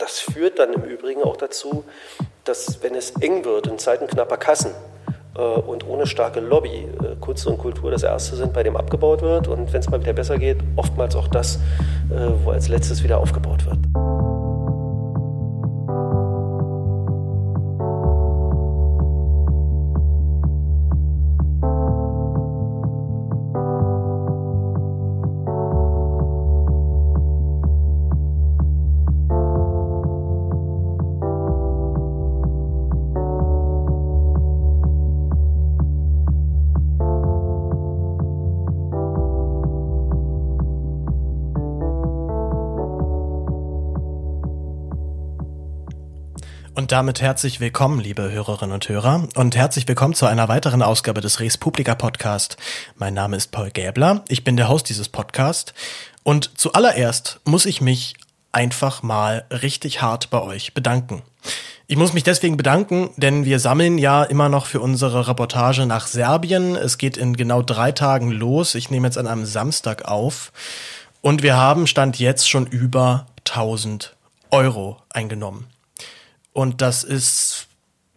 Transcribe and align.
das 0.00 0.18
führt 0.18 0.58
dann 0.58 0.72
im 0.72 0.82
Übrigen 0.82 1.22
auch 1.22 1.36
dazu, 1.36 1.84
dass 2.44 2.82
wenn 2.82 2.94
es 2.94 3.10
eng 3.20 3.44
wird 3.44 3.66
in 3.66 3.78
Zeiten 3.78 4.06
knapper 4.06 4.38
Kassen 4.38 4.72
äh, 5.36 5.40
und 5.40 5.86
ohne 5.86 6.06
starke 6.06 6.40
Lobby, 6.40 6.88
äh, 7.02 7.16
Kunst 7.20 7.46
und 7.46 7.58
Kultur 7.58 7.90
das 7.90 8.02
Erste 8.02 8.36
sind, 8.36 8.52
bei 8.52 8.62
dem 8.62 8.76
abgebaut 8.76 9.22
wird 9.22 9.48
und 9.48 9.72
wenn 9.72 9.80
es 9.80 9.90
mal 9.90 10.00
wieder 10.00 10.14
besser 10.14 10.38
geht, 10.38 10.58
oftmals 10.76 11.14
auch 11.14 11.28
das, 11.28 11.56
äh, 11.56 12.30
wo 12.44 12.50
als 12.50 12.68
letztes 12.68 13.02
wieder 13.02 13.18
aufgebaut 13.18 13.66
wird. 13.66 14.19
Und 46.90 46.96
damit 46.96 47.22
herzlich 47.22 47.60
willkommen, 47.60 48.00
liebe 48.00 48.32
Hörerinnen 48.32 48.74
und 48.74 48.88
Hörer, 48.88 49.28
und 49.36 49.54
herzlich 49.54 49.86
willkommen 49.86 50.14
zu 50.14 50.26
einer 50.26 50.48
weiteren 50.48 50.82
Ausgabe 50.82 51.20
des 51.20 51.38
Res 51.38 51.56
Publica 51.56 51.94
Podcast. 51.94 52.56
Mein 52.96 53.14
Name 53.14 53.36
ist 53.36 53.52
Paul 53.52 53.70
Gäbler, 53.70 54.24
ich 54.26 54.42
bin 54.42 54.56
der 54.56 54.68
Host 54.68 54.88
dieses 54.88 55.08
Podcasts 55.08 55.72
und 56.24 56.58
zuallererst 56.58 57.38
muss 57.44 57.64
ich 57.64 57.80
mich 57.80 58.14
einfach 58.50 59.04
mal 59.04 59.44
richtig 59.52 60.02
hart 60.02 60.30
bei 60.30 60.42
euch 60.42 60.74
bedanken. 60.74 61.22
Ich 61.86 61.96
muss 61.96 62.12
mich 62.12 62.24
deswegen 62.24 62.56
bedanken, 62.56 63.10
denn 63.16 63.44
wir 63.44 63.60
sammeln 63.60 63.96
ja 63.96 64.24
immer 64.24 64.48
noch 64.48 64.66
für 64.66 64.80
unsere 64.80 65.28
Reportage 65.28 65.86
nach 65.86 66.08
Serbien. 66.08 66.74
Es 66.74 66.98
geht 66.98 67.16
in 67.16 67.36
genau 67.36 67.62
drei 67.62 67.92
Tagen 67.92 68.32
los. 68.32 68.74
Ich 68.74 68.90
nehme 68.90 69.06
jetzt 69.06 69.16
an 69.16 69.28
einem 69.28 69.46
Samstag 69.46 70.06
auf. 70.06 70.50
Und 71.20 71.44
wir 71.44 71.56
haben 71.56 71.86
Stand 71.86 72.18
jetzt 72.18 72.50
schon 72.50 72.66
über 72.66 73.26
1000 73.44 74.16
Euro 74.50 74.96
eingenommen. 75.10 75.68
Und 76.52 76.80
das 76.80 77.04
ist 77.04 77.68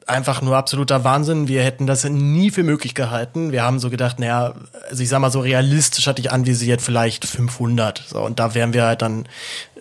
einfach 0.08 0.42
nur 0.42 0.58
absoluter 0.58 1.04
Wahnsinn. 1.04 1.48
Wir 1.48 1.64
hätten 1.64 1.88
das 1.88 2.04
nie 2.04 2.52
für 2.52 2.64
möglich 2.64 2.94
gehalten. 2.96 3.52
Wir 3.52 3.64
haben 3.64 3.80
so 3.80 3.90
gedacht, 3.90 4.20
naja, 4.20 4.54
also 4.90 5.04
ich 5.04 5.10
sag 5.10 5.20
mal 5.20 5.32
so 5.32 5.40
realistisch 5.40 6.08
hatte 6.08 6.22
ich 6.22 6.32
anvisiert 6.32 6.82
vielleicht 6.82 7.26
500. 7.26 8.04
So, 8.08 8.22
und 8.22 8.40
da 8.40 8.54
wären 8.54 8.74
wir 8.74 8.86
halt 8.86 9.02
dann 9.02 9.28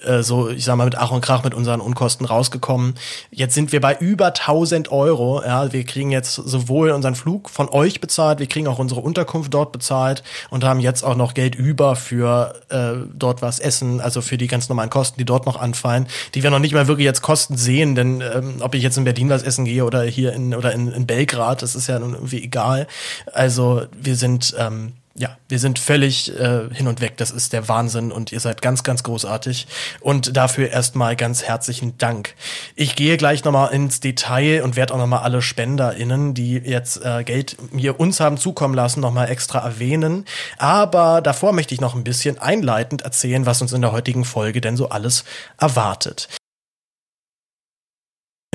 äh, 0.04 0.22
so, 0.22 0.48
ich 0.48 0.64
sag 0.64 0.76
mal, 0.76 0.84
mit 0.84 0.96
Ach 0.96 1.10
und 1.10 1.20
Krach 1.20 1.44
mit 1.44 1.54
unseren 1.54 1.80
Unkosten 1.80 2.26
rausgekommen. 2.26 2.94
Jetzt 3.30 3.54
sind 3.54 3.72
wir 3.72 3.80
bei 3.80 3.96
über 3.96 4.26
1000 4.26 4.90
Euro. 4.90 5.42
Ja, 5.42 5.72
wir 5.72 5.84
kriegen 5.84 6.10
jetzt 6.10 6.34
sowohl 6.34 6.90
unseren 6.90 7.14
Flug 7.14 7.50
von 7.50 7.68
euch 7.68 8.00
bezahlt, 8.00 8.38
wir 8.38 8.46
kriegen 8.46 8.66
auch 8.66 8.78
unsere 8.78 9.00
Unterkunft 9.00 9.52
dort 9.54 9.72
bezahlt 9.72 10.22
und 10.50 10.64
haben 10.64 10.80
jetzt 10.80 11.02
auch 11.02 11.16
noch 11.16 11.34
Geld 11.34 11.54
über 11.54 11.96
für 11.96 12.54
äh, 12.68 13.06
dort 13.14 13.42
was 13.42 13.58
essen, 13.58 14.00
also 14.00 14.20
für 14.20 14.38
die 14.38 14.46
ganz 14.46 14.68
normalen 14.68 14.90
Kosten, 14.90 15.18
die 15.18 15.24
dort 15.24 15.46
noch 15.46 15.60
anfallen, 15.60 16.06
die 16.34 16.42
wir 16.42 16.50
noch 16.50 16.58
nicht 16.58 16.74
mal 16.74 16.86
wirklich 16.86 17.04
jetzt 17.04 17.22
Kosten 17.22 17.56
sehen, 17.56 17.94
denn 17.94 18.20
ähm, 18.20 18.56
ob 18.60 18.74
ich 18.74 18.82
jetzt 18.82 18.96
in 18.96 19.04
Berlin 19.04 19.28
was 19.28 19.42
essen 19.42 19.64
gehe 19.64 19.84
oder 19.84 20.02
hier 20.02 20.32
in 20.32 20.54
oder 20.54 20.72
in, 20.72 20.92
in 20.92 21.06
Belgrad, 21.06 21.62
das 21.62 21.74
ist 21.74 21.86
ja 21.86 21.98
nun 21.98 22.14
irgendwie 22.14 22.42
egal. 22.42 22.86
Also 23.32 23.82
wir 24.00 24.16
sind 24.16 24.54
ähm, 24.58 24.92
ja, 25.14 25.36
wir 25.48 25.58
sind 25.58 25.78
völlig 25.78 26.34
äh, 26.38 26.72
hin 26.72 26.88
und 26.88 27.00
weg. 27.00 27.18
Das 27.18 27.30
ist 27.30 27.52
der 27.52 27.68
Wahnsinn 27.68 28.12
und 28.12 28.32
ihr 28.32 28.40
seid 28.40 28.62
ganz, 28.62 28.82
ganz 28.82 29.02
großartig. 29.02 29.66
Und 30.00 30.36
dafür 30.36 30.70
erstmal 30.70 31.16
ganz 31.16 31.42
herzlichen 31.42 31.98
Dank. 31.98 32.34
Ich 32.76 32.96
gehe 32.96 33.18
gleich 33.18 33.44
nochmal 33.44 33.74
ins 33.74 34.00
Detail 34.00 34.62
und 34.62 34.76
werde 34.76 34.94
auch 34.94 34.98
nochmal 34.98 35.20
alle 35.20 35.42
SpenderInnen, 35.42 36.32
die 36.32 36.54
jetzt 36.54 37.04
äh, 37.04 37.24
Geld 37.24 37.56
mir 37.72 38.00
uns 38.00 38.20
haben 38.20 38.38
zukommen 38.38 38.74
lassen, 38.74 39.00
nochmal 39.00 39.30
extra 39.30 39.58
erwähnen. 39.58 40.24
Aber 40.56 41.20
davor 41.20 41.52
möchte 41.52 41.74
ich 41.74 41.80
noch 41.80 41.94
ein 41.94 42.04
bisschen 42.04 42.38
einleitend 42.38 43.02
erzählen, 43.02 43.44
was 43.44 43.60
uns 43.60 43.72
in 43.72 43.82
der 43.82 43.92
heutigen 43.92 44.24
Folge 44.24 44.62
denn 44.62 44.78
so 44.78 44.88
alles 44.88 45.24
erwartet 45.58 46.28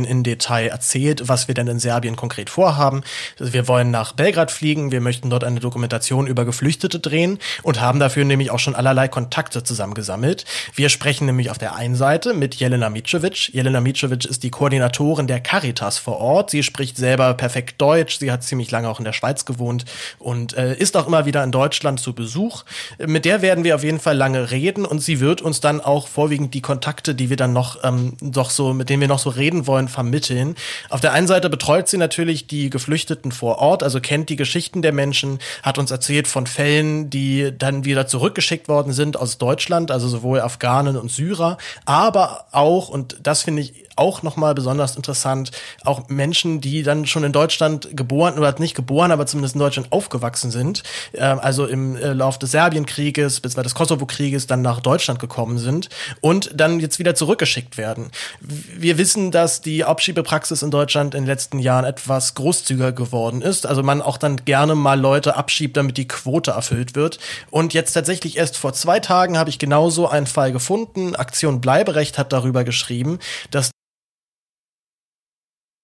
in 0.06 0.22
Detail 0.22 0.68
erzählt, 0.68 1.28
was 1.28 1.47
wir 1.47 1.56
denn 1.56 1.66
in 1.66 1.80
Serbien 1.80 2.16
konkret 2.16 2.52
vorhaben. 2.52 3.02
Wir 3.40 3.68
wollen 3.68 3.90
nach 3.90 4.13
Belgrad 4.13 4.52
fliegen, 4.52 4.91
wir 4.91 5.02
möchten 5.02 5.31
dort 5.31 5.44
eine 5.44 5.59
Dokumentation 5.59 6.28
über 6.28 6.46
Geflüchtete 6.46 7.00
drehen 7.00 7.40
und 7.63 7.81
haben 7.81 8.00
dafür 8.00 8.24
nämlich 8.24 8.52
auch 8.52 8.59
schon 8.59 8.75
allerlei 8.75 9.08
Kontakte 9.08 9.63
zusammengesammelt. 9.63 10.46
Wir 10.75 10.90
sprechen 10.90 11.25
nämlich 11.25 11.50
auf 11.50 11.58
der 11.58 11.75
einen 11.75 11.96
Seite 11.96 12.35
mit 12.35 12.53
Jelena 12.53 12.91
Micevic. 12.91 13.52
Jelena 13.56 13.81
Micevic 13.81 14.25
ist 14.25 14.44
die 14.44 14.52
Koordinatorin 14.52 15.25
der 15.25 15.40
Caritas 15.40 15.97
vor 15.97 16.19
Ort. 16.19 16.52
Sie 16.52 16.62
spricht 16.62 16.96
selber 16.96 17.34
perfekt 17.34 17.81
Deutsch, 17.81 18.19
sie 18.19 18.31
hat 18.31 18.44
ziemlich 18.44 18.69
lange 18.69 18.90
auch 18.90 19.00
in 19.00 19.06
der 19.06 19.14
Schweiz 19.14 19.46
gewohnt 19.46 19.85
und 20.19 20.56
äh, 20.56 20.75
ist 20.75 20.96
auch 20.96 21.08
immer 21.08 21.25
wieder 21.25 21.44
in 21.44 21.52
Deutschland 21.52 22.00
zu 22.00 22.14
Besuch. 22.14 22.66
Mit 23.03 23.25
der 23.25 23.41
werden 23.41 23.64
wir 23.64 23.74
auf 23.74 23.84
jeden 23.84 24.00
Fall 24.00 24.16
lange 24.16 24.52
reden 24.52 24.85
und 24.85 25.00
sie 25.00 25.19
wird 25.19 25.41
uns 25.41 25.59
dann 25.59 25.81
auch 25.81 26.08
vorwiegend 26.08 26.53
die 26.53 26.62
Kontakte, 26.62 27.16
die 27.16 27.31
wir 27.31 27.38
dann 27.38 27.53
noch 27.53 27.84
ähm, 27.84 28.14
doch 28.22 28.52
so, 28.52 28.75
mit 28.75 28.91
denen 28.91 29.02
wir 29.02 29.08
noch 29.08 29.18
so 29.18 29.31
reden 29.31 29.66
wollen, 29.66 29.86
vermitteln. 29.87 30.55
Auf 30.89 31.01
der 31.01 31.13
einen 31.13 31.27
Seite 31.27 31.49
betreut 31.49 31.87
sie 31.87 31.97
natürlich 31.97 32.47
die 32.47 32.69
Geflüchteten 32.69 33.31
vor 33.31 33.59
Ort, 33.59 33.83
also 33.83 33.99
kennt 33.99 34.29
die 34.29 34.35
Geschichten 34.35 34.81
der 34.81 34.93
Menschen, 34.93 35.39
hat 35.63 35.77
uns 35.77 35.91
erzählt 35.91 36.27
von 36.27 36.47
Fällen, 36.47 37.09
die 37.09 37.51
dann 37.57 37.85
wieder 37.85 38.07
zurückgeschickt 38.07 38.67
worden 38.67 38.93
sind 38.93 39.17
aus 39.17 39.37
Deutschland, 39.37 39.91
also 39.91 40.07
sowohl 40.07 40.41
Afghanen 40.41 40.97
und 40.97 41.11
Syrer, 41.11 41.57
aber 41.85 42.45
auch, 42.51 42.89
und 42.89 43.17
das 43.23 43.43
finde 43.43 43.63
ich 43.63 43.86
auch 43.97 44.24
nochmal 44.24 44.53
besonders 44.56 44.96
interessant, 44.96 45.52
auch 45.84 46.09
Menschen, 46.09 46.62
die 46.62 46.84
dann 46.84 47.06
schon 47.06 47.24
in 47.24 47.31
Deutschland 47.31 47.96
geboren 47.96 48.38
oder 48.38 48.53
nicht 48.59 48.75
geboren, 48.75 49.12
aber 49.12 49.25
zumindest 49.25 49.56
in 49.56 49.59
Deutschland 49.59 49.91
aufgewachsen 49.91 50.52
sind, 50.52 50.84
äh, 51.13 51.22
also 51.22 51.66
im 51.66 51.96
äh, 51.96 52.13
Lauf 52.13 52.40
des 52.40 52.52
Serbienkrieges 52.52 53.41
bzw. 53.41 53.63
des 53.63 53.75
Kosovo-Krieges 53.75 54.47
dann 54.47 54.62
nach 54.62 54.80
Deutschland 54.80 55.19
gekommen 55.19 55.58
sind 55.58 55.90
und 56.22 56.52
dann 56.53 56.80
jetzt 56.80 57.00
wieder 57.00 57.16
zurückgeschickt 57.16 57.78
werden. 57.78 58.12
Wir 58.40 58.97
wissen, 58.97 59.31
dass 59.31 59.62
die 59.62 59.84
Abschiebepraxis 59.84 60.62
in 60.62 60.72
Deutschland 60.72 61.16
in 61.16 61.24
den 61.24 61.28
letzten 61.28 61.59
Jahren 61.59 61.85
etwas 61.85 62.35
großzügiger 62.35 62.91
geworden 62.91 63.41
ist, 63.41 63.66
also 63.66 63.84
man 63.84 64.02
auch 64.02 64.18
dann 64.18 64.38
gerne 64.46 64.75
mal 64.75 65.00
Leute 65.00 65.35
abschiebt, 65.35 65.78
damit 65.78 65.97
die 65.97 66.08
Quote 66.08 66.52
erfüllt 66.52 66.96
wird. 66.96 67.19
Und 67.50 67.74
jetzt 67.74 67.94
tatsächlich 67.94 68.38
erst 68.38 68.58
vor 68.58 68.74
zwei 68.74 69.00
Tagen 69.00 69.38
habe 69.38 69.50
ich 69.50 69.59
genauso 69.59 70.08
einen 70.08 70.28
Fall 70.28 70.52
gefunden. 70.52 71.16
Aktion 71.16 71.62
Bleiberecht 71.62 72.18
hat 72.18 72.34
darüber 72.34 72.64
geschrieben, 72.64 73.19
dass 73.52 73.72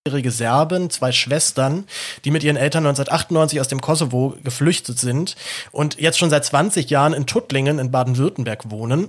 jährige 0.06 0.32
Serben, 0.32 0.90
zwei 0.90 1.14
Schwestern, 1.14 1.86
die 2.26 2.32
mit 2.32 2.44
ihren 2.44 2.58
Eltern 2.58 2.86
1998 2.86 3.62
aus 3.62 3.70
dem 3.70 3.80
Kosovo 3.80 4.36
geflüchtet 4.44 5.00
sind 5.00 5.38
und 5.72 5.98
jetzt 5.98 6.20
schon 6.20 6.30
seit 6.30 6.44
20 6.44 6.90
Jahren 6.90 7.14
in 7.14 7.26
Tuttlingen 7.26 7.80
in 7.80 7.90
Baden-Württemberg 7.90 8.70
wohnen. 8.70 9.08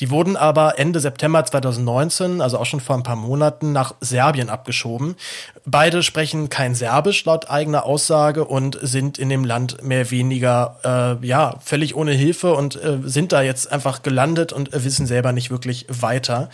Die 0.00 0.10
wurden 0.10 0.36
aber 0.36 0.78
Ende 0.78 1.00
September 1.00 1.42
2019, 1.46 2.42
also 2.42 2.58
auch 2.58 2.66
schon 2.66 2.80
vor 2.80 2.94
ein 2.94 3.02
paar 3.02 3.16
Monaten, 3.16 3.72
nach 3.72 3.94
Serbien 4.02 4.50
abgeschoben. 4.50 5.16
Beide 5.64 6.02
sprechen 6.02 6.50
kein 6.50 6.74
Serbisch 6.74 7.24
laut 7.24 7.48
eigener 7.48 7.86
Aussage 7.86 8.44
und 8.44 8.78
sind 8.82 9.16
in 9.16 9.30
dem 9.30 9.46
Land 9.46 9.82
mehr 9.82 10.10
weniger, 10.10 11.18
äh, 11.22 11.26
ja, 11.26 11.54
völlig 11.64 11.96
ohne 11.96 12.12
Hilfe 12.12 12.52
und 12.52 12.76
äh, 12.76 12.98
sind 13.02 13.32
da 13.32 13.40
jetzt 13.40 13.72
einfach 13.72 14.02
gelandet 14.02 14.52
und 14.52 14.74
äh, 14.74 14.84
wissen 14.84 15.06
selber 15.06 15.32
nicht 15.32 15.50
wirklich 15.50 15.86
weiter. 15.88 16.50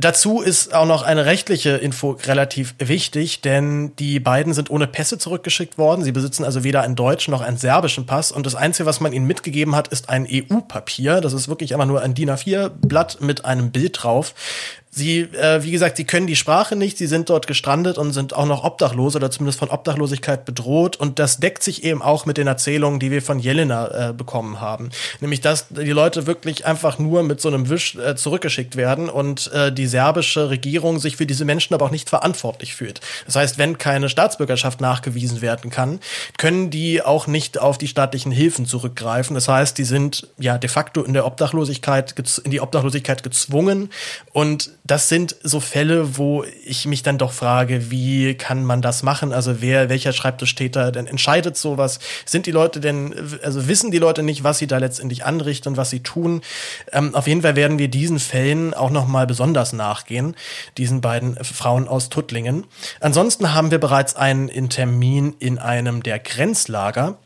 Dazu 0.00 0.40
ist 0.40 0.72
auch 0.72 0.86
noch 0.86 1.02
eine 1.02 1.26
rechtliche 1.26 1.70
Info 1.70 2.12
relativ 2.24 2.74
wichtig, 2.78 3.42
denn 3.42 3.94
die 3.96 4.18
beiden 4.18 4.54
sind 4.54 4.70
ohne 4.70 4.86
Pässe 4.86 5.18
zurückgeschickt 5.18 5.76
worden. 5.76 6.02
Sie 6.02 6.12
besitzen 6.12 6.42
also 6.42 6.64
weder 6.64 6.80
einen 6.80 6.96
deutschen 6.96 7.32
noch 7.32 7.42
einen 7.42 7.58
serbischen 7.58 8.06
Pass. 8.06 8.32
Und 8.32 8.46
das 8.46 8.54
Einzige, 8.54 8.86
was 8.86 9.00
man 9.00 9.12
ihnen 9.12 9.26
mitgegeben 9.26 9.76
hat, 9.76 9.88
ist 9.88 10.08
ein 10.08 10.26
EU-Papier. 10.26 11.20
Das 11.20 11.34
ist 11.34 11.48
wirklich 11.48 11.74
einfach 11.74 11.86
nur 11.86 12.00
ein 12.00 12.14
DIN 12.14 12.30
A4-Blatt 12.30 13.20
mit 13.20 13.44
einem 13.44 13.72
Bild 13.72 14.02
drauf. 14.02 14.34
Sie, 14.92 15.20
äh, 15.20 15.62
wie 15.62 15.70
gesagt, 15.70 15.98
sie 15.98 16.04
können 16.04 16.26
die 16.26 16.34
Sprache 16.34 16.74
nicht, 16.74 16.98
sie 16.98 17.06
sind 17.06 17.30
dort 17.30 17.46
gestrandet 17.46 17.96
und 17.96 18.12
sind 18.12 18.34
auch 18.34 18.46
noch 18.46 18.64
obdachlos 18.64 19.14
oder 19.14 19.30
zumindest 19.30 19.60
von 19.60 19.70
Obdachlosigkeit 19.70 20.44
bedroht. 20.44 20.96
Und 20.96 21.20
das 21.20 21.38
deckt 21.38 21.62
sich 21.62 21.84
eben 21.84 22.02
auch 22.02 22.26
mit 22.26 22.38
den 22.38 22.48
Erzählungen, 22.48 22.98
die 22.98 23.12
wir 23.12 23.22
von 23.22 23.38
Jelena 23.38 24.08
äh, 24.08 24.12
bekommen 24.12 24.60
haben. 24.60 24.90
Nämlich, 25.20 25.40
dass 25.40 25.68
die 25.68 25.92
Leute 25.92 26.26
wirklich 26.26 26.66
einfach 26.66 26.98
nur 26.98 27.22
mit 27.22 27.40
so 27.40 27.48
einem 27.48 27.68
Wisch 27.68 27.94
äh, 27.94 28.16
zurückgeschickt 28.16 28.74
werden 28.74 29.08
und 29.08 29.52
äh, 29.52 29.72
die 29.72 29.86
serbische 29.86 30.50
Regierung 30.50 30.98
sich 30.98 31.16
für 31.16 31.26
diese 31.26 31.44
Menschen 31.44 31.72
aber 31.74 31.86
auch 31.86 31.92
nicht 31.92 32.10
verantwortlich 32.10 32.74
fühlt. 32.74 33.00
Das 33.26 33.36
heißt, 33.36 33.58
wenn 33.58 33.78
keine 33.78 34.08
Staatsbürgerschaft 34.08 34.80
nachgewiesen 34.80 35.40
werden 35.40 35.70
kann, 35.70 36.00
können 36.36 36.70
die 36.70 37.00
auch 37.00 37.28
nicht 37.28 37.60
auf 37.60 37.78
die 37.78 37.86
staatlichen 37.86 38.32
Hilfen 38.32 38.66
zurückgreifen. 38.66 39.34
Das 39.34 39.46
heißt, 39.46 39.78
die 39.78 39.84
sind 39.84 40.26
ja 40.36 40.58
de 40.58 40.68
facto 40.68 41.04
in 41.04 41.12
der 41.12 41.26
Obdachlosigkeit, 41.26 42.12
in 42.42 42.50
die 42.50 42.60
Obdachlosigkeit 42.60 43.22
gezwungen 43.22 43.90
und 44.32 44.70
das 44.84 45.08
sind 45.08 45.36
so 45.42 45.60
Fälle, 45.60 46.16
wo 46.16 46.44
ich 46.64 46.86
mich 46.86 47.02
dann 47.02 47.18
doch 47.18 47.32
frage, 47.32 47.90
wie 47.90 48.34
kann 48.34 48.64
man 48.64 48.82
das 48.82 49.02
machen? 49.02 49.32
Also 49.32 49.60
wer, 49.60 49.88
welcher 49.88 50.12
Schreibtisch 50.12 50.50
steht 50.50 50.76
da 50.76 50.90
denn 50.90 51.06
entscheidet 51.06 51.56
sowas? 51.56 51.98
Sind 52.24 52.46
die 52.46 52.50
Leute 52.50 52.80
denn, 52.80 53.14
also 53.42 53.68
wissen 53.68 53.90
die 53.90 53.98
Leute 53.98 54.22
nicht, 54.22 54.42
was 54.42 54.58
sie 54.58 54.66
da 54.66 54.78
letztendlich 54.78 55.24
anrichten, 55.24 55.76
was 55.76 55.90
sie 55.90 56.00
tun? 56.00 56.40
Ähm, 56.92 57.14
auf 57.14 57.26
jeden 57.26 57.42
Fall 57.42 57.56
werden 57.56 57.78
wir 57.78 57.88
diesen 57.88 58.18
Fällen 58.18 58.74
auch 58.74 58.90
noch 58.90 59.06
mal 59.06 59.26
besonders 59.26 59.72
nachgehen, 59.72 60.34
diesen 60.76 61.00
beiden 61.00 61.36
Frauen 61.44 61.86
aus 61.86 62.08
Tuttlingen. 62.08 62.64
Ansonsten 63.00 63.54
haben 63.54 63.70
wir 63.70 63.78
bereits 63.78 64.16
einen 64.16 64.70
Termin 64.70 65.34
in 65.38 65.58
einem 65.58 66.02
der 66.02 66.18
Grenzlager 66.18 67.18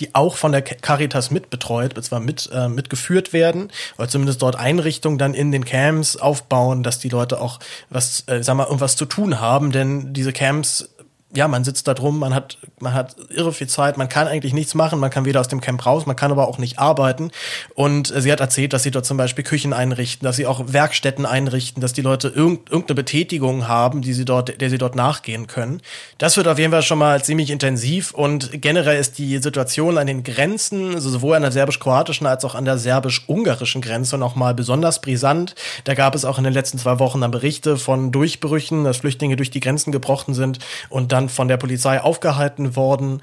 die 0.00 0.14
auch 0.14 0.36
von 0.36 0.52
der 0.52 0.62
Caritas 0.62 1.30
mitbetreut, 1.30 2.02
zwar 2.02 2.20
mit, 2.20 2.50
äh, 2.52 2.68
mitgeführt 2.68 3.32
werden, 3.32 3.70
oder 3.98 4.08
zumindest 4.08 4.42
dort 4.42 4.56
Einrichtungen 4.56 5.18
dann 5.18 5.34
in 5.34 5.52
den 5.52 5.64
Camps 5.64 6.16
aufbauen, 6.16 6.82
dass 6.82 6.98
die 6.98 7.10
Leute 7.10 7.40
auch 7.40 7.60
was, 7.90 8.24
äh, 8.26 8.42
sag 8.42 8.56
mal, 8.56 8.64
irgendwas 8.64 8.96
zu 8.96 9.04
tun 9.04 9.40
haben, 9.40 9.72
denn 9.72 10.12
diese 10.12 10.32
Camps 10.32 10.88
ja, 11.34 11.46
man 11.46 11.62
sitzt 11.62 11.86
da 11.86 11.94
drum, 11.94 12.18
man 12.18 12.34
hat, 12.34 12.58
man 12.80 12.92
hat 12.92 13.14
irre 13.28 13.52
viel 13.52 13.68
Zeit, 13.68 13.96
man 13.96 14.08
kann 14.08 14.26
eigentlich 14.26 14.52
nichts 14.52 14.74
machen, 14.74 14.98
man 14.98 15.10
kann 15.10 15.24
weder 15.24 15.40
aus 15.40 15.46
dem 15.46 15.60
Camp 15.60 15.86
raus, 15.86 16.04
man 16.04 16.16
kann 16.16 16.32
aber 16.32 16.48
auch 16.48 16.58
nicht 16.58 16.78
arbeiten. 16.80 17.30
Und 17.74 18.12
sie 18.16 18.32
hat 18.32 18.40
erzählt, 18.40 18.72
dass 18.72 18.82
sie 18.82 18.90
dort 18.90 19.06
zum 19.06 19.16
Beispiel 19.16 19.44
Küchen 19.44 19.72
einrichten, 19.72 20.24
dass 20.24 20.36
sie 20.36 20.46
auch 20.46 20.72
Werkstätten 20.72 21.26
einrichten, 21.26 21.80
dass 21.80 21.92
die 21.92 22.02
Leute 22.02 22.28
irgendeine 22.28 22.94
Betätigung 22.94 23.68
haben, 23.68 24.02
die 24.02 24.12
sie 24.12 24.24
dort, 24.24 24.60
der 24.60 24.70
sie 24.70 24.78
dort 24.78 24.96
nachgehen 24.96 25.46
können. 25.46 25.80
Das 26.18 26.36
wird 26.36 26.48
auf 26.48 26.58
jeden 26.58 26.72
Fall 26.72 26.82
schon 26.82 26.98
mal 26.98 27.22
ziemlich 27.22 27.50
intensiv 27.50 28.12
und 28.12 28.60
generell 28.60 28.98
ist 28.98 29.18
die 29.18 29.38
Situation 29.38 29.98
an 29.98 30.08
den 30.08 30.24
Grenzen, 30.24 30.94
also 30.94 31.10
sowohl 31.10 31.36
an 31.36 31.42
der 31.42 31.52
serbisch-kroatischen 31.52 32.26
als 32.26 32.44
auch 32.44 32.56
an 32.56 32.64
der 32.64 32.78
serbisch-ungarischen 32.78 33.82
Grenze 33.82 34.18
noch 34.18 34.34
mal 34.34 34.52
besonders 34.54 35.00
brisant. 35.00 35.54
Da 35.84 35.94
gab 35.94 36.16
es 36.16 36.24
auch 36.24 36.38
in 36.38 36.44
den 36.44 36.52
letzten 36.52 36.78
zwei 36.78 36.98
Wochen 36.98 37.20
dann 37.20 37.30
Berichte 37.30 37.76
von 37.76 38.10
Durchbrüchen, 38.10 38.82
dass 38.82 38.96
Flüchtlinge 38.98 39.36
durch 39.36 39.50
die 39.50 39.60
Grenzen 39.60 39.92
gebrochen 39.92 40.34
sind 40.34 40.58
und 40.88 41.12
dann 41.12 41.19
dann 41.20 41.28
von 41.28 41.48
der 41.48 41.56
Polizei 41.56 42.00
aufgehalten 42.00 42.76
worden. 42.76 43.20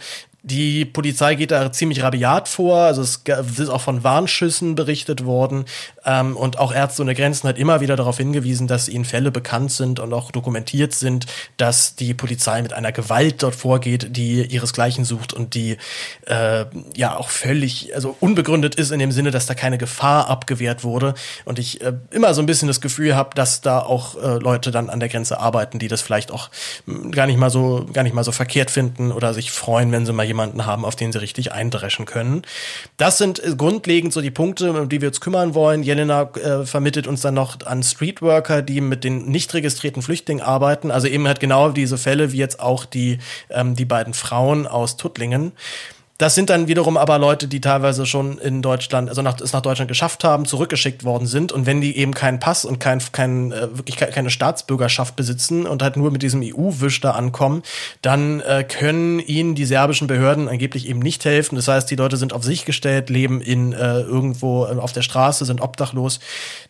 Die 0.49 0.85
Polizei 0.85 1.35
geht 1.35 1.51
da 1.51 1.73
ziemlich 1.73 2.01
rabiat 2.03 2.47
vor, 2.47 2.77
also 2.77 3.01
es 3.01 3.19
ist 3.59 3.67
auch 3.67 3.81
von 3.81 4.05
Warnschüssen 4.05 4.75
berichtet 4.75 5.25
worden. 5.25 5.65
Ähm, 6.05 6.37
und 6.37 6.57
auch 6.57 6.73
Ärzte 6.73 7.01
ohne 7.01 7.15
Grenzen 7.15 7.49
hat 7.49 7.57
immer 7.57 7.81
wieder 7.81 7.97
darauf 7.97 8.15
hingewiesen, 8.15 8.65
dass 8.65 8.87
ihnen 8.87 9.03
Fälle 9.03 9.29
bekannt 9.29 9.73
sind 9.73 9.99
und 9.99 10.13
auch 10.13 10.31
dokumentiert 10.31 10.93
sind, 10.93 11.25
dass 11.57 11.95
die 11.95 12.13
Polizei 12.13 12.61
mit 12.61 12.71
einer 12.71 12.93
Gewalt 12.93 13.43
dort 13.43 13.55
vorgeht, 13.55 14.15
die 14.15 14.41
ihresgleichen 14.45 15.03
sucht 15.03 15.33
und 15.33 15.53
die 15.53 15.75
äh, 16.27 16.63
ja 16.95 17.17
auch 17.17 17.29
völlig, 17.29 17.93
also 17.93 18.15
unbegründet 18.21 18.75
ist 18.75 18.91
in 18.91 18.99
dem 18.99 19.11
Sinne, 19.11 19.31
dass 19.31 19.47
da 19.47 19.53
keine 19.53 19.77
Gefahr 19.77 20.29
abgewehrt 20.29 20.85
wurde. 20.85 21.13
Und 21.43 21.59
ich 21.59 21.81
äh, 21.81 21.91
immer 22.11 22.33
so 22.33 22.41
ein 22.41 22.45
bisschen 22.45 22.69
das 22.69 22.79
Gefühl 22.79 23.17
habe, 23.17 23.31
dass 23.35 23.59
da 23.59 23.79
auch 23.79 24.15
äh, 24.15 24.37
Leute 24.37 24.71
dann 24.71 24.89
an 24.89 25.01
der 25.01 25.09
Grenze 25.09 25.41
arbeiten, 25.41 25.77
die 25.77 25.89
das 25.89 26.01
vielleicht 26.01 26.31
auch 26.31 26.51
hm, 26.85 27.11
gar 27.11 27.27
nicht 27.27 27.37
mal 27.37 27.49
so 27.49 27.85
gar 27.91 28.03
nicht 28.03 28.13
mal 28.13 28.23
so 28.23 28.31
verkehrt 28.31 28.71
finden 28.71 29.11
oder 29.11 29.33
sich 29.33 29.51
freuen, 29.51 29.91
wenn 29.91 30.05
sie 30.05 30.13
mal 30.13 30.23
jemanden 30.23 30.36
jemanden 30.37 30.67
haben, 30.67 30.85
auf 30.85 30.95
den 30.95 31.11
sie 31.11 31.19
richtig 31.19 31.51
eindreschen 31.51 32.05
können. 32.05 32.43
Das 32.97 33.17
sind 33.17 33.43
äh, 33.43 33.55
grundlegend 33.57 34.13
so 34.13 34.21
die 34.21 34.29
Punkte, 34.29 34.71
um 34.71 34.87
die 34.87 35.01
wir 35.01 35.07
uns 35.07 35.19
kümmern 35.19 35.55
wollen. 35.55 35.81
Jelena 35.81 36.29
äh, 36.33 36.65
vermittelt 36.65 37.07
uns 37.07 37.21
dann 37.21 37.33
noch 37.33 37.57
an 37.65 37.81
Streetworker, 37.81 38.61
die 38.61 38.81
mit 38.81 39.03
den 39.03 39.25
nicht 39.25 39.53
registrierten 39.55 40.03
Flüchtlingen 40.03 40.43
arbeiten. 40.43 40.91
Also 40.91 41.07
eben 41.07 41.27
halt 41.27 41.39
genau 41.39 41.69
diese 41.69 41.97
Fälle 41.97 42.31
wie 42.31 42.37
jetzt 42.37 42.59
auch 42.59 42.85
die, 42.85 43.17
ähm, 43.49 43.75
die 43.75 43.85
beiden 43.85 44.13
Frauen 44.13 44.67
aus 44.67 44.97
Tuttlingen. 44.97 45.53
Das 46.17 46.33
sind 46.33 46.49
dann 46.49 46.67
wiederum 46.67 46.97
aber 46.97 47.19
Leute, 47.19 47.47
die 47.47 47.61
teilweise 47.61 48.07
schon 48.07 48.39
in 48.39 48.63
Deutschland, 48.63 49.07
also 49.07 49.21
nach, 49.21 49.39
es 49.39 49.53
nach 49.53 49.61
Deutschland 49.61 49.87
geschafft 49.87 50.23
haben, 50.23 50.45
zurückgeschickt 50.45 51.03
worden 51.03 51.27
sind. 51.27 51.51
Und 51.51 51.67
wenn 51.67 51.79
die 51.79 51.95
eben 51.95 52.13
keinen 52.15 52.39
Pass 52.39 52.65
und 52.65 52.79
kein, 52.79 52.99
kein, 53.11 53.51
äh, 53.51 53.77
wirklich 53.77 53.97
keine 53.97 54.31
Staatsbürgerschaft 54.31 55.15
besitzen 55.15 55.67
und 55.67 55.83
halt 55.83 55.95
nur 55.95 56.09
mit 56.09 56.23
diesem 56.23 56.41
EU-Wisch 56.43 57.01
da 57.01 57.11
ankommen, 57.11 57.61
dann 58.01 58.39
äh, 58.39 58.63
können 58.63 59.19
ihnen 59.19 59.53
die 59.53 59.65
serbischen 59.65 60.07
Behörden 60.07 60.47
angeblich 60.47 60.89
eben 60.89 60.99
nicht 60.99 61.23
helfen. 61.23 61.55
Das 61.55 61.67
heißt, 61.67 61.89
die 61.91 61.95
Leute 61.95 62.17
sind 62.17 62.33
auf 62.33 62.43
sich 62.43 62.65
gestellt, 62.65 63.11
leben 63.11 63.39
in 63.39 63.73
äh, 63.73 63.99
irgendwo 63.99 64.65
äh, 64.65 64.75
auf 64.77 64.93
der 64.93 65.03
Straße, 65.03 65.45
sind 65.45 65.61
obdachlos. 65.61 66.19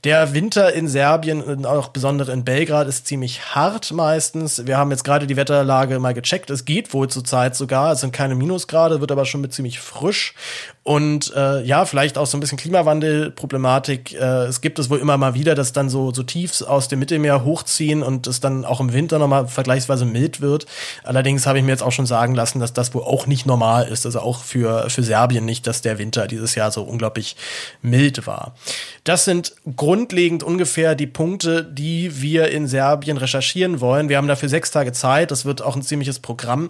Der 0.03 0.33
Winter 0.33 0.73
in 0.73 0.89
Serbien 0.89 1.41
und 1.41 1.65
auch 1.65 1.87
besonders 1.87 2.27
in 2.27 2.43
Belgrad 2.43 2.87
ist 2.87 3.07
ziemlich 3.07 3.55
hart 3.55 3.93
meistens. 3.93 4.67
Wir 4.67 4.77
haben 4.77 4.91
jetzt 4.91 5.05
gerade 5.05 5.25
die 5.25 5.37
Wetterlage 5.37 5.99
mal 5.99 6.13
gecheckt. 6.13 6.49
Es 6.49 6.65
geht 6.65 6.93
wohl 6.93 7.07
zurzeit 7.07 7.55
sogar. 7.55 7.93
Es 7.93 8.01
sind 8.01 8.11
keine 8.11 8.35
Minusgrade, 8.35 8.99
wird 8.99 9.11
aber 9.11 9.23
schon 9.23 9.36
mit 9.41 9.53
ziemlich 9.53 9.79
frisch 9.79 10.33
und 10.87 11.33
äh, 11.35 11.63
ja, 11.63 11.83
vielleicht 11.83 12.17
auch 12.17 12.27
so 12.27 12.37
ein 12.37 12.39
bisschen 12.39 12.57
Klimawandelproblematik. 12.57 14.13
Äh, 14.13 14.45
es 14.45 14.61
gibt 14.61 14.79
es 14.79 14.89
wohl 14.89 14.99
immer 14.99 15.17
mal 15.17 15.33
wieder, 15.33 15.53
dass 15.53 15.73
dann 15.73 15.89
so, 15.89 16.13
so 16.13 16.23
Tiefs 16.23 16.63
aus 16.63 16.87
dem 16.87 16.99
Mittelmeer 16.99 17.43
hochziehen 17.43 18.01
und 18.01 18.25
es 18.25 18.39
dann 18.39 18.63
auch 18.63 18.79
im 18.79 18.93
Winter 18.93 19.19
nochmal 19.19 19.49
vergleichsweise 19.49 20.05
mild 20.05 20.39
wird. 20.39 20.65
Allerdings 21.03 21.45
habe 21.45 21.57
ich 21.57 21.65
mir 21.65 21.71
jetzt 21.71 21.83
auch 21.83 21.91
schon 21.91 22.05
sagen 22.05 22.35
lassen, 22.35 22.61
dass 22.61 22.71
das 22.71 22.93
wohl 22.93 23.03
auch 23.03 23.27
nicht 23.27 23.45
normal 23.45 23.89
ist. 23.89 24.05
Also 24.05 24.21
auch 24.21 24.45
für, 24.45 24.89
für 24.89 25.03
Serbien 25.03 25.43
nicht, 25.43 25.67
dass 25.67 25.81
der 25.81 25.97
Winter 25.97 26.25
dieses 26.25 26.55
Jahr 26.55 26.71
so 26.71 26.83
unglaublich 26.83 27.35
mild 27.81 28.25
war. 28.25 28.55
Das 29.03 29.25
sind 29.25 29.55
grundlegend 29.75 30.41
ungefähr 30.41 30.95
die 30.95 31.05
Punkte, 31.05 31.65
die 31.65 32.21
wir 32.21 32.47
in 32.47 32.65
Serbien 32.65 33.17
recherchieren 33.17 33.81
wollen. 33.81 34.07
Wir 34.07 34.15
haben 34.15 34.29
dafür 34.29 34.47
sechs 34.47 34.71
Tage 34.71 34.93
Zeit. 34.93 35.31
Das 35.31 35.43
wird 35.43 35.61
auch 35.61 35.75
ein 35.75 35.81
ziemliches 35.81 36.19
Programm. 36.19 36.69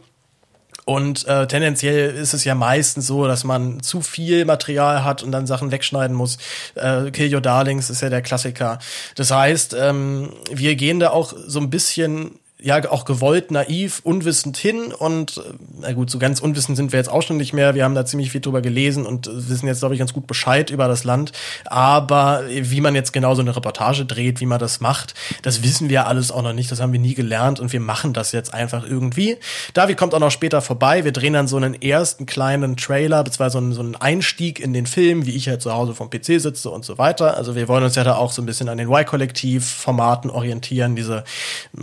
Und 0.88 1.28
äh, 1.28 1.46
tendenziell 1.48 2.16
ist 2.16 2.34
es 2.34 2.46
ja 2.46 2.56
meistens 2.56 3.08
so, 3.08 3.28
dass 3.28 3.44
man 3.44 3.84
zu 3.84 4.00
viel 4.00 4.46
Material 4.46 5.04
hat 5.04 5.22
und 5.22 5.34
dann 5.34 5.46
Sachen 5.46 5.70
wegschneiden 5.70 6.16
muss. 6.16 6.38
Äh, 6.76 7.12
Kill 7.12 7.36
Your 7.36 7.42
Darlings 7.42 7.90
ist 7.90 8.02
ja 8.02 8.10
der 8.10 8.22
Klassiker. 8.22 8.80
Das 9.16 9.30
heißt, 9.30 9.76
ähm, 9.78 10.30
wir 10.50 10.78
gehen 10.78 11.02
da 11.02 11.10
auch 11.10 11.34
so 11.36 11.60
ein 11.60 11.70
bisschen 11.70 12.40
ja 12.68 12.92
auch 12.92 13.06
gewollt 13.06 13.50
naiv, 13.50 14.02
unwissend 14.04 14.58
hin 14.58 14.92
und 14.92 15.42
na 15.80 15.94
gut, 15.94 16.10
so 16.10 16.20
ganz 16.20 16.42
unwissend 16.42 16.76
sind 16.76 16.92
wir 16.92 17.00
jetzt 17.00 17.10
auch 17.10 17.22
schon 17.22 17.38
nicht 17.38 17.54
mehr. 17.54 17.76
Wir 17.76 17.86
haben 17.86 17.96
da 17.96 18.06
ziemlich 18.06 18.32
viel 18.32 18.42
drüber 18.42 18.62
gelesen 18.62 19.06
und 19.06 19.30
wissen 19.32 19.68
jetzt, 19.68 19.80
glaube 19.80 19.96
ich, 19.96 20.00
ganz 20.00 20.12
gut 20.12 20.28
Bescheid 20.28 20.70
über 20.70 20.88
das 20.90 21.06
Land. 21.06 21.32
Aber 21.66 22.44
wie 22.50 22.82
man 22.82 22.94
jetzt 22.94 23.14
genau 23.14 23.36
so 23.36 23.42
eine 23.42 23.56
Reportage 23.56 24.06
dreht, 24.06 24.42
wie 24.42 24.46
man 24.46 24.60
das 24.60 24.82
macht, 24.82 25.14
das 25.44 25.64
wissen 25.64 25.88
wir 25.88 26.08
alles 26.08 26.30
auch 26.30 26.42
noch 26.42 26.52
nicht. 26.52 26.70
Das 26.70 26.82
haben 26.82 26.92
wir 26.92 27.00
nie 27.00 27.14
gelernt 27.14 27.62
und 27.62 27.72
wir 27.72 27.80
machen 27.80 28.12
das 28.12 28.34
jetzt 28.34 28.54
einfach 28.54 28.86
irgendwie. 28.86 29.38
David 29.74 29.96
kommt 29.96 30.14
auch 30.14 30.20
noch 30.20 30.32
später 30.32 30.62
vorbei. 30.62 31.06
Wir 31.06 31.14
drehen 31.14 31.34
dann 31.34 31.48
so 31.48 31.56
einen 31.56 31.82
ersten 31.82 32.26
kleinen 32.26 32.76
Trailer, 32.76 33.24
beziehungsweise 33.24 33.74
so 33.74 33.82
einen, 33.82 33.96
Einstieg 33.96 34.60
in 34.60 34.74
den 34.74 34.86
Film, 34.86 35.26
wie 35.26 35.36
ich 35.36 35.48
halt 35.48 35.62
zu 35.62 35.74
Hause 35.74 35.96
vom 35.96 36.10
PC 36.10 36.40
sitze 36.40 36.70
und 36.70 36.86
so 36.86 36.98
weiter. 36.98 37.38
Also 37.38 37.56
wir 37.56 37.68
wollen 37.68 37.84
uns 37.84 37.96
ja 37.96 38.04
da 38.04 38.16
auch 38.16 38.32
so 38.32 38.42
ein 38.42 38.46
bisschen 38.46 38.70
an 38.70 38.78
den 38.78 38.90
Y-Kollektiv-Formaten 38.90 40.30
orientieren, 40.30 40.96
diese, 40.96 41.24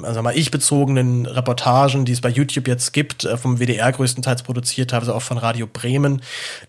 also 0.03 0.23
mal 0.23 0.37
ich 0.37 0.51
bezogenen 0.75 1.27
Reportagen, 1.27 2.05
die 2.05 2.11
es 2.11 2.21
bei 2.21 2.29
YouTube 2.29 2.67
jetzt 2.67 2.93
gibt, 2.93 3.25
äh, 3.25 3.37
vom 3.37 3.61
WDR 3.61 3.93
größtenteils 3.93 4.43
produziert, 4.43 4.91
teilweise 4.91 5.15
auch 5.15 5.23
von 5.23 5.39
Radio 5.39 5.69
Bremen. 5.73 6.21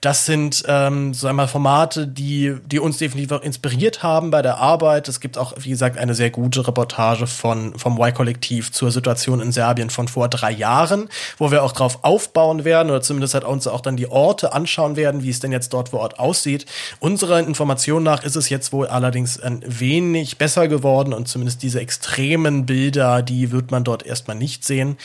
Das 0.01 0.27
sind, 0.27 0.63
ähm, 0.67 1.15
so 1.15 1.27
einmal 1.27 1.47
Formate, 1.47 2.05
die, 2.05 2.55
die 2.67 2.79
uns 2.79 2.99
definitiv 2.99 3.31
auch 3.31 3.41
inspiriert 3.41 4.03
haben 4.03 4.29
bei 4.29 4.43
der 4.43 4.59
Arbeit. 4.59 5.07
Es 5.07 5.19
gibt 5.19 5.39
auch, 5.39 5.53
wie 5.57 5.71
gesagt, 5.71 5.97
eine 5.97 6.13
sehr 6.13 6.29
gute 6.29 6.67
Reportage 6.67 7.25
von, 7.25 7.73
vom 7.79 7.99
Y-Kollektiv 7.99 8.71
zur 8.71 8.91
Situation 8.91 9.41
in 9.41 9.51
Serbien 9.51 9.89
von 9.89 10.07
vor 10.07 10.29
drei 10.29 10.51
Jahren, 10.51 11.09
wo 11.39 11.49
wir 11.49 11.63
auch 11.63 11.71
drauf 11.71 11.99
aufbauen 12.03 12.63
werden 12.63 12.91
oder 12.91 13.01
zumindest 13.01 13.33
halt 13.33 13.43
uns 13.43 13.65
auch 13.65 13.81
dann 13.81 13.97
die 13.97 14.07
Orte 14.07 14.53
anschauen 14.53 14.97
werden, 14.97 15.23
wie 15.23 15.31
es 15.31 15.39
denn 15.39 15.51
jetzt 15.51 15.73
dort 15.73 15.89
vor 15.89 16.01
Ort 16.01 16.19
aussieht. 16.19 16.67
Unserer 16.99 17.39
Information 17.39 18.03
nach 18.03 18.23
ist 18.23 18.35
es 18.35 18.49
jetzt 18.49 18.71
wohl 18.71 18.85
allerdings 18.85 19.39
ein 19.39 19.63
wenig 19.65 20.37
besser 20.37 20.67
geworden 20.67 21.11
und 21.11 21.27
zumindest 21.27 21.63
diese 21.63 21.79
extremen 21.79 22.67
Bilder, 22.67 23.23
die 23.23 23.51
wird 23.51 23.71
man 23.71 23.83
dort 23.85 24.05
erstmal 24.05 24.35
nicht 24.35 24.65
sehen. 24.65 24.97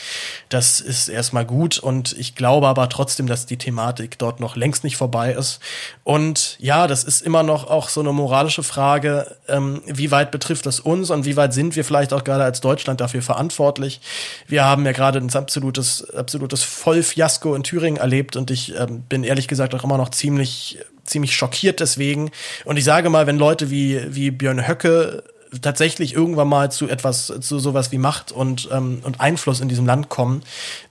Das 0.49 0.81
ist 0.81 1.07
erstmal 1.07 1.45
gut 1.45 1.79
und 1.79 2.13
ich 2.17 2.35
glaube 2.35 2.67
aber 2.67 2.89
trotzdem, 2.89 3.27
dass 3.27 3.45
die 3.45 3.57
Thematik 3.57 4.17
dort 4.19 4.39
noch 4.39 4.55
längst 4.55 4.83
nicht 4.83 4.97
vorbei 4.97 5.31
ist. 5.31 5.59
Und 6.03 6.57
ja, 6.59 6.87
das 6.87 7.03
ist 7.03 7.21
immer 7.21 7.43
noch 7.43 7.69
auch 7.69 7.87
so 7.87 8.01
eine 8.01 8.11
moralische 8.11 8.63
Frage, 8.63 9.37
ähm, 9.47 9.81
wie 9.85 10.11
weit 10.11 10.31
betrifft 10.31 10.65
das 10.65 10.79
uns 10.79 11.09
und 11.09 11.25
wie 11.25 11.37
weit 11.37 11.53
sind 11.53 11.75
wir 11.75 11.85
vielleicht 11.85 12.11
auch 12.11 12.23
gerade 12.23 12.43
als 12.43 12.61
Deutschland 12.61 12.99
dafür 12.99 13.21
verantwortlich. 13.21 14.01
Wir 14.47 14.65
haben 14.65 14.85
ja 14.85 14.91
gerade 14.91 15.19
ein 15.19 15.33
absolutes, 15.33 16.09
absolutes 16.13 16.63
Vollfiasko 16.63 17.55
in 17.55 17.63
Thüringen 17.63 17.99
erlebt 17.99 18.35
und 18.35 18.51
ich 18.51 18.75
ähm, 18.77 19.03
bin 19.03 19.23
ehrlich 19.23 19.47
gesagt 19.47 19.73
auch 19.75 19.83
immer 19.83 19.97
noch 19.97 20.09
ziemlich 20.09 20.79
ziemlich 21.03 21.35
schockiert 21.35 21.79
deswegen. 21.79 22.31
Und 22.65 22.77
ich 22.77 22.83
sage 22.83 23.09
mal, 23.09 23.27
wenn 23.27 23.37
Leute 23.37 23.69
wie, 23.69 24.01
wie 24.15 24.31
Björn 24.31 24.67
Höcke 24.67 25.23
tatsächlich 25.59 26.13
irgendwann 26.13 26.47
mal 26.47 26.71
zu 26.71 26.87
etwas, 26.87 27.33
zu 27.41 27.59
sowas 27.59 27.91
wie 27.91 27.97
Macht 27.97 28.31
und, 28.31 28.69
ähm, 28.71 29.01
und 29.03 29.19
Einfluss 29.19 29.59
in 29.59 29.67
diesem 29.67 29.85
Land 29.85 30.07
kommen, 30.07 30.43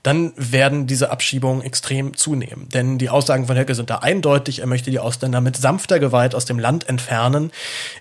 dann 0.02 0.32
werden 0.36 0.86
diese 0.86 1.10
Abschiebungen 1.10 1.62
extrem 1.62 2.16
zunehmen. 2.16 2.68
Denn 2.68 2.98
die 2.98 3.08
Aussagen 3.08 3.46
von 3.46 3.56
Höcke 3.56 3.74
sind 3.74 3.88
da 3.88 3.96
eindeutig. 3.96 4.60
Er 4.60 4.66
möchte 4.66 4.90
die 4.90 4.98
Ausländer 4.98 5.40
mit 5.40 5.56
sanfter 5.56 5.98
Gewalt 5.98 6.34
aus 6.34 6.44
dem 6.44 6.58
Land 6.58 6.88
entfernen. 6.88 7.52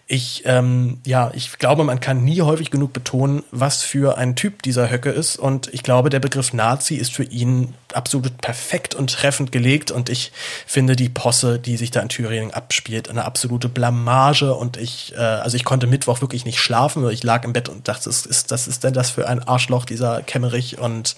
Ich, 0.07 0.43
ähm, 0.45 0.99
ja, 1.05 1.31
ich 1.33 1.57
glaube, 1.59 1.85
man 1.85 2.01
kann 2.01 2.25
nie 2.25 2.41
häufig 2.41 2.71
genug 2.71 2.91
betonen, 2.91 3.43
was 3.51 3.81
für 3.81 4.17
ein 4.17 4.35
Typ 4.35 4.61
dieser 4.63 4.91
Höcke 4.91 5.11
ist. 5.11 5.37
Und 5.37 5.73
ich 5.73 5.83
glaube, 5.83 6.09
der 6.09 6.19
Begriff 6.19 6.51
Nazi 6.51 6.95
ist 6.95 7.13
für 7.13 7.23
ihn 7.23 7.73
absolut 7.93 8.37
perfekt 8.41 8.95
und 8.95 9.11
treffend 9.11 9.53
gelegt. 9.53 9.91
Und 9.91 10.09
ich 10.09 10.33
finde 10.65 10.97
die 10.97 11.09
Posse, 11.09 11.57
die 11.57 11.77
sich 11.77 11.91
da 11.91 12.01
in 12.01 12.09
Thüringen 12.09 12.51
abspielt, 12.51 13.09
eine 13.09 13.23
absolute 13.23 13.69
Blamage. 13.69 14.53
Und 14.53 14.75
ich, 14.75 15.13
äh, 15.15 15.19
also 15.19 15.55
ich 15.55 15.63
konnte 15.63 15.87
Mittwoch 15.87 16.21
wirklich 16.21 16.43
nicht 16.45 16.48
nicht 16.49 16.59
schlafen. 16.59 17.07
Ich 17.11 17.23
lag 17.23 17.43
im 17.43 17.53
Bett 17.53 17.69
und 17.69 17.87
dachte, 17.87 18.05
das 18.05 18.25
ist, 18.25 18.51
das 18.51 18.67
ist 18.67 18.83
denn 18.83 18.93
das 18.93 19.11
für 19.11 19.27
ein 19.27 19.47
Arschloch, 19.47 19.85
dieser 19.85 20.21
Kemmerich. 20.23 20.79
Und 20.79 21.15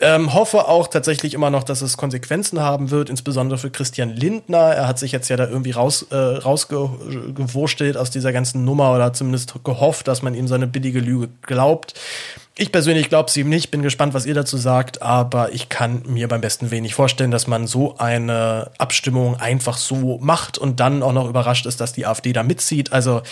ähm, 0.00 0.34
hoffe 0.34 0.66
auch 0.66 0.88
tatsächlich 0.88 1.34
immer 1.34 1.50
noch, 1.50 1.62
dass 1.62 1.82
es 1.82 1.96
Konsequenzen 1.96 2.60
haben 2.60 2.90
wird, 2.90 3.10
insbesondere 3.10 3.58
für 3.58 3.70
Christian 3.70 4.10
Lindner. 4.10 4.74
Er 4.74 4.88
hat 4.88 4.98
sich 4.98 5.12
jetzt 5.12 5.28
ja 5.28 5.36
da 5.36 5.46
irgendwie 5.46 5.70
raus, 5.70 6.06
äh, 6.10 6.16
rausgewurstelt 6.16 7.96
aus 7.96 8.10
dieser 8.10 8.32
ganzen 8.32 8.64
Nummer 8.64 8.92
oder 8.92 9.12
zumindest 9.12 9.54
gehofft, 9.62 10.08
dass 10.08 10.22
man 10.22 10.34
ihm 10.34 10.48
seine 10.48 10.66
billige 10.66 10.98
Lüge 11.00 11.28
glaubt. 11.42 11.94
Ich 12.56 12.72
persönlich 12.72 13.08
glaube 13.08 13.30
es 13.30 13.36
ihm 13.38 13.48
nicht, 13.48 13.70
bin 13.70 13.80
gespannt, 13.80 14.12
was 14.12 14.26
ihr 14.26 14.34
dazu 14.34 14.58
sagt, 14.58 15.00
aber 15.00 15.52
ich 15.52 15.70
kann 15.70 16.02
mir 16.06 16.28
beim 16.28 16.42
besten 16.42 16.70
wenig 16.70 16.94
vorstellen, 16.94 17.30
dass 17.30 17.46
man 17.46 17.66
so 17.66 17.96
eine 17.96 18.70
Abstimmung 18.76 19.36
einfach 19.36 19.78
so 19.78 20.18
macht 20.20 20.58
und 20.58 20.78
dann 20.78 21.02
auch 21.02 21.14
noch 21.14 21.26
überrascht 21.26 21.64
ist, 21.64 21.80
dass 21.80 21.94
die 21.94 22.04
AfD 22.04 22.34
da 22.34 22.42
mitzieht. 22.42 22.92
Also 22.92 23.22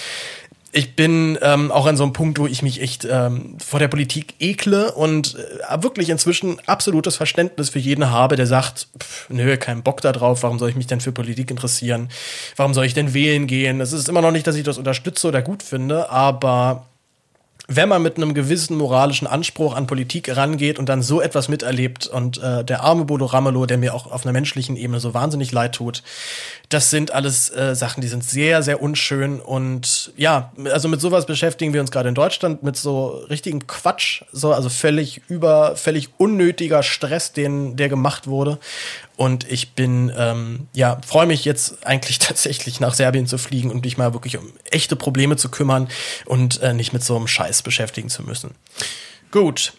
ich 0.72 0.94
bin 0.96 1.38
ähm, 1.40 1.70
auch 1.70 1.86
an 1.86 1.96
so 1.96 2.02
einem 2.02 2.12
Punkt, 2.12 2.38
wo 2.38 2.46
ich 2.46 2.62
mich 2.62 2.82
echt 2.82 3.06
ähm, 3.10 3.56
vor 3.58 3.80
der 3.80 3.88
Politik 3.88 4.34
ekle 4.38 4.92
und 4.92 5.36
äh, 5.36 5.82
wirklich 5.82 6.10
inzwischen 6.10 6.58
absolutes 6.66 7.16
Verständnis 7.16 7.70
für 7.70 7.78
jeden 7.78 8.10
habe, 8.10 8.36
der 8.36 8.46
sagt, 8.46 8.88
pff, 8.98 9.30
nö, 9.30 9.56
kein 9.56 9.82
Bock 9.82 10.02
da 10.02 10.12
drauf, 10.12 10.42
warum 10.42 10.58
soll 10.58 10.68
ich 10.68 10.76
mich 10.76 10.86
denn 10.86 11.00
für 11.00 11.12
Politik 11.12 11.50
interessieren? 11.50 12.10
Warum 12.56 12.74
soll 12.74 12.84
ich 12.84 12.94
denn 12.94 13.14
wählen 13.14 13.46
gehen? 13.46 13.80
Es 13.80 13.92
ist 13.92 14.08
immer 14.08 14.20
noch 14.20 14.30
nicht, 14.30 14.46
dass 14.46 14.56
ich 14.56 14.64
das 14.64 14.78
unterstütze 14.78 15.28
oder 15.28 15.40
gut 15.40 15.62
finde, 15.62 16.10
aber 16.10 16.86
wenn 17.70 17.90
man 17.90 18.02
mit 18.02 18.16
einem 18.16 18.32
gewissen 18.32 18.78
moralischen 18.78 19.26
Anspruch 19.26 19.76
an 19.76 19.86
Politik 19.86 20.34
rangeht 20.34 20.78
und 20.78 20.88
dann 20.88 21.02
so 21.02 21.20
etwas 21.20 21.48
miterlebt 21.48 22.06
und 22.06 22.42
äh, 22.42 22.64
der 22.64 22.82
arme 22.82 23.04
Bodo 23.04 23.26
Ramelow, 23.26 23.66
der 23.66 23.76
mir 23.76 23.94
auch 23.94 24.10
auf 24.10 24.24
einer 24.24 24.32
menschlichen 24.32 24.74
Ebene 24.74 25.00
so 25.00 25.12
wahnsinnig 25.12 25.52
leid 25.52 25.74
tut, 25.74 26.02
das 26.70 26.88
sind 26.88 27.10
alles 27.10 27.50
äh, 27.50 27.74
Sachen, 27.74 28.00
die 28.00 28.08
sind 28.08 28.24
sehr, 28.24 28.62
sehr 28.62 28.80
unschön 28.80 29.38
und 29.38 30.14
ja, 30.16 30.50
also 30.72 30.88
mit 30.88 31.02
sowas 31.02 31.26
beschäftigen 31.26 31.74
wir 31.74 31.82
uns 31.82 31.90
gerade 31.90 32.08
in 32.08 32.14
Deutschland 32.14 32.62
mit 32.62 32.78
so 32.78 33.08
richtigen 33.28 33.66
Quatsch, 33.66 34.22
so 34.32 34.54
also 34.54 34.70
völlig 34.70 35.20
über, 35.28 35.76
völlig 35.76 36.08
unnötiger 36.16 36.82
Stress, 36.82 37.34
den 37.34 37.76
der 37.76 37.90
gemacht 37.90 38.28
wurde 38.28 38.58
und 39.18 39.50
ich 39.50 39.72
bin, 39.72 40.12
ähm, 40.16 40.68
ja, 40.74 41.00
freue 41.04 41.26
mich 41.26 41.44
jetzt 41.44 41.84
eigentlich 41.84 42.18
tatsächlich 42.20 42.78
nach 42.78 42.94
Serbien 42.94 43.26
zu 43.26 43.36
fliegen 43.36 43.70
und 43.72 43.84
mich 43.84 43.98
mal 43.98 44.14
wirklich 44.14 44.38
um 44.38 44.52
echte 44.70 44.94
Probleme 44.94 45.36
zu 45.36 45.50
kümmern 45.50 45.88
und 46.24 46.62
äh, 46.62 46.72
nicht 46.72 46.92
mit 46.92 47.02
so 47.02 47.16
einem 47.16 47.26
Scheiß 47.26 47.62
beschäftigen 47.62 48.10
zu 48.10 48.22
müssen. 48.22 48.54
Gut, 49.32 49.72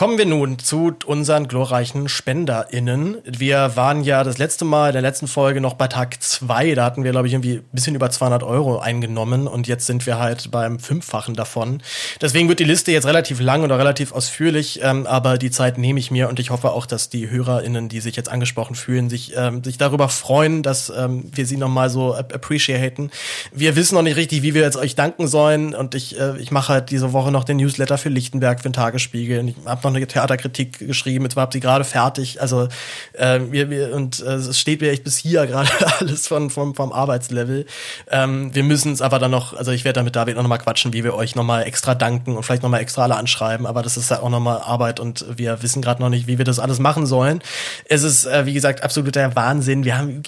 Kommen 0.00 0.16
wir 0.16 0.24
nun 0.24 0.58
zu 0.58 0.94
unseren 1.04 1.46
glorreichen 1.46 2.08
SpenderInnen. 2.08 3.18
Wir 3.26 3.72
waren 3.76 4.02
ja 4.02 4.24
das 4.24 4.38
letzte 4.38 4.64
Mal 4.64 4.86
in 4.86 4.92
der 4.94 5.02
letzten 5.02 5.26
Folge 5.26 5.60
noch 5.60 5.74
bei 5.74 5.88
Tag 5.88 6.22
zwei. 6.22 6.74
Da 6.74 6.86
hatten 6.86 7.04
wir, 7.04 7.10
glaube 7.10 7.26
ich, 7.26 7.34
irgendwie 7.34 7.56
ein 7.56 7.68
bisschen 7.70 7.94
über 7.94 8.08
200 8.08 8.42
Euro 8.42 8.78
eingenommen 8.78 9.46
und 9.46 9.68
jetzt 9.68 9.84
sind 9.84 10.06
wir 10.06 10.18
halt 10.18 10.50
beim 10.50 10.78
Fünffachen 10.78 11.34
davon. 11.34 11.82
Deswegen 12.18 12.48
wird 12.48 12.60
die 12.60 12.64
Liste 12.64 12.92
jetzt 12.92 13.04
relativ 13.04 13.40
lang 13.40 13.62
oder 13.62 13.78
relativ 13.78 14.12
ausführlich, 14.12 14.80
ähm, 14.82 15.06
aber 15.06 15.36
die 15.36 15.50
Zeit 15.50 15.76
nehme 15.76 16.00
ich 16.00 16.10
mir 16.10 16.30
und 16.30 16.40
ich 16.40 16.48
hoffe 16.48 16.70
auch, 16.70 16.86
dass 16.86 17.10
die 17.10 17.28
HörerInnen, 17.28 17.90
die 17.90 18.00
sich 18.00 18.16
jetzt 18.16 18.30
angesprochen 18.30 18.76
fühlen, 18.76 19.10
sich, 19.10 19.34
ähm, 19.36 19.62
sich 19.62 19.76
darüber 19.76 20.08
freuen, 20.08 20.62
dass 20.62 20.88
ähm, 20.88 21.24
wir 21.30 21.44
sie 21.44 21.58
nochmal 21.58 21.90
so 21.90 22.14
appreciaten. 22.14 23.10
Wir 23.52 23.76
wissen 23.76 23.96
noch 23.96 24.02
nicht 24.02 24.16
richtig, 24.16 24.40
wie 24.40 24.54
wir 24.54 24.62
jetzt 24.62 24.78
euch 24.78 24.94
danken 24.94 25.28
sollen 25.28 25.74
und 25.74 25.94
ich, 25.94 26.18
äh, 26.18 26.38
ich 26.38 26.50
mache 26.50 26.72
halt 26.72 26.90
diese 26.90 27.12
Woche 27.12 27.30
noch 27.30 27.44
den 27.44 27.58
Newsletter 27.58 27.98
für 27.98 28.08
Lichtenberg, 28.08 28.60
für 28.60 28.70
den 28.70 28.72
Tagesspiegel 28.72 29.40
und 29.40 29.48
ich 29.48 29.56
habe 29.66 29.89
noch 29.89 29.89
eine 29.94 30.06
Theaterkritik 30.06 30.78
geschrieben, 30.78 31.24
jetzt 31.24 31.36
war 31.36 31.48
sie 31.52 31.60
gerade 31.60 31.84
fertig. 31.84 32.40
Also 32.40 32.68
äh, 33.12 33.40
wir, 33.50 33.70
wir, 33.70 33.94
und 33.94 34.20
äh, 34.20 34.34
es 34.34 34.58
steht 34.58 34.80
mir 34.80 34.90
echt 34.90 35.04
bis 35.04 35.16
hier 35.16 35.46
gerade 35.48 35.70
alles 35.98 36.26
von, 36.26 36.50
vom, 36.50 36.74
vom 36.74 36.92
Arbeitslevel. 36.92 37.66
Ähm, 38.10 38.54
wir 38.54 38.62
müssen 38.62 38.92
es 38.92 39.02
aber 39.02 39.18
dann 39.18 39.30
noch, 39.30 39.54
also 39.54 39.72
ich 39.72 39.84
werde 39.84 40.00
da 40.00 40.02
mit 40.02 40.16
David 40.16 40.36
noch 40.36 40.46
mal 40.46 40.58
quatschen, 40.58 40.92
wie 40.92 41.04
wir 41.04 41.14
euch 41.14 41.34
noch 41.34 41.44
mal 41.44 41.62
extra 41.62 41.94
danken 41.94 42.36
und 42.36 42.42
vielleicht 42.42 42.62
noch 42.62 42.70
mal 42.70 42.80
extra 42.80 43.04
alle 43.04 43.16
anschreiben, 43.16 43.66
aber 43.66 43.82
das 43.82 43.96
ist 43.96 44.10
ja 44.10 44.20
auch 44.20 44.30
noch 44.30 44.40
mal 44.40 44.58
Arbeit 44.58 45.00
und 45.00 45.24
wir 45.36 45.62
wissen 45.62 45.82
gerade 45.82 46.00
noch 46.00 46.08
nicht, 46.08 46.26
wie 46.26 46.38
wir 46.38 46.44
das 46.44 46.58
alles 46.58 46.78
machen 46.78 47.06
sollen. 47.06 47.42
Es 47.84 48.02
ist, 48.02 48.26
äh, 48.26 48.46
wie 48.46 48.52
gesagt, 48.52 48.82
absoluter 48.82 49.34
Wahnsinn. 49.36 49.84
Wir 49.84 49.98
haben 49.98 50.22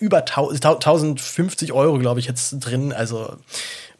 über 0.00 0.18
1050 0.18 1.72
Euro, 1.72 1.98
glaube 1.98 2.20
ich, 2.20 2.26
jetzt 2.26 2.58
drin. 2.60 2.92
Also 2.92 3.36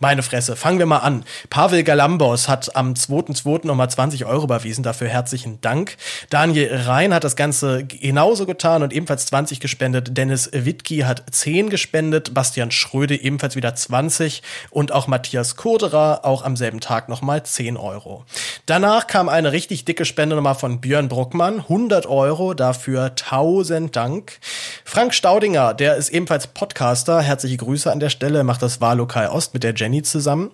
meine 0.01 0.23
Fresse. 0.23 0.55
Fangen 0.55 0.79
wir 0.79 0.87
mal 0.87 0.99
an. 0.99 1.25
Pavel 1.51 1.83
Galambos 1.83 2.49
hat 2.49 2.77
am 2.77 2.95
2.2. 2.95 3.67
nochmal 3.67 3.91
20 3.91 4.27
Euro 4.27 4.45
überwiesen. 4.45 4.85
Dafür 4.85 5.09
herzlichen 5.09 5.61
Dank. 5.61 5.97
Daniel 6.31 6.83
Rhein 6.87 7.13
hat 7.13 7.25
das 7.25 7.35
Ganze 7.35 7.85
genauso 7.85 8.47
getan 8.47 8.83
und 8.83 8.93
ebenfalls 8.93 9.27
20 9.27 9.59
gespendet. 9.59 10.17
Dennis 10.17 10.51
Wittke 10.53 11.07
hat 11.07 11.25
10 11.31 11.69
gespendet. 11.69 12.33
Bastian 12.33 12.71
Schröde 12.71 13.21
ebenfalls 13.21 13.57
wieder 13.57 13.75
20. 13.75 14.43
Und 14.71 14.93
auch 14.93 15.09
Matthias 15.09 15.57
Kurderer 15.57 16.21
auch 16.25 16.45
am 16.45 16.57
selben 16.57 16.81
Tag 16.81 17.09
nochmal 17.09 17.43
10 17.43 17.77
Euro. 17.77 18.25
Danach 18.67 19.09
kam 19.09 19.29
eine 19.29 19.51
richtig 19.53 19.85
dicke 19.85 20.05
Spende 20.05 20.37
nochmal 20.37 20.55
von 20.55 20.81
Björn 20.81 21.09
Bruckmann. 21.09 21.61
100 21.61 22.07
Euro. 22.07 22.55
Dafür 22.55 23.07
1000 23.07 23.95
Dank. 23.97 24.39
Frank 24.85 25.13
Staudinger, 25.13 25.75
der 25.75 25.97
ist 25.97 26.11
ebenfalls 26.11 26.47
Podcaster. 26.47 27.21
Herzliche 27.21 27.57
Grüße 27.57 27.91
an 27.91 27.99
der 27.99 28.11
Stelle. 28.11 28.45
Macht 28.45 28.63
das 28.63 28.81
Wahllokal 28.81 29.29
Ost 29.29 29.55
mit 29.55 29.65
der 29.65 29.75
Jenny 29.75 29.88
Jenny 29.89 30.03
zusammen 30.03 30.51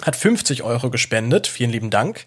hat 0.00 0.16
50 0.16 0.62
Euro 0.62 0.90
gespendet. 0.90 1.46
Vielen 1.46 1.70
lieben 1.70 1.90
Dank. 1.90 2.26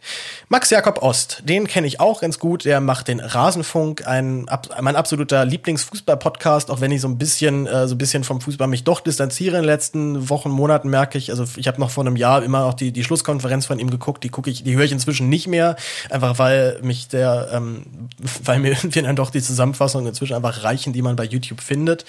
Max 0.50 0.70
Jakob 0.70 1.02
Ost, 1.02 1.42
den 1.46 1.68
kenne 1.68 1.88
ich 1.88 2.00
auch 2.00 2.22
ganz 2.22 2.40
gut. 2.40 2.66
Der 2.66 2.80
macht 2.80 3.08
den 3.08 3.20
Rasenfunk, 3.20 4.08
ein, 4.08 4.46
mein 4.82 4.96
absoluter 4.96 5.44
Lieblingsfußball-Podcast, 5.46 6.70
auch 6.70 6.82
wenn 6.82 6.92
ich 6.92 7.02
so 7.02 7.08
ein 7.08 7.18
bisschen, 7.18 7.68
äh, 7.68 7.88
so 7.88 7.96
ein 7.96 7.98
bisschen 7.98 8.24
vom 8.24 8.40
Fußball 8.40 8.68
mich 8.68 8.84
doch 8.84 9.02
distanziere 9.02 9.58
in 9.58 9.64
den 9.64 9.68
letzten 9.68 10.30
Wochen, 10.30 10.50
Monaten, 10.50 10.90
merke 10.90 11.18
ich. 11.18 11.32
Also 11.32 11.46
ich 11.56 11.68
habe 11.68 11.80
noch 11.80 11.90
vor 11.90 12.06
einem 12.06 12.16
Jahr 12.16 12.44
immer 12.44 12.66
auch 12.66 12.74
die, 12.74 12.92
die 12.92 13.04
Schlusskonferenz 13.04 13.66
von 13.66 13.80
ihm 13.80 13.90
geguckt. 13.90 14.24
Die 14.24 14.30
gucke 14.30 14.50
ich, 14.50 14.64
die 14.64 14.76
höre 14.76 14.86
ich 14.86 14.92
inzwischen 14.92 15.30
nicht 15.30 15.48
mehr, 15.48 15.76
einfach 16.10 16.40
weil 16.40 16.80
mich 16.82 17.08
der, 17.08 17.50
ähm, 17.52 18.10
weil 18.44 18.60
mir 18.60 18.72
irgendwie 18.72 19.02
dann 19.02 19.16
doch 19.16 19.32
die 19.32 19.42
Zusammenfassungen 19.42 20.08
inzwischen 20.08 20.36
einfach 20.36 20.64
reichen, 20.64 20.94
die 20.94 21.02
man 21.02 21.16
bei 21.16 21.26
YouTube 21.26 21.62
findet. 21.62 22.06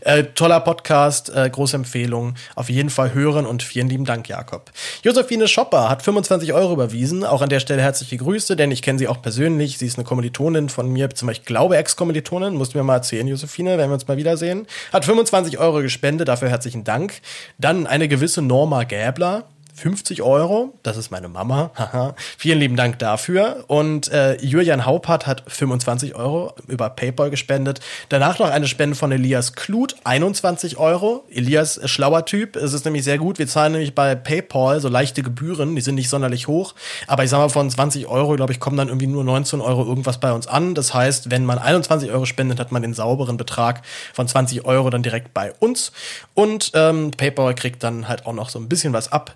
Äh, 0.00 0.24
toller 0.34 0.60
Podcast, 0.60 1.30
äh, 1.34 1.50
große 1.50 1.76
Empfehlung. 1.76 2.34
Auf 2.54 2.70
jeden 2.70 2.90
Fall 2.90 3.12
hören 3.12 3.44
und 3.46 3.62
vielen 3.62 3.88
lieben 3.88 4.04
Dank, 4.04 4.28
Jakob. 4.28 4.70
Josephine 5.02 5.48
Schopper 5.48 5.88
hat 5.88 6.02
25 6.02 6.52
Euro 6.52 6.74
überwiesen. 6.74 7.24
Auch 7.24 7.40
an 7.40 7.48
der 7.48 7.60
Stelle 7.60 7.80
herzliche 7.80 8.18
Grüße, 8.18 8.54
denn 8.54 8.70
ich 8.70 8.82
kenne 8.82 8.98
sie 8.98 9.08
auch 9.08 9.22
persönlich. 9.22 9.78
Sie 9.78 9.86
ist 9.86 9.96
eine 9.96 10.04
Kommilitonin 10.04 10.68
von 10.68 10.90
mir, 10.92 11.08
zum 11.08 11.28
Beispiel, 11.28 11.46
glaube 11.46 11.78
Ex-Kommilitonin. 11.78 12.54
Musst 12.54 12.74
du 12.74 12.78
mir 12.78 12.84
mal 12.84 12.96
erzählen, 12.96 13.26
Josephine, 13.26 13.78
wenn 13.78 13.88
wir 13.88 13.94
uns 13.94 14.06
mal 14.06 14.18
wiedersehen. 14.18 14.66
Hat 14.92 15.06
25 15.06 15.58
Euro 15.58 15.80
gespendet, 15.80 16.28
dafür 16.28 16.50
herzlichen 16.50 16.84
Dank. 16.84 17.22
Dann 17.56 17.86
eine 17.86 18.08
gewisse 18.08 18.42
Norma 18.42 18.84
Gäbler 18.84 19.46
50 19.80 20.20
Euro. 20.20 20.74
Das 20.82 20.98
ist 20.98 21.10
meine 21.10 21.28
Mama. 21.28 21.70
Haha. 21.74 22.14
Vielen 22.36 22.58
lieben 22.58 22.76
Dank 22.76 22.98
dafür. 22.98 23.64
Und 23.66 24.12
äh, 24.12 24.36
Julian 24.44 24.84
Haupert 24.84 25.26
hat 25.26 25.42
25 25.46 26.14
Euro 26.16 26.52
über 26.68 26.90
PayPal 26.90 27.30
gespendet. 27.30 27.80
Danach 28.10 28.38
noch 28.38 28.50
eine 28.50 28.68
Spende 28.68 28.94
von 28.94 29.10
Elias 29.10 29.54
Kluth, 29.54 29.96
21 30.04 30.76
Euro. 30.76 31.24
Elias, 31.30 31.78
äh, 31.78 31.88
schlauer 31.88 32.26
Typ. 32.26 32.56
Es 32.56 32.74
ist 32.74 32.84
nämlich 32.84 33.04
sehr 33.04 33.16
gut. 33.16 33.38
Wir 33.38 33.46
zahlen 33.46 33.72
nämlich 33.72 33.94
bei 33.94 34.14
PayPal 34.14 34.80
so 34.80 34.88
leichte 34.88 35.22
Gebühren. 35.22 35.74
Die 35.74 35.80
sind 35.80 35.94
nicht 35.94 36.10
sonderlich 36.10 36.46
hoch. 36.46 36.74
Aber 37.06 37.24
ich 37.24 37.30
sag 37.30 37.38
mal, 37.38 37.48
von 37.48 37.70
20 37.70 38.06
Euro, 38.06 38.36
glaube 38.36 38.52
ich, 38.52 38.60
kommen 38.60 38.76
dann 38.76 38.88
irgendwie 38.88 39.06
nur 39.06 39.24
19 39.24 39.62
Euro 39.62 39.86
irgendwas 39.86 40.20
bei 40.20 40.32
uns 40.32 40.46
an. 40.46 40.74
Das 40.74 40.92
heißt, 40.92 41.30
wenn 41.30 41.46
man 41.46 41.58
21 41.58 42.10
Euro 42.10 42.26
spendet, 42.26 42.60
hat 42.60 42.70
man 42.70 42.82
den 42.82 42.92
sauberen 42.92 43.38
Betrag 43.38 43.80
von 44.12 44.28
20 44.28 44.66
Euro 44.66 44.90
dann 44.90 45.02
direkt 45.02 45.32
bei 45.32 45.54
uns. 45.58 45.92
Und 46.34 46.72
ähm, 46.74 47.12
PayPal 47.16 47.54
kriegt 47.54 47.82
dann 47.82 48.08
halt 48.08 48.26
auch 48.26 48.34
noch 48.34 48.50
so 48.50 48.58
ein 48.58 48.68
bisschen 48.68 48.92
was 48.92 49.10
ab. 49.10 49.34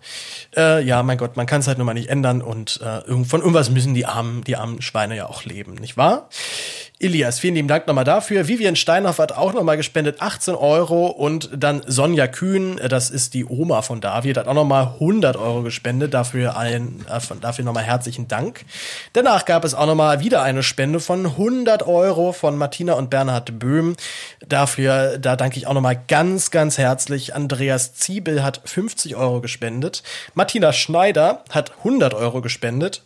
Äh, 0.57 0.83
ja, 0.85 1.03
mein 1.03 1.19
Gott, 1.19 1.37
man 1.37 1.47
kann 1.47 1.61
es 1.61 1.67
halt 1.67 1.79
nur 1.79 1.87
mal 1.87 1.95
nicht 1.95 2.09
ändern 2.09 2.43
und 2.43 2.81
äh, 2.81 3.25
von 3.25 3.41
irgendwas 3.41 3.71
müssen 3.71 3.95
die 3.95 4.07
armen, 4.07 4.45
die 4.45 4.57
armen 4.57 4.83
Schweine 4.83 5.17
ja 5.17 5.26
auch 5.26 5.45
leben, 5.45 5.75
nicht 5.75 5.97
wahr? 5.97 6.29
Elias, 7.04 7.38
vielen 7.38 7.54
lieben 7.54 7.68
Dank 7.68 7.87
nochmal 7.87 8.04
dafür. 8.04 8.49
Vivian 8.49 8.76
Steinhoff 8.76 9.18
hat 9.18 9.32
auch 9.32 9.52
nochmal 9.52 9.76
gespendet, 9.76 10.23
18 10.23 10.54
Euro. 10.54 11.08
Und 11.08 11.50
dann 11.54 11.82
Sonja 11.87 12.26
Kühn, 12.26 12.80
das 12.88 13.11
ist 13.11 13.34
die 13.34 13.44
Oma 13.44 13.82
von 13.82 14.00
David, 14.00 14.38
hat 14.38 14.49
auch 14.49 14.54
nochmal 14.54 14.94
100 14.94 15.37
Euro 15.37 15.62
gespendet. 15.62 16.14
Dafür, 16.14 16.56
allen, 16.56 17.04
dafür 17.42 17.64
nochmal 17.66 17.82
herzlichen 17.82 18.26
Dank. 18.26 18.64
Danach 19.12 19.44
gab 19.44 19.66
es 19.66 19.75
auch 19.75 19.84
nochmal 19.84 20.20
wieder 20.20 20.42
eine 20.42 20.62
Spende 20.62 20.99
von 20.99 21.26
100 21.26 21.87
Euro 21.87 22.32
von 22.32 22.56
Martina 22.56 22.94
und 22.94 23.11
Bernhard 23.11 23.58
Böhm. 23.58 23.96
Dafür, 24.49 25.18
da 25.18 25.37
danke 25.37 25.58
ich 25.58 25.66
auch 25.66 25.75
nochmal 25.75 26.00
ganz, 26.08 26.50
ganz 26.50 26.78
herzlich. 26.78 27.34
Andreas 27.34 27.94
Ziebel 27.96 28.42
hat 28.42 28.62
50 28.64 29.14
Euro 29.14 29.42
gespendet. 29.42 30.02
Martina 30.32 30.73
Schneider 30.73 31.44
hat 31.50 31.73
100 31.80 32.14
Euro 32.14 32.40
gespendet. 32.40 33.02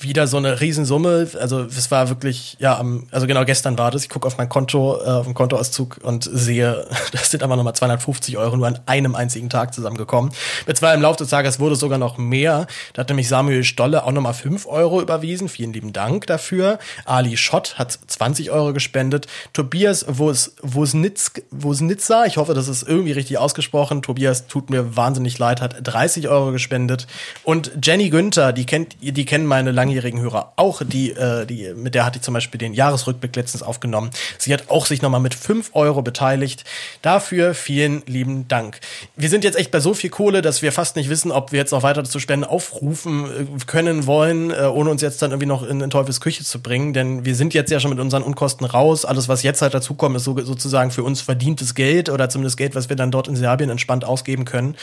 Wieder 0.00 0.26
so 0.26 0.36
eine 0.36 0.60
Riesensumme. 0.60 1.28
Also 1.40 1.62
es 1.62 1.90
war 1.90 2.08
wirklich, 2.08 2.56
ja, 2.60 2.82
also 3.10 3.26
genau 3.26 3.44
gestern 3.44 3.78
war 3.78 3.90
das. 3.90 4.02
Ich 4.02 4.08
gucke 4.08 4.26
auf 4.26 4.38
mein 4.38 4.48
Konto, 4.48 5.00
äh, 5.02 5.08
auf 5.08 5.26
den 5.26 5.34
Kontoauszug 5.34 5.98
und 6.02 6.28
sehe, 6.30 6.86
das 7.12 7.30
sind 7.30 7.42
aber 7.42 7.56
nochmal 7.56 7.74
250 7.74 8.38
Euro 8.38 8.56
nur 8.56 8.66
an 8.66 8.78
einem 8.86 9.14
einzigen 9.14 9.50
Tag 9.50 9.74
zusammengekommen. 9.74 10.32
Mit 10.66 10.76
zwei 10.76 10.94
im 10.94 11.02
Laufe 11.02 11.18
des 11.18 11.28
Tages 11.28 11.58
wurde 11.58 11.74
es 11.74 11.80
sogar 11.80 11.98
noch 11.98 12.16
mehr. 12.16 12.66
Da 12.92 13.00
hat 13.00 13.08
nämlich 13.08 13.28
Samuel 13.28 13.64
Stolle 13.64 14.04
auch 14.04 14.12
nochmal 14.12 14.34
5 14.34 14.66
Euro 14.66 15.02
überwiesen. 15.02 15.48
Vielen 15.48 15.72
lieben 15.72 15.92
Dank 15.92 16.26
dafür. 16.26 16.78
Ali 17.04 17.36
Schott 17.36 17.78
hat 17.78 17.98
20 18.06 18.50
Euro 18.50 18.72
gespendet. 18.72 19.26
Tobias 19.52 20.06
Wosnitza, 20.08 22.26
ich 22.26 22.36
hoffe, 22.36 22.54
das 22.54 22.68
ist 22.68 22.86
irgendwie 22.86 23.12
richtig 23.12 23.38
ausgesprochen. 23.38 24.02
Tobias 24.02 24.46
tut 24.46 24.70
mir 24.70 24.96
wahnsinnig 24.96 25.38
leid, 25.38 25.60
hat 25.60 25.76
30 25.82 26.28
Euro 26.28 26.52
gespendet. 26.52 27.06
Und 27.42 27.72
Jenny 27.82 28.10
Günther, 28.10 28.52
die 28.52 28.64
kennt, 28.64 28.96
die 29.00 29.24
kennen 29.24 29.46
meine 29.46 29.72
langjährigen 29.88 30.20
Hörer 30.20 30.52
auch, 30.56 30.82
die, 30.84 31.12
äh, 31.12 31.46
die, 31.46 31.72
mit 31.74 31.94
der 31.94 32.04
hatte 32.04 32.18
ich 32.18 32.22
zum 32.22 32.34
Beispiel 32.34 32.58
den 32.58 32.74
Jahresrückblick 32.74 33.34
letztens 33.34 33.62
aufgenommen. 33.62 34.10
Sie 34.36 34.52
hat 34.52 34.68
auch 34.68 34.86
sich 34.86 35.00
nochmal 35.00 35.20
mit 35.20 35.34
5 35.34 35.70
Euro 35.72 36.02
beteiligt. 36.02 36.64
Dafür 37.00 37.54
vielen 37.54 38.02
lieben 38.06 38.46
Dank. 38.48 38.80
Wir 39.16 39.28
sind 39.30 39.44
jetzt 39.44 39.56
echt 39.56 39.70
bei 39.70 39.80
so 39.80 39.94
viel 39.94 40.10
Kohle, 40.10 40.42
dass 40.42 40.60
wir 40.60 40.72
fast 40.72 40.96
nicht 40.96 41.08
wissen, 41.08 41.32
ob 41.32 41.52
wir 41.52 41.58
jetzt 41.58 41.72
noch 41.72 41.82
weiter 41.82 42.04
zu 42.04 42.20
Spenden 42.20 42.44
aufrufen 42.44 43.24
äh, 43.24 43.64
können 43.66 44.06
wollen, 44.06 44.50
äh, 44.50 44.64
ohne 44.64 44.90
uns 44.90 45.00
jetzt 45.00 45.22
dann 45.22 45.30
irgendwie 45.30 45.46
noch 45.46 45.62
in, 45.62 45.80
in 45.80 45.90
Teufels 45.90 46.20
Küche 46.20 46.44
zu 46.44 46.60
bringen. 46.60 46.92
Denn 46.92 47.24
wir 47.24 47.34
sind 47.34 47.54
jetzt 47.54 47.70
ja 47.70 47.80
schon 47.80 47.90
mit 47.90 48.00
unseren 48.00 48.22
Unkosten 48.22 48.66
raus. 48.66 49.04
Alles, 49.04 49.28
was 49.28 49.42
jetzt 49.42 49.62
halt 49.62 49.74
dazukommt, 49.74 50.16
ist 50.16 50.24
so, 50.24 50.38
sozusagen 50.38 50.90
für 50.90 51.02
uns 51.02 51.22
verdientes 51.22 51.74
Geld 51.74 52.10
oder 52.10 52.28
zumindest 52.28 52.58
Geld, 52.58 52.74
was 52.74 52.88
wir 52.88 52.96
dann 52.96 53.10
dort 53.10 53.28
in 53.28 53.36
Serbien 53.36 53.70
entspannt 53.70 54.04
ausgeben 54.04 54.44
können. 54.44 54.76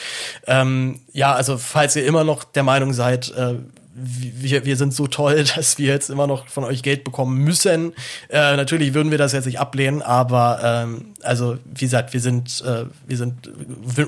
Ähm, 0.47 1.01
ja, 1.11 1.33
also 1.33 1.57
falls 1.57 1.95
ihr 1.95 2.05
immer 2.05 2.23
noch 2.23 2.43
der 2.43 2.63
Meinung 2.63 2.93
seid, 2.93 3.31
äh, 3.35 3.55
wir, 3.97 4.65
wir 4.65 4.75
sind 4.75 4.93
so 4.93 5.07
toll, 5.07 5.45
dass 5.55 5.77
wir 5.77 5.87
jetzt 5.87 6.09
immer 6.09 6.27
noch 6.27 6.47
von 6.47 6.63
euch 6.63 6.83
Geld 6.83 7.03
bekommen 7.03 7.37
müssen. 7.37 7.93
Äh, 8.29 8.55
natürlich 8.57 8.93
würden 8.93 9.09
wir 9.11 9.17
das 9.17 9.31
jetzt 9.31 9.45
nicht 9.45 9.59
ablehnen, 9.59 10.01
aber 10.01 10.59
ähm, 10.63 11.13
also 11.23 11.57
wie 11.65 11.85
gesagt, 11.85 12.13
wir 12.13 12.19
sind 12.19 12.61
äh, 12.65 12.85
wir 13.07 13.17
sind 13.17 13.49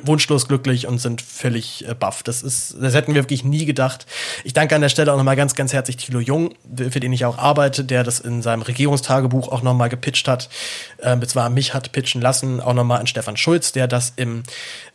wunschlos 0.04 0.48
glücklich 0.48 0.88
und 0.88 1.00
sind 1.00 1.22
völlig 1.22 1.88
äh, 1.88 1.94
baff. 1.94 2.22
Das 2.24 2.44
ist, 2.44 2.76
das 2.82 2.94
hätten 2.94 3.14
wir 3.16 3.24
wirklich 3.24 3.46
nie 3.46 3.66
gedacht. 3.66 4.06
Ich 4.44 4.54
danke 4.54 4.76
an 4.76 4.82
der 4.82 4.90
Stelle 4.90 5.14
auch 5.14 5.18
nochmal 5.18 5.38
ganz, 5.38 5.56
ganz 5.56 5.72
herzlich 5.72 5.98
Thilo 5.98 6.20
Jung, 6.20 6.54
für 6.76 7.00
den 7.00 7.14
ich 7.14 7.26
auch 7.26 7.38
arbeite, 7.38 7.86
der 7.86 8.04
das 8.04 8.20
in 8.20 8.42
seinem 8.42 8.64
Regierungstagebuch 8.64 9.48
auch 9.50 9.62
nochmal 9.62 9.90
gepitcht 9.90 10.28
hat, 10.28 10.50
äh, 10.98 11.18
zwar 11.28 11.50
mich 11.50 11.74
hat 11.74 11.92
pitchen 11.94 12.22
lassen, 12.22 12.60
auch 12.60 12.74
nochmal 12.74 13.00
an 13.00 13.08
Stefan 13.08 13.38
Schulz, 13.38 13.72
der 13.72 13.88
das 13.88 14.14
im 14.18 14.44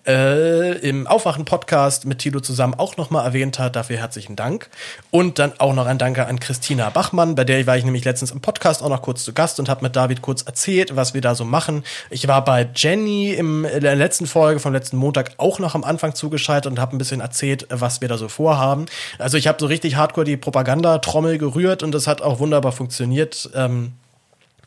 äh, 0.06 0.78
im 0.78 1.06
Aufwachen-Podcast 1.06 2.06
mit 2.06 2.18
Tilo 2.18 2.40
zusammen 2.40 2.74
auch 2.74 2.96
nochmal 2.96 3.24
erwähnt 3.24 3.58
hat. 3.58 3.76
Dafür 3.76 3.98
herzlichen 3.98 4.36
Dank. 4.36 4.68
Und 5.10 5.38
dann 5.38 5.52
auch 5.58 5.74
noch 5.74 5.86
ein 5.86 5.98
Danke 5.98 6.26
an 6.26 6.40
Christina 6.40 6.90
Bachmann, 6.90 7.34
bei 7.34 7.44
der 7.44 7.66
war 7.66 7.76
ich 7.76 7.84
nämlich 7.84 8.04
letztens 8.04 8.30
im 8.30 8.40
Podcast 8.40 8.82
auch 8.82 8.88
noch 8.88 9.02
kurz 9.02 9.24
zu 9.24 9.32
Gast 9.32 9.60
und 9.60 9.68
habe 9.68 9.82
mit 9.82 9.94
David 9.94 10.22
kurz 10.22 10.42
erzählt, 10.42 10.96
was 10.96 11.14
wir 11.14 11.20
da 11.20 11.34
so 11.34 11.44
machen. 11.44 11.84
Ich 12.10 12.26
war 12.28 12.44
bei 12.44 12.68
Jenny 12.74 13.32
in 13.32 13.62
der 13.62 13.94
letzten 13.94 14.26
Folge 14.26 14.60
vom 14.60 14.72
letzten 14.72 14.96
Montag 14.96 15.32
auch 15.36 15.58
noch 15.58 15.74
am 15.74 15.84
Anfang 15.84 16.14
zugeschaltet 16.14 16.70
und 16.70 16.80
habe 16.80 16.96
ein 16.96 16.98
bisschen 16.98 17.20
erzählt, 17.20 17.66
was 17.70 18.00
wir 18.00 18.08
da 18.08 18.18
so 18.18 18.28
vorhaben. 18.28 18.86
Also 19.18 19.36
ich 19.36 19.46
habe 19.46 19.58
so 19.60 19.66
richtig 19.66 19.96
hardcore 19.96 20.24
die 20.24 20.36
Propaganda-Trommel 20.36 21.38
gerührt 21.38 21.82
und 21.82 21.92
das 21.92 22.06
hat 22.06 22.22
auch 22.22 22.38
wunderbar 22.40 22.72
funktioniert. 22.72 23.50
Ähm, 23.54 23.92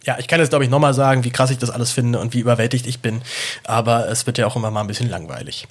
ja, 0.06 0.18
ich 0.20 0.28
kann 0.28 0.40
jetzt, 0.40 0.50
glaube 0.50 0.64
ich, 0.64 0.70
nochmal 0.70 0.94
sagen, 0.94 1.24
wie 1.24 1.32
krass 1.32 1.50
ich 1.50 1.58
das 1.58 1.70
alles 1.70 1.92
finde 1.92 2.20
und 2.20 2.34
wie 2.34 2.40
überwältigt 2.40 2.86
ich 2.86 3.00
bin. 3.00 3.22
Aber 3.64 4.08
es 4.08 4.26
wird 4.26 4.38
ja 4.38 4.46
auch 4.46 4.56
immer 4.56 4.70
mal 4.70 4.82
ein 4.82 4.88
bisschen 4.88 5.10
langweilig. 5.10 5.68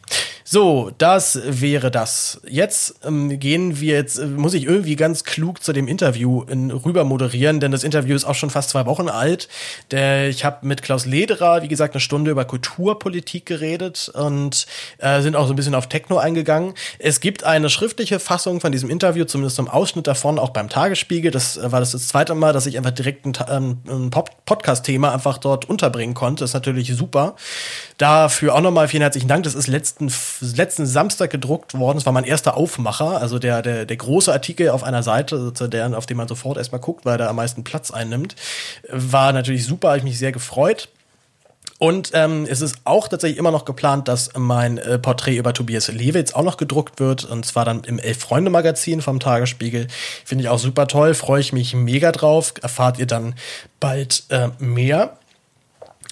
So, 0.47 0.91
das 0.99 1.41
wäre 1.47 1.91
das. 1.91 2.41
Jetzt 2.47 2.97
ähm, 3.05 3.39
gehen 3.39 3.81
wir 3.81 3.95
jetzt, 3.95 4.19
äh, 4.19 4.27
muss 4.27 4.53
ich 4.53 4.65
irgendwie 4.65 4.95
ganz 4.95 5.25
klug 5.25 5.63
zu 5.63 5.73
dem 5.73 5.89
Interview 5.89 6.43
in, 6.43 6.71
rüber 6.71 7.05
moderieren, 7.05 7.61
denn 7.61 7.73
das 7.73 7.83
Interview 7.83 8.15
ist 8.15 8.25
auch 8.25 8.35
schon 8.35 8.51
fast 8.51 8.71
zwei 8.71 8.85
Wochen 8.85 9.09
alt. 9.09 9.49
Der, 9.91 10.29
ich 10.29 10.45
habe 10.45 10.67
mit 10.67 10.83
Klaus 10.83 11.07
Lederer, 11.07 11.63
wie 11.63 11.69
gesagt, 11.69 11.95
eine 11.95 12.01
Stunde 12.01 12.31
über 12.31 12.45
Kulturpolitik 12.45 13.47
geredet 13.47 14.11
und 14.13 14.67
äh, 14.99 15.23
sind 15.23 15.35
auch 15.35 15.47
so 15.47 15.55
ein 15.55 15.57
bisschen 15.57 15.75
auf 15.75 15.89
Techno 15.89 16.19
eingegangen. 16.19 16.75
Es 16.99 17.21
gibt 17.21 17.45
eine 17.45 17.71
schriftliche 17.71 18.19
Fassung 18.19 18.61
von 18.61 18.71
diesem 18.71 18.91
Interview, 18.91 19.25
zumindest 19.25 19.57
zum 19.57 19.69
Ausschnitt 19.69 20.07
davon, 20.07 20.39
auch 20.39 20.51
beim 20.51 20.69
Tagesspiegel. 20.69 21.31
Das 21.31 21.57
äh, 21.57 21.73
war 21.73 21.81
das, 21.81 21.93
das 21.93 22.09
zweite 22.09 22.35
Mal, 22.35 22.53
dass 22.53 22.67
ich 22.67 22.77
einfach 22.77 22.91
direkt 22.91 23.25
ein, 23.25 23.33
ähm, 23.49 23.79
ein 23.89 24.11
Podcast-Thema 24.47 25.13
einfach 25.13 25.39
dort 25.39 25.69
unterbringen 25.69 26.15
konnte. 26.15 26.41
Das 26.41 26.51
ist 26.51 26.55
natürlich 26.55 26.95
super. 26.95 27.35
Dafür 27.99 28.55
auch 28.55 28.61
nochmal 28.61 28.89
vielen 28.89 29.03
herzlichen 29.03 29.29
Dank. 29.29 29.45
Das 29.45 29.55
ist 29.55 29.67
letzten 29.67 30.13
letzten 30.41 30.87
Samstag 30.87 31.31
gedruckt 31.31 31.79
worden. 31.79 31.99
Das 31.99 32.07
war 32.07 32.13
mein 32.13 32.25
erster 32.25 32.57
Aufmacher, 32.57 33.21
also 33.21 33.39
der, 33.39 33.63
der, 33.63 33.87
der 33.87 33.97
große 33.97 34.33
Artikel 34.33 34.71
auf 34.71 34.85
einer 34.85 35.03
Seite, 35.03 35.53
der, 35.53 35.97
auf 35.97 36.07
dem 36.07 36.17
man 36.17 36.29
sofort 36.29 36.59
erstmal 36.59 36.81
guckt, 36.81 37.05
weil 37.05 37.19
der 37.19 37.31
am 37.31 37.37
meisten 37.37 37.65
Platz 37.65 37.91
einnimmt. 37.91 38.37
War 38.91 39.33
natürlich 39.33 39.65
super, 39.65 39.89
habe 39.89 39.99
ich 39.99 40.05
mich 40.05 40.19
sehr 40.19 40.33
gefreut. 40.33 40.89
Und 41.79 42.13
ähm, 42.15 42.47
es 42.49 42.61
ist 42.61 42.77
auch 42.85 43.09
tatsächlich 43.09 43.39
immer 43.39 43.51
noch 43.51 43.65
geplant, 43.65 44.07
dass 44.09 44.31
mein 44.37 44.79
äh, 44.79 44.99
Porträt 44.99 45.37
über 45.37 45.53
Tobias 45.53 45.89
Lewitz 45.89 46.33
auch 46.33 46.45
noch 46.45 46.57
gedruckt 46.57 47.01
wird. 47.01 47.25
Und 47.25 47.45
zwar 47.45 47.65
dann 47.65 47.83
im 47.85 47.99
Elf-Freunde-Magazin 47.99 49.03
vom 49.03 49.19
Tagesspiegel. 49.19 49.89
Finde 50.25 50.45
ich 50.45 50.49
auch 50.49 50.59
super 50.59 50.87
toll, 50.87 51.15
freue 51.15 51.41
ich 51.41 51.53
mich 51.53 51.75
mega 51.75 52.13
drauf. 52.13 52.55
Erfahrt 52.63 52.99
ihr 52.99 53.07
dann 53.07 53.35
bald 53.81 54.25
äh, 54.31 54.49
mehr. 54.59 55.19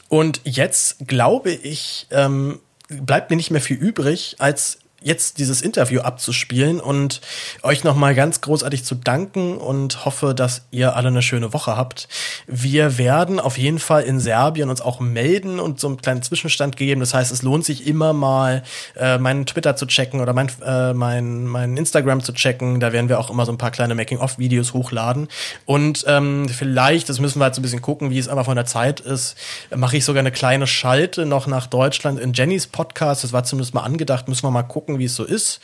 Und 0.09 0.41
jetzt 0.45 0.97
glaube 1.07 1.53
ich, 1.53 2.07
ähm, 2.11 2.59
bleibt 2.89 3.31
mir 3.31 3.37
nicht 3.37 3.51
mehr 3.51 3.63
viel 3.63 3.77
übrig, 3.79 4.37
als 4.41 4.79
jetzt 5.05 5.39
dieses 5.39 5.63
Interview 5.63 6.01
abzuspielen 6.01 6.81
und 6.81 7.21
euch 7.63 7.85
nochmal 7.85 8.15
ganz 8.15 8.41
großartig 8.41 8.85
zu 8.85 8.95
danken 8.95 9.57
und 9.59 10.05
hoffe, 10.05 10.35
dass 10.35 10.63
ihr 10.71 10.97
alle 10.97 11.09
eine 11.09 11.23
schöne 11.23 11.53
Woche 11.53 11.77
habt. 11.77 12.09
Wir 12.47 12.99
werden 12.99 13.41
auf 13.41 13.59
jeden 13.59 13.79
Fall 13.79 14.03
in 14.03 14.21
Serbien 14.21 14.71
uns 14.71 14.81
auch 14.81 15.01
melden 15.01 15.61
und 15.61 15.81
so 15.81 15.89
einen 15.89 15.97
kleinen 15.99 16.23
Zwischenstand 16.23 16.77
geben. 16.77 17.01
Das 17.01 17.15
heißt, 17.15 17.33
es 17.33 17.43
lohnt 17.43 17.65
sich 17.65 17.87
immer 17.87 18.13
mal, 18.13 18.63
äh, 18.97 19.19
meinen 19.19 19.47
Twitter 19.47 19.77
zu 19.77 19.87
checken 19.87 20.21
oder 20.21 20.33
mein, 20.33 20.51
äh, 20.65 20.93
mein, 20.95 21.47
mein 21.47 21.77
Instagram 21.77 22.23
zu 22.23 22.33
checken. 22.33 22.81
Da 22.81 22.93
werden 22.93 23.09
wir 23.09 23.19
auch 23.19 23.31
immer 23.31 23.47
so 23.47 23.53
ein 23.53 23.59
paar 23.59 23.71
kleine 23.71 23.95
Making-of-Videos 23.95 24.73
hochladen. 24.73 25.29
Und 25.65 26.05
ähm, 26.07 26.49
vielleicht, 26.49 27.09
das 27.09 27.21
müssen 27.21 27.39
wir 27.39 27.53
so 27.53 27.61
ein 27.61 27.63
bisschen 27.63 27.83
gucken, 27.83 28.11
wie 28.11 28.19
es 28.19 28.29
einfach 28.29 28.45
von 28.45 28.57
der 28.57 28.67
Zeit 28.67 29.01
ist, 29.01 29.37
mache 29.75 29.97
ich 29.97 30.05
sogar 30.05 30.21
eine 30.21 30.33
kleine 30.33 30.67
Schalte 30.67 31.27
noch 31.27 31.47
nach 31.47 31.67
Deutschland 31.67 32.21
in 32.21 32.33
Jennys 32.33 32.67
Podcast. 32.67 33.25
Das 33.25 33.33
war 33.33 33.45
zumindest 33.45 33.75
mal 33.75 33.83
angedacht, 33.83 34.29
müssen 34.29 34.45
wir 34.45 34.51
mal 34.51 34.63
gucken, 34.63 34.92
wie 34.99 35.07
es 35.07 35.17
so 35.17 35.25
ist. 35.25 35.61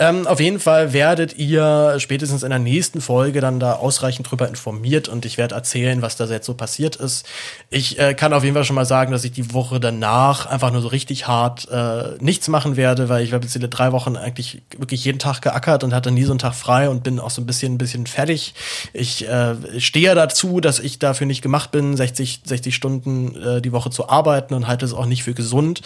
Ähm, 0.00 0.26
auf 0.26 0.40
jeden 0.40 0.60
Fall 0.60 0.94
werdet 0.94 1.36
ihr 1.36 1.96
spätestens 1.98 2.42
in 2.42 2.48
der 2.48 2.58
nächsten 2.58 3.02
Folge 3.02 3.42
dann 3.42 3.60
da 3.60 3.74
ausreichend 3.74 4.30
drüber 4.30 4.48
informiert 4.48 5.08
und 5.08 5.26
ich 5.26 5.36
werde 5.36 5.54
erzählen, 5.54 6.00
was 6.00 6.16
da 6.16 6.24
jetzt 6.24 6.46
so 6.46 6.54
passiert 6.54 6.96
ist. 6.96 7.28
Ich 7.68 7.98
äh, 7.98 8.14
kann 8.14 8.32
auf 8.32 8.42
jeden 8.42 8.54
Fall 8.54 8.64
schon 8.64 8.76
mal 8.76 8.86
sagen, 8.86 9.12
dass 9.12 9.24
ich 9.24 9.32
die 9.32 9.52
Woche 9.52 9.78
danach 9.78 10.46
einfach 10.46 10.72
nur 10.72 10.80
so 10.80 10.88
richtig 10.88 11.28
hart 11.28 11.68
äh, 11.70 12.16
nichts 12.18 12.48
machen 12.48 12.78
werde, 12.78 13.10
weil 13.10 13.22
ich 13.22 13.34
habe 13.34 13.44
jetzt 13.44 13.54
die 13.54 13.60
drei 13.68 13.92
Wochen 13.92 14.16
eigentlich 14.16 14.62
wirklich 14.78 15.04
jeden 15.04 15.18
Tag 15.18 15.42
geackert 15.42 15.84
und 15.84 15.92
hatte 15.92 16.10
nie 16.10 16.24
so 16.24 16.32
einen 16.32 16.38
Tag 16.38 16.54
frei 16.54 16.88
und 16.88 17.02
bin 17.02 17.20
auch 17.20 17.28
so 17.28 17.42
ein 17.42 17.46
bisschen 17.46 17.74
ein 17.74 17.78
bisschen 17.78 18.06
fertig. 18.06 18.54
Ich 18.94 19.28
äh, 19.28 19.54
stehe 19.78 20.14
dazu, 20.14 20.60
dass 20.60 20.78
ich 20.78 20.98
dafür 20.98 21.26
nicht 21.26 21.42
gemacht 21.42 21.72
bin, 21.72 21.94
60, 21.94 22.40
60 22.46 22.74
Stunden 22.74 23.36
äh, 23.36 23.60
die 23.60 23.72
Woche 23.72 23.90
zu 23.90 24.08
arbeiten 24.08 24.54
und 24.54 24.66
halte 24.66 24.86
es 24.86 24.94
auch 24.94 25.04
nicht 25.04 25.24
für 25.24 25.34
gesund. 25.34 25.82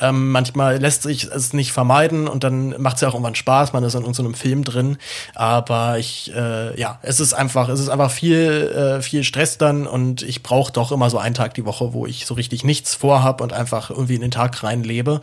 Ähm, 0.00 0.30
manchmal 0.30 0.78
lässt 0.78 1.02
sich 1.02 1.24
es 1.24 1.52
nicht 1.52 1.72
vermeiden 1.72 2.28
und 2.28 2.44
dann 2.44 2.74
macht 2.80 2.96
es 2.96 3.02
ja 3.02 3.08
auch 3.08 3.12
irgendwann 3.12 3.34
Spaß 3.34 3.57
Spaß, 3.58 3.72
man 3.72 3.82
ist 3.84 3.94
in 3.94 4.02
irgendeinem 4.02 4.34
Film 4.34 4.64
drin. 4.64 4.98
Aber 5.34 5.98
ich, 5.98 6.32
äh, 6.34 6.78
ja, 6.78 6.98
es 7.02 7.20
ist 7.20 7.34
einfach, 7.34 7.68
es 7.68 7.80
ist 7.80 7.88
einfach 7.88 8.10
viel, 8.10 8.38
äh, 8.38 9.02
viel 9.02 9.24
Stress 9.24 9.58
dann 9.58 9.86
und 9.86 10.22
ich 10.22 10.42
brauche 10.42 10.72
doch 10.72 10.92
immer 10.92 11.10
so 11.10 11.18
einen 11.18 11.34
Tag 11.34 11.54
die 11.54 11.64
Woche, 11.64 11.92
wo 11.92 12.06
ich 12.06 12.26
so 12.26 12.34
richtig 12.34 12.64
nichts 12.64 12.94
vorhab 12.94 13.40
und 13.40 13.52
einfach 13.52 13.90
irgendwie 13.90 14.14
in 14.14 14.20
den 14.20 14.30
Tag 14.30 14.62
reinlebe. 14.62 15.20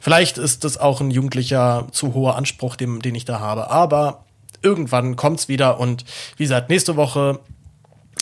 Vielleicht 0.00 0.38
ist 0.38 0.64
das 0.64 0.78
auch 0.78 1.00
ein 1.00 1.10
jugendlicher 1.10 1.86
zu 1.90 2.14
hoher 2.14 2.36
Anspruch, 2.36 2.76
den, 2.76 3.00
den 3.00 3.14
ich 3.14 3.24
da 3.24 3.40
habe. 3.40 3.70
Aber 3.70 4.24
irgendwann 4.62 5.16
kommt's 5.16 5.48
wieder 5.48 5.80
und 5.80 6.04
wie 6.36 6.44
gesagt, 6.44 6.70
nächste 6.70 6.96
Woche 6.96 7.40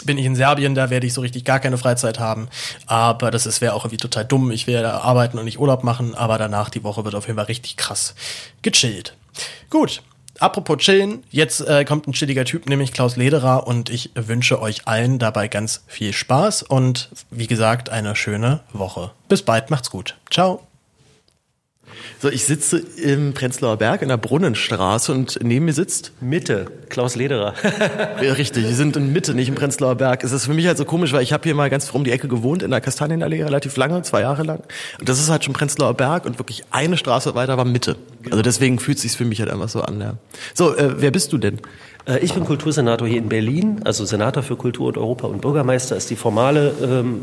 bin 0.05 0.17
ich 0.17 0.25
in 0.25 0.35
Serbien, 0.35 0.75
da 0.75 0.89
werde 0.89 1.07
ich 1.07 1.13
so 1.13 1.21
richtig 1.21 1.45
gar 1.45 1.61
keine 1.61 1.77
Freizeit 1.77 2.19
haben. 2.19 2.49
Aber 2.87 3.31
das 3.31 3.61
wäre 3.61 3.75
auch 3.75 3.85
irgendwie 3.85 3.99
total 3.99 4.25
dumm. 4.25 4.51
Ich 4.51 4.67
werde 4.67 5.03
arbeiten 5.03 5.39
und 5.39 5.45
nicht 5.45 5.59
Urlaub 5.59 5.85
machen, 5.85 6.15
aber 6.15 6.39
danach 6.39 6.71
die 6.71 6.83
Woche 6.85 7.05
wird 7.05 7.15
auf 7.15 7.27
jeden 7.27 7.37
Fall 7.37 7.47
richtig 7.47 7.77
krass 7.77 8.15
gechillt. 8.63 9.15
Gut. 9.69 10.03
Apropos 10.39 10.79
chillen, 10.79 11.23
jetzt 11.31 11.61
äh, 11.61 11.85
kommt 11.85 12.09
ein 12.09 12.13
chilliger 12.13 12.47
Typ, 12.47 12.67
nämlich 12.67 12.93
Klaus 12.93 13.17
Lederer 13.17 13.67
und 13.67 13.91
ich 13.91 14.11
wünsche 14.15 14.63
euch 14.63 14.89
allen 14.89 15.19
dabei 15.19 15.49
ganz 15.49 15.85
viel 15.87 16.15
Spaß 16.15 16.63
und 16.63 17.11
wie 17.31 17.47
gesagt 17.47 17.91
eine 17.91 18.17
schöne 18.17 18.61
Woche. 18.73 19.11
Bis 19.29 19.43
bald, 19.43 19.69
macht's 19.69 19.91
gut. 19.91 20.17
Ciao. 20.31 20.63
So, 22.19 22.29
ich 22.29 22.45
sitze 22.45 22.79
im 22.79 23.33
Prenzlauer 23.33 23.77
Berg 23.77 24.03
in 24.03 24.09
der 24.09 24.17
Brunnenstraße 24.17 25.13
und 25.13 25.39
neben 25.43 25.65
mir 25.65 25.73
sitzt 25.73 26.13
Mitte, 26.21 26.67
Klaus 26.89 27.17
Lederer. 27.17 27.55
ja, 28.23 28.33
richtig, 28.35 28.65
wir 28.65 28.75
sind 28.75 28.97
in 28.97 29.13
Mitte, 29.13 29.35
nicht 29.35 29.49
im 29.49 29.55
Prenzlauer 29.55 29.95
Berg. 29.95 30.23
Es 30.25 30.33
ist 30.33 30.47
für 30.47 30.55
mich 30.55 30.67
halt 30.67 30.77
so 30.79 30.85
komisch, 30.85 31.13
weil 31.13 31.23
ich 31.23 31.33
habe 31.33 31.45
hier 31.45 31.55
mal 31.55 31.71
ganz 31.71 31.91
um 31.91 32.05
die 32.05 32.11
Ecke 32.11 32.29
gewohnt, 32.29 32.63
in 32.63 32.71
der 32.71 32.81
Kastanienallee, 32.81 33.43
relativ 33.43 33.77
lange, 33.77 34.03
zwei 34.03 34.21
Jahre 34.21 34.43
lang. 34.43 34.63
Und 34.99 35.09
das 35.09 35.19
ist 35.19 35.31
halt 35.31 35.45
schon 35.45 35.55
Prenzlauer 35.55 35.95
Berg 35.95 36.27
und 36.27 36.39
wirklich 36.39 36.65
eine 36.71 36.97
Straße 36.97 37.35
weiter 37.35 37.57
war 37.57 37.65
Mitte. 37.65 37.97
Also 38.31 38.43
deswegen 38.43 38.79
fühlt 38.79 38.99
es 38.99 39.03
sich 39.03 39.13
für 39.13 39.25
mich 39.25 39.41
halt 39.41 39.51
einfach 39.51 39.69
so 39.69 39.81
an. 39.81 40.01
Ja. 40.01 40.15
So, 40.55 40.77
äh, 40.77 41.01
wer 41.01 41.11
bist 41.11 41.33
du 41.33 41.39
denn? 41.39 41.61
Äh, 42.07 42.19
ich 42.19 42.35
bin 42.35 42.45
Kultursenator 42.45 43.07
hier 43.07 43.19
in 43.19 43.29
Berlin, 43.29 43.81
also 43.85 44.05
Senator 44.05 44.43
für 44.43 44.57
Kultur 44.57 44.89
und 44.89 44.99
Europa 44.99 45.27
und 45.27 45.41
Bürgermeister 45.41 45.97
ist 45.97 46.11
die 46.11 46.17
formale, 46.17 46.73
ähm, 46.83 47.23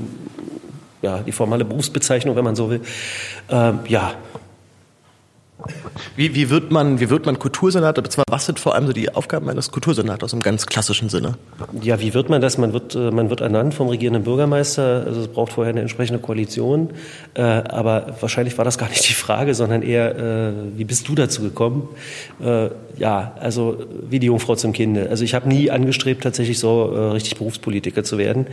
ja, 1.02 1.20
die 1.20 1.32
formale 1.32 1.66
Berufsbezeichnung, 1.66 2.36
wenn 2.36 2.44
man 2.44 2.56
so 2.56 2.70
will. 2.70 2.82
Ähm, 3.50 3.80
ja, 3.88 4.16
wie, 6.16 6.36
wie, 6.36 6.50
wird 6.50 6.72
man, 6.72 7.00
wie 7.00 7.10
wird 7.10 7.26
man 7.26 7.40
Kultursenator? 7.40 8.04
Was 8.30 8.46
sind 8.46 8.60
vor 8.60 8.76
allem 8.76 8.88
so 8.88 8.94
die 8.94 9.14
Aufgaben 9.14 9.50
eines 9.50 9.72
Kultursenators 9.72 10.34
im 10.34 10.42
ganz 10.42 10.66
klassischen 10.66 11.10
Sinne? 11.10 11.36
Ja, 11.82 12.00
wie 12.00 12.14
wird 12.14 12.30
man 12.30 12.42
das? 12.42 12.58
Man 12.58 12.74
wird, 12.74 12.96
äh, 12.96 13.12
man 13.12 13.30
wird 13.30 13.42
ernannt 13.42 13.74
vom 13.74 13.88
regierenden 13.88 14.24
Bürgermeister. 14.24 15.04
Also 15.06 15.22
es 15.22 15.28
braucht 15.28 15.54
vorher 15.54 15.72
eine 15.72 15.82
entsprechende 15.82 16.20
Koalition. 16.20 16.90
Äh, 17.34 17.42
aber 17.42 18.16
wahrscheinlich 18.20 18.58
war 18.58 18.66
das 18.66 18.78
gar 18.78 18.90
nicht 18.90 19.08
die 19.08 19.14
Frage, 19.14 19.54
sondern 19.54 19.82
eher, 19.82 20.16
äh, 20.16 20.52
wie 20.76 20.86
bist 20.86 21.08
du 21.08 21.16
dazu 21.16 21.42
gekommen? 21.42 21.90
Ja, 22.98 23.34
also 23.40 23.78
wie 24.10 24.20
die 24.20 24.28
Jungfrau 24.28 24.56
zum 24.56 24.74
Kinde. 24.74 25.08
Also 25.10 25.24
ich 25.24 25.34
habe 25.34 25.48
nie 25.48 25.70
angestrebt, 25.70 26.24
tatsächlich 26.24 26.60
so 26.60 26.84
richtig 27.12 27.38
Berufspolitiker 27.38 28.04
zu 28.04 28.18
werden. 28.18 28.48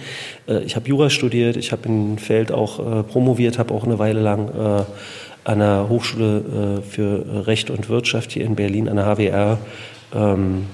Ich 0.65 0.77
habe 0.77 0.89
Jura 0.89 1.11
studiert, 1.11 1.57
ich 1.57 1.73
habe 1.73 1.89
in 1.89 2.19
Feld 2.19 2.53
auch 2.53 3.07
promoviert, 3.07 3.59
habe 3.59 3.73
auch 3.75 3.85
eine 3.85 3.99
Weile 3.99 4.21
lang 4.21 4.87
an 5.45 5.59
der 5.59 5.89
Hochschule 5.89 6.81
äh, 6.81 6.83
für 6.83 7.47
Recht 7.47 7.71
und 7.71 7.89
Wirtschaft 7.89 8.33
hier 8.33 8.45
in 8.45 8.57
Berlin, 8.57 8.89
an 8.89 8.97
der 8.97 9.07
HWR, 9.07 9.59
ähm, 10.15 10.65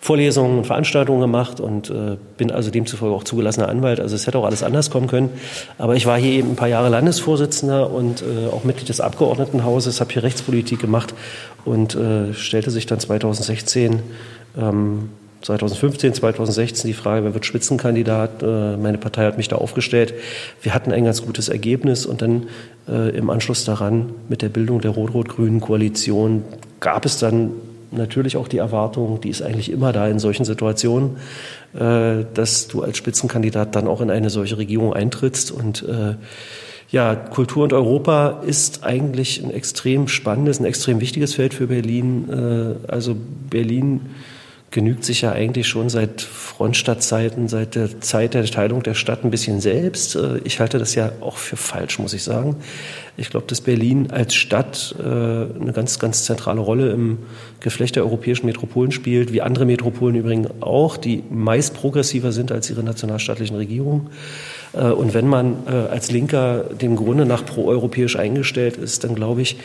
Vorlesungen 0.00 0.58
und 0.58 0.66
Veranstaltungen 0.66 1.20
gemacht 1.20 1.58
und 1.58 1.90
äh, 1.90 2.16
bin 2.36 2.52
also 2.52 2.70
demzufolge 2.70 3.14
auch 3.14 3.24
zugelassener 3.24 3.68
Anwalt. 3.68 3.98
Also 3.98 4.14
es 4.14 4.28
hätte 4.28 4.38
auch 4.38 4.44
alles 4.44 4.62
anders 4.62 4.90
kommen 4.90 5.08
können. 5.08 5.30
Aber 5.78 5.96
ich 5.96 6.06
war 6.06 6.16
hier 6.16 6.30
eben 6.32 6.50
ein 6.50 6.56
paar 6.56 6.68
Jahre 6.68 6.88
Landesvorsitzender 6.90 7.90
und 7.90 8.22
äh, 8.22 8.46
auch 8.52 8.62
Mitglied 8.62 8.88
des 8.88 9.00
Abgeordnetenhauses, 9.00 10.00
habe 10.00 10.12
hier 10.12 10.22
Rechtspolitik 10.22 10.78
gemacht 10.78 11.12
und 11.64 11.96
äh, 11.96 12.34
stellte 12.34 12.70
sich 12.70 12.86
dann 12.86 13.00
2016 13.00 14.00
ähm, 14.56 15.10
2015, 15.46 16.14
2016 16.14 16.88
die 16.88 16.92
Frage, 16.92 17.24
wer 17.24 17.32
wird 17.32 17.46
Spitzenkandidat? 17.46 18.42
Äh, 18.42 18.76
meine 18.76 18.98
Partei 18.98 19.26
hat 19.26 19.36
mich 19.36 19.46
da 19.46 19.54
aufgestellt. 19.54 20.12
Wir 20.60 20.74
hatten 20.74 20.90
ein 20.90 21.04
ganz 21.04 21.22
gutes 21.22 21.48
Ergebnis 21.48 22.04
und 22.04 22.20
dann 22.20 22.48
äh, 22.88 23.16
im 23.16 23.30
Anschluss 23.30 23.64
daran 23.64 24.12
mit 24.28 24.42
der 24.42 24.48
Bildung 24.48 24.80
der 24.80 24.90
rot-rot-grünen 24.90 25.60
Koalition 25.60 26.42
gab 26.80 27.06
es 27.06 27.18
dann 27.18 27.52
natürlich 27.92 28.36
auch 28.36 28.48
die 28.48 28.58
Erwartung, 28.58 29.20
die 29.20 29.28
ist 29.30 29.40
eigentlich 29.40 29.70
immer 29.70 29.92
da 29.92 30.08
in 30.08 30.18
solchen 30.18 30.44
Situationen, 30.44 31.18
äh, 31.74 32.24
dass 32.34 32.66
du 32.66 32.82
als 32.82 32.96
Spitzenkandidat 32.96 33.76
dann 33.76 33.86
auch 33.86 34.00
in 34.00 34.10
eine 34.10 34.30
solche 34.30 34.58
Regierung 34.58 34.94
eintrittst 34.94 35.52
und 35.52 35.84
ja, 36.88 37.16
Kultur 37.16 37.64
und 37.64 37.72
Europa 37.72 38.42
ist 38.46 38.84
eigentlich 38.84 39.42
ein 39.42 39.50
extrem 39.50 40.06
spannendes, 40.06 40.60
ein 40.60 40.64
extrem 40.64 41.00
wichtiges 41.00 41.34
Feld 41.34 41.52
für 41.52 41.66
Berlin. 41.66 42.84
Also 42.86 43.16
Berlin 43.50 44.02
genügt 44.76 45.04
sich 45.04 45.22
ja 45.22 45.32
eigentlich 45.32 45.68
schon 45.68 45.88
seit 45.88 46.20
Frontstadtzeiten, 46.20 47.48
seit 47.48 47.76
der 47.76 47.98
Zeit 48.02 48.34
der 48.34 48.44
Teilung 48.44 48.82
der 48.82 48.92
Stadt 48.92 49.24
ein 49.24 49.30
bisschen 49.30 49.62
selbst. 49.62 50.16
Äh, 50.16 50.36
ich 50.44 50.60
halte 50.60 50.78
das 50.78 50.94
ja 50.94 51.12
auch 51.22 51.38
für 51.38 51.56
falsch, 51.56 51.98
muss 51.98 52.12
ich 52.12 52.22
sagen. 52.22 52.56
Ich 53.16 53.30
glaube, 53.30 53.46
dass 53.46 53.62
Berlin 53.62 54.10
als 54.10 54.34
Stadt 54.34 54.94
äh, 54.98 55.02
eine 55.02 55.72
ganz, 55.74 55.98
ganz 55.98 56.26
zentrale 56.26 56.60
Rolle 56.60 56.90
im 56.90 57.20
Geflecht 57.60 57.96
der 57.96 58.04
europäischen 58.04 58.44
Metropolen 58.44 58.92
spielt, 58.92 59.32
wie 59.32 59.40
andere 59.40 59.64
Metropolen 59.64 60.14
übrigens 60.14 60.50
auch, 60.60 60.98
die 60.98 61.24
meist 61.30 61.72
progressiver 61.72 62.30
sind 62.30 62.52
als 62.52 62.68
ihre 62.68 62.82
nationalstaatlichen 62.82 63.56
Regierungen. 63.56 64.10
Äh, 64.76 64.90
und 64.90 65.14
wenn 65.14 65.26
man 65.26 65.66
als 65.66 66.10
Linker 66.10 66.64
dem 66.64 66.96
Grunde 66.96 67.26
nach 67.26 67.44
proeuropäisch 67.44 68.16
eingestellt 68.16 68.76
ist, 68.76 69.04
dann 69.04 69.14
glaube 69.14 69.42
ich, 69.42 69.56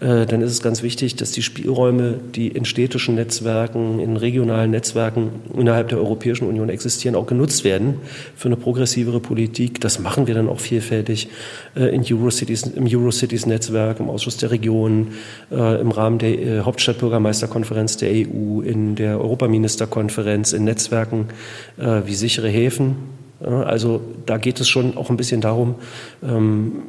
äh, 0.00 0.24
dann 0.26 0.40
ist 0.40 0.50
es 0.50 0.62
ganz 0.62 0.82
wichtig, 0.82 1.16
dass 1.16 1.30
die 1.30 1.42
Spielräume, 1.42 2.14
die 2.34 2.48
in 2.48 2.64
städtischen 2.64 3.14
Netzwerken, 3.14 4.00
in 4.00 4.16
regionalen 4.16 4.70
Netzwerken 4.70 5.28
innerhalb 5.56 5.88
der 5.88 5.98
Europäischen 5.98 6.46
Union 6.48 6.70
existieren, 6.70 7.14
auch 7.14 7.26
genutzt 7.26 7.64
werden 7.64 7.96
für 8.34 8.48
eine 8.48 8.56
progressivere 8.56 9.20
Politik. 9.20 9.80
Das 9.80 9.98
machen 9.98 10.26
wir 10.26 10.34
dann 10.34 10.48
auch 10.48 10.60
vielfältig 10.60 11.28
äh, 11.76 11.94
in 11.94 12.02
Eurocities, 12.10 12.62
im 12.62 12.86
Eurocities-Netzwerk, 12.86 14.00
im 14.00 14.08
Ausschuss 14.08 14.38
der 14.38 14.50
Regionen, 14.50 15.12
äh, 15.52 15.80
im 15.80 15.90
Rahmen 15.90 16.18
der 16.18 16.64
Hauptstadtbürgermeisterkonferenz 16.64 17.98
der 17.98 18.10
EU, 18.10 18.60
in 18.62 18.94
der 18.94 19.20
Europaministerkonferenz, 19.20 20.52
in 20.52 20.64
Netzwerken 20.64 21.28
wie 21.76 22.14
sichere 22.14 22.48
Häfen. 22.48 23.19
Also 23.40 24.00
da 24.26 24.36
geht 24.36 24.60
es 24.60 24.68
schon 24.68 24.96
auch 24.96 25.10
ein 25.10 25.16
bisschen 25.16 25.40
darum, 25.40 25.76
ähm, 26.22 26.82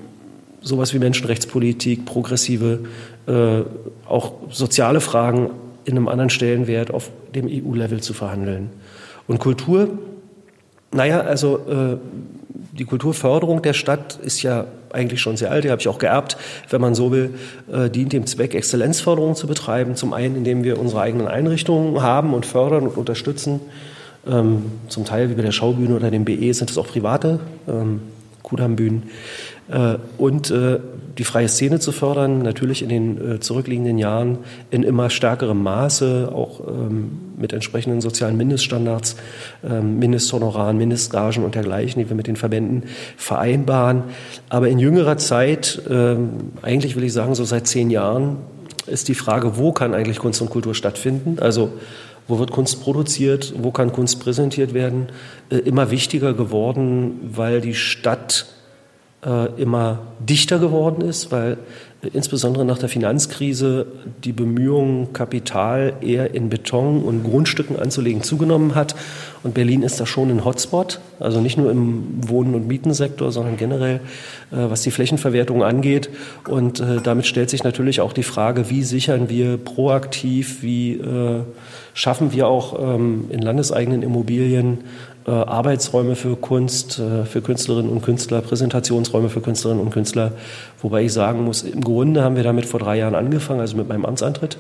sowas 0.62 0.94
wie 0.94 1.00
Menschenrechtspolitik, 1.00 2.06
progressive, 2.06 2.80
äh, 3.28 3.62
auch 4.08 4.34
soziale 4.50 5.02
Fragen 5.02 5.52
in 5.86 5.96
einem 5.96 6.08
anderen 6.08 6.30
Stellenwert 6.30 6.94
auf 6.94 7.10
dem 7.34 7.48
EU-Level 7.48 8.02
zu 8.02 8.14
verhandeln. 8.14 8.70
Und 9.28 9.40
Kultur, 9.40 9.90
naja, 10.92 11.22
also 11.22 11.58
äh, 11.58 11.98
die 12.78 12.86
Kulturförderung 12.86 13.62
der 13.62 13.74
Stadt 13.74 14.20
ist 14.22 14.42
ja 14.44 14.66
eigentlich 14.92 15.22
schon 15.22 15.38
sehr 15.38 15.52
alt, 15.52 15.64
die 15.64 15.72
habe 15.72 15.82
ich 15.82 15.88
auch 15.88 16.00
geerbt, 16.00 16.38
wenn 16.70 16.82
man 16.82 16.96
so 16.96 17.12
will, 17.12 17.36
äh, 17.72 17.90
dient 17.90 18.14
dem 18.14 18.26
Zweck, 18.28 18.54
Exzellenzförderung 18.54 19.36
zu 19.36 19.48
betreiben. 19.48 19.96
Zum 19.96 20.14
einen, 20.14 20.36
indem 20.36 20.64
wir 20.64 20.80
unsere 20.80 21.02
eigenen 21.02 21.28
Einrichtungen 21.28 22.02
haben 22.02 22.34
und 22.34 22.46
fördern 22.46 22.88
und 22.88 22.98
unterstützen. 22.98 23.62
Ähm, 24.28 24.66
zum 24.88 25.06
Teil, 25.06 25.30
wie 25.30 25.34
bei 25.34 25.42
der 25.42 25.52
Schaubühne 25.52 25.96
oder 25.96 26.12
dem 26.12 26.26
BE, 26.26 26.54
sind 26.54 26.70
es 26.70 26.78
auch 26.78 26.88
private 26.88 27.40
ähm, 27.68 28.02
Kudambühnen. 28.44 29.04
Äh, 29.70 29.96
und 30.18 30.52
äh, 30.52 30.80
die 31.18 31.24
freie 31.24 31.48
Szene 31.48 31.80
zu 31.80 31.92
fördern, 31.92 32.42
natürlich 32.42 32.82
in 32.82 32.90
den 32.90 33.34
äh, 33.36 33.40
zurückliegenden 33.40 33.98
Jahren 33.98 34.40
in 34.70 34.84
immer 34.84 35.10
stärkerem 35.10 35.62
Maße, 35.62 36.32
auch 36.34 36.62
ähm, 36.68 37.20
mit 37.38 37.54
entsprechenden 37.54 38.02
sozialen 38.02 38.38
Mindeststandards, 38.38 39.16
ähm, 39.68 40.00
Mindesthonoraren, 40.00 40.78
Mindestgagen 40.78 41.44
und 41.44 41.56
dergleichen, 41.56 42.02
die 42.02 42.10
wir 42.10 42.16
mit 42.16 42.28
den 42.28 42.36
Verbänden 42.36 42.84
vereinbaren. 43.18 44.04
Aber 44.50 44.70
in 44.70 44.80
jüngerer 44.80 45.18
Zeit, 45.18 45.82
ähm, 45.90 46.30
eigentlich 46.62 46.96
will 46.96 47.04
ich 47.04 47.14
sagen, 47.14 47.36
so 47.36 47.44
seit 47.44 47.68
zehn 47.68 47.90
Jahren, 47.90 48.38
ist 48.88 49.08
die 49.08 49.16
Frage, 49.16 49.58
wo 49.58 49.72
kann 49.72 49.94
eigentlich 49.94 50.20
Kunst 50.20 50.42
und 50.42 50.50
Kultur 50.50 50.76
stattfinden? 50.76 51.38
Also 51.40 51.72
wo 52.28 52.40
wird 52.40 52.52
Kunst 52.52 52.82
produziert, 52.82 53.54
wo 53.58 53.72
kann 53.72 53.92
Kunst 53.92 54.20
präsentiert 54.20 54.74
werden, 54.74 55.08
immer 55.50 55.92
wichtiger 55.92 56.34
geworden, 56.34 57.20
weil 57.34 57.62
die 57.62 57.76
Stadt 57.76 58.46
äh, 59.26 59.62
immer 59.62 60.00
dichter 60.20 60.60
geworden 60.60 61.02
ist, 61.02 61.32
weil 61.32 61.58
äh, 62.02 62.08
insbesondere 62.14 62.66
nach 62.66 62.80
der 62.80 62.90
Finanzkrise 62.90 63.86
die 64.24 64.32
Bemühungen, 64.32 65.14
Kapital 65.14 65.94
eher 66.02 66.34
in 66.34 66.50
Beton 66.50 67.04
und 67.04 67.24
Grundstücken 67.24 67.78
anzulegen, 67.78 68.24
zugenommen 68.24 68.74
hat. 68.76 68.96
Und 69.44 69.56
Berlin 69.56 69.82
ist 69.82 70.00
da 70.00 70.06
schon 70.06 70.30
ein 70.30 70.46
Hotspot, 70.46 71.00
also 71.20 71.42
nicht 71.42 71.58
nur 71.58 71.72
im 71.72 72.30
Wohnen- 72.30 72.54
und 72.54 72.68
Mietensektor, 72.68 73.32
sondern 73.32 73.58
generell, 73.58 73.96
äh, 74.52 74.70
was 74.70 74.84
die 74.84 74.92
Flächenverwertung 74.92 75.64
angeht. 75.64 76.10
Und 76.48 76.80
äh, 76.80 77.02
damit 77.04 77.26
stellt 77.26 77.50
sich 77.50 77.64
natürlich 77.64 78.02
auch 78.02 78.14
die 78.14 78.24
Frage, 78.24 78.70
wie 78.70 78.84
sichern 78.84 79.30
wir 79.30 79.58
proaktiv, 79.58 80.62
wie 80.62 80.94
äh, 80.94 81.42
schaffen 81.94 82.34
wir 82.34 82.48
auch 82.48 82.80
ähm, 82.80 83.26
in 83.30 83.42
landeseigenen 83.42 84.04
Immobilien 84.04 84.80
äh, 85.26 85.32
Arbeitsräume 85.32 86.16
für 86.16 86.36
Kunst, 86.36 87.00
äh, 87.00 87.26
für 87.26 87.42
Künstlerinnen 87.42 87.92
und 87.92 88.04
Künstler, 88.04 88.42
Präsentationsräume 88.42 89.30
für 89.30 89.42
Künstlerinnen 89.42 89.84
und 89.84 89.92
Künstler. 89.92 90.34
Wobei 90.82 91.04
ich 91.06 91.14
sagen 91.14 91.44
muss, 91.44 91.64
im 91.64 91.82
Grunde 91.82 92.24
haben 92.24 92.36
wir 92.36 92.44
damit 92.44 92.66
vor 92.66 92.80
drei 92.80 92.98
Jahren 92.98 93.16
angefangen, 93.16 93.60
also 93.60 93.76
mit 93.76 93.88
meinem 93.88 94.06
Amtsantritt. 94.06 94.58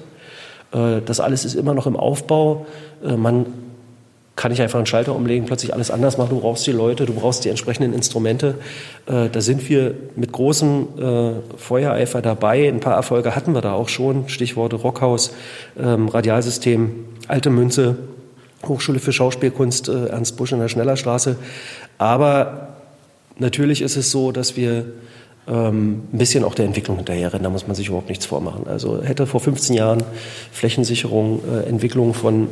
Äh, 0.71 1.01
das 1.05 1.19
alles 1.19 1.45
ist 1.45 1.53
immer 1.53 1.75
noch 1.75 1.85
im 1.85 1.95
Aufbau. 1.95 2.65
Man 3.03 3.47
kann 4.35 4.51
nicht 4.51 4.61
einfach 4.61 4.79
einen 4.79 4.85
Schalter 4.85 5.15
umlegen, 5.15 5.45
plötzlich 5.45 5.73
alles 5.73 5.91
anders 5.91 6.17
machen. 6.17 6.29
Du 6.29 6.39
brauchst 6.39 6.65
die 6.65 6.71
Leute, 6.71 7.05
du 7.05 7.13
brauchst 7.13 7.43
die 7.43 7.49
entsprechenden 7.49 7.93
Instrumente. 7.93 8.55
Äh, 9.05 9.29
da 9.29 9.41
sind 9.41 9.67
wir 9.69 9.93
mit 10.15 10.31
großem 10.31 10.87
äh, 10.97 11.31
Feuereifer 11.57 12.21
dabei. 12.21 12.67
Ein 12.67 12.79
paar 12.79 12.95
Erfolge 12.95 13.35
hatten 13.35 13.53
wir 13.53 13.61
da 13.61 13.73
auch 13.73 13.89
schon. 13.89 14.29
Stichworte 14.29 14.77
Rockhaus, 14.77 15.33
ähm, 15.79 16.07
Radialsystem, 16.07 16.91
alte 17.27 17.49
Münze, 17.49 17.97
Hochschule 18.67 18.99
für 18.99 19.11
Schauspielkunst 19.11 19.89
äh, 19.89 20.07
Ernst 20.07 20.37
Busch 20.37 20.53
in 20.53 20.59
der 20.59 20.69
Schnellerstraße. 20.69 21.35
Aber 21.97 22.69
natürlich 23.37 23.81
ist 23.81 23.97
es 23.97 24.11
so, 24.11 24.31
dass 24.31 24.55
wir 24.55 24.85
ähm, 25.47 26.03
ein 26.13 26.17
bisschen 26.17 26.43
auch 26.43 26.55
der 26.55 26.65
Entwicklung 26.65 26.97
hinterherrennen. 26.97 27.43
Da 27.43 27.49
muss 27.49 27.67
man 27.67 27.75
sich 27.75 27.87
überhaupt 27.87 28.09
nichts 28.09 28.25
vormachen. 28.25 28.67
Also 28.67 29.01
hätte 29.03 29.27
vor 29.27 29.39
15 29.39 29.75
Jahren 29.75 30.03
Flächensicherung, 30.51 31.41
äh, 31.51 31.67
Entwicklung 31.67 32.13
von 32.13 32.47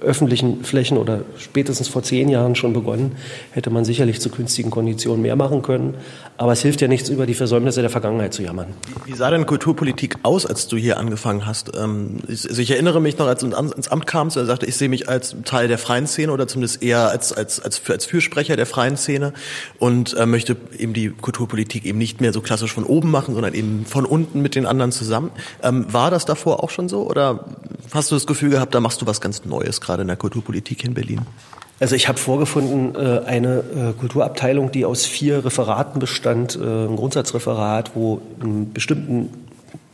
öffentlichen 0.00 0.64
Flächen 0.64 0.98
oder 0.98 1.22
spätestens 1.38 1.88
vor 1.88 2.02
zehn 2.02 2.28
Jahren 2.28 2.54
schon 2.54 2.72
begonnen, 2.72 3.12
hätte 3.50 3.70
man 3.70 3.84
sicherlich 3.84 4.20
zu 4.20 4.30
günstigen 4.30 4.70
Konditionen 4.70 5.22
mehr 5.22 5.36
machen 5.36 5.62
können. 5.62 5.94
Aber 6.38 6.52
es 6.52 6.62
hilft 6.62 6.80
ja 6.80 6.88
nichts, 6.88 7.08
über 7.08 7.26
die 7.26 7.34
Versäumnisse 7.34 7.82
der 7.82 7.90
Vergangenheit 7.90 8.34
zu 8.34 8.42
jammern. 8.42 8.68
Wie 9.04 9.14
sah 9.14 9.30
denn 9.30 9.46
Kulturpolitik 9.46 10.16
aus, 10.22 10.46
als 10.46 10.66
du 10.66 10.76
hier 10.76 10.98
angefangen 10.98 11.46
hast? 11.46 11.72
Ähm, 11.76 12.18
also 12.28 12.60
ich 12.60 12.70
erinnere 12.70 13.00
mich 13.00 13.18
noch, 13.18 13.26
als 13.26 13.40
du 13.40 13.46
ins 13.46 13.88
Amt 13.88 14.06
kamst, 14.06 14.36
er 14.36 14.46
sagte, 14.46 14.66
ich 14.66 14.76
sehe 14.76 14.88
mich 14.88 15.08
als 15.08 15.36
Teil 15.44 15.68
der 15.68 15.78
freien 15.78 16.06
Szene 16.06 16.32
oder 16.32 16.48
zumindest 16.48 16.82
eher 16.82 17.10
als, 17.10 17.32
als, 17.32 17.60
als, 17.60 17.82
als 17.88 18.06
Fürsprecher 18.06 18.56
der 18.56 18.66
freien 18.66 18.96
Szene 18.96 19.32
und 19.78 20.14
äh, 20.14 20.26
möchte 20.26 20.56
eben 20.78 20.94
die 20.94 21.10
Kulturpolitik 21.10 21.84
eben 21.84 21.98
nicht 21.98 22.20
mehr 22.20 22.32
so 22.32 22.40
klassisch 22.40 22.72
von 22.72 22.84
oben 22.84 23.10
machen, 23.10 23.34
sondern 23.34 23.54
eben 23.54 23.84
von 23.86 24.06
unten 24.06 24.40
mit 24.40 24.54
den 24.54 24.66
anderen 24.66 24.90
zusammen. 24.90 25.30
Ähm, 25.62 25.92
war 25.92 26.10
das 26.10 26.24
davor 26.24 26.64
auch 26.64 26.70
schon 26.70 26.88
so 26.88 27.08
oder 27.08 27.44
hast 27.92 28.10
du 28.10 28.16
das 28.16 28.26
Gefühl 28.26 28.50
gehabt, 28.50 28.74
da 28.74 28.80
machst 28.80 29.02
du 29.02 29.06
was 29.06 29.20
ganz 29.20 29.44
Neues 29.44 29.80
gerade? 29.82 30.02
in 30.02 30.08
der 30.08 30.16
Kulturpolitik 30.16 30.84
in 30.84 30.94
Berlin? 30.94 31.22
Also 31.80 31.96
ich 31.96 32.06
habe 32.06 32.18
vorgefunden, 32.18 32.94
äh, 32.94 33.22
eine 33.26 33.58
äh, 33.58 33.92
Kulturabteilung, 33.98 34.70
die 34.70 34.84
aus 34.84 35.04
vier 35.04 35.44
Referaten 35.44 35.98
bestand, 35.98 36.56
äh, 36.56 36.60
ein 36.60 36.94
Grundsatzreferat, 36.94 37.92
wo 37.94 38.20
in 38.40 38.72
bestimmten 38.72 39.30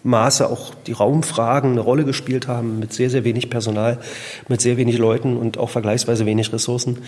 Maße 0.05 0.49
auch 0.49 0.73
die 0.87 0.93
Raumfragen 0.93 1.73
eine 1.73 1.81
Rolle 1.81 2.05
gespielt 2.05 2.47
haben, 2.47 2.79
mit 2.79 2.93
sehr, 2.93 3.11
sehr 3.11 3.25
wenig 3.25 3.51
Personal, 3.51 3.99
mit 4.49 4.61
sehr 4.61 4.77
wenig 4.77 4.97
Leuten 4.97 5.37
und 5.37 5.59
auch 5.59 5.71
vergleichsweise 5.71 6.25
wenig 6.25 6.53
Ressourcen. 6.53 6.99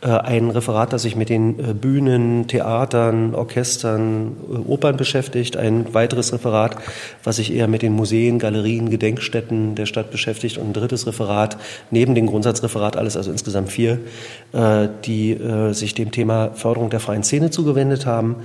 Äh, 0.00 0.08
ein 0.10 0.50
Referat, 0.50 0.92
das 0.92 1.02
sich 1.02 1.16
mit 1.16 1.28
den 1.28 1.58
äh, 1.58 1.74
Bühnen, 1.74 2.46
Theatern, 2.46 3.34
Orchestern, 3.34 4.36
äh, 4.48 4.56
Opern 4.68 4.96
beschäftigt. 4.96 5.56
Ein 5.56 5.92
weiteres 5.92 6.32
Referat, 6.32 6.76
was 7.24 7.36
sich 7.36 7.52
eher 7.52 7.66
mit 7.66 7.82
den 7.82 7.92
Museen, 7.92 8.38
Galerien, 8.38 8.90
Gedenkstätten 8.90 9.74
der 9.74 9.86
Stadt 9.86 10.12
beschäftigt. 10.12 10.58
Und 10.58 10.68
ein 10.68 10.72
drittes 10.72 11.06
Referat, 11.06 11.58
neben 11.90 12.14
dem 12.14 12.26
Grundsatzreferat, 12.26 12.96
alles 12.96 13.16
also 13.16 13.32
insgesamt 13.32 13.70
vier, 13.70 13.98
die 15.04 15.38
sich 15.72 15.94
dem 15.94 16.10
Thema 16.10 16.50
Förderung 16.54 16.90
der 16.90 17.00
freien 17.00 17.22
Szene 17.22 17.50
zugewendet 17.50 18.06
haben. 18.06 18.36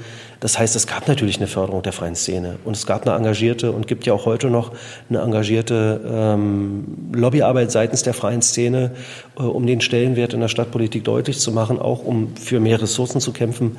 Das 0.42 0.58
heißt, 0.58 0.76
es 0.76 0.88
gab 0.88 1.08
natürlich 1.08 1.38
eine 1.38 1.46
Förderung 1.46 1.84
der 1.84 1.94
freien 1.94 2.16
Szene 2.16 2.58
und 2.66 2.76
es 2.76 2.88
gab 2.88 3.08
eine 3.08 3.16
engagierte 3.16 3.72
und 3.72 3.88
gibt 3.92 4.06
ja 4.06 4.14
auch 4.14 4.26
heute 4.26 4.50
noch 4.50 4.72
eine 5.10 5.20
engagierte 5.20 6.00
ähm, 6.10 6.86
Lobbyarbeit 7.14 7.74
seitens 7.74 8.04
der 8.04 8.14
freien 8.14 8.42
Szene, 8.42 8.92
äh, 9.38 9.44
um 9.44 9.68
den 9.68 9.82
Stellenwert 9.82 10.34
in 10.34 10.40
der 10.40 10.48
Stadtpolitik 10.48 11.04
deutlich 11.04 11.40
zu 11.40 11.52
machen, 11.52 11.78
auch 11.78 12.06
um 12.06 12.34
für 12.38 12.62
mehr 12.62 12.82
Ressourcen 12.82 13.20
zu 13.20 13.34
kämpfen. 13.34 13.76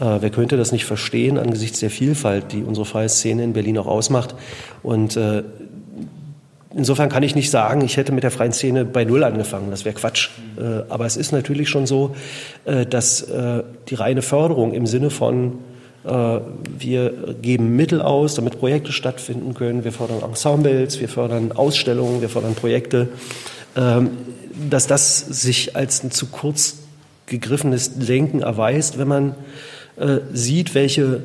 Äh, 0.00 0.16
wer 0.20 0.30
könnte 0.30 0.56
das 0.56 0.72
nicht 0.72 0.86
verstehen 0.86 1.36
angesichts 1.36 1.78
der 1.80 1.90
Vielfalt, 1.90 2.52
die 2.52 2.62
unsere 2.62 2.86
freie 2.86 3.10
Szene 3.10 3.44
in 3.44 3.52
Berlin 3.52 3.76
auch 3.76 3.86
ausmacht? 3.86 4.34
Und 4.82 5.18
äh, 5.18 5.42
Insofern 6.72 7.08
kann 7.08 7.24
ich 7.24 7.34
nicht 7.34 7.50
sagen, 7.50 7.80
ich 7.80 7.96
hätte 7.96 8.12
mit 8.12 8.22
der 8.22 8.30
freien 8.30 8.52
Szene 8.52 8.84
bei 8.84 9.04
Null 9.04 9.24
angefangen. 9.24 9.72
Das 9.72 9.84
wäre 9.84 9.96
Quatsch. 9.96 10.30
Äh, 10.56 10.84
aber 10.88 11.04
es 11.04 11.16
ist 11.16 11.32
natürlich 11.32 11.68
schon 11.68 11.84
so, 11.84 12.14
äh, 12.64 12.86
dass 12.86 13.22
äh, 13.22 13.64
die 13.88 13.96
reine 13.96 14.22
Förderung 14.22 14.72
im 14.72 14.86
Sinne 14.86 15.10
von 15.10 15.58
wir 16.02 17.34
geben 17.42 17.76
Mittel 17.76 18.00
aus, 18.00 18.34
damit 18.34 18.58
Projekte 18.58 18.92
stattfinden 18.92 19.52
können. 19.52 19.84
Wir 19.84 19.92
fördern 19.92 20.22
Ensembles, 20.22 20.98
wir 20.98 21.08
fördern 21.08 21.52
Ausstellungen, 21.52 22.22
wir 22.22 22.30
fördern 22.30 22.54
Projekte. 22.54 23.08
Ähm, 23.76 24.10
dass 24.68 24.86
das 24.86 25.18
sich 25.18 25.76
als 25.76 26.02
ein 26.02 26.10
zu 26.10 26.26
kurz 26.26 26.78
gegriffenes 27.26 27.98
Denken 27.98 28.42
erweist, 28.42 28.98
wenn 28.98 29.08
man 29.08 29.34
äh, 29.96 30.18
sieht, 30.32 30.74
welche 30.74 31.22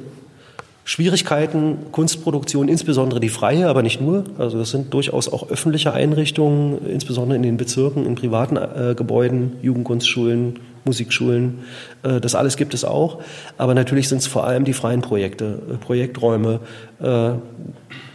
Schwierigkeiten 0.83 1.91
Kunstproduktion, 1.91 2.67
insbesondere 2.67 3.19
die 3.19 3.29
freie, 3.29 3.67
aber 3.67 3.81
nicht 3.81 4.01
nur. 4.01 4.25
Also 4.38 4.59
das 4.59 4.69
sind 4.69 4.93
durchaus 4.93 5.27
auch 5.27 5.49
öffentliche 5.49 5.93
Einrichtungen, 5.93 6.88
insbesondere 6.88 7.38
in 7.38 7.43
den 7.43 7.57
Bezirken, 7.57 8.05
in 8.05 8.13
privaten 8.13 8.57
äh, 8.57 8.93
Gebäuden, 8.95 9.53
Jugendkunstschulen, 9.63 10.59
Musikschulen. 10.85 11.59
Äh, 12.03 12.21
das 12.21 12.35
alles 12.35 12.57
gibt 12.57 12.73
es 12.73 12.85
auch. 12.85 13.21
Aber 13.57 13.73
natürlich 13.73 14.07
sind 14.07 14.19
es 14.19 14.27
vor 14.27 14.45
allem 14.45 14.63
die 14.63 14.73
freien 14.73 15.01
Projekte, 15.01 15.61
äh, 15.71 15.77
Projekträume, 15.77 16.59
äh, 17.01 17.31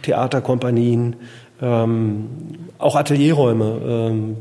Theaterkompanien, 0.01 1.15
ähm, 1.61 2.27
auch 2.79 2.95
Atelierräume. 2.95 4.35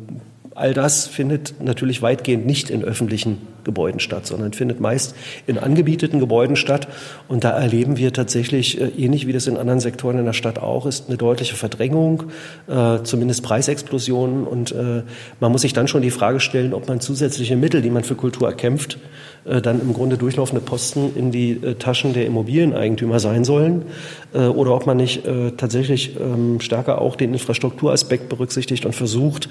All 0.61 0.75
das 0.75 1.07
findet 1.07 1.55
natürlich 1.62 2.03
weitgehend 2.03 2.44
nicht 2.44 2.68
in 2.68 2.85
öffentlichen 2.85 3.38
Gebäuden 3.64 3.99
statt, 3.99 4.27
sondern 4.27 4.53
findet 4.53 4.79
meist 4.79 5.14
in 5.46 5.57
angebieteten 5.57 6.20
Gebäuden 6.20 6.55
statt. 6.55 6.87
Und 7.29 7.44
da 7.44 7.51
erleben 7.59 7.96
wir 7.96 8.12
tatsächlich, 8.12 8.79
äh, 8.79 8.88
ähnlich 8.88 9.27
wie 9.27 9.33
das 9.33 9.46
in 9.46 9.57
anderen 9.57 9.81
Sektoren 9.81 10.18
in 10.18 10.27
der 10.27 10.35
Stadt 10.35 10.59
auch 10.59 10.85
ist, 10.85 11.09
eine 11.09 11.16
deutliche 11.16 11.57
Verdrängung, 11.57 12.25
äh, 12.68 12.99
zumindest 13.05 13.42
Preisexplosionen. 13.42 14.46
Und 14.46 14.73
äh, 14.73 15.03
man 15.40 15.51
muss 15.51 15.62
sich 15.62 15.73
dann 15.73 15.88
schon 15.88 16.03
die 16.03 16.11
Frage 16.11 16.40
stellen, 16.40 16.75
ob 16.75 16.88
man 16.88 17.01
zusätzliche 17.01 17.57
Mittel, 17.57 17.81
die 17.81 17.90
man 17.90 18.05
für 18.05 18.14
Kultur 18.14 18.46
erkämpft, 18.46 18.99
dann 19.46 19.81
im 19.81 19.94
Grunde 19.94 20.18
durchlaufende 20.18 20.61
Posten 20.61 21.12
in 21.16 21.33
die 21.33 21.59
Taschen 21.79 22.12
der 22.12 22.27
Immobilieneigentümer 22.27 23.20
sein 23.20 23.44
sollen 23.44 23.87
oder 24.35 24.75
ob 24.75 24.87
man 24.87 24.99
nicht 24.99 25.23
tatsächlich 25.57 26.16
ähm, 26.20 26.61
stärker 26.61 27.01
auch 27.01 27.16
den 27.16 27.33
Infrastrukturaspekt 27.33 28.29
berücksichtigt 28.29 28.85
und 28.85 28.94
versucht, 28.94 29.49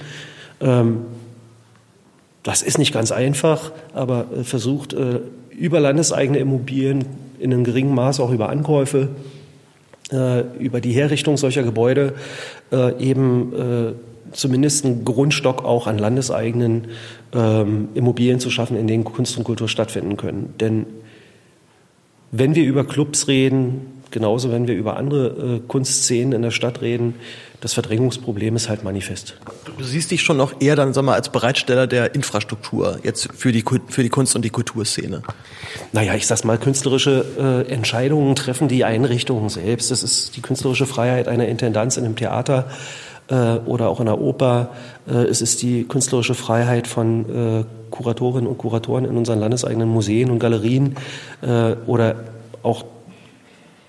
das 2.44 2.62
ist 2.62 2.78
nicht 2.78 2.94
ganz 2.94 3.12
einfach, 3.12 3.72
aber 3.94 4.26
äh, 4.36 4.44
versucht 4.44 4.94
äh, 4.94 5.20
über 5.52 5.80
landeseigene 5.80 6.40
Immobilien 6.40 7.06
in 7.40 7.54
einem 7.54 7.64
geringen 7.64 7.94
Maß 7.94 8.20
auch 8.20 8.32
über 8.32 8.50
Ankäufe, 8.50 9.10
äh, 10.12 10.42
über 10.58 10.82
die 10.82 10.92
Herrichtung 10.92 11.38
solcher 11.38 11.64
Gebäude 11.64 12.14
eben 13.00 13.96
zumindest 14.32 14.86
einen 14.86 15.04
Grundstock 15.06 15.66
auch 15.66 15.88
an 15.88 15.98
landeseigenen 15.98 16.90
ähm, 17.34 17.90
Immobilien 17.96 18.40
zu 18.40 18.52
schaffen, 18.52 18.78
in 18.78 18.86
denen 18.86 19.04
Kunst 19.04 19.36
und 19.40 19.44
Kultur 19.44 19.68
stattfinden 19.68 20.18
können. 20.18 20.54
Denn 20.60 20.86
wenn 22.32 22.54
wir 22.54 22.64
über 22.64 22.84
Clubs 22.84 23.28
reden, 23.28 23.88
genauso 24.12 24.52
wenn 24.52 24.68
wir 24.68 24.76
über 24.76 24.98
andere 24.98 25.62
Kunstszenen 25.68 26.34
in 26.34 26.44
der 26.44 26.52
Stadt 26.52 26.82
reden, 26.82 27.16
das 27.62 27.74
Verdrängungsproblem 27.74 28.56
ist 28.56 28.70
halt 28.70 28.84
manifest. 28.84 29.36
Du 29.78 29.84
siehst 29.84 30.12
dich 30.12 30.22
schon 30.22 30.38
noch 30.38 30.62
eher 30.62 30.76
dann, 30.76 30.94
sag 30.94 31.04
mal, 31.04 31.16
als 31.16 31.30
Bereitsteller 31.30 31.88
der 31.88 32.16
Infrastruktur 32.16 33.00
jetzt 33.04 33.30
für 33.36 33.52
die, 33.52 33.64
für 33.88 34.04
die 34.04 34.10
Kunst- 34.10 34.36
und 34.36 34.44
die 34.44 34.50
Kulturszene. 34.50 35.22
Naja, 35.92 36.16
ich 36.16 36.26
sag's 36.26 36.44
mal, 36.44 36.58
künstlerische 36.58 37.66
äh, 37.68 37.72
Entscheidungen 37.72 38.36
treffen 38.36 38.68
die 38.68 38.86
Einrichtungen 38.86 39.50
selbst. 39.50 39.92
Das 39.92 40.04
ist 40.04 40.36
die 40.38 40.42
künstlerische 40.42 40.86
Freiheit 40.86 41.28
einer 41.28 41.48
Intendanz 41.48 41.98
in 41.98 42.06
einem 42.06 42.16
Theater 42.16 42.70
äh, 43.30 43.58
oder 43.66 43.90
auch 43.90 44.00
in 44.00 44.08
einer 44.08 44.20
Oper. 44.20 44.70
Äh, 45.08 45.26
es 45.26 45.42
ist 45.42 45.62
die 45.62 45.84
künstlerische 45.84 46.36
Freiheit 46.36 46.88
von 46.88 47.60
äh, 47.62 47.66
Kuratorinnen 47.92 48.48
und 48.48 48.58
Kuratoren 48.58 49.06
in 49.06 49.18
unseren 49.18 49.40
landeseigenen 49.40 49.90
Museen 49.90 50.30
und 50.30 50.40
Galerien 50.40 50.96
oder 51.88 52.16
auch 52.62 52.86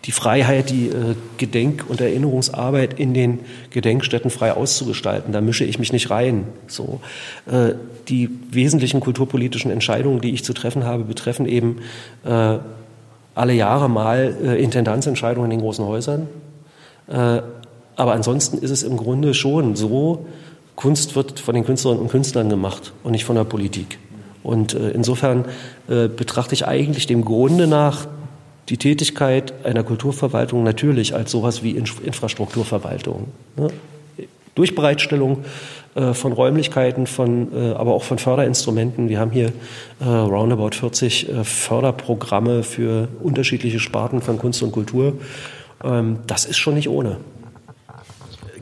die 0.07 0.13
Freiheit, 0.13 0.71
die 0.71 0.89
äh, 0.89 1.15
Gedenk- 1.37 1.85
und 1.89 2.01
Erinnerungsarbeit 2.01 2.99
in 2.99 3.13
den 3.13 3.41
Gedenkstätten 3.71 4.31
frei 4.31 4.53
auszugestalten. 4.53 5.33
Da 5.33 5.41
mische 5.41 5.65
ich 5.65 5.79
mich 5.79 5.93
nicht 5.93 6.11
rein. 6.11 6.45
So, 6.67 7.01
äh, 7.47 7.75
die 8.09 8.31
wesentlichen 8.51 9.01
kulturpolitischen 9.01 9.71
Entscheidungen, 9.71 10.21
die 10.21 10.33
ich 10.33 10.43
zu 10.43 10.55
treffen 10.55 10.85
habe, 10.85 11.05
betreffen 11.05 11.47
eben 11.47 11.79
äh, 12.25 12.59
alle 13.35 13.53
Jahre 13.53 13.89
mal 13.89 14.57
Intendanzentscheidungen 14.59 15.51
in 15.51 15.59
den 15.59 15.63
großen 15.63 15.85
Häusern. 15.85 16.27
Aber 17.07 18.13
ansonsten 18.13 18.59
ist 18.59 18.71
es 18.71 18.83
im 18.83 18.97
Grunde 18.97 19.35
schon 19.35 19.77
so, 19.77 20.27
Kunst 20.75 21.15
wird 21.15 21.39
von 21.39 21.55
den 21.55 21.65
Künstlerinnen 21.65 22.03
und 22.03 22.11
Künstlern 22.11 22.51
gemacht 22.51 22.93
und 23.05 23.13
nicht 23.13 23.25
von 23.25 23.37
der 23.37 23.45
Politik. 23.45 23.99
Und 24.43 24.75
insofern 24.75 25.45
betrachte 25.87 26.55
ich 26.55 26.67
eigentlich 26.67 27.07
dem 27.07 27.25
Grunde 27.25 27.69
nach 27.69 28.09
die 28.68 28.77
Tätigkeit 28.77 29.64
einer 29.64 29.83
Kulturverwaltung 29.83 30.62
natürlich 30.62 31.14
als 31.14 31.31
sowas 31.31 31.62
wie 31.62 31.73
Infrastrukturverwaltung. 31.73 33.29
Ne? 33.57 33.68
Durch 34.55 34.75
Bereitstellung 34.75 35.44
äh, 35.94 36.12
von 36.12 36.33
Räumlichkeiten, 36.33 37.07
von, 37.07 37.53
äh, 37.53 37.73
aber 37.73 37.94
auch 37.94 38.03
von 38.03 38.18
Förderinstrumenten. 38.18 39.09
Wir 39.09 39.18
haben 39.18 39.31
hier 39.31 39.53
äh, 40.01 40.05
roundabout 40.05 40.73
40 40.73 41.29
äh, 41.29 41.44
Förderprogramme 41.44 42.62
für 42.62 43.09
unterschiedliche 43.23 43.81
Sparten 43.81 44.20
von 44.20 44.38
Kunst 44.38 44.62
und 44.62 44.73
Kultur. 44.73 45.14
Ähm, 45.83 46.18
das 46.27 46.44
ist 46.44 46.59
schon 46.59 46.75
nicht 46.75 46.88
ohne 46.88 47.16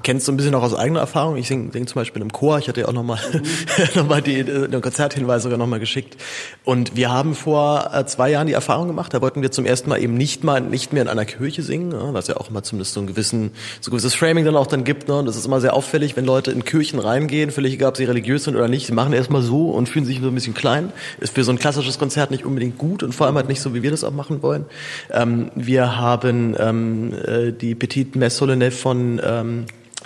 kennst 0.03 0.29
du 0.29 0.33
ein 0.33 0.37
bisschen 0.37 0.55
auch 0.55 0.63
aus 0.63 0.75
eigener 0.75 1.01
Erfahrung. 1.01 1.37
Ich 1.37 1.49
singe 1.49 1.73
sing 1.73 1.87
zum 1.87 2.01
Beispiel 2.01 2.23
im 2.23 2.33
Chor. 2.33 2.59
Ich 2.59 2.69
hatte 2.69 2.81
ja 2.81 2.89
auch 2.89 2.93
nochmal 2.93 3.19
mhm. 3.33 3.43
noch 3.95 4.09
mal 4.09 4.23
die, 4.23 4.45
den 4.45 4.81
Konzerthinweis 4.81 5.43
sogar 5.43 5.59
nochmal 5.59 5.81
geschickt. 5.81 6.17
Und 6.65 6.97
wir 6.97 7.11
haben 7.11 7.35
vor 7.35 7.91
äh, 7.93 8.07
zwei 8.07 8.31
Jahren 8.31 8.47
die 8.47 8.53
Erfahrung 8.53 8.87
gemacht, 8.87 9.13
da 9.15 9.21
wollten 9.21 9.43
wir 9.43 9.51
zum 9.51 9.67
ersten 9.67 9.89
Mal 9.89 10.03
eben 10.03 10.15
nicht 10.15 10.45
mal 10.45 10.61
nicht 10.61 10.93
mehr 10.93 11.03
in 11.03 11.09
einer 11.09 11.25
Kirche 11.25 11.63
singen, 11.63 11.93
was 12.13 12.29
ja 12.29 12.37
auch 12.37 12.51
immer 12.51 12.63
zumindest 12.63 12.95
so 12.95 13.01
ein 13.01 13.07
gewissen, 13.07 13.51
so 13.81 13.91
ein 13.91 13.93
gewisses 13.93 14.15
Framing 14.15 14.45
dann 14.45 14.57
auch 14.57 14.67
dann 14.67 14.85
gibt. 14.85 15.09
Ne? 15.09 15.19
Und 15.19 15.27
das 15.27 15.37
ist 15.37 15.47
immer 15.47 15.61
sehr 15.61 15.75
auffällig, 15.75 16.17
wenn 16.17 16.25
Leute 16.25 16.51
in 16.51 16.65
Kirchen 16.65 16.99
reingehen, 16.99 17.51
völlig 17.51 17.75
egal, 17.75 17.91
ob 17.91 17.97
sie 17.97 18.05
religiös 18.05 18.45
sind 18.45 18.57
oder 18.57 18.69
nicht, 18.69 18.87
sie 18.87 18.93
machen 18.93 19.13
erstmal 19.13 19.43
so 19.43 19.71
und 19.71 19.89
fühlen 19.89 20.05
sich 20.05 20.21
so 20.21 20.29
ein 20.29 20.35
bisschen 20.35 20.55
klein. 20.55 20.93
Ist 21.21 21.35
für 21.35 21.45
so 21.45 21.53
ein 21.53 21.59
klassisches 21.59 21.99
Konzert 21.99 22.31
nicht 22.31 22.45
unbedingt 22.45 22.79
gut 22.79 23.03
und 23.03 23.15
vor 23.15 23.27
allem 23.27 23.37
halt 23.37 23.49
nicht 23.49 23.61
so, 23.61 23.75
wie 23.75 23.83
wir 23.83 23.91
das 23.91 24.05
auch 24.05 24.13
machen 24.13 24.43
wollen. 24.43 24.65
Ähm, 25.11 25.51
wir 25.55 25.97
haben 25.99 26.57
ähm, 26.59 27.13
äh, 27.13 27.53
die 27.53 27.75
Petite 27.75 28.19
Messe 28.19 28.39
Solennelle 28.39 28.71
von 28.71 29.21
ähm, 29.23 29.65
äh, 29.65 29.98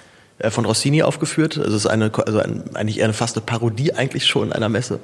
von 0.51 0.65
Rossini 0.65 1.03
aufgeführt. 1.03 1.59
Also 1.59 1.71
es 1.71 1.85
ist 1.85 1.87
eine, 1.87 2.11
also 2.27 2.39
ein, 2.39 2.65
eigentlich 2.75 3.03
eine 3.03 3.13
fast 3.13 3.37
eine 3.37 3.45
Parodie 3.45 3.93
eigentlich 3.93 4.27
schon 4.27 4.53
einer 4.53 4.69
Messe. 4.69 5.01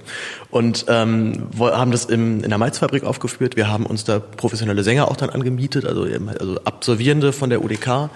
Und 0.51 0.87
ähm, 0.89 1.49
haben 1.59 1.91
das 1.91 2.07
im, 2.07 2.43
in 2.43 2.49
der 2.49 2.59
Malzfabrik 2.59 3.05
aufgeführt. 3.05 3.57
Wir 3.57 3.69
haben 3.69 3.87
uns 3.87 4.05
da 4.05 4.19
professionelle 4.19 4.83
Sänger 4.83 5.09
auch 5.09 5.17
dann 5.17 5.31
angemietet, 5.31 5.85
also, 5.85 6.03
also 6.03 6.61
Absolvierende 6.65 7.33
von 7.33 7.51
der 7.51 7.63
UDK. 7.63 8.11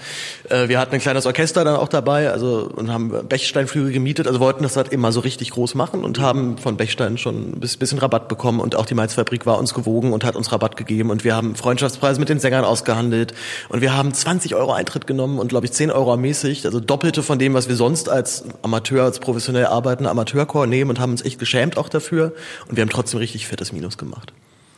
Äh, 0.48 0.68
wir 0.68 0.78
hatten 0.78 0.94
ein 0.94 1.00
kleines 1.00 1.26
Orchester 1.26 1.64
dann 1.64 1.76
auch 1.76 1.88
dabei, 1.88 2.30
also 2.30 2.70
und 2.74 2.90
haben 2.90 3.12
Bechsteinflügel 3.28 3.92
gemietet, 3.92 4.26
also 4.26 4.40
wollten 4.40 4.62
das 4.62 4.76
halt 4.76 4.92
immer 4.92 5.12
so 5.12 5.20
richtig 5.20 5.50
groß 5.50 5.74
machen 5.74 6.04
und 6.04 6.20
haben 6.20 6.58
von 6.58 6.76
Bechstein 6.76 7.18
schon 7.18 7.52
ein 7.52 7.60
bisschen 7.60 7.98
Rabatt 7.98 8.28
bekommen 8.28 8.60
und 8.60 8.74
auch 8.76 8.86
die 8.86 8.94
Malzfabrik 8.94 9.46
war 9.46 9.58
uns 9.58 9.74
gewogen 9.74 10.12
und 10.12 10.24
hat 10.24 10.36
uns 10.36 10.52
Rabatt 10.52 10.76
gegeben 10.76 11.10
und 11.10 11.24
wir 11.24 11.36
haben 11.36 11.54
Freundschaftspreise 11.54 12.20
mit 12.20 12.28
den 12.28 12.40
Sängern 12.40 12.64
ausgehandelt 12.64 13.34
und 13.68 13.80
wir 13.80 13.96
haben 13.96 14.12
20 14.12 14.54
Euro 14.54 14.72
Eintritt 14.72 15.06
genommen 15.06 15.38
und 15.38 15.48
glaube 15.48 15.66
ich 15.66 15.72
10 15.72 15.90
Euro 15.90 16.10
ermäßigt, 16.10 16.66
also 16.66 16.80
doppelte 17.12 17.22
von 17.22 17.38
dem, 17.38 17.54
was 17.54 17.68
wir 17.68 17.76
sonst 17.76 18.08
als 18.08 18.44
Amateur, 18.62 19.04
als 19.04 19.18
professionell 19.18 19.66
arbeitender 19.66 20.10
Amateurchor 20.10 20.66
nehmen 20.66 20.90
und 20.90 20.98
haben 20.98 21.12
uns 21.12 21.22
echt 21.22 21.38
geschämt 21.38 21.76
auch 21.76 21.88
dafür 21.88 22.32
und 22.68 22.76
wir 22.76 22.82
haben 22.82 22.90
trotzdem 22.90 23.18
richtig 23.18 23.46
fettes 23.46 23.72
Minus 23.72 23.98
gemacht 23.98 24.32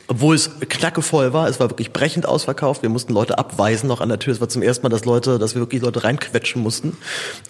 obwohl 0.07 0.35
es 0.35 0.51
knackevoll 0.59 1.33
war, 1.33 1.49
es 1.49 1.59
war 1.59 1.71
wirklich 1.71 1.91
brechend 1.91 2.27
ausverkauft. 2.27 2.83
Wir 2.83 2.89
mussten 2.89 3.11
Leute 3.11 3.39
abweisen 3.39 3.87
noch 3.87 4.01
an 4.01 4.09
der 4.09 4.19
Tür. 4.19 4.33
Es 4.33 4.39
war 4.39 4.47
zum 4.47 4.61
ersten 4.61 4.83
Mal, 4.83 4.89
dass 4.89 5.03
Leute, 5.03 5.39
dass 5.39 5.55
wir 5.55 5.61
wirklich 5.63 5.81
Leute 5.81 6.03
reinquetschen 6.03 6.61
mussten. 6.61 6.95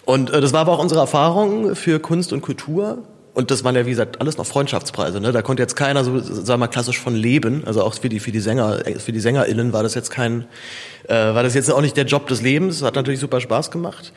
Und 0.06 0.30
äh, 0.30 0.40
das 0.40 0.54
war 0.54 0.62
aber 0.62 0.72
auch 0.72 0.78
unsere 0.78 1.00
Erfahrung 1.00 1.76
für 1.76 2.00
Kunst 2.00 2.32
und 2.32 2.40
Kultur. 2.40 3.04
Und 3.36 3.50
das 3.50 3.62
waren 3.62 3.76
ja, 3.76 3.84
wie 3.84 3.90
gesagt, 3.90 4.22
alles 4.22 4.38
noch 4.38 4.46
Freundschaftspreise. 4.46 5.20
Ne? 5.20 5.32
Da 5.32 5.42
konnte 5.42 5.62
jetzt 5.62 5.76
keiner 5.76 6.02
so, 6.02 6.18
sagen 6.18 6.46
wir 6.46 6.56
mal, 6.56 6.68
klassisch 6.68 6.98
von 6.98 7.14
leben. 7.14 7.64
Also 7.66 7.82
auch 7.82 7.92
für 7.92 8.08
die, 8.08 8.20
für 8.20 8.32
die 8.32 8.40
Sänger, 8.40 8.84
für 8.96 9.12
die 9.12 9.20
SängerInnen 9.20 9.74
war 9.74 9.82
das 9.82 9.94
jetzt 9.94 10.08
kein, 10.08 10.46
äh, 11.06 11.12
war 11.12 11.42
das 11.42 11.52
jetzt 11.52 11.70
auch 11.70 11.82
nicht 11.82 11.98
der 11.98 12.06
Job 12.06 12.26
des 12.28 12.40
Lebens. 12.40 12.80
Hat 12.80 12.94
natürlich 12.94 13.20
super 13.20 13.42
Spaß 13.42 13.70
gemacht. 13.70 14.14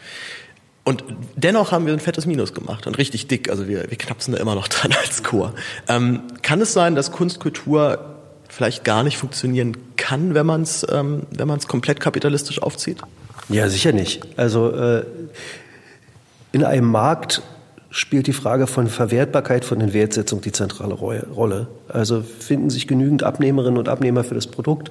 Und 0.83 1.03
dennoch 1.35 1.71
haben 1.71 1.85
wir 1.85 1.93
ein 1.93 1.99
fettes 1.99 2.25
Minus 2.25 2.53
gemacht 2.53 2.87
und 2.87 2.97
richtig 2.97 3.27
dick. 3.27 3.49
Also 3.49 3.67
wir, 3.67 3.89
wir 3.89 3.97
knapsen 3.97 4.33
da 4.33 4.39
immer 4.39 4.55
noch 4.55 4.67
dran 4.69 4.93
als 5.03 5.23
Chor. 5.23 5.53
Ähm, 5.87 6.23
kann 6.41 6.61
es 6.61 6.73
sein, 6.73 6.95
dass 6.95 7.11
Kunst, 7.11 7.39
Kultur 7.39 8.15
vielleicht 8.47 8.83
gar 8.83 9.03
nicht 9.03 9.17
funktionieren 9.17 9.77
kann, 9.95 10.33
wenn 10.33 10.45
man 10.45 10.63
es 10.63 10.85
ähm, 10.91 11.23
wenn 11.29 11.47
man 11.47 11.59
es 11.59 11.67
komplett 11.67 11.99
kapitalistisch 11.99 12.61
aufzieht? 12.61 12.97
Ja, 13.47 13.69
sicher 13.69 13.91
nicht. 13.91 14.21
Also 14.37 14.71
äh, 14.71 15.05
in 16.51 16.63
einem 16.63 16.87
Markt 16.87 17.43
spielt 17.91 18.27
die 18.27 18.33
Frage 18.33 18.67
von 18.67 18.87
Verwertbarkeit 18.87 19.65
von 19.65 19.79
den 19.79 19.93
Wertsetzung 19.93 20.41
die 20.41 20.51
zentrale 20.51 20.93
Rolle. 20.93 21.67
Also 21.87 22.21
finden 22.21 22.69
sich 22.69 22.87
genügend 22.87 23.23
Abnehmerinnen 23.23 23.77
und 23.77 23.89
Abnehmer 23.89 24.23
für 24.23 24.35
das 24.35 24.47
Produkt 24.47 24.89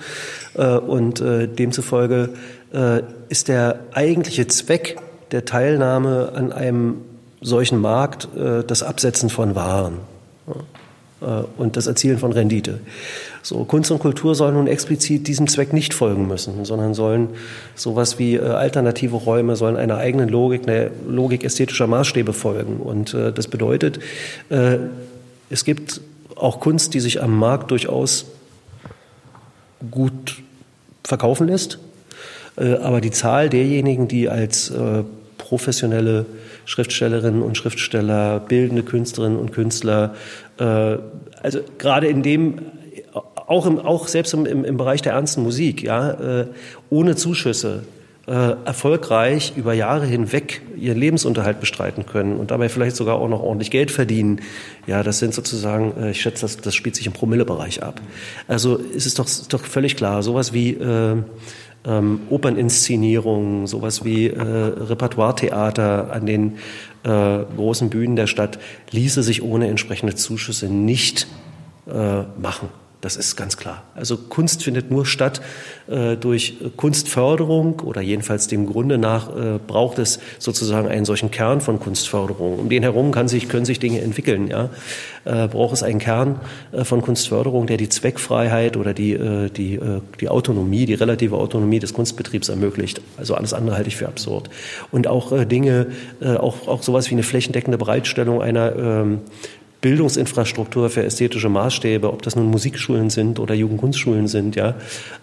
äh, 0.55 0.77
und 0.77 1.21
äh, 1.21 1.47
demzufolge 1.47 2.31
äh, 2.73 3.03
ist 3.29 3.49
der 3.49 3.81
eigentliche 3.93 4.47
Zweck 4.49 4.97
der 5.31 5.45
Teilnahme 5.45 6.33
an 6.35 6.53
einem 6.53 6.97
solchen 7.41 7.81
Markt 7.81 8.29
äh, 8.37 8.65
das 8.65 8.83
Absetzen 8.83 9.31
von 9.31 9.55
Waren. 9.55 9.99
Äh, 11.21 11.43
und 11.57 11.77
das 11.77 11.87
Erzielen 11.87 12.19
von 12.19 12.33
Rendite. 12.33 12.81
So, 13.43 13.65
Kunst 13.65 13.91
und 13.91 13.99
Kultur 13.99 14.35
sollen 14.35 14.55
nun 14.55 14.67
explizit 14.67 15.27
diesem 15.27 15.49
Zweck 15.49 15.73
nicht 15.73 15.95
folgen 15.95 16.27
müssen, 16.27 16.65
sondern 16.65 16.95
sollen 16.95 17.29
sowas 17.75 18.19
wie 18.19 18.35
äh, 18.35 18.41
alternative 18.43 19.17
Räume, 19.17 19.57
sollen 19.57 19.77
einer 19.77 19.99
eigenen 19.99 20.29
Logik, 20.29 20.69
einer 20.69 20.91
Logik 21.09 21.45
ästhetischer 21.45 21.87
Maßstäbe 21.87 22.33
folgen. 22.33 22.79
Und 22.79 23.15
das 23.15 23.49
bedeutet, 23.49 24.01
es 25.51 25.65
gibt 25.65 26.01
auch 26.37 26.61
Kunst, 26.61 26.95
die 26.95 27.01
sich 27.01 27.23
am 27.23 27.39
Markt 27.39 27.71
durchaus 27.71 28.27
gut 29.91 30.43
verkaufen 31.05 31.49
lässt. 31.49 31.79
Aber 32.57 33.01
die 33.01 33.11
Zahl 33.11 33.49
derjenigen, 33.49 34.09
die 34.09 34.29
als 34.29 34.73
professionelle 35.49 36.27
Schriftstellerinnen 36.67 37.43
und 37.43 37.57
Schriftsteller, 37.57 38.41
bildende 38.41 38.83
Künstlerinnen 38.83 39.39
und 39.39 39.53
Künstler 39.53 40.15
äh, 40.59 40.99
also 41.43 41.61
gerade 41.79 42.07
in 42.07 42.23
dem 42.23 42.61
auch, 43.47 43.65
im, 43.67 43.79
auch 43.79 44.09
selbst 44.09 44.35
im, 44.35 44.45
im, 44.47 44.77
Bereich 44.77 45.01
der 45.01 45.13
ernsten 45.15 45.43
Musik, 45.43 45.83
ja, 45.83 46.41
äh, 46.41 46.47
ohne 46.91 47.17
Zuschüsse 47.17 47.85
äh, 48.27 48.57
erfolgreich 48.67 49.55
über 49.57 49.73
Jahre 49.73 50.05
hinweg 50.05 50.61
ihren 50.77 50.99
Lebensunterhalt 50.99 51.61
bestreiten 51.61 52.05
können 52.05 52.37
und 52.37 52.51
dabei 52.51 52.69
vielleicht 52.69 52.97
sogar 52.97 53.17
auch 53.17 53.29
noch 53.29 53.41
ordentlich 53.41 53.71
Geld 53.71 53.91
verdienen. 53.91 54.43
Ja, 54.87 55.03
das 55.03 55.19
sind 55.19 55.33
sozusagen, 55.33 55.95
äh, 55.99 56.11
ich 56.11 56.21
schätze, 56.21 56.43
das, 56.43 56.59
das 56.59 56.75
spielt 56.75 56.95
sich 56.95 57.07
im 57.07 57.15
Promillebereich 57.15 57.83
ab. 57.83 58.03
Also 58.47 58.77
ist 58.77 59.07
es 59.07 59.15
doch, 59.15 59.25
ist 59.25 59.51
doch 59.55 59.65
völlig 59.65 59.97
klar, 59.97 60.23
sowas 60.23 60.53
wie 60.53 60.73
äh, 60.73 61.17
ähm, 61.85 62.21
Operninszenierungen, 62.31 63.67
sowas 63.67 64.05
wie 64.05 64.29
äh, 64.29 64.41
Repertoiretheater 64.41 66.13
an 66.13 66.27
den 66.27 66.59
äh, 67.05 67.39
großen 67.57 67.91
Bühnen 67.91 68.17
der 68.17 68.27
Stadt 68.27 68.59
ließe 68.91 69.23
sich 69.23 69.43
ohne 69.43 69.69
entsprechende 69.69 70.15
Zuschüsse 70.15 70.69
nicht 70.69 71.27
äh, 71.87 72.23
machen. 72.41 72.69
Das 73.01 73.15
ist 73.15 73.37
ganz 73.37 73.57
klar. 73.57 73.85
Also 73.95 74.17
Kunst 74.17 74.65
findet 74.65 74.91
nur 74.91 75.07
statt 75.07 75.41
äh, 75.87 76.17
durch 76.17 76.57
Kunstförderung 76.77 77.79
oder 77.81 78.01
jedenfalls 78.01 78.49
dem 78.49 78.67
Grunde 78.67 78.99
nach 78.99 79.29
äh, 79.37 79.61
braucht 79.65 80.01
es 80.01 80.19
sozusagen 80.41 80.89
einen 80.89 81.05
solchen 81.05 81.31
Kern 81.31 81.61
von 81.61 81.79
Kunstförderung. 81.79 82.59
Um 82.59 82.69
den 82.69 82.83
herum 82.83 83.13
kann 83.13 83.29
sich, 83.29 83.49
können 83.49 83.65
sich 83.65 83.79
Dinge 83.79 84.01
entwickeln. 84.01 84.49
Ja? 84.49 84.71
Äh, 85.25 85.47
braucht 85.47 85.75
es 85.75 85.85
einen 85.85 86.01
Kern 86.01 86.41
äh, 86.73 86.83
von 86.83 87.01
Kunstförderung, 87.01 87.69
der 87.69 87.77
die 87.77 87.89
Zweckfreiheit 87.89 88.77
oder 88.77 88.95
die, 88.95 89.13
äh, 89.13 89.49
die, 89.49 89.75
äh, 89.75 90.01
die 90.21 90.29
Autonomie, 90.29 90.85
die 90.85 90.95
relative 90.95 91.37
Autonomie 91.37 91.79
des 91.79 91.95
Kunstbetriebs 91.95 92.49
ermöglicht. 92.49 93.01
Also 93.17 93.37
alles 93.37 93.55
andere 93.55 93.77
halte 93.77 93.89
ich 93.89 93.97
für 93.97 94.09
absurd. 94.09 94.51
Und 94.91 95.07
auch 95.07 95.31
äh, 95.31 95.47
Dinge, 95.47 95.87
äh, 96.21 96.35
auch, 96.35 96.67
auch 96.67 96.83
sowas 96.83 97.11
wie 97.11 97.15
eine 97.15 97.23
flächendeckende 97.23 97.79
Bereitstellung 97.79 98.43
einer 98.43 98.75
ähm, 98.75 99.21
Bildungsinfrastruktur 99.81 100.91
für 100.91 101.05
ästhetische 101.05 101.49
Maßstäbe, 101.49 102.13
ob 102.13 102.23
das 102.23 102.35
nun 102.35 102.47
Musikschulen 102.47 103.11
sind 103.11 103.39
oder 103.39 103.55
Jugendkunstschulen 103.55 104.27
sind, 104.27 104.57
ja, 104.57 104.75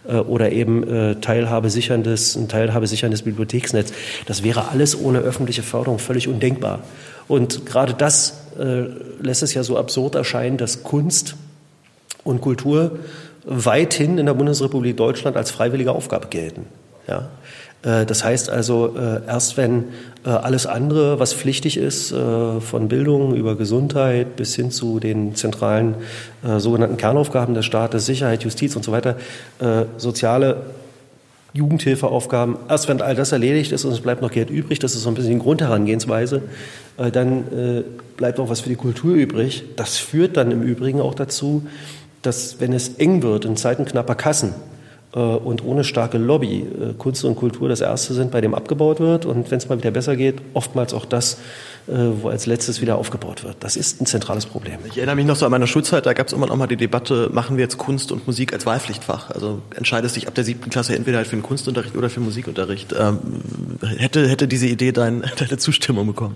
äh, 0.07 0.15
oder 0.15 0.51
eben 0.51 0.87
äh, 0.87 1.15
Teilhabe 1.15 1.69
sicherndes, 1.69 2.35
ein 2.35 2.47
Teilhabe 2.47 2.87
sicherndes 2.87 3.23
Bibliotheksnetz. 3.23 3.91
Das 4.25 4.43
wäre 4.43 4.69
alles 4.69 4.97
ohne 4.99 5.19
öffentliche 5.19 5.61
Förderung 5.61 5.99
völlig 5.99 6.27
undenkbar. 6.27 6.79
Und 7.27 7.65
gerade 7.65 7.93
das 7.93 8.41
äh, 8.57 8.85
lässt 9.21 9.43
es 9.43 9.53
ja 9.53 9.63
so 9.63 9.77
absurd 9.77 10.15
erscheinen, 10.15 10.57
dass 10.57 10.83
Kunst 10.83 11.35
und 12.23 12.39
Kultur 12.39 12.99
weithin 13.43 14.17
in 14.17 14.25
der 14.25 14.33
Bundesrepublik 14.33 14.95
Deutschland 14.95 15.35
als 15.35 15.51
freiwillige 15.51 15.91
Aufgabe 15.91 16.27
gelten. 16.27 16.65
Ja. 17.07 17.29
Äh, 17.85 18.05
das 18.05 18.23
heißt 18.23 18.49
also, 18.49 18.95
äh, 18.97 19.21
erst 19.27 19.57
wenn 19.57 19.85
äh, 20.25 20.29
alles 20.29 20.65
andere, 20.65 21.19
was 21.19 21.33
pflichtig 21.33 21.77
ist, 21.77 22.13
von 22.15 22.87
Bildung 22.87 23.35
über 23.35 23.55
Gesundheit 23.55 24.35
bis 24.35 24.55
hin 24.55 24.71
zu 24.71 24.99
den 24.99 25.35
zentralen 25.35 25.95
sogenannten 26.57 26.97
Kernaufgaben 26.97 27.53
des 27.53 27.65
Staates, 27.65 28.05
Sicherheit, 28.05 28.43
Justiz 28.43 28.75
und 28.75 28.83
so 28.83 28.91
weiter, 28.91 29.17
soziale 29.97 30.63
Jugendhilfeaufgaben, 31.53 32.57
erst 32.69 32.87
wenn 32.87 33.01
all 33.01 33.15
das 33.15 33.31
erledigt 33.31 33.71
ist 33.71 33.85
und 33.85 33.91
es 33.91 34.01
bleibt 34.01 34.21
noch 34.21 34.31
Geld 34.31 34.49
übrig, 34.49 34.79
das 34.79 34.95
ist 34.95 35.03
so 35.03 35.09
ein 35.09 35.15
bisschen 35.15 35.33
die 35.33 35.39
Grundherangehensweise, 35.39 36.43
dann 36.97 37.83
bleibt 38.17 38.39
auch 38.39 38.49
was 38.49 38.61
für 38.61 38.69
die 38.69 38.75
Kultur 38.75 39.15
übrig. 39.15 39.63
Das 39.75 39.97
führt 39.97 40.37
dann 40.37 40.51
im 40.51 40.61
Übrigen 40.61 41.01
auch 41.01 41.15
dazu, 41.15 41.67
dass 42.21 42.59
wenn 42.59 42.73
es 42.73 42.95
eng 42.95 43.21
wird 43.21 43.45
in 43.45 43.57
Zeiten 43.57 43.85
knapper 43.85 44.15
Kassen, 44.15 44.53
und 45.19 45.63
ohne 45.63 45.83
starke 45.83 46.17
Lobby 46.17 46.59
äh, 46.61 46.93
Kunst 46.97 47.23
und 47.23 47.35
Kultur 47.35 47.69
das 47.69 47.81
Erste 47.81 48.13
sind, 48.13 48.31
bei 48.31 48.41
dem 48.41 48.53
abgebaut 48.53 48.99
wird. 48.99 49.25
Und 49.25 49.49
wenn 49.49 49.57
es 49.57 49.69
mal 49.69 49.77
wieder 49.77 49.91
besser 49.91 50.15
geht, 50.15 50.41
oftmals 50.53 50.93
auch 50.93 51.05
das, 51.05 51.35
äh, 51.35 51.37
wo 51.87 52.29
als 52.29 52.45
letztes 52.45 52.81
wieder 52.81 52.97
aufgebaut 52.97 53.43
wird. 53.43 53.57
Das 53.59 53.75
ist 53.75 54.01
ein 54.01 54.05
zentrales 54.05 54.45
Problem. 54.45 54.79
Ich 54.89 54.97
erinnere 54.97 55.15
mich 55.15 55.25
noch 55.25 55.35
so 55.35 55.45
an 55.45 55.51
meiner 55.51 55.67
Schulzeit, 55.67 56.05
da 56.05 56.13
gab 56.13 56.27
es 56.27 56.33
immer 56.33 56.47
noch 56.47 56.55
mal 56.55 56.67
die 56.67 56.77
Debatte, 56.77 57.29
machen 57.31 57.57
wir 57.57 57.63
jetzt 57.63 57.77
Kunst 57.77 58.11
und 58.11 58.25
Musik 58.25 58.53
als 58.53 58.65
Wahlpflichtfach? 58.65 59.29
Also 59.29 59.61
entscheidest 59.75 60.15
dich 60.15 60.27
ab 60.27 60.35
der 60.35 60.43
siebten 60.43 60.69
Klasse 60.69 60.95
entweder 60.95 61.17
halt 61.17 61.27
für 61.27 61.35
den 61.35 61.43
Kunstunterricht 61.43 61.95
oder 61.95 62.09
für 62.09 62.19
den 62.19 62.25
Musikunterricht. 62.25 62.95
Ähm, 62.99 63.19
hätte, 63.97 64.27
hätte 64.27 64.47
diese 64.47 64.67
Idee 64.67 64.91
dein, 64.91 65.23
deine 65.37 65.57
Zustimmung 65.57 66.07
bekommen? 66.07 66.35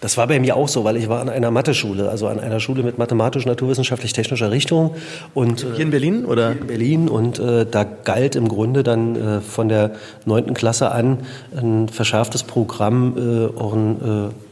Das 0.00 0.16
war 0.16 0.26
bei 0.26 0.38
mir 0.38 0.56
auch 0.56 0.68
so, 0.68 0.84
weil 0.84 0.96
ich 0.96 1.08
war 1.08 1.20
an 1.20 1.28
einer 1.28 1.50
Mathe-Schule, 1.50 2.08
also 2.08 2.28
an 2.28 2.40
einer 2.40 2.60
Schule 2.60 2.82
mit 2.82 2.98
mathematisch-naturwissenschaftlich-technischer 2.98 4.50
Richtung. 4.50 4.94
Und, 5.34 5.66
hier 5.74 5.84
in 5.84 5.90
Berlin 5.90 6.24
oder? 6.24 6.52
Hier 6.52 6.60
in 6.60 6.66
Berlin 6.66 7.08
und 7.08 7.38
äh, 7.38 7.66
da 7.66 7.84
galt 7.84 8.36
im 8.36 8.48
Grunde 8.48 8.82
dann 8.82 9.16
äh, 9.16 9.40
von 9.40 9.68
der 9.68 9.92
neunten 10.24 10.54
Klasse 10.54 10.92
an 10.92 11.18
ein 11.56 11.88
verschärftes 11.88 12.42
Programm, 12.42 13.14
äh, 13.16 13.58
auch 13.58 13.72
ein 13.72 14.28
äh, 14.28 14.47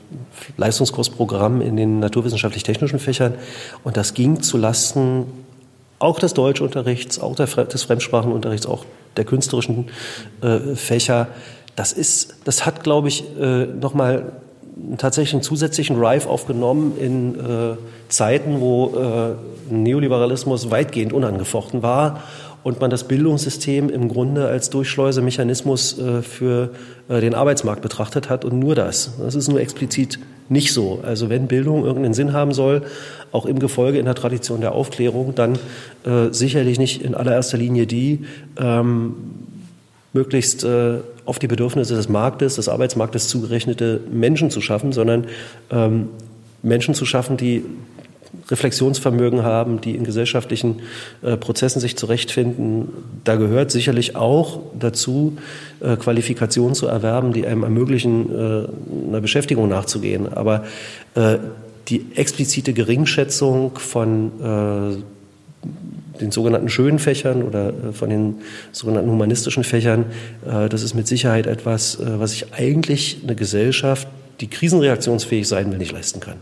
Leistungskursprogramm 0.56 1.60
in 1.60 1.76
den 1.76 1.98
naturwissenschaftlich-technischen 2.00 2.98
Fächern 2.98 3.34
und 3.84 3.96
das 3.96 4.14
ging 4.14 4.42
zu 4.42 4.56
Lasten 4.56 5.26
auch 5.98 6.18
des 6.18 6.34
Deutschunterrichts, 6.34 7.18
auch 7.18 7.34
des 7.34 7.82
Fremdsprachenunterrichts, 7.82 8.66
auch 8.66 8.84
der 9.16 9.24
künstlerischen 9.24 9.88
äh, 10.42 10.74
Fächer. 10.74 11.28
Das 11.74 11.92
ist, 11.92 12.36
das 12.44 12.66
hat, 12.66 12.84
glaube 12.84 13.08
ich, 13.08 13.24
äh, 13.38 13.66
nochmal 13.66 14.32
tatsächlich 14.98 15.32
einen 15.32 15.42
zusätzlichen 15.42 15.98
Drive 15.98 16.26
aufgenommen 16.26 16.98
in 16.98 17.34
äh, 17.34 17.76
Zeiten, 18.08 18.60
wo 18.60 18.94
äh, 18.96 19.72
Neoliberalismus 19.72 20.70
weitgehend 20.70 21.12
unangefochten 21.12 21.82
war 21.82 22.22
und 22.66 22.80
man 22.80 22.90
das 22.90 23.04
Bildungssystem 23.04 23.88
im 23.90 24.08
Grunde 24.08 24.48
als 24.48 24.70
Durchschleusemechanismus 24.70 26.00
äh, 26.00 26.20
für 26.20 26.70
äh, 27.08 27.20
den 27.20 27.32
Arbeitsmarkt 27.32 27.80
betrachtet 27.80 28.28
hat 28.28 28.44
und 28.44 28.58
nur 28.58 28.74
das. 28.74 29.12
Das 29.20 29.36
ist 29.36 29.46
nur 29.46 29.60
explizit 29.60 30.18
nicht 30.48 30.72
so. 30.72 30.98
Also 31.04 31.30
wenn 31.30 31.46
Bildung 31.46 31.84
irgendeinen 31.84 32.14
Sinn 32.14 32.32
haben 32.32 32.52
soll, 32.52 32.82
auch 33.30 33.46
im 33.46 33.60
Gefolge 33.60 34.00
in 34.00 34.04
der 34.04 34.16
Tradition 34.16 34.62
der 34.62 34.72
Aufklärung, 34.72 35.32
dann 35.36 35.60
äh, 36.04 36.32
sicherlich 36.32 36.80
nicht 36.80 37.02
in 37.02 37.14
allererster 37.14 37.56
Linie 37.56 37.86
die, 37.86 38.24
ähm, 38.56 39.14
möglichst 40.12 40.64
äh, 40.64 40.94
auf 41.24 41.38
die 41.38 41.46
Bedürfnisse 41.46 41.94
des 41.94 42.08
Marktes, 42.08 42.56
des 42.56 42.68
Arbeitsmarktes 42.68 43.28
zugerechnete 43.28 44.00
Menschen 44.10 44.50
zu 44.50 44.60
schaffen, 44.60 44.90
sondern 44.90 45.26
ähm, 45.70 46.08
Menschen 46.64 46.94
zu 46.94 47.06
schaffen, 47.06 47.36
die 47.36 47.62
Reflexionsvermögen 48.50 49.42
haben, 49.42 49.80
die 49.80 49.96
in 49.96 50.04
gesellschaftlichen 50.04 50.80
äh, 51.22 51.36
Prozessen 51.36 51.80
sich 51.80 51.96
zurechtfinden. 51.96 52.88
Da 53.24 53.36
gehört 53.36 53.70
sicherlich 53.70 54.16
auch 54.16 54.60
dazu, 54.78 55.36
äh, 55.80 55.96
Qualifikationen 55.96 56.74
zu 56.74 56.86
erwerben, 56.86 57.32
die 57.32 57.46
einem 57.46 57.62
ermöglichen, 57.62 58.30
äh, 58.30 59.08
einer 59.08 59.20
Beschäftigung 59.20 59.68
nachzugehen. 59.68 60.32
Aber 60.32 60.64
äh, 61.14 61.38
die 61.88 62.06
explizite 62.14 62.72
Geringschätzung 62.72 63.78
von 63.78 64.32
äh, 64.40 66.18
den 66.20 66.30
sogenannten 66.30 66.68
schönen 66.68 66.98
Fächern 66.98 67.42
oder 67.42 67.68
äh, 67.68 67.92
von 67.92 68.10
den 68.10 68.36
sogenannten 68.72 69.10
humanistischen 69.10 69.64
Fächern, 69.64 70.06
das 70.44 70.82
ist 70.82 70.94
mit 70.94 71.06
Sicherheit 71.06 71.46
etwas, 71.46 71.98
was 72.00 72.30
sich 72.30 72.52
eigentlich 72.54 73.18
eine 73.22 73.36
Gesellschaft, 73.36 74.08
die 74.40 74.48
krisenreaktionsfähig 74.48 75.46
sein 75.48 75.70
will, 75.70 75.78
nicht 75.78 75.92
leisten 75.92 76.20
kann. 76.20 76.36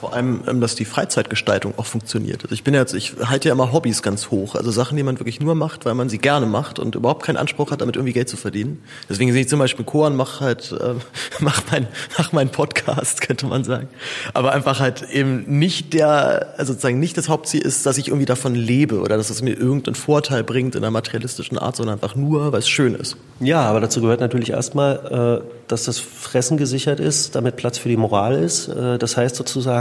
Vor 0.00 0.12
allem, 0.14 0.42
ähm, 0.46 0.60
dass 0.60 0.74
die 0.74 0.84
Freizeitgestaltung 0.84 1.74
auch 1.76 1.86
funktioniert. 1.86 2.42
Also 2.42 2.54
ich 2.54 2.64
bin 2.64 2.74
jetzt, 2.74 2.94
ich 2.94 3.14
halte 3.24 3.48
ja 3.48 3.54
immer 3.54 3.72
Hobbys 3.72 4.02
ganz 4.02 4.30
hoch. 4.30 4.54
Also 4.54 4.70
Sachen, 4.70 4.96
die 4.96 5.02
man 5.02 5.18
wirklich 5.18 5.40
nur 5.40 5.54
macht, 5.54 5.84
weil 5.84 5.94
man 5.94 6.08
sie 6.08 6.18
gerne 6.18 6.46
macht 6.46 6.78
und 6.78 6.94
überhaupt 6.94 7.24
keinen 7.24 7.36
Anspruch 7.36 7.70
hat, 7.70 7.80
damit 7.80 7.96
irgendwie 7.96 8.12
Geld 8.12 8.28
zu 8.28 8.36
verdienen. 8.36 8.82
Deswegen 9.08 9.32
sehe 9.32 9.42
ich 9.42 9.48
zum 9.48 9.58
Beispiel 9.58 9.84
Koran, 9.84 10.16
mach 10.16 10.40
halt, 10.40 10.72
äh, 10.72 10.94
mach 11.40 11.62
mein, 11.70 11.86
mach 12.16 12.32
meinen 12.32 12.50
Podcast, 12.50 13.20
könnte 13.26 13.46
man 13.46 13.64
sagen. 13.64 13.88
Aber 14.34 14.52
einfach 14.52 14.80
halt 14.80 15.02
eben 15.10 15.58
nicht 15.58 15.92
der, 15.94 16.54
also 16.56 16.72
sozusagen 16.72 16.98
nicht 16.98 17.16
das 17.16 17.28
Hauptziel 17.28 17.62
ist, 17.62 17.86
dass 17.86 17.98
ich 17.98 18.08
irgendwie 18.08 18.26
davon 18.26 18.54
lebe 18.54 19.00
oder 19.00 19.16
dass 19.16 19.30
es 19.30 19.42
mir 19.42 19.54
irgendeinen 19.54 19.94
Vorteil 19.94 20.44
bringt 20.44 20.74
in 20.74 20.82
einer 20.82 20.90
materialistischen 20.90 21.58
Art, 21.58 21.76
sondern 21.76 21.94
einfach 21.94 22.16
nur, 22.16 22.52
weil 22.52 22.60
es 22.60 22.68
schön 22.68 22.94
ist. 22.94 23.16
Ja, 23.40 23.62
aber 23.62 23.80
dazu 23.80 24.00
gehört 24.00 24.20
natürlich 24.20 24.50
erstmal, 24.50 25.42
äh, 25.44 25.58
dass 25.68 25.84
das 25.84 25.98
Fressen 25.98 26.56
gesichert 26.56 26.98
ist, 26.98 27.34
damit 27.34 27.56
Platz 27.56 27.78
für 27.78 27.88
die 27.88 27.96
Moral 27.96 28.34
ist. 28.34 28.68
Äh, 28.68 28.98
das 28.98 29.16
heißt 29.16 29.36
sozusagen, 29.36 29.77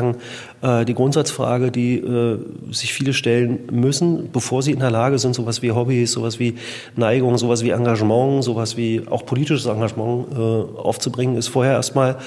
äh, 0.62 0.86
die 0.86 0.94
Grundsatzfrage, 0.94 1.72
die 1.72 1.98
äh, 1.98 2.40
sich 2.72 2.94
viele 2.94 3.14
stellen 3.14 3.60
müssen, 3.72 4.30
bevor 4.32 4.62
sie 4.62 4.72
in 4.72 4.80
der 4.80 4.92
Lage 4.92 5.20
sind, 5.20 5.36
sowas 5.36 5.62
wie 5.62 5.72
Hobbys, 5.72 6.12
sowas 6.12 6.40
wie 6.40 6.56
Neigung, 6.96 7.38
sowas 7.38 7.64
wie 7.64 7.72
Engagement, 7.72 8.44
sowas 8.44 8.78
wie 8.78 9.04
auch 9.10 9.26
politisches 9.26 9.66
Engagement 9.66 10.36
aufzubringen, 10.38 11.36
ist 11.36 11.48
vorher 11.48 11.74
erstmal, 11.74 12.18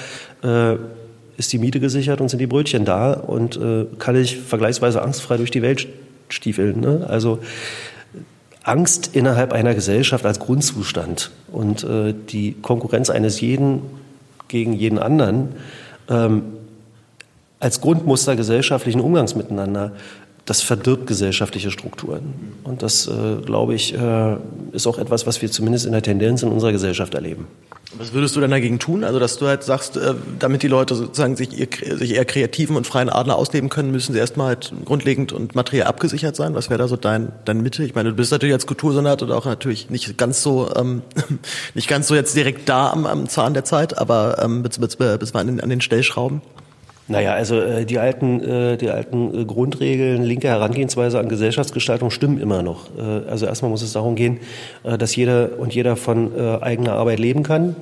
ist 1.36 1.52
die 1.52 1.58
Miete 1.58 1.80
gesichert 1.80 2.20
und 2.20 2.28
sind 2.28 2.38
die 2.38 2.46
Brötchen 2.46 2.84
da 2.84 3.12
und 3.12 3.58
kann 3.98 4.16
ich 4.16 4.36
vergleichsweise 4.36 5.02
angstfrei 5.02 5.36
durch 5.36 5.50
die 5.50 5.62
Welt 5.62 5.88
stiefeln. 6.28 6.80
Ne? 6.80 7.06
Also 7.08 7.40
Angst 8.62 9.10
innerhalb 9.14 9.52
einer 9.52 9.74
Gesellschaft 9.74 10.26
als 10.26 10.38
Grundzustand 10.38 11.30
und 11.50 11.82
äh, 11.84 12.14
die 12.28 12.52
Konkurrenz 12.60 13.10
eines 13.10 13.40
jeden 13.40 13.82
gegen 14.48 14.74
jeden 14.74 14.98
anderen 14.98 15.50
ähm, 16.08 16.42
als 17.61 17.80
Grundmuster 17.80 18.36
gesellschaftlichen 18.36 19.00
Umgangs 19.00 19.36
miteinander, 19.36 19.92
das 20.46 20.62
verdirbt 20.62 21.06
gesellschaftliche 21.06 21.70
Strukturen. 21.70 22.34
Und 22.64 22.82
das, 22.82 23.06
äh, 23.06 23.36
glaube 23.44 23.74
ich, 23.74 23.94
äh, 23.94 24.36
ist 24.72 24.86
auch 24.86 24.98
etwas, 24.98 25.26
was 25.26 25.40
wir 25.42 25.50
zumindest 25.50 25.86
in 25.86 25.92
der 25.92 26.02
Tendenz 26.02 26.42
in 26.42 26.48
unserer 26.48 26.72
Gesellschaft 26.72 27.14
erleben. 27.14 27.46
Was 27.98 28.12
würdest 28.12 28.34
du 28.34 28.40
denn 28.40 28.50
dagegen 28.50 28.78
tun? 28.78 29.04
Also, 29.04 29.18
dass 29.18 29.36
du 29.36 29.46
halt 29.46 29.62
sagst, 29.62 29.96
äh, 29.96 30.14
damit 30.38 30.62
die 30.62 30.68
Leute 30.68 30.94
sozusagen 30.94 31.36
sich, 31.36 31.56
ihr, 31.58 31.68
sich 31.96 32.14
eher 32.14 32.24
kreativen 32.24 32.76
und 32.76 32.86
freien 32.86 33.11
Adler 33.11 33.36
ausleben 33.36 33.68
können, 33.68 33.90
müssen 33.90 34.12
sie 34.12 34.18
erstmal 34.18 34.48
halt 34.48 34.72
grundlegend 34.84 35.32
und 35.32 35.54
materiell 35.54 35.86
abgesichert 35.86 36.34
sein. 36.34 36.54
Was 36.54 36.70
wäre 36.70 36.78
da 36.78 36.88
so 36.88 36.96
dein, 36.96 37.32
dein 37.44 37.61
Mitte? 37.61 37.84
Ich 37.84 37.94
meine, 37.94 38.11
du 38.11 38.16
bist 38.16 38.32
natürlich 38.32 38.54
als 38.54 38.66
Kultursonat 38.66 39.22
und 39.22 39.32
auch 39.32 39.44
natürlich 39.44 39.90
nicht 39.90 40.16
ganz 40.18 40.42
so, 40.42 40.68
ähm, 40.74 41.02
nicht 41.74 41.88
ganz 41.88 42.08
so 42.08 42.14
jetzt 42.14 42.34
direkt 42.34 42.68
da 42.68 42.90
am, 42.90 43.06
am 43.06 43.28
Zahn 43.28 43.54
der 43.54 43.64
Zeit, 43.64 43.98
aber 43.98 44.42
ähm, 44.42 44.62
bis, 44.62 44.78
bis, 44.78 44.96
bis 44.96 45.34
an 45.34 45.46
den, 45.46 45.61
an 45.61 45.68
den 45.68 45.80
Stellschrauben. 45.80 46.42
Naja, 47.11 47.32
also 47.32 47.61
äh, 47.61 47.84
die 47.84 47.98
alten, 47.98 48.40
äh, 48.40 48.76
die 48.76 48.88
alten 48.88 49.40
äh, 49.40 49.44
Grundregeln, 49.44 50.22
linke 50.22 50.46
Herangehensweise 50.46 51.18
an 51.18 51.28
Gesellschaftsgestaltung 51.28 52.11
stimmen 52.11 52.40
immer 52.40 52.62
noch. 52.62 52.88
Äh, 52.96 53.28
also 53.28 53.46
erstmal 53.46 53.68
muss 53.72 53.82
es 53.82 53.92
darum 53.92 54.14
gehen, 54.14 54.38
äh, 54.84 54.96
dass 54.96 55.16
jeder 55.16 55.58
und 55.58 55.74
jeder 55.74 55.96
von 55.96 56.30
äh, 56.38 56.58
eigener 56.61 56.92
Arbeit 56.92 57.18
leben 57.18 57.42
kann, 57.42 57.74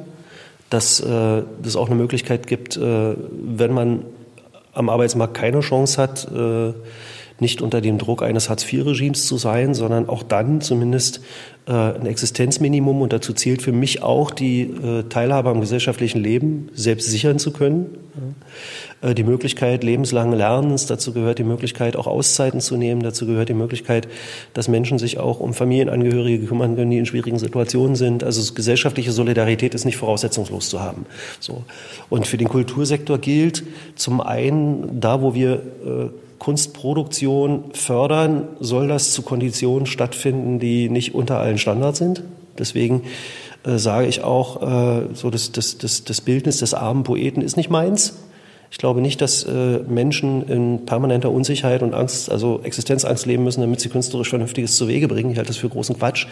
dass 0.71 1.01
äh, 1.01 1.43
es 1.63 1.77
auch 1.77 1.89
eine 1.89 1.97
Möglichkeit 1.97 2.47
gibt, 2.47 2.79
äh, 2.79 2.81
wenn 2.81 3.73
man 3.75 4.05
am 4.73 4.89
Arbeitsmarkt 4.89 5.35
keine 5.35 5.61
Chance 5.61 6.01
hat, 6.01 6.27
äh, 6.33 6.73
nicht 7.41 7.63
unter 7.63 7.81
dem 7.81 7.99
Druck 7.99 8.23
eines 8.23 8.49
Hartz-IV-Regimes 8.49 9.27
zu 9.27 9.37
sein, 9.37 9.75
sondern 9.75 10.09
auch 10.09 10.23
dann 10.23 10.61
zumindest 10.61 11.21
äh, 11.67 11.73
ein 11.73 12.07
Existenzminimum 12.07 13.01
und 13.01 13.13
dazu 13.13 13.33
zählt 13.33 13.63
für 13.63 13.73
mich 13.73 14.03
auch 14.03 14.31
die 14.31 14.63
äh, 14.63 15.05
Teilhabe 15.09 15.51
am 15.51 15.61
gesellschaftlichen 15.61 16.21
Leben 16.21 16.69
selbst 16.75 17.09
sichern 17.09 17.39
zu 17.39 17.53
können. 17.53 17.87
Äh, 18.17 18.88
die 19.03 19.23
Möglichkeit 19.23 19.85
lebenslangen 19.85 20.37
Lernens, 20.37 20.87
dazu 20.87 21.13
gehört 21.13 21.39
die 21.39 21.45
Möglichkeit 21.45 21.97
auch 21.97 22.07
Auszeiten 22.07 22.61
zu 22.61 22.77
nehmen, 22.77 23.03
dazu 23.03 23.27
gehört 23.27 23.49
die 23.49 23.55
Möglichkeit, 23.55 24.09
dass 24.55 24.69
Menschen 24.69 24.99
sich 24.99 25.19
auch 25.19 25.41
um 25.41 25.55
Familienangehörige 25.55 26.47
kümmern 26.47 26.75
können, 26.75 26.91
die 26.91 26.99
in 26.99 27.07
schwierigen 27.07 27.39
Situationen 27.39 27.95
sind. 27.95 28.25
Also 28.25 28.55
gesellschaftliche 28.55 29.13
Solidarität 29.13 29.75
ist 29.75 29.85
nicht 29.85 29.97
voraussetzungslos 29.97 30.69
zu 30.69 30.81
haben. 30.81 31.07
So. 31.39 31.65
Und 32.11 32.27
für 32.27 32.39
den 32.39 32.49
Kultursektor 32.49 33.19
gilt 33.19 33.63
zum 33.95 34.21
einen, 34.21 35.01
da 35.01 35.23
wo 35.23 35.35
wir 35.35 35.63
Kunstproduktion 36.39 37.65
fördern, 37.73 38.49
soll 38.61 38.89
das 38.89 39.13
zu 39.13 39.23
Konditionen 39.23 39.87
stattfinden, 39.87 40.59
die 40.59 40.89
nicht 40.89 41.15
unter 41.15 41.39
allen 41.39 41.59
Standards 41.59 41.99
sind. 41.99 42.23
Deswegen 42.59 43.03
äh, 43.65 43.79
sage 43.79 44.07
ich 44.07 44.23
auch, 44.23 44.63
äh, 44.63 45.15
so 45.15 45.31
das, 45.31 45.53
das, 45.53 45.79
das, 45.79 46.05
das 46.05 46.21
Bildnis 46.21 46.59
des 46.59 46.75
armen 46.75 47.05
Poeten 47.05 47.43
ist 47.43 47.57
nicht 47.57 47.71
meins. 47.71 48.15
Ich 48.71 48.79
glaube 48.79 49.01
nicht, 49.01 49.21
dass 49.21 49.45
äh, 49.45 49.79
Menschen 49.89 50.47
in 50.47 50.85
permanenter 50.85 51.31
Unsicherheit 51.31 51.83
und 51.83 51.95
Angst, 51.95 52.31
also 52.31 52.61
Existenzangst 52.63 53.25
leben 53.25 53.45
müssen, 53.45 53.63
damit 53.63 53.81
sie 53.81 53.89
künstlerisch 53.89 54.29
Vernünftiges 54.29 54.77
zu 54.77 54.89
Wege 54.89 55.09
bringen. 55.09 55.31
Ich 55.31 55.39
halte 55.39 55.49
das 55.49 55.57
für 55.57 55.71
großen 55.71 55.99
Quatsch. 55.99 56.27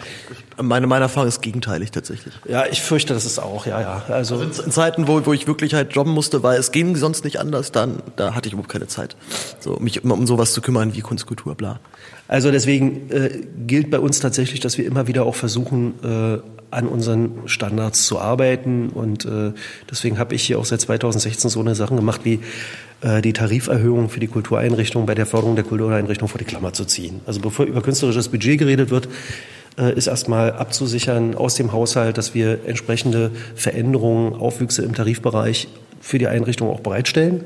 Meine, 0.61 0.85
meine 0.85 1.05
Erfahrung 1.05 1.27
ist 1.27 1.41
gegenteilig 1.41 1.91
tatsächlich. 1.91 2.33
Ja, 2.47 2.65
ich 2.69 2.81
fürchte, 2.81 3.13
das 3.13 3.25
ist 3.25 3.39
auch, 3.39 3.65
ja, 3.65 3.81
ja. 3.81 4.03
Also, 4.07 4.35
also 4.35 4.43
in, 4.43 4.65
in, 4.65 4.71
Zeiten, 4.71 5.07
wo, 5.07 5.25
wo 5.25 5.33
ich 5.33 5.47
wirklich 5.47 5.73
halt 5.73 5.93
jobben 5.93 6.13
musste, 6.13 6.43
weil 6.43 6.59
es 6.59 6.71
ging 6.71 6.95
sonst 6.95 7.23
nicht 7.23 7.39
anders, 7.39 7.71
dann 7.71 8.03
da 8.15 8.35
hatte 8.35 8.47
ich 8.47 8.53
überhaupt 8.53 8.71
keine 8.71 8.87
Zeit, 8.87 9.15
so 9.59 9.77
mich 9.79 10.03
um, 10.03 10.11
um 10.11 10.27
sowas 10.27 10.53
zu 10.53 10.61
kümmern 10.61 10.93
wie 10.93 11.01
Kunstkultur, 11.01 11.55
bla. 11.55 11.79
Also 12.27 12.51
deswegen 12.51 13.09
äh, 13.09 13.41
gilt 13.65 13.89
bei 13.89 13.99
uns 13.99 14.19
tatsächlich, 14.19 14.59
dass 14.59 14.77
wir 14.77 14.85
immer 14.85 15.07
wieder 15.07 15.25
auch 15.25 15.35
versuchen, 15.35 15.93
äh, 16.03 16.56
an 16.71 16.87
unseren 16.87 17.31
Standards 17.45 18.05
zu 18.05 18.19
arbeiten. 18.19 18.89
Und 18.89 19.25
äh, 19.25 19.53
deswegen 19.89 20.19
habe 20.19 20.35
ich 20.35 20.43
hier 20.43 20.59
auch 20.59 20.65
seit 20.65 20.81
2016 20.81 21.49
so 21.49 21.59
eine 21.59 21.75
Sachen 21.75 21.97
gemacht 21.97 22.21
wie 22.23 22.39
äh, 23.01 23.21
die 23.21 23.33
Tariferhöhung 23.33 24.09
für 24.09 24.19
die 24.19 24.27
Kultureinrichtungen 24.27 25.05
bei 25.05 25.15
der 25.15 25.25
Förderung 25.25 25.55
der 25.55 25.65
Kultureinrichtungen 25.65 26.29
vor 26.29 26.39
die 26.39 26.45
Klammer 26.45 26.73
zu 26.73 26.85
ziehen. 26.85 27.21
Also 27.25 27.39
bevor 27.39 27.65
über 27.65 27.81
künstlerisches 27.81 28.29
Budget 28.29 28.59
geredet 28.59 28.89
wird, 28.89 29.07
äh, 29.77 29.93
ist 29.93 30.07
erstmal 30.07 30.53
abzusichern 30.53 31.35
aus 31.35 31.55
dem 31.55 31.71
Haushalt, 31.71 32.17
dass 32.17 32.33
wir 32.33 32.65
entsprechende 32.65 33.31
Veränderungen, 33.55 34.33
Aufwüchse 34.33 34.83
im 34.83 34.95
Tarifbereich 34.95 35.67
für 36.01 36.17
die 36.17 36.27
Einrichtung 36.27 36.69
auch 36.69 36.79
bereitstellen. 36.79 37.43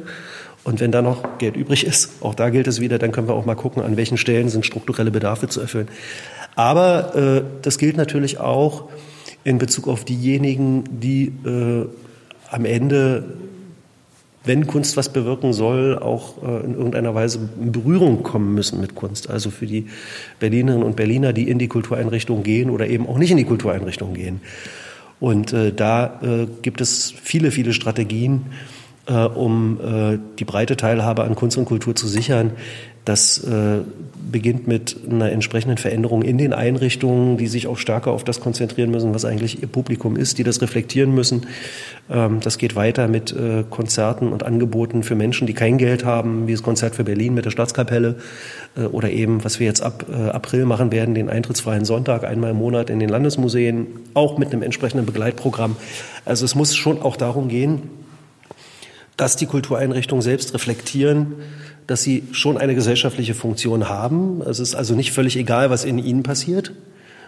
Und 0.63 0.79
wenn 0.79 0.91
da 0.91 1.01
noch 1.01 1.39
Geld 1.39 1.57
übrig 1.57 1.85
ist, 1.85 2.21
auch 2.21 2.35
da 2.35 2.49
gilt 2.49 2.67
es 2.67 2.79
wieder, 2.79 2.99
dann 2.99 3.11
können 3.11 3.27
wir 3.27 3.33
auch 3.33 3.45
mal 3.45 3.55
gucken, 3.55 3.81
an 3.81 3.97
welchen 3.97 4.17
Stellen 4.17 4.47
sind 4.47 4.65
strukturelle 4.65 5.09
Bedarfe 5.09 5.47
zu 5.47 5.59
erfüllen. 5.59 5.87
Aber 6.55 7.15
äh, 7.15 7.43
das 7.61 7.77
gilt 7.77 7.97
natürlich 7.97 8.39
auch 8.39 8.89
in 9.43 9.57
Bezug 9.57 9.87
auf 9.87 10.05
diejenigen, 10.05 10.83
die 10.99 11.31
äh, 11.45 11.85
am 12.49 12.65
Ende, 12.65 13.23
wenn 14.43 14.67
Kunst 14.67 14.97
was 14.97 15.09
bewirken 15.09 15.53
soll, 15.53 15.97
auch 15.97 16.43
äh, 16.43 16.65
in 16.65 16.75
irgendeiner 16.75 17.15
Weise 17.15 17.49
in 17.59 17.71
Berührung 17.71 18.23
kommen 18.23 18.53
müssen 18.53 18.81
mit 18.81 18.95
Kunst. 18.95 19.29
Also 19.29 19.49
für 19.49 19.65
die 19.65 19.87
Berlinerinnen 20.39 20.83
und 20.83 20.95
Berliner, 20.95 21.33
die 21.33 21.49
in 21.49 21.59
die 21.59 21.67
Kultureinrichtung 21.67 22.43
gehen 22.43 22.69
oder 22.69 22.87
eben 22.87 23.07
auch 23.07 23.17
nicht 23.17 23.31
in 23.31 23.37
die 23.37 23.45
Kultureinrichtung 23.45 24.13
gehen. 24.13 24.41
Und 25.19 25.53
äh, 25.53 25.71
da 25.71 26.19
äh, 26.23 26.47
gibt 26.61 26.81
es 26.81 27.13
viele, 27.21 27.51
viele 27.51 27.73
Strategien, 27.73 28.47
äh, 29.05 29.13
um 29.13 29.79
äh, 29.79 30.19
die 30.39 30.45
breite 30.45 30.75
Teilhabe 30.77 31.23
an 31.23 31.35
Kunst 31.35 31.57
und 31.57 31.65
Kultur 31.65 31.95
zu 31.95 32.07
sichern. 32.07 32.51
Das 33.03 33.43
äh, 33.43 33.79
beginnt 34.31 34.67
mit 34.67 34.95
einer 35.09 35.31
entsprechenden 35.31 35.77
Veränderung 35.77 36.21
in 36.21 36.37
den 36.37 36.53
Einrichtungen, 36.53 37.37
die 37.37 37.47
sich 37.47 37.65
auch 37.65 37.77
stärker 37.77 38.11
auf 38.11 38.23
das 38.23 38.39
konzentrieren 38.39 38.91
müssen, 38.91 39.15
was 39.15 39.25
eigentlich 39.25 39.61
ihr 39.61 39.67
Publikum 39.67 40.15
ist, 40.15 40.37
die 40.37 40.43
das 40.43 40.61
reflektieren 40.61 41.13
müssen. 41.15 41.47
Ähm, 42.11 42.41
das 42.41 42.59
geht 42.59 42.75
weiter 42.75 43.07
mit 43.07 43.31
äh, 43.31 43.63
Konzerten 43.67 44.31
und 44.31 44.43
Angeboten 44.43 45.01
für 45.01 45.15
Menschen, 45.15 45.47
die 45.47 45.55
kein 45.55 45.79
Geld 45.79 46.05
haben, 46.05 46.45
wie 46.45 46.51
das 46.51 46.61
Konzert 46.61 46.93
für 46.93 47.03
Berlin 47.03 47.33
mit 47.33 47.45
der 47.45 47.51
Staatskapelle 47.51 48.17
äh, 48.77 48.81
oder 48.81 49.09
eben, 49.09 49.43
was 49.43 49.59
wir 49.59 49.65
jetzt 49.65 49.81
ab 49.81 50.05
April 50.11 50.65
machen 50.65 50.91
werden, 50.91 51.15
den 51.15 51.29
eintrittsfreien 51.29 51.85
Sonntag 51.85 52.23
einmal 52.23 52.51
im 52.51 52.57
Monat 52.57 52.89
in 52.89 52.99
den 52.99 53.09
Landesmuseen, 53.09 53.87
auch 54.13 54.37
mit 54.37 54.51
einem 54.51 54.61
entsprechenden 54.61 55.05
Begleitprogramm. 55.05 55.75
Also 56.25 56.45
es 56.45 56.53
muss 56.53 56.75
schon 56.75 57.01
auch 57.01 57.17
darum 57.17 57.47
gehen, 57.47 57.83
dass 59.17 59.35
die 59.35 59.45
Kultureinrichtungen 59.45 60.21
selbst 60.21 60.53
reflektieren, 60.53 61.35
dass 61.87 62.03
sie 62.03 62.23
schon 62.31 62.57
eine 62.57 62.75
gesellschaftliche 62.75 63.33
Funktion 63.33 63.89
haben. 63.89 64.41
Es 64.41 64.59
ist 64.59 64.75
also 64.75 64.95
nicht 64.95 65.11
völlig 65.11 65.35
egal, 65.35 65.69
was 65.69 65.83
in 65.83 65.97
ihnen 65.97 66.23
passiert, 66.23 66.73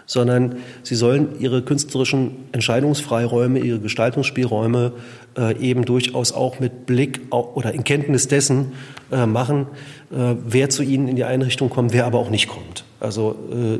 sondern 0.06 0.56
sie 0.82 0.94
sollen 0.94 1.40
ihre 1.40 1.62
künstlerischen 1.62 2.36
Entscheidungsfreiräume, 2.52 3.58
ihre 3.58 3.80
Gestaltungsspielräume 3.80 4.92
äh, 5.36 5.56
eben 5.58 5.84
durchaus 5.84 6.32
auch 6.32 6.60
mit 6.60 6.86
Blick 6.86 7.20
auf, 7.30 7.56
oder 7.56 7.72
in 7.72 7.84
Kenntnis 7.84 8.28
dessen 8.28 8.72
äh, 9.10 9.26
machen, 9.26 9.66
äh, 10.10 10.34
wer 10.46 10.70
zu 10.70 10.82
ihnen 10.82 11.08
in 11.08 11.16
die 11.16 11.24
Einrichtung 11.24 11.70
kommt, 11.70 11.92
wer 11.92 12.06
aber 12.06 12.18
auch 12.18 12.30
nicht 12.30 12.48
kommt. 12.48 12.84
Also 13.00 13.36
äh, 13.50 13.78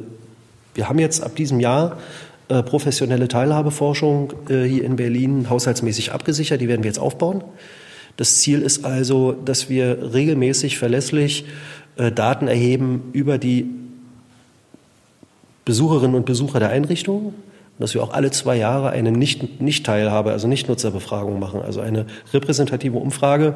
wir 0.75 0.89
haben 0.89 0.99
jetzt 0.99 1.23
ab 1.23 1.37
diesem 1.37 1.61
Jahr 1.61 1.99
äh, 2.49 2.63
professionelle 2.63 3.29
Teilhabeforschung 3.29 4.33
äh, 4.49 4.65
hier 4.65 4.85
in 4.85 4.97
Berlin 4.97 5.49
haushaltsmäßig 5.49 6.13
abgesichert. 6.13 6.61
Die 6.61 6.69
werden 6.69 6.83
wir 6.83 6.89
jetzt 6.89 6.99
aufbauen. 6.99 7.45
Das 8.17 8.37
Ziel 8.37 8.63
ist 8.63 8.85
also, 8.85 9.33
dass 9.33 9.69
wir 9.69 10.15
regelmäßig 10.15 10.79
verlässlich 10.79 11.45
äh, 11.97 12.13
Daten 12.13 12.49
erheben 12.49 13.11
über 13.13 13.39
die 13.39 13.67
Besucherinnen 15.65 16.15
und 16.15 16.27
Besucher 16.27 16.61
der 16.61 16.71
Einrichtung 16.71 17.35
dass 17.79 17.95
wir 17.95 18.03
auch 18.03 18.13
alle 18.13 18.31
zwei 18.31 18.57
Jahre 18.57 18.91
eine 18.91 19.11
Nicht-Teilhabe, 19.11 20.31
also 20.31 20.47
Nicht-Nutzerbefragung 20.47 21.39
machen, 21.39 21.61
also 21.61 21.81
eine 21.81 22.07
repräsentative 22.33 22.99
Umfrage, 22.99 23.55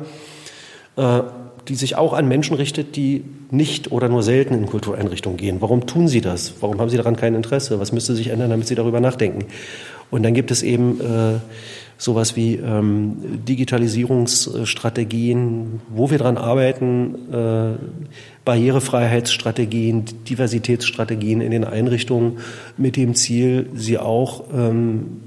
äh, 0.97 1.21
die 1.69 1.75
sich 1.75 1.97
auch 1.97 2.15
an 2.15 2.27
Menschen 2.27 2.57
richtet, 2.57 2.97
die 2.97 3.25
nicht 3.51 3.93
oder 3.93 4.09
nur 4.09 4.23
selten 4.23 4.55
in 4.55 4.67
Kultureinrichtungen 4.67 5.37
gehen. 5.37 5.61
Warum 5.61 5.87
tun 5.87 6.09
sie 6.09 6.21
das? 6.21 6.55
Warum 6.61 6.81
haben 6.81 6.89
sie 6.89 6.97
daran 6.97 7.17
kein 7.17 7.35
Interesse? 7.35 7.79
Was 7.79 7.93
müsste 7.93 8.15
sich 8.15 8.29
ändern, 8.29 8.51
damit 8.51 8.67
sie 8.67 8.75
darüber 8.75 9.01
nachdenken? 9.01 9.47
Und 10.11 10.23
dann 10.23 10.35
gibt 10.35 10.51
es 10.51 10.63
eben 10.63 11.01
äh, 11.01 11.39
sowas 11.99 12.35
wie 12.37 12.55
ähm, 12.55 13.45
Digitalisierungsstrategien, 13.47 15.81
wo 15.91 16.11
wir 16.11 16.17
dran 16.19 16.39
arbeiten, 16.39 17.33
äh, 17.33 17.73
Barrierefreiheitsstrategien, 18.45 20.05
Diversitätsstrategien 20.29 21.41
in 21.41 21.51
den 21.51 21.65
Einrichtungen 21.65 22.39
mit 22.77 22.95
dem 22.97 23.17
Ziel, 23.17 23.69
sie 23.75 23.99
auch, 23.99 24.45
ähm, 24.55 25.23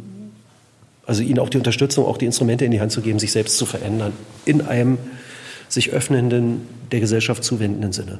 also 1.05 1.23
ihnen 1.23 1.39
auch 1.39 1.49
die 1.49 1.57
Unterstützung, 1.57 2.05
auch 2.05 2.17
die 2.17 2.23
Instrumente 2.25 2.63
in 2.63 2.71
die 2.71 2.79
Hand 2.79 2.93
zu 2.93 3.01
geben, 3.01 3.19
sich 3.19 3.33
selbst 3.33 3.57
zu 3.57 3.65
verändern, 3.65 4.13
in 4.45 4.61
einem 4.61 4.97
sich 5.67 5.91
öffnenden, 5.91 6.61
der 6.91 7.01
Gesellschaft 7.01 7.43
zuwendenden 7.43 7.91
Sinne. 7.91 8.19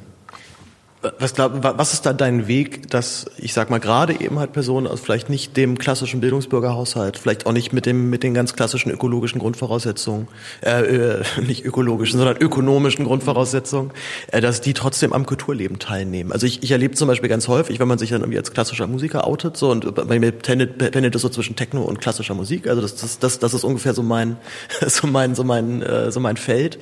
Was, 1.18 1.34
glaub, 1.34 1.64
was 1.64 1.94
ist 1.94 2.06
da 2.06 2.12
dein 2.12 2.46
Weg, 2.46 2.88
dass 2.88 3.26
ich 3.36 3.54
sag 3.54 3.70
mal 3.70 3.80
gerade 3.80 4.20
eben 4.20 4.38
halt 4.38 4.52
Personen 4.52 4.86
aus 4.86 5.00
vielleicht 5.00 5.30
nicht 5.30 5.56
dem 5.56 5.76
klassischen 5.76 6.20
Bildungsbürgerhaushalt, 6.20 7.18
vielleicht 7.18 7.44
auch 7.44 7.52
nicht 7.52 7.72
mit 7.72 7.86
dem 7.86 8.08
mit 8.08 8.22
den 8.22 8.34
ganz 8.34 8.54
klassischen 8.54 8.92
ökologischen 8.92 9.40
Grundvoraussetzungen, 9.40 10.28
äh, 10.64 10.82
äh, 10.82 11.22
nicht 11.46 11.64
ökologischen, 11.64 12.18
sondern 12.18 12.36
ökonomischen 12.36 13.04
Grundvoraussetzungen, 13.04 13.90
äh, 14.30 14.40
dass 14.40 14.60
die 14.60 14.74
trotzdem 14.74 15.12
am 15.12 15.26
Kulturleben 15.26 15.80
teilnehmen. 15.80 16.30
Also 16.30 16.46
ich, 16.46 16.62
ich 16.62 16.70
erlebe 16.70 16.94
zum 16.94 17.08
Beispiel 17.08 17.28
ganz 17.28 17.48
häufig, 17.48 17.80
wenn 17.80 17.88
man 17.88 17.98
sich 17.98 18.10
dann 18.10 18.20
irgendwie 18.20 18.38
als 18.38 18.52
klassischer 18.52 18.86
Musiker 18.86 19.26
outet, 19.26 19.56
so 19.56 19.72
und 19.72 19.92
bei 19.96 20.20
mir 20.20 20.30
pendelt 20.30 21.14
es 21.16 21.22
so 21.22 21.28
zwischen 21.28 21.56
Techno 21.56 21.82
und 21.82 22.00
klassischer 22.00 22.34
Musik. 22.34 22.68
Also 22.68 22.80
das, 22.80 22.94
das, 22.94 23.18
das, 23.18 23.40
das 23.40 23.54
ist 23.54 23.64
ungefähr 23.64 23.92
so 23.92 24.04
mein 24.04 24.36
so 24.86 25.08
mein 25.08 25.34
so 25.34 25.42
mein 25.42 25.82
äh, 25.82 26.12
so 26.12 26.20
mein 26.20 26.36
Feld 26.36 26.78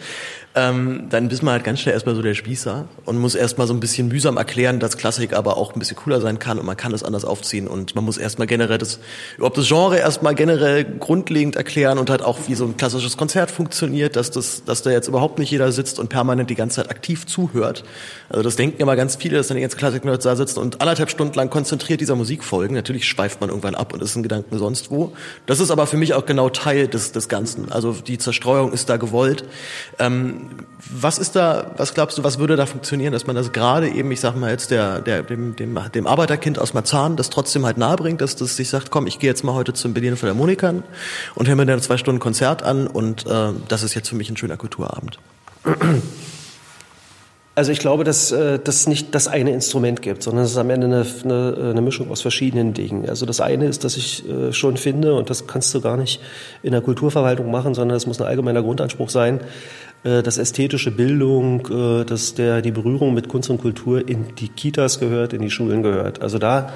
ähm, 0.56 1.06
dann 1.10 1.28
bist 1.28 1.44
man 1.44 1.52
halt 1.52 1.62
ganz 1.62 1.78
schnell 1.78 1.94
erstmal 1.94 2.16
so 2.16 2.22
der 2.22 2.34
Spießer 2.34 2.88
und 3.04 3.18
muss 3.18 3.36
erstmal 3.36 3.68
so 3.68 3.74
ein 3.74 3.78
bisschen 3.78 4.08
mühsam 4.08 4.36
erklären, 4.36 4.80
dass 4.80 4.96
Klassik 4.96 5.32
aber 5.32 5.56
auch 5.56 5.74
ein 5.74 5.78
bisschen 5.78 5.96
cooler 5.96 6.20
sein 6.20 6.40
kann 6.40 6.58
und 6.58 6.66
man 6.66 6.76
kann 6.76 6.92
es 6.92 7.04
anders 7.04 7.24
aufziehen 7.24 7.68
und 7.68 7.94
man 7.94 8.04
muss 8.04 8.18
erstmal 8.18 8.48
generell 8.48 8.78
das, 8.78 8.98
überhaupt 9.36 9.58
das 9.58 9.68
Genre 9.68 9.98
erstmal 9.98 10.34
generell 10.34 10.84
grundlegend 10.84 11.54
erklären 11.54 11.98
und 11.98 12.10
halt 12.10 12.22
auch 12.22 12.36
wie 12.48 12.56
so 12.56 12.64
ein 12.64 12.76
klassisches 12.76 13.16
Konzert 13.16 13.52
funktioniert, 13.52 14.16
dass 14.16 14.32
das, 14.32 14.64
dass 14.64 14.82
da 14.82 14.90
jetzt 14.90 15.06
überhaupt 15.06 15.38
nicht 15.38 15.52
jeder 15.52 15.70
sitzt 15.70 16.00
und 16.00 16.08
permanent 16.08 16.50
die 16.50 16.56
ganze 16.56 16.82
Zeit 16.82 16.90
aktiv 16.90 17.26
zuhört. 17.26 17.84
Also 18.28 18.42
das 18.42 18.56
denken 18.56 18.82
immer 18.82 18.96
ganz 18.96 19.14
viele, 19.14 19.36
dass 19.36 19.46
dann 19.46 19.56
die 19.56 19.60
ganze 19.60 19.76
Klassik 19.76 20.02
da 20.02 20.34
sitzen 20.34 20.58
und 20.58 20.80
anderthalb 20.80 21.10
Stunden 21.10 21.34
lang 21.34 21.50
konzentriert 21.50 22.00
dieser 22.00 22.16
Musik 22.16 22.42
folgen. 22.42 22.74
Natürlich 22.74 23.06
schweift 23.06 23.40
man 23.40 23.50
irgendwann 23.50 23.76
ab 23.76 23.92
und 23.92 24.02
ist 24.02 24.16
in 24.16 24.24
Gedanken 24.24 24.58
sonst 24.58 24.90
wo. 24.90 25.12
Das 25.46 25.60
ist 25.60 25.70
aber 25.70 25.86
für 25.86 25.96
mich 25.96 26.14
auch 26.14 26.26
genau 26.26 26.48
Teil 26.48 26.88
des, 26.88 27.12
des 27.12 27.28
Ganzen. 27.28 27.70
Also 27.70 27.92
die 27.92 28.18
Zerstreuung 28.18 28.72
ist 28.72 28.88
da 28.88 28.96
gewollt. 28.96 29.44
Ähm, 30.00 30.39
was 30.90 31.18
ist 31.18 31.36
da, 31.36 31.72
was 31.76 31.94
glaubst 31.94 32.18
du, 32.18 32.24
was 32.24 32.38
würde 32.38 32.56
da 32.56 32.66
funktionieren, 32.66 33.12
dass 33.12 33.26
man 33.26 33.36
das 33.36 33.52
gerade 33.52 33.88
eben, 33.88 34.10
ich 34.10 34.20
sag 34.20 34.34
mal 34.36 34.50
jetzt 34.50 34.70
der, 34.70 35.00
der, 35.00 35.22
dem, 35.22 35.56
dem, 35.56 35.78
dem 35.94 36.06
Arbeiterkind 36.06 36.58
aus 36.58 36.74
Marzahn 36.74 37.16
das 37.16 37.30
trotzdem 37.30 37.66
halt 37.66 37.78
nahebringt, 37.78 38.20
dass 38.20 38.36
das 38.36 38.56
sich 38.56 38.68
sagt, 38.68 38.90
komm, 38.90 39.06
ich 39.06 39.18
gehe 39.18 39.30
jetzt 39.30 39.44
mal 39.44 39.54
heute 39.54 39.72
zum 39.72 39.94
Berliner 39.94 40.16
Philharmonikern 40.16 40.82
und 41.34 41.48
höre 41.48 41.56
mir 41.56 41.66
dann 41.66 41.80
zwei 41.82 41.96
Stunden 41.96 42.20
Konzert 42.20 42.62
an 42.62 42.86
und 42.86 43.26
äh, 43.26 43.52
das 43.68 43.82
ist 43.82 43.94
jetzt 43.94 44.08
für 44.08 44.16
mich 44.16 44.30
ein 44.30 44.36
schöner 44.36 44.56
Kulturabend. 44.56 45.18
Also 47.56 47.72
ich 47.72 47.80
glaube, 47.80 48.04
dass 48.04 48.30
äh, 48.30 48.60
das 48.62 48.86
nicht 48.86 49.14
das 49.14 49.26
eine 49.26 49.50
Instrument 49.50 50.02
gibt, 50.02 50.22
sondern 50.22 50.44
es 50.44 50.52
ist 50.52 50.56
am 50.56 50.70
Ende 50.70 50.86
eine, 50.86 51.04
eine, 51.24 51.70
eine 51.70 51.82
Mischung 51.82 52.10
aus 52.10 52.22
verschiedenen 52.22 52.74
Dingen. 52.74 53.08
Also 53.08 53.26
das 53.26 53.40
eine 53.40 53.66
ist, 53.66 53.82
dass 53.82 53.96
ich 53.96 54.28
äh, 54.28 54.52
schon 54.52 54.76
finde, 54.76 55.14
und 55.14 55.30
das 55.30 55.46
kannst 55.46 55.74
du 55.74 55.80
gar 55.80 55.96
nicht 55.96 56.20
in 56.62 56.70
der 56.70 56.80
Kulturverwaltung 56.80 57.50
machen, 57.50 57.74
sondern 57.74 57.96
das 57.96 58.06
muss 58.06 58.20
ein 58.20 58.26
allgemeiner 58.26 58.62
Grundanspruch 58.62 59.10
sein, 59.10 59.40
äh, 60.04 60.22
dass 60.22 60.38
ästhetische 60.38 60.92
Bildung, 60.92 62.06
dass 62.06 62.34
der, 62.34 62.62
die 62.62 62.70
Berührung 62.70 63.14
mit 63.14 63.28
Kunst 63.28 63.50
und 63.50 63.60
Kultur 63.60 64.08
in 64.08 64.34
die 64.36 64.48
Kitas 64.48 65.00
gehört, 65.00 65.32
in 65.32 65.42
die 65.42 65.50
Schulen 65.50 65.82
gehört. 65.82 66.22
Also 66.22 66.38
da, 66.38 66.72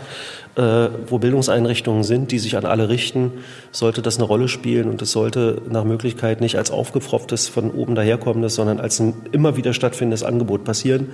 wo 0.57 1.19
Bildungseinrichtungen 1.19 2.05
sind, 2.05 2.31
die 2.31 2.39
sich 2.39 2.57
an 2.57 2.65
alle 2.65 2.89
richten, 2.89 3.33
sollte 3.73 4.03
das 4.03 4.19
eine 4.19 4.25
Rolle 4.25 4.47
spielen 4.47 4.89
und 4.89 5.03
es 5.03 5.11
sollte 5.11 5.61
nach 5.69 5.83
Möglichkeit 5.85 6.41
nicht 6.41 6.57
als 6.57 6.71
aufgepfropftes, 6.71 7.49
von 7.49 7.73
oben 7.73 7.95
daherkommendes, 7.95 8.55
sondern 8.55 8.79
als 8.79 9.01
ein 9.01 9.15
immer 9.33 9.57
wieder 9.57 9.73
stattfindendes 9.73 10.23
Angebot 10.23 10.63
passieren. 10.65 11.09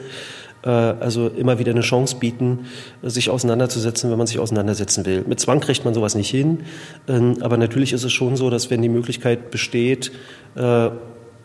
Also 0.63 1.29
immer 1.29 1.59
wieder 1.59 1.73
eine 1.73 1.81
Chance 1.81 2.17
bieten, 2.21 2.67
sich 3.03 3.31
auseinanderzusetzen, 3.31 4.11
wenn 4.11 4.19
man 4.19 4.27
sich 4.27 4.39
auseinandersetzen 4.39 5.07
will. 5.07 5.25
Mit 5.27 5.41
Zwang 5.41 5.61
kriegt 5.61 5.87
man 5.87 5.95
sowas 5.95 6.15
nicht 6.15 6.29
hin, 6.29 6.59
ähm, 7.09 7.39
aber 7.41 7.57
natürlich 7.57 7.95
ist 7.95 8.05
es 8.05 8.13
schon 8.13 8.37
so, 8.37 8.51
dass 8.51 8.69
wenn 8.69 8.83
die 8.83 8.91
Möglichkeit 8.91 9.51
besteht, 9.51 10.13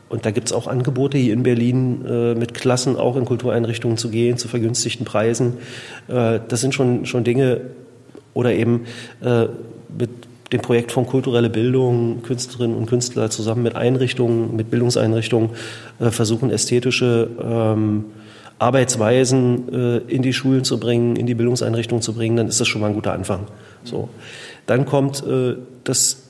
und 0.08 0.26
da 0.26 0.32
gibt 0.32 0.48
es 0.48 0.54
auch 0.54 0.68
Angebote 0.68 1.18
hier 1.18 1.34
in 1.34 1.44
Berlin, 1.44 2.06
äh, 2.06 2.36
mit 2.36 2.54
Klassen 2.54 2.96
auch 2.96 3.16
in 3.18 3.26
Kultureinrichtungen 3.26 3.98
zu 3.98 4.10
gehen, 4.10 4.38
zu 4.38 4.48
vergünstigten 4.48 5.06
Preisen. 5.06 5.58
Äh, 6.08 6.40
das 6.48 6.62
sind 6.62 6.76
schon, 6.76 7.06
schon 7.06 7.24
Dinge, 7.24 7.62
oder 8.36 8.54
eben 8.54 8.86
äh, 9.24 9.48
mit 9.98 10.12
dem 10.54 10.62
Projekt 10.62 10.92
von 10.92 11.08
kulturelle 11.08 11.50
Bildung, 11.50 12.22
Künstlerinnen 12.22 12.78
und 12.78 12.86
Künstler 12.86 13.32
zusammen 13.32 13.64
mit 13.64 13.76
Einrichtungen, 13.76 14.56
mit 14.56 14.70
Bildungseinrichtungen 14.70 15.50
äh, 16.00 16.12
versuchen, 16.12 16.52
ästhetische 16.52 17.30
ähm, 17.42 18.06
Arbeitsweisen 18.60 19.74
äh, 19.74 19.98
in 20.08 20.22
die 20.22 20.34
Schulen 20.34 20.64
zu 20.64 20.80
bringen, 20.80 21.16
in 21.16 21.26
die 21.26 21.34
Bildungseinrichtungen 21.34 22.04
zu 22.04 22.14
bringen, 22.14 22.38
dann 22.38 22.48
ist 22.48 22.62
das 22.62 22.68
schon 22.68 22.82
mal 22.82 22.88
ein 22.88 22.94
guter 22.94 23.14
Anfang. 23.14 23.48
So. 23.84 24.10
Dann 24.68 24.86
kommt 24.86 25.26
äh, 25.26 25.56
das 25.84 26.25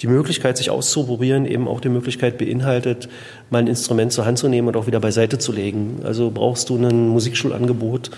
die 0.00 0.06
Möglichkeit, 0.06 0.56
sich 0.56 0.70
auszuprobieren, 0.70 1.44
eben 1.44 1.66
auch 1.66 1.80
die 1.80 1.88
Möglichkeit 1.88 2.38
beinhaltet, 2.38 3.08
mal 3.50 3.58
ein 3.58 3.66
Instrument 3.66 4.12
zur 4.12 4.26
Hand 4.26 4.38
zu 4.38 4.48
nehmen 4.48 4.68
und 4.68 4.76
auch 4.76 4.86
wieder 4.86 5.00
beiseite 5.00 5.38
zu 5.38 5.52
legen. 5.52 6.00
Also 6.04 6.30
brauchst 6.30 6.68
du 6.68 6.76
ein 6.76 7.08
Musikschulangebot 7.08 8.10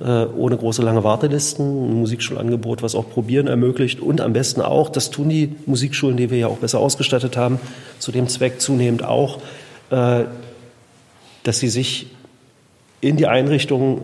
äh, 0.00 0.24
ohne 0.24 0.56
große 0.56 0.82
lange 0.82 1.04
Wartelisten, 1.04 1.90
ein 1.90 1.94
Musikschulangebot, 1.94 2.82
was 2.82 2.94
auch 2.94 3.10
Probieren 3.10 3.48
ermöglicht 3.48 4.00
und 4.00 4.20
am 4.20 4.32
besten 4.32 4.62
auch, 4.62 4.88
das 4.88 5.10
tun 5.10 5.28
die 5.28 5.54
Musikschulen, 5.66 6.16
die 6.16 6.30
wir 6.30 6.38
ja 6.38 6.46
auch 6.46 6.58
besser 6.58 6.78
ausgestattet 6.78 7.36
haben, 7.36 7.60
zu 7.98 8.12
dem 8.12 8.28
Zweck 8.28 8.60
zunehmend 8.60 9.04
auch, 9.04 9.40
äh, 9.90 10.24
dass 11.42 11.58
sie 11.58 11.68
sich 11.68 12.06
in 13.00 13.16
die 13.16 13.26
Einrichtungen 13.26 14.00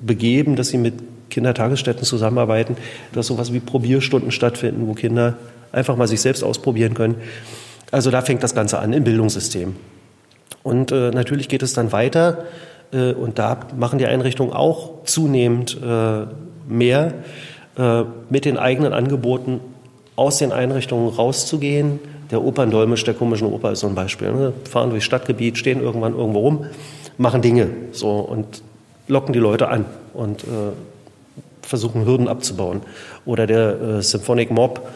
begeben, 0.00 0.54
dass 0.54 0.68
sie 0.68 0.78
mit 0.78 0.94
Kindertagesstätten 1.30 2.04
zusammenarbeiten, 2.04 2.76
dass 3.12 3.26
sowas 3.26 3.52
wie 3.52 3.60
Probierstunden 3.60 4.30
stattfinden, 4.30 4.86
wo 4.86 4.94
Kinder 4.94 5.36
einfach 5.72 5.96
mal 5.96 6.08
sich 6.08 6.20
selbst 6.20 6.42
ausprobieren 6.42 6.94
können. 6.94 7.16
Also 7.90 8.10
da 8.10 8.22
fängt 8.22 8.42
das 8.42 8.54
Ganze 8.54 8.78
an 8.78 8.92
im 8.92 9.04
Bildungssystem. 9.04 9.76
Und 10.62 10.92
äh, 10.92 11.10
natürlich 11.10 11.48
geht 11.48 11.62
es 11.62 11.72
dann 11.72 11.92
weiter 11.92 12.44
äh, 12.92 13.12
und 13.12 13.38
da 13.38 13.60
machen 13.76 13.98
die 13.98 14.06
Einrichtungen 14.06 14.52
auch 14.52 15.04
zunehmend 15.04 15.78
äh, 15.82 16.26
mehr, 16.68 17.14
äh, 17.78 18.02
mit 18.28 18.44
den 18.44 18.58
eigenen 18.58 18.92
Angeboten 18.92 19.60
aus 20.16 20.38
den 20.38 20.52
Einrichtungen 20.52 21.08
rauszugehen, 21.08 22.00
Der 22.30 22.42
Operndolmisch 22.42 23.04
der 23.04 23.14
komischen 23.14 23.46
Oper 23.46 23.72
ist 23.72 23.80
so 23.80 23.86
ein 23.86 23.94
Beispiel. 23.94 24.32
Ne? 24.32 24.52
Fahren 24.68 24.90
durchs 24.90 25.06
Stadtgebiet, 25.06 25.56
stehen 25.56 25.80
irgendwann 25.80 26.14
irgendwo 26.14 26.40
rum, 26.40 26.66
machen 27.16 27.40
Dinge 27.40 27.68
so 27.92 28.10
und 28.18 28.62
locken 29.06 29.32
die 29.32 29.38
Leute 29.38 29.68
an 29.68 29.86
und 30.12 30.42
äh, 30.44 30.46
versuchen 31.62 32.04
Hürden 32.04 32.28
abzubauen. 32.28 32.82
Oder 33.24 33.46
der 33.46 33.80
äh, 33.80 34.02
Symphonic 34.02 34.50
Mob 34.50 34.88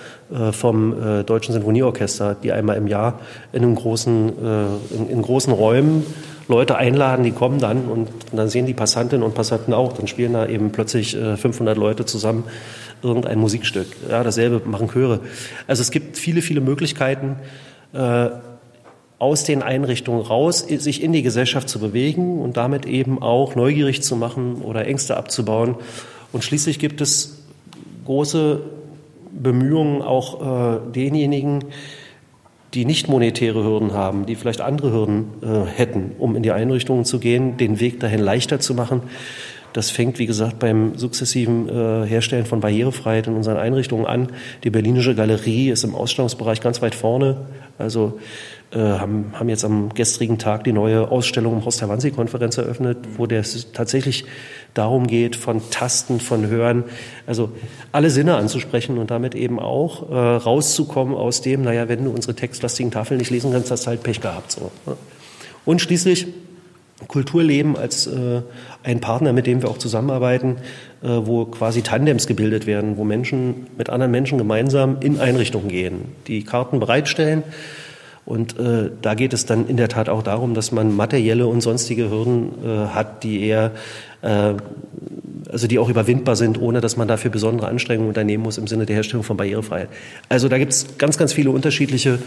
vom 0.53 0.93
äh, 0.93 1.25
Deutschen 1.25 1.53
Sinfonieorchester, 1.53 2.37
die 2.43 2.53
einmal 2.53 2.77
im 2.77 2.87
Jahr 2.87 3.21
in, 3.53 3.63
einem 3.63 3.75
großen, 3.75 4.29
äh, 4.29 4.97
in, 4.97 5.11
in, 5.11 5.23
großen 5.23 5.53
Räumen 5.53 6.05
Leute 6.49 6.77
einladen, 6.77 7.25
die 7.25 7.31
kommen 7.31 7.59
dann 7.59 7.85
und 7.85 8.09
dann 8.33 8.49
sehen 8.49 8.67
die 8.67 8.75
Passantinnen 8.75 9.25
und 9.25 9.35
Passanten 9.35 9.73
auch. 9.75 9.93
Dann 9.93 10.07
spielen 10.07 10.33
da 10.33 10.47
eben 10.47 10.73
plötzlich 10.73 11.17
500 11.17 11.79
Leute 11.79 12.05
zusammen 12.05 12.45
irgendein 13.03 13.39
Musikstück. 13.39 13.87
Ja, 14.11 14.25
dasselbe 14.25 14.61
machen 14.65 14.89
Chöre. 14.89 15.21
Also 15.67 15.83
es 15.83 15.91
gibt 15.93 16.19
viele, 16.19 16.43
viele 16.43 16.61
Möglichkeiten, 16.61 17.37
aus 19.19 19.45
den 19.45 19.63
Einrichtungen 19.63 20.21
raus, 20.21 20.67
sich 20.69 21.01
in 21.01 21.13
die 21.13 21.23
Gesellschaft 21.23 21.69
zu 21.69 21.79
bewegen 21.79 22.41
und 22.41 22.57
damit 22.57 22.87
eben 22.87 23.23
auch 23.23 23.55
neugierig 23.55 24.03
zu 24.03 24.17
machen 24.17 24.57
oder 24.63 24.85
Ängste 24.85 25.17
abzubauen. 25.17 25.77
Und 26.33 26.43
schließlich 26.43 26.81
gibt 26.81 27.01
es 27.01 27.45
große 28.05 28.63
Bemühungen 29.33 30.03
auch 30.03 30.77
äh, 30.77 30.93
denjenigen, 30.93 31.65
die 32.75 32.85
nicht 32.85 33.09
monetäre 33.09 33.63
Hürden 33.65 33.93
haben, 33.93 34.27
die 34.27 34.35
vielleicht 34.35 34.61
andere 34.61 34.93
Hürden 34.93 35.27
äh, 35.43 35.67
hätten, 35.67 36.13
um 36.19 36.37
in 36.37 36.43
die 36.43 36.53
Einrichtungen 36.53 37.05
zu 37.05 37.19
gehen, 37.19 37.57
den 37.57 37.81
Weg 37.81 38.01
dahin 38.01 38.21
leichter 38.21 38.61
zu 38.61 38.75
machen. 38.75 39.03
Das 39.73 39.91
fängt, 39.91 40.19
wie 40.19 40.27
gesagt, 40.27 40.59
beim 40.59 40.97
sukzessiven 40.97 41.69
äh, 41.69 42.07
Herstellen 42.07 42.45
von 42.45 42.61
Barrierefreiheit 42.61 43.27
in 43.27 43.35
unseren 43.35 43.57
Einrichtungen 43.57 44.07
an. 44.07 44.29
Die 44.65 44.71
Berlinische 44.71 45.15
Galerie 45.15 45.71
ist 45.71 45.85
im 45.85 45.95
Ausstellungsbereich 45.95 46.61
ganz 46.61 46.83
weit 46.83 46.95
vorne. 46.95 47.47
Also 47.79 48.19
äh, 48.71 48.79
haben, 48.79 49.33
haben 49.33 49.49
jetzt 49.49 49.65
am 49.65 49.95
gestrigen 49.95 50.39
Tag 50.39 50.65
die 50.65 50.73
neue 50.73 51.11
Ausstellung 51.11 51.55
im 51.55 51.65
Haus 51.65 51.79
der 51.79 51.89
Wannsee-Konferenz 51.89 52.59
eröffnet, 52.59 52.99
wo 53.17 53.25
es 53.27 53.73
tatsächlich 53.73 54.25
darum 54.75 55.07
geht, 55.07 55.37
von 55.37 55.61
Tasten, 55.71 56.21
von 56.21 56.47
Hören, 56.47 56.85
also 57.27 57.51
alle 57.93 58.11
Sinne 58.11 58.37
anzusprechen 58.37 58.99
und 58.99 59.11
damit 59.11 59.35
eben 59.35 59.59
auch 59.59 60.11
äh, 60.11 60.15
rauszukommen 60.15 61.15
aus 61.15 61.43
dem, 61.43 61.63
naja, 61.63 61.89
wenn 61.89 62.05
du 62.05 62.11
unsere 62.11 62.35
textlastigen 62.35 62.91
Tafeln 62.91 63.19
nicht 63.19 63.31
lesen 63.31 63.53
kannst, 63.53 63.71
hast 63.71 63.85
du 63.85 63.89
halt 63.89 64.03
Pech 64.03 64.21
gehabt. 64.21 64.53
So. 64.53 64.71
Ne? 64.87 64.97
Und 65.65 65.81
schließlich 65.81 66.27
Kulturleben 67.09 67.77
als 67.77 68.07
äh, 68.07 68.43
ein 68.85 69.01
Partner, 69.01 69.33
mit 69.33 69.47
dem 69.47 69.61
wir 69.63 69.69
auch 69.69 69.79
zusammenarbeiten, 69.79 70.59
äh, 71.03 71.09
wo 71.09 71.45
quasi 71.47 71.83
Tandems 71.83 72.27
gebildet 72.27 72.67
werden, 72.67 72.97
wo 72.97 73.05
Menschen 73.05 73.67
mit 73.77 73.91
anderen 73.91 74.13
Menschen 74.13 74.39
gemeinsam 74.39 74.99
in 75.01 75.19
Einrichtungen 75.19 75.69
gehen, 75.69 76.13
die 76.29 76.45
Karten 76.45 76.79
bereitstellen, 76.81 77.43
und 78.25 78.59
äh, 78.59 78.91
da 79.03 79.15
geht 79.15 79.33
es 79.33 79.47
dann 79.47 79.67
in 79.67 79.77
der 79.77 79.89
Tat 79.89 80.09
auch 80.09 80.23
darum, 80.23 80.55
dass 80.55 80.71
man 80.71 80.95
materielle 80.95 81.47
und 81.47 81.61
sonstige 81.61 82.09
Hürden 82.09 82.53
äh, 82.65 82.87
hat, 82.89 83.25
die 83.25 83.43
eher 83.43 83.73
äh, 84.23 84.55
also 85.53 85.67
die 85.67 85.79
auch 85.79 85.89
überwindbar 85.89 86.37
sind, 86.37 86.61
ohne 86.61 86.81
dass 86.81 86.97
man 86.97 87.09
dafür 87.09 87.31
besondere 87.31 87.69
Anstrengungen 87.69 88.09
unternehmen 88.09 88.43
muss 88.43 88.59
im 88.59 88.67
Sinne 88.67 88.87
der 88.87 88.97
Herstellung 88.97 89.25
von 89.25 89.37
Barrierefreiheit. 89.37 89.89
Also 90.29 90.49
da 90.49 90.59
gibt 90.59 90.73
es 90.73 90.99
ganz, 90.99 91.19
ganz 91.19 91.33
viele 91.33 91.51
unterschiedliche 91.51 92.19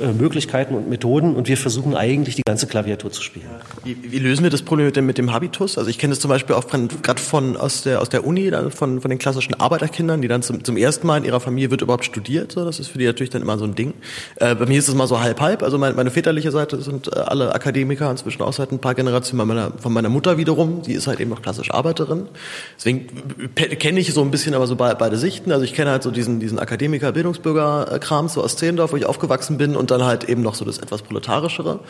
äh, 0.00 0.12
Möglichkeiten 0.12 0.74
und 0.74 0.88
Methoden 0.88 1.34
und 1.34 1.48
wir 1.48 1.56
versuchen 1.56 1.94
eigentlich 1.94 2.36
die 2.36 2.42
ganze 2.46 2.66
Klaviatur 2.66 3.12
zu 3.12 3.22
spielen. 3.22 3.46
Wie, 3.84 3.96
wie 4.02 4.18
lösen 4.18 4.42
wir 4.42 4.50
das 4.50 4.62
Problem 4.62 4.90
mit 5.06 5.18
dem 5.18 5.32
Habitus? 5.32 5.78
Also 5.78 5.90
ich 5.90 5.98
kenne 5.98 6.12
das 6.12 6.20
zum 6.20 6.28
Beispiel 6.28 6.56
auch 6.56 6.66
gerade 6.68 7.20
von 7.20 7.56
aus 7.56 7.82
der 7.82 8.00
aus 8.00 8.08
der 8.08 8.26
Uni, 8.26 8.50
von 8.70 9.00
von 9.00 9.10
den 9.10 9.18
klassischen 9.18 9.54
Arbeiterkindern, 9.54 10.22
die 10.22 10.28
dann 10.28 10.42
zum, 10.42 10.64
zum 10.64 10.76
ersten 10.76 11.06
Mal 11.06 11.18
in 11.18 11.24
ihrer 11.24 11.40
Familie 11.40 11.70
wird 11.70 11.82
überhaupt 11.82 12.04
studiert. 12.04 12.52
So, 12.52 12.64
das 12.64 12.80
ist 12.80 12.88
für 12.88 12.98
die 12.98 13.06
natürlich 13.06 13.30
dann 13.30 13.42
immer 13.42 13.58
so 13.58 13.64
ein 13.64 13.74
Ding. 13.74 13.94
Äh, 14.36 14.54
bei 14.54 14.66
mir 14.66 14.78
ist 14.78 14.88
es 14.88 14.94
mal 14.94 15.06
so 15.06 15.20
halb 15.20 15.40
halb. 15.40 15.62
Also 15.62 15.78
meine, 15.78 15.94
meine 15.94 16.10
väterliche 16.10 16.50
Seite 16.50 16.80
sind 16.80 17.08
äh, 17.08 17.20
alle 17.20 17.54
Akademiker, 17.54 18.10
inzwischen 18.10 18.42
auch 18.42 18.52
seit 18.52 18.72
ein 18.72 18.78
paar 18.78 18.94
Generationen. 18.94 19.46
Meiner, 19.46 19.72
von 19.78 19.92
meiner 19.92 20.08
Mutter 20.08 20.38
wiederum, 20.38 20.82
die 20.82 20.92
ist 20.92 21.06
halt 21.06 21.20
eben 21.20 21.30
noch 21.30 21.42
klassisch 21.42 21.70
Arbeiterin. 21.70 22.26
Deswegen 22.80 23.08
kenne 23.78 24.00
ich 24.00 24.14
so 24.14 24.22
ein 24.22 24.30
bisschen 24.30 24.54
aber 24.54 24.66
so 24.66 24.74
beide 24.74 25.18
Sichten. 25.18 25.52
Also 25.52 25.66
ich 25.66 25.74
kenne 25.74 25.90
halt 25.90 26.02
so 26.02 26.10
diesen, 26.10 26.40
diesen 26.40 26.58
Akademiker, 26.58 27.12
Bildungsbürger-Kram 27.12 28.28
so 28.28 28.42
aus 28.42 28.56
Zehlendorf, 28.56 28.92
wo 28.92 28.96
ich 28.96 29.04
aufgewachsen 29.04 29.58
bin 29.58 29.76
und 29.76 29.90
dann 29.90 30.02
halt 30.02 30.24
eben 30.24 30.40
noch 30.40 30.54
so 30.54 30.64
das 30.64 30.78
etwas 30.78 31.02
proletarischere. 31.02 31.80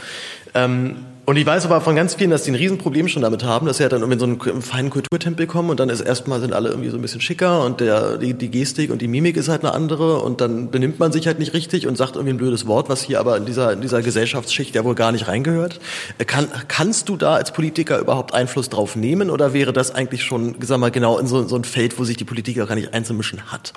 Ähm, 0.52 0.96
und 1.30 1.36
ich 1.36 1.46
weiß 1.46 1.64
aber 1.66 1.80
von 1.80 1.94
ganz 1.94 2.14
vielen, 2.14 2.30
dass 2.30 2.42
die 2.42 2.50
ein 2.50 2.56
Riesenproblem 2.56 3.06
schon 3.06 3.22
damit 3.22 3.44
haben, 3.44 3.64
dass 3.64 3.76
sie 3.76 3.84
halt 3.84 3.92
dann 3.92 4.00
irgendwie 4.00 4.14
in 4.14 4.36
so 4.36 4.50
einen 4.50 4.62
feinen 4.62 4.90
Kulturtempel 4.90 5.46
kommen 5.46 5.70
und 5.70 5.78
dann 5.78 5.88
ist 5.88 6.00
erstmal 6.00 6.40
sind 6.40 6.52
alle 6.52 6.70
irgendwie 6.70 6.90
so 6.90 6.96
ein 6.96 7.02
bisschen 7.02 7.20
schicker 7.20 7.64
und 7.64 7.78
der, 7.78 8.16
die, 8.18 8.34
die 8.34 8.50
Gestik 8.50 8.90
und 8.90 9.00
die 9.00 9.06
Mimik 9.06 9.36
ist 9.36 9.48
halt 9.48 9.62
eine 9.62 9.72
andere 9.72 10.22
und 10.22 10.40
dann 10.40 10.72
benimmt 10.72 10.98
man 10.98 11.12
sich 11.12 11.28
halt 11.28 11.38
nicht 11.38 11.54
richtig 11.54 11.86
und 11.86 11.96
sagt 11.96 12.16
irgendwie 12.16 12.34
ein 12.34 12.36
blödes 12.36 12.66
Wort, 12.66 12.88
was 12.88 13.00
hier 13.02 13.20
aber 13.20 13.36
in 13.36 13.46
dieser, 13.46 13.72
in 13.72 13.80
dieser 13.80 14.02
Gesellschaftsschicht 14.02 14.74
ja 14.74 14.82
wohl 14.82 14.96
gar 14.96 15.12
nicht 15.12 15.28
reingehört. 15.28 15.78
Äh, 16.18 16.24
kann, 16.24 16.48
kannst 16.66 17.08
du 17.08 17.16
da 17.16 17.34
als 17.34 17.52
Politiker 17.52 18.00
überhaupt 18.00 18.34
Einfluss 18.34 18.68
drauf 18.68 18.96
nehmen 18.96 19.30
oder 19.30 19.52
wäre 19.52 19.72
das 19.72 19.94
eigentlich 19.94 20.24
schon, 20.24 20.56
sag 20.60 20.80
mal, 20.80 20.90
genau 20.90 21.16
in 21.20 21.28
so, 21.28 21.46
so 21.46 21.54
ein 21.54 21.62
Feld, 21.62 21.96
wo 22.00 22.02
sich 22.02 22.16
die 22.16 22.24
Politik 22.24 22.60
auch 22.60 22.66
gar 22.66 22.74
nicht 22.74 22.92
einzumischen 22.92 23.52
hat? 23.52 23.72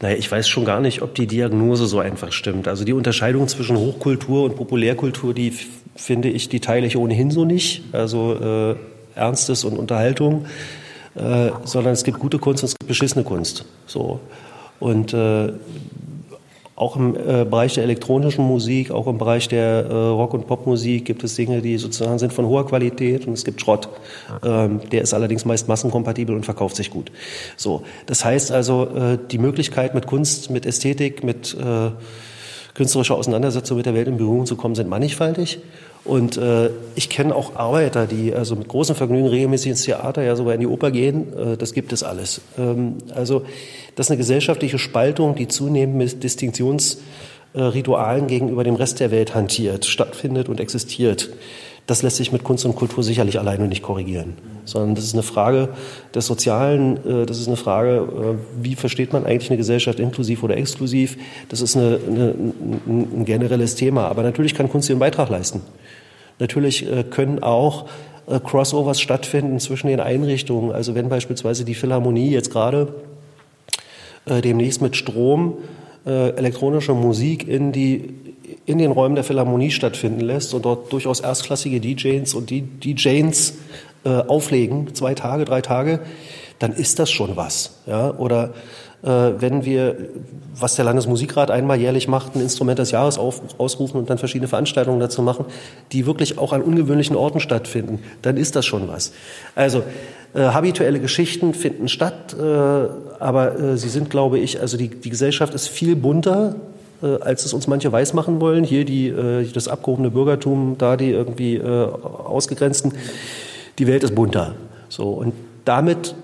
Naja, 0.00 0.16
ich 0.16 0.30
weiß 0.30 0.48
schon 0.48 0.64
gar 0.64 0.80
nicht, 0.80 1.00
ob 1.00 1.14
die 1.14 1.26
Diagnose 1.26 1.86
so 1.86 1.98
einfach 2.00 2.32
stimmt. 2.32 2.68
Also 2.68 2.84
die 2.84 2.92
Unterscheidung 2.92 3.48
zwischen 3.48 3.76
Hochkultur 3.78 4.44
und 4.44 4.56
Populärkultur, 4.56 5.32
die 5.32 5.52
finde 5.94 6.28
ich, 6.28 6.48
die 6.48 6.60
teile 6.60 6.86
ich 6.86 6.96
ohnehin 6.96 7.30
so 7.30 7.44
nicht. 7.44 7.82
Also 7.92 8.34
äh, 8.34 8.76
Ernstes 9.18 9.64
und 9.64 9.78
Unterhaltung, 9.78 10.44
äh, 11.14 11.50
sondern 11.64 11.94
es 11.94 12.04
gibt 12.04 12.18
gute 12.18 12.38
Kunst 12.38 12.62
und 12.62 12.68
es 12.68 12.74
gibt 12.78 12.88
beschissene 12.88 13.24
Kunst. 13.24 13.64
So. 13.86 14.20
Und 14.78 15.14
äh, 15.14 15.52
auch 16.76 16.94
im 16.96 17.16
äh, 17.16 17.46
Bereich 17.46 17.74
der 17.74 17.84
elektronischen 17.84 18.46
Musik, 18.46 18.90
auch 18.90 19.06
im 19.06 19.16
Bereich 19.16 19.48
der 19.48 19.86
äh, 19.86 19.92
Rock- 19.92 20.34
und 20.34 20.46
Popmusik 20.46 21.06
gibt 21.06 21.24
es 21.24 21.34
Dinge, 21.34 21.62
die 21.62 21.78
sozusagen 21.78 22.18
sind 22.18 22.34
von 22.34 22.46
hoher 22.46 22.66
Qualität 22.66 23.26
und 23.26 23.32
es 23.32 23.44
gibt 23.46 23.62
Schrott. 23.62 23.88
Ähm, 24.44 24.80
der 24.92 25.00
ist 25.00 25.14
allerdings 25.14 25.46
meist 25.46 25.68
massenkompatibel 25.68 26.36
und 26.36 26.44
verkauft 26.44 26.76
sich 26.76 26.90
gut. 26.90 27.10
So, 27.56 27.82
das 28.04 28.26
heißt 28.26 28.52
also, 28.52 28.88
äh, 28.94 29.18
die 29.30 29.38
Möglichkeit 29.38 29.94
mit 29.94 30.06
Kunst, 30.06 30.50
mit 30.50 30.66
Ästhetik, 30.66 31.24
mit 31.24 31.54
äh, 31.54 31.92
künstlerischer 32.74 33.14
Auseinandersetzung 33.14 33.78
mit 33.78 33.86
der 33.86 33.94
Welt 33.94 34.06
in 34.06 34.18
Berührung 34.18 34.44
zu 34.44 34.54
kommen, 34.54 34.74
sind 34.74 34.90
mannigfaltig. 34.90 35.60
Und 36.06 36.36
äh, 36.36 36.70
ich 36.94 37.08
kenne 37.08 37.34
auch 37.34 37.56
Arbeiter, 37.56 38.06
die 38.06 38.32
also 38.32 38.54
mit 38.54 38.68
großem 38.68 38.94
Vergnügen 38.94 39.26
regelmäßig 39.26 39.70
ins 39.70 39.82
Theater, 39.82 40.22
ja 40.22 40.36
sogar 40.36 40.54
in 40.54 40.60
die 40.60 40.68
Oper 40.68 40.92
gehen. 40.92 41.36
Äh, 41.36 41.56
das 41.56 41.74
gibt 41.74 41.92
es 41.92 42.04
alles. 42.04 42.40
Ähm, 42.56 42.98
also 43.14 43.42
das 43.96 44.06
ist 44.06 44.10
eine 44.10 44.18
gesellschaftliche 44.18 44.78
Spaltung, 44.78 45.34
die 45.34 45.48
zunehmend 45.48 45.96
mit 45.96 46.22
Distinktionsritualen 46.22 48.28
gegenüber 48.28 48.62
dem 48.62 48.76
Rest 48.76 49.00
der 49.00 49.10
Welt 49.10 49.34
hantiert, 49.34 49.84
stattfindet 49.84 50.48
und 50.48 50.60
existiert. 50.60 51.30
Das 51.86 52.02
lässt 52.02 52.16
sich 52.16 52.32
mit 52.32 52.42
Kunst 52.42 52.64
und 52.64 52.74
Kultur 52.74 53.04
sicherlich 53.04 53.38
alleine 53.38 53.68
nicht 53.68 53.82
korrigieren, 53.82 54.34
sondern 54.64 54.96
das 54.96 55.04
ist 55.04 55.14
eine 55.14 55.22
Frage 55.22 55.68
des 56.14 56.26
Sozialen, 56.26 56.96
äh, 57.04 57.26
das 57.26 57.38
ist 57.38 57.46
eine 57.46 57.56
Frage, 57.56 57.96
äh, 57.96 58.62
wie 58.62 58.74
versteht 58.74 59.12
man 59.12 59.24
eigentlich 59.24 59.50
eine 59.50 59.56
Gesellschaft 59.56 60.00
inklusiv 60.00 60.42
oder 60.42 60.56
exklusiv. 60.56 61.16
Das 61.48 61.60
ist 61.60 61.76
eine, 61.76 62.00
eine, 62.06 62.34
ein 62.86 63.24
generelles 63.24 63.76
Thema. 63.76 64.08
Aber 64.08 64.22
natürlich 64.22 64.54
kann 64.54 64.68
Kunst 64.68 64.88
ihren 64.88 64.98
Beitrag 64.98 65.30
leisten. 65.30 65.62
Natürlich 66.38 66.90
äh, 66.90 67.04
können 67.04 67.42
auch 67.42 67.86
äh, 68.26 68.40
Crossovers 68.40 69.00
stattfinden 69.00 69.58
zwischen 69.60 69.88
den 69.88 70.00
Einrichtungen. 70.00 70.72
Also 70.72 70.94
wenn 70.94 71.08
beispielsweise 71.08 71.64
die 71.64 71.74
Philharmonie 71.74 72.30
jetzt 72.30 72.50
gerade 72.50 72.94
äh, 74.26 74.40
demnächst 74.40 74.82
mit 74.82 74.96
Strom 74.96 75.58
elektronische 76.08 76.94
Musik 76.94 77.48
in 77.48 77.72
die 77.72 78.14
in 78.64 78.78
den 78.78 78.92
Räumen 78.92 79.16
der 79.16 79.24
Philharmonie 79.24 79.72
stattfinden 79.72 80.20
lässt 80.20 80.54
und 80.54 80.64
dort 80.64 80.92
durchaus 80.92 81.18
erstklassige 81.18 81.80
DJs 81.80 82.32
und 82.34 82.48
DJs 82.52 83.54
auflegen, 84.04 84.94
zwei 84.94 85.14
Tage, 85.14 85.44
drei 85.46 85.62
Tage, 85.62 85.98
dann 86.60 86.72
ist 86.72 87.00
das 87.00 87.10
schon 87.10 87.36
was. 87.36 87.80
Ja? 87.86 88.14
Oder 88.16 88.54
wenn 89.02 89.64
wir, 89.64 89.96
was 90.58 90.74
der 90.74 90.84
Landesmusikrat 90.84 91.50
einmal 91.50 91.78
jährlich 91.78 92.08
macht, 92.08 92.34
ein 92.34 92.40
Instrument 92.40 92.78
des 92.78 92.90
Jahres 92.90 93.18
auf, 93.18 93.40
ausrufen 93.58 93.98
und 93.98 94.10
dann 94.10 94.18
verschiedene 94.18 94.48
Veranstaltungen 94.48 95.00
dazu 95.00 95.22
machen, 95.22 95.44
die 95.92 96.06
wirklich 96.06 96.38
auch 96.38 96.52
an 96.52 96.62
ungewöhnlichen 96.62 97.14
Orten 97.14 97.40
stattfinden, 97.40 98.00
dann 98.22 98.36
ist 98.36 98.56
das 98.56 98.66
schon 98.66 98.88
was. 98.88 99.12
Also 99.54 99.82
äh, 100.34 100.40
habituelle 100.40 100.98
Geschichten 101.00 101.54
finden 101.54 101.88
statt, 101.88 102.34
äh, 102.38 102.42
aber 102.42 103.58
äh, 103.58 103.76
sie 103.76 103.88
sind, 103.88 104.10
glaube 104.10 104.38
ich, 104.38 104.60
also 104.60 104.76
die, 104.76 104.88
die 104.88 105.10
Gesellschaft 105.10 105.54
ist 105.54 105.68
viel 105.68 105.94
bunter, 105.94 106.56
äh, 107.02 107.20
als 107.20 107.44
es 107.44 107.52
uns 107.52 107.66
manche 107.66 107.92
weismachen 107.92 108.40
wollen. 108.40 108.64
Hier 108.64 108.84
die, 108.84 109.08
äh, 109.08 109.46
das 109.52 109.68
abgehobene 109.68 110.10
Bürgertum, 110.10 110.76
da 110.78 110.96
die 110.96 111.10
irgendwie 111.10 111.56
äh, 111.56 111.62
ausgegrenzten. 111.64 112.92
Die 113.78 113.86
Welt 113.86 114.04
ist 114.04 114.14
bunter. 114.14 114.54
So, 114.88 115.10
und 115.10 115.34
damit 115.64 116.14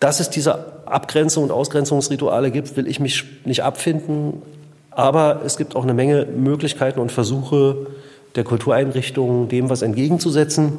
dass 0.00 0.20
es 0.20 0.30
diese 0.30 0.77
Abgrenzung 0.92 1.44
und 1.44 1.50
Ausgrenzungsrituale 1.50 2.50
gibt, 2.50 2.76
will 2.76 2.86
ich 2.86 3.00
mich 3.00 3.24
nicht 3.44 3.62
abfinden. 3.62 4.42
Aber 4.90 5.42
es 5.44 5.56
gibt 5.56 5.76
auch 5.76 5.84
eine 5.84 5.94
Menge 5.94 6.26
Möglichkeiten 6.26 6.98
und 7.00 7.12
Versuche 7.12 7.86
der 8.34 8.44
Kultureinrichtungen, 8.44 9.48
dem 9.48 9.70
was 9.70 9.82
entgegenzusetzen. 9.82 10.78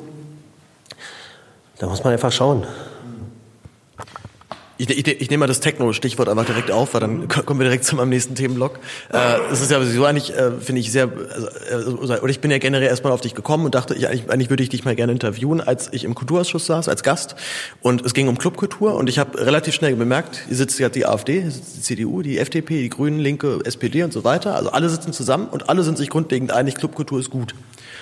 Da 1.78 1.88
muss 1.88 2.04
man 2.04 2.14
einfach 2.14 2.32
schauen. 2.32 2.66
Ich, 4.82 4.90
ich, 4.90 5.08
ich 5.08 5.30
nehme 5.30 5.42
mal 5.42 5.48
das 5.48 5.60
Techno-Stichwort 5.60 6.30
einfach 6.30 6.46
direkt 6.46 6.72
auf, 6.72 6.94
weil 6.94 7.02
dann 7.02 7.28
kommen 7.28 7.60
wir 7.60 7.66
direkt 7.66 7.84
zu 7.84 7.98
meinem 7.98 8.10
nächsten 8.10 8.34
Themenblock. 8.34 8.80
Äh, 9.12 9.18
es 9.52 9.60
ist 9.60 9.72
ja 9.72 9.84
so 9.84 10.06
eigentlich, 10.06 10.34
äh, 10.34 10.52
finde 10.52 10.80
ich, 10.80 10.90
sehr, 10.90 11.10
also, 11.70 11.98
oder 11.98 12.30
ich 12.30 12.40
bin 12.40 12.50
ja 12.50 12.60
generell 12.60 12.88
erstmal 12.88 13.12
auf 13.12 13.20
dich 13.20 13.36
gekommen 13.36 13.66
und 13.66 13.76
dachte, 13.76 13.94
ich, 13.94 14.08
eigentlich, 14.08 14.32
eigentlich 14.32 14.50
würde 14.50 14.64
ich 14.64 14.70
dich 14.70 14.86
mal 14.86 14.96
gerne 14.96 15.12
interviewen, 15.12 15.60
als 15.60 15.90
ich 15.92 16.06
im 16.06 16.16
Kulturausschuss 16.16 16.66
saß, 16.66 16.88
als 16.88 17.04
Gast. 17.04 17.36
Und 17.82 18.06
es 18.06 18.14
ging 18.14 18.30
um 18.30 18.38
Clubkultur 18.38 18.96
und 18.96 19.10
ich 19.10 19.20
habe 19.20 19.46
relativ 19.46 19.74
schnell 19.74 19.98
bemerkt, 19.98 20.46
hier 20.48 20.56
sitzt 20.56 20.80
ja 20.80 20.88
die 20.88 21.06
AfD, 21.06 21.42
die 21.42 21.82
CDU, 21.82 22.22
die 22.22 22.38
FDP, 22.38 22.82
die 22.82 22.90
Grünen, 22.90 23.20
Linke, 23.20 23.60
SPD 23.66 24.04
und 24.04 24.14
so 24.14 24.24
weiter. 24.24 24.56
Also 24.56 24.72
alle 24.72 24.88
sitzen 24.88 25.12
zusammen 25.12 25.50
und 25.50 25.68
alle 25.68 25.84
sind 25.84 25.98
sich 25.98 26.10
grundlegend 26.10 26.54
einig, 26.54 26.76
Clubkultur 26.76 27.20
ist 27.20 27.30
gut. 27.30 27.54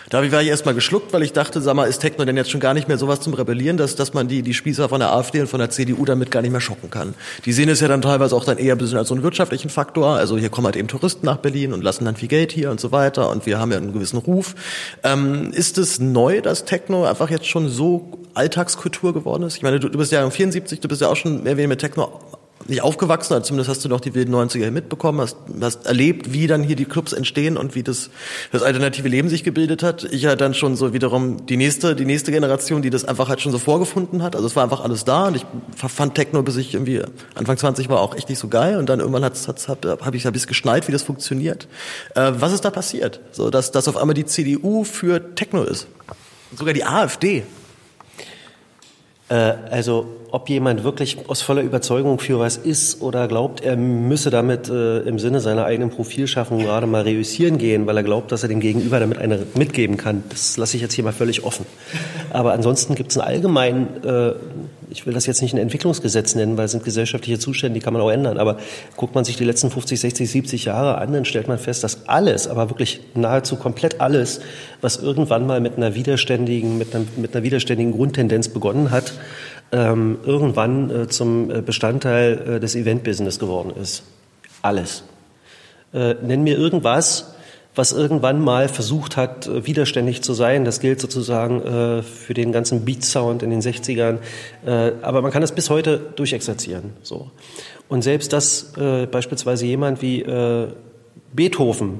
Da 0.10 0.32
war 0.32 0.42
ich 0.42 0.48
erstmal 0.48 0.74
geschluckt, 0.74 1.12
weil 1.12 1.22
ich 1.22 1.34
dachte, 1.34 1.60
sag 1.60 1.76
mal, 1.76 1.84
ist 1.84 2.00
Techno 2.00 2.24
denn 2.24 2.38
jetzt 2.38 2.50
schon 2.50 2.62
gar 2.62 2.74
nicht 2.74 2.88
mehr 2.88 2.98
sowas 2.98 3.20
zum 3.20 3.34
Rebellieren, 3.34 3.76
dass, 3.76 3.96
dass 3.96 4.14
man 4.14 4.30
die, 4.30 4.42
die 4.42 4.54
Spießer 4.54 4.88
von 4.88 5.02
der 5.02 5.12
AfD 5.12 5.42
und 5.42 5.48
von 5.48 5.60
der 5.60 5.70
CDU 5.70 6.06
damit 6.06 6.32
gar 6.32 6.42
nicht 6.42 6.52
mehr 6.52 6.62
schocken 6.62 6.90
kann. 6.90 7.14
Die 7.44 7.52
sehen 7.52 7.68
es 7.68 7.82
ja 7.82 7.90
dann 7.90 8.02
teilweise 8.02 8.34
auch 8.34 8.46
dann 8.46 8.58
eher 8.58 8.76
ein 8.76 8.78
bisschen 8.78 8.98
als 8.98 9.10
so 9.10 9.16
einen 9.16 9.24
wirtschaftlichen 9.24 9.70
Faktor. 9.70 10.16
Also 10.16 10.38
hier 10.38 10.50
kommen 10.50 10.66
halt 10.66 10.78
eben 10.78 10.88
Touristen 10.88 11.26
nach 11.26 11.38
Berlin 11.38 11.74
und 11.74 11.84
lassen 11.84 12.06
dann 12.06 12.16
viel 12.16 12.30
Geld 12.30 12.54
hier 12.54 12.72
und 12.72 12.80
so 12.80 12.94
weiter 12.94 13.30
und 13.30 13.46
wir 13.46 13.60
haben 13.60 13.72
ja 13.72 13.78
einen 13.78 13.92
gewissen 13.92 14.18
Ruf. 14.18 14.56
Ähm, 15.04 15.52
ist 15.52 15.78
es 15.78 16.00
neu, 16.00 16.40
dass 16.40 16.64
Techno 16.64 17.04
einfach 17.04 17.30
jetzt 17.30 17.48
schon 17.48 17.68
so 17.68 18.10
Alltagskultur 18.34 19.14
geworden 19.14 19.44
ist? 19.44 19.58
Ich 19.58 19.64
meine, 19.64 19.80
du, 19.80 19.90
du 19.90 19.98
bist 19.98 20.14
ja 20.14 20.24
um 20.24 20.32
74, 20.32 20.80
du 20.80 20.88
bist 20.88 21.02
ja 21.02 21.10
auch 21.10 21.18
schon 21.18 21.44
mehr 21.44 21.58
weniger 21.58 21.70
mit 21.70 21.80
Techno 21.80 22.18
nicht 22.66 22.82
aufgewachsen, 22.82 23.34
also 23.34 23.46
zumindest 23.46 23.70
hast 23.70 23.86
du 23.86 23.90
noch 23.90 24.02
die 24.02 24.14
wilden 24.14 24.34
90er 24.34 24.72
mitbekommen, 24.72 25.22
hast, 25.22 25.38
hast 25.62 25.86
erlebt, 25.86 26.34
wie 26.34 26.48
dann 26.48 26.64
hier 26.64 26.76
die 26.76 26.86
Clubs 26.86 27.14
entstehen 27.14 27.56
und 27.58 27.76
wie 27.76 27.84
das, 27.84 28.10
das 28.52 28.64
alternative 28.64 29.08
Leben 29.08 29.30
sich 29.30 29.44
gebildet 29.44 29.84
hat. 29.84 30.04
Ich 30.06 30.26
halt 30.26 30.42
dann 30.42 30.54
schon 30.54 30.76
so 30.76 30.94
wiederum 30.94 31.46
die 31.46 31.58
nächste, 31.58 31.96
die 31.96 32.06
nächste 32.06 32.32
Generation, 32.32 32.82
die 32.82 32.90
das 32.90 33.06
einfach 33.06 33.30
halt 33.30 33.42
schon 33.42 33.52
so 33.52 33.60
vorgefunden 33.60 34.24
hat. 34.24 34.36
Also 34.36 34.48
es 34.48 34.56
war 34.56 34.64
einfach 34.64 34.82
alles 34.82 35.06
da 35.06 35.28
und 35.28 35.36
ich 35.36 35.46
fand 35.76 36.16
Techno, 36.16 36.44
bis 36.44 36.58
ich 36.58 36.74
irgendwie 36.74 37.02
Anfang 37.36 37.58
20 37.58 37.90
war, 37.90 38.02
auch 38.02 38.16
echt 38.16 38.30
nicht 38.30 38.40
so 38.40 38.48
geil 38.48 38.78
und 38.78 38.88
dann 38.90 39.00
irgendwann 39.00 39.24
hat's, 39.24 39.48
hat's, 39.48 39.68
hab, 39.68 39.86
hab 39.86 40.16
ich, 40.16 40.26
hab 40.26 40.36
ich's 40.36 40.48
geschnallt, 40.48 40.88
wie 40.88 40.92
das 40.92 41.04
funktioniert. 41.04 41.68
Äh, 42.16 42.34
was 42.36 42.54
ist 42.54 42.66
da 42.66 42.72
passiert? 42.72 43.22
So, 43.32 43.50
dass, 43.50 43.72
dass 43.72 43.88
auf 43.88 43.98
einmal 43.98 44.14
die 44.14 44.26
CDU 44.26 44.84
für 44.84 45.36
Techno 45.36 45.64
ist. 45.64 45.88
Sogar 46.56 46.74
die 46.74 46.86
AfD. 46.86 47.44
Äh, 49.30 49.54
also 49.70 50.08
ob 50.32 50.50
jemand 50.50 50.84
wirklich 50.84 51.18
aus 51.30 51.42
voller 51.42 51.62
Überzeugung 51.62 52.20
für 52.20 52.40
was 52.40 52.58
ist 52.58 53.02
oder 53.02 53.28
glaubt, 53.28 53.62
er 53.62 53.78
müsse 53.78 54.30
damit 54.30 54.70
äh, 54.70 55.00
im 55.00 55.20
Sinne 55.20 55.40
seiner 55.40 55.66
eigenen 55.66 55.90
Profilschaffung 55.90 56.60
gerade 56.60 56.86
mal 56.86 57.04
reüssieren 57.04 57.58
gehen, 57.58 57.88
weil 57.88 57.98
er 57.98 58.04
glaubt, 58.04 58.32
dass 58.32 58.44
er 58.44 58.50
dem 58.50 58.60
Gegenüber 58.60 59.00
damit 59.00 59.18
eine 59.18 59.40
mitgeben 59.56 59.96
kann, 59.98 60.24
das 60.30 60.58
lasse 60.58 60.76
ich 60.76 60.84
jetzt 60.84 60.94
hier 60.94 61.04
mal 61.04 61.14
völlig 61.14 61.44
offen. 61.44 61.66
Aber 62.32 62.54
ansonsten 62.54 62.96
gibt 62.96 63.12
es 63.12 63.18
einen 63.18 63.28
allgemeinen, 63.28 64.04
äh, 64.04 64.34
ich 64.90 65.06
will 65.06 65.14
das 65.14 65.26
jetzt 65.26 65.42
nicht 65.42 65.54
ein 65.54 65.58
Entwicklungsgesetz 65.58 66.36
nennen, 66.36 66.58
weil 66.58 66.66
es 66.66 66.72
sind 66.72 66.84
gesellschaftliche 66.84 67.40
Zustände, 67.40 67.80
die 67.80 67.84
kann 67.84 67.94
man 67.94 68.02
auch 68.02 68.10
ändern, 68.10 68.38
aber 68.38 68.58
guckt 68.96 69.16
man 69.16 69.26
sich 69.26 69.38
die 69.38 69.44
letzten 69.44 69.70
50, 69.70 70.00
60, 70.00 70.30
70 70.30 70.66
Jahre 70.66 70.98
an, 70.98 71.12
dann 71.14 71.26
stellt 71.26 71.48
man 71.48 71.60
fest, 71.60 71.84
dass 71.84 72.08
alles, 72.08 72.48
aber 72.48 72.70
wirklich 72.70 73.02
nahezu 73.14 73.56
komplett 73.58 74.00
alles, 74.02 74.42
was 74.82 74.98
irgendwann 74.98 75.46
mal 75.46 75.60
mit 75.60 75.78
einer 75.78 75.96
widerständigen, 75.96 76.78
mit 76.78 76.96
einer, 76.96 77.06
mit 77.18 77.36
einer 77.36 77.44
widerständigen 77.44 77.92
Grundtendenz 77.92 78.50
begonnen 78.50 78.92
hat, 78.92 79.14
ähm, 79.72 80.20
irgendwann 80.26 80.90
äh, 80.90 81.08
zum 81.08 81.52
äh, 81.52 81.62
Bestandteil 81.62 82.56
äh, 82.56 82.60
des 82.60 82.76
Event-Business 82.76 83.40
geworden 83.40 83.74
ist. 83.80 84.04
Alles. 84.62 85.04
Äh, 85.94 86.16
nenn 86.22 86.44
mir 86.44 86.58
irgendwas, 86.58 87.36
was 87.78 87.92
irgendwann 87.92 88.42
mal 88.42 88.68
versucht 88.68 89.18
hat, 89.18 89.48
äh, 89.48 89.66
widerständig 89.66 90.22
zu 90.22 90.34
sein. 90.34 90.66
Das 90.66 90.80
gilt 90.80 91.00
sozusagen 91.00 91.62
äh, 91.62 92.04
für 92.04 92.34
den 92.34 92.52
ganzen 92.52 92.86
Beat-Sound 92.86 93.44
in 93.44 93.52
den 93.52 93.62
60ern. 93.62 94.18
Äh, 94.66 94.94
aber 95.02 95.22
man 95.22 95.32
kann 95.32 95.42
das 95.42 95.54
bis 95.54 95.70
heute 95.70 96.00
durchexerzieren. 96.16 96.94
So. 97.04 97.32
Und 97.88 98.04
selbst 98.04 98.34
das 98.34 98.74
äh, 98.78 99.06
beispielsweise 99.06 99.66
jemand 99.66 100.02
wie 100.02 100.22
äh, 100.22 100.68
Beethoven 101.34 102.00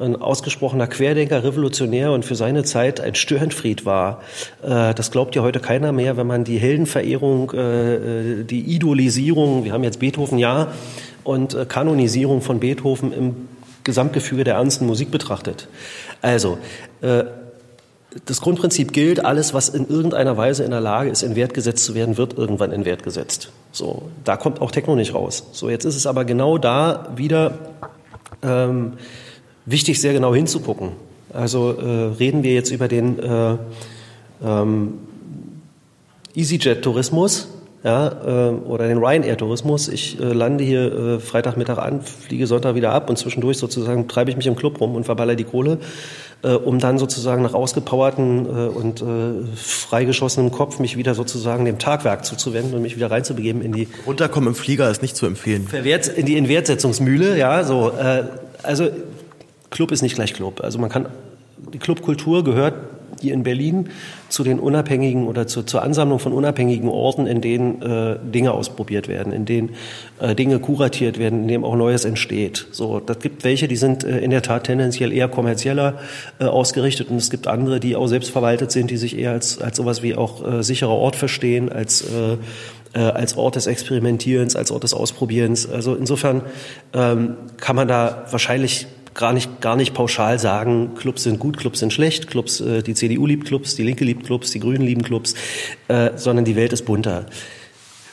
ein 0.00 0.16
ausgesprochener 0.16 0.86
Querdenker, 0.86 1.44
Revolutionär 1.44 2.12
und 2.12 2.24
für 2.24 2.34
seine 2.34 2.64
Zeit 2.64 2.98
ein 2.98 3.14
Störenfried 3.14 3.84
war. 3.84 4.22
Äh, 4.62 4.94
das 4.94 5.10
glaubt 5.10 5.36
ja 5.36 5.42
heute 5.42 5.60
keiner 5.60 5.92
mehr, 5.92 6.16
wenn 6.16 6.26
man 6.26 6.44
die 6.44 6.58
Heldenverehrung, 6.58 7.52
die 7.52 8.74
Idolisierung, 8.74 9.64
wir 9.64 9.72
haben 9.72 9.84
jetzt 9.84 10.00
Beethoven 10.00 10.38
ja, 10.38 10.72
und 11.24 11.56
Kanonisierung 11.68 12.40
von 12.40 12.58
Beethoven 12.58 13.12
im 13.12 13.36
Gesamtgefüge 13.84 14.44
der 14.44 14.54
ernsten 14.54 14.86
Musik 14.86 15.10
betrachtet. 15.10 15.68
Also, 16.20 16.58
das 17.00 18.40
Grundprinzip 18.40 18.92
gilt, 18.92 19.24
alles, 19.24 19.54
was 19.54 19.68
in 19.68 19.88
irgendeiner 19.88 20.36
Weise 20.36 20.64
in 20.64 20.70
der 20.70 20.80
Lage 20.80 21.10
ist, 21.10 21.22
in 21.22 21.34
Wert 21.34 21.54
gesetzt 21.54 21.84
zu 21.84 21.94
werden, 21.94 22.16
wird 22.16 22.36
irgendwann 22.36 22.72
in 22.72 22.84
Wert 22.84 23.02
gesetzt. 23.02 23.50
So, 23.72 24.02
da 24.24 24.36
kommt 24.36 24.60
auch 24.60 24.70
Techno 24.70 24.94
nicht 24.94 25.14
raus. 25.14 25.44
So, 25.52 25.70
jetzt 25.70 25.84
ist 25.84 25.96
es 25.96 26.06
aber 26.06 26.24
genau 26.24 26.58
da 26.58 27.08
wieder 27.16 27.58
ähm, 28.42 28.94
wichtig, 29.64 30.00
sehr 30.00 30.12
genau 30.12 30.34
hinzugucken. 30.34 30.92
Also 31.32 31.72
äh, 31.72 32.14
reden 32.18 32.42
wir 32.42 32.52
jetzt 32.52 32.70
über 32.70 32.88
den 32.88 33.18
äh, 33.18 33.56
ähm, 34.44 34.94
EasyJet-Tourismus 36.34 37.48
ja, 37.84 38.08
äh, 38.08 38.50
oder 38.50 38.86
den 38.86 38.98
Ryanair-Tourismus. 38.98 39.88
Ich 39.88 40.20
äh, 40.20 40.32
lande 40.32 40.62
hier 40.62 40.92
äh, 40.92 41.18
Freitagmittag 41.18 41.78
an, 41.78 42.00
fliege 42.02 42.46
Sonntag 42.46 42.74
wieder 42.74 42.92
ab 42.92 43.10
und 43.10 43.16
zwischendurch 43.16 43.58
sozusagen 43.58 44.06
treibe 44.06 44.30
ich 44.30 44.36
mich 44.36 44.46
im 44.46 44.54
Club 44.54 44.80
rum 44.80 44.94
und 44.94 45.04
verballer 45.04 45.34
die 45.34 45.44
Kohle, 45.44 45.78
äh, 46.42 46.50
um 46.50 46.78
dann 46.78 46.98
sozusagen 46.98 47.42
nach 47.42 47.54
ausgepowerten 47.54 48.46
äh, 48.46 48.68
und 48.68 49.02
äh, 49.02 49.56
freigeschossenem 49.56 50.52
Kopf 50.52 50.78
mich 50.78 50.96
wieder 50.96 51.14
sozusagen 51.14 51.64
dem 51.64 51.78
Tagwerk 51.78 52.24
zuzuwenden 52.24 52.74
und 52.74 52.82
mich 52.82 52.94
wieder 52.94 53.10
reinzubegeben 53.10 53.62
in 53.62 53.72
die 53.72 53.88
Runterkommen 54.06 54.50
im 54.50 54.54
Flieger 54.54 54.88
ist 54.88 55.02
nicht 55.02 55.16
zu 55.16 55.26
empfehlen. 55.26 55.66
Verwert, 55.66 56.06
in 56.06 56.26
die 56.26 56.36
Inwertsetzungsmühle, 56.36 57.36
ja, 57.36 57.64
so. 57.64 57.90
Äh, 57.90 58.24
also 58.62 58.90
Club 59.70 59.90
ist 59.90 60.02
nicht 60.02 60.14
gleich 60.14 60.34
Club. 60.34 60.60
Also 60.62 60.78
man 60.78 60.88
kann, 60.88 61.06
die 61.72 61.78
Clubkultur 61.78 62.44
gehört 62.44 62.74
hier 63.22 63.34
in 63.34 63.42
Berlin 63.42 63.88
zu 64.28 64.44
den 64.44 64.58
unabhängigen 64.58 65.26
oder 65.26 65.46
zu, 65.46 65.62
zur 65.62 65.82
Ansammlung 65.82 66.18
von 66.18 66.32
unabhängigen 66.32 66.88
Orten, 66.88 67.26
in 67.26 67.40
denen 67.40 67.80
äh, 67.82 68.18
Dinge 68.22 68.52
ausprobiert 68.52 69.08
werden, 69.08 69.32
in 69.32 69.44
denen 69.44 69.70
äh, 70.20 70.34
Dinge 70.34 70.58
kuratiert 70.58 71.18
werden, 71.18 71.42
in 71.42 71.48
denen 71.48 71.64
auch 71.64 71.76
Neues 71.76 72.04
entsteht. 72.04 72.66
So, 72.72 73.00
das 73.00 73.18
gibt 73.20 73.44
welche, 73.44 73.68
die 73.68 73.76
sind 73.76 74.04
äh, 74.04 74.18
in 74.18 74.30
der 74.30 74.42
Tat 74.42 74.64
tendenziell 74.64 75.12
eher 75.12 75.28
kommerzieller 75.28 75.98
äh, 76.38 76.44
ausgerichtet 76.44 77.10
und 77.10 77.16
es 77.16 77.30
gibt 77.30 77.46
andere, 77.46 77.80
die 77.80 77.96
auch 77.96 78.06
selbstverwaltet 78.06 78.72
sind, 78.72 78.90
die 78.90 78.96
sich 78.96 79.18
eher 79.18 79.32
als, 79.32 79.60
als 79.60 79.76
sowas 79.76 80.02
wie 80.02 80.14
auch 80.14 80.46
äh, 80.46 80.62
sicherer 80.62 80.90
Ort 80.90 81.16
verstehen, 81.16 81.70
als 81.70 82.02
äh, 82.02 82.36
äh, 82.94 83.00
als 83.00 83.36
Ort 83.36 83.56
des 83.56 83.66
Experimentierens, 83.66 84.56
als 84.56 84.70
Ort 84.70 84.82
des 84.82 84.94
Ausprobierens. 84.94 85.68
Also 85.68 85.94
insofern 85.94 86.42
ähm, 86.92 87.36
kann 87.58 87.76
man 87.76 87.88
da 87.88 88.24
wahrscheinlich 88.30 88.86
gar 89.14 89.32
nicht, 89.32 89.60
gar 89.60 89.76
nicht 89.76 89.94
pauschal 89.94 90.38
sagen, 90.38 90.94
Clubs 90.94 91.24
sind 91.24 91.38
gut, 91.38 91.56
Clubs 91.56 91.80
sind 91.80 91.92
schlecht, 91.92 92.28
Clubs, 92.28 92.60
äh, 92.60 92.82
die 92.82 92.94
CDU 92.94 93.26
liebt 93.26 93.46
Clubs, 93.46 93.74
die 93.74 93.82
Linke 93.82 94.04
liebt 94.04 94.24
Clubs, 94.26 94.50
die 94.50 94.60
Grünen 94.60 94.82
lieben 94.82 95.02
Clubs, 95.02 95.34
äh, 95.88 96.10
sondern 96.16 96.44
die 96.44 96.56
Welt 96.56 96.72
ist 96.72 96.84
bunter. 96.84 97.26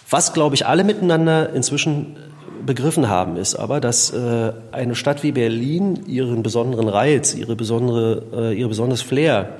Was, 0.09 0.33
glaube 0.33 0.55
ich, 0.55 0.65
alle 0.65 0.83
miteinander 0.83 1.53
inzwischen 1.53 2.17
begriffen 2.65 3.09
haben, 3.09 3.37
ist 3.37 3.55
aber, 3.55 3.79
dass 3.79 4.11
äh, 4.11 4.51
eine 4.71 4.95
Stadt 4.95 5.23
wie 5.23 5.31
Berlin 5.31 6.03
ihren 6.07 6.43
besonderen 6.43 6.87
Reiz, 6.87 7.33
ihre 7.33 7.55
besondere, 7.55 8.51
äh, 8.51 8.59
ihre 8.59 8.69
besonderes 8.69 9.01
Flair 9.01 9.57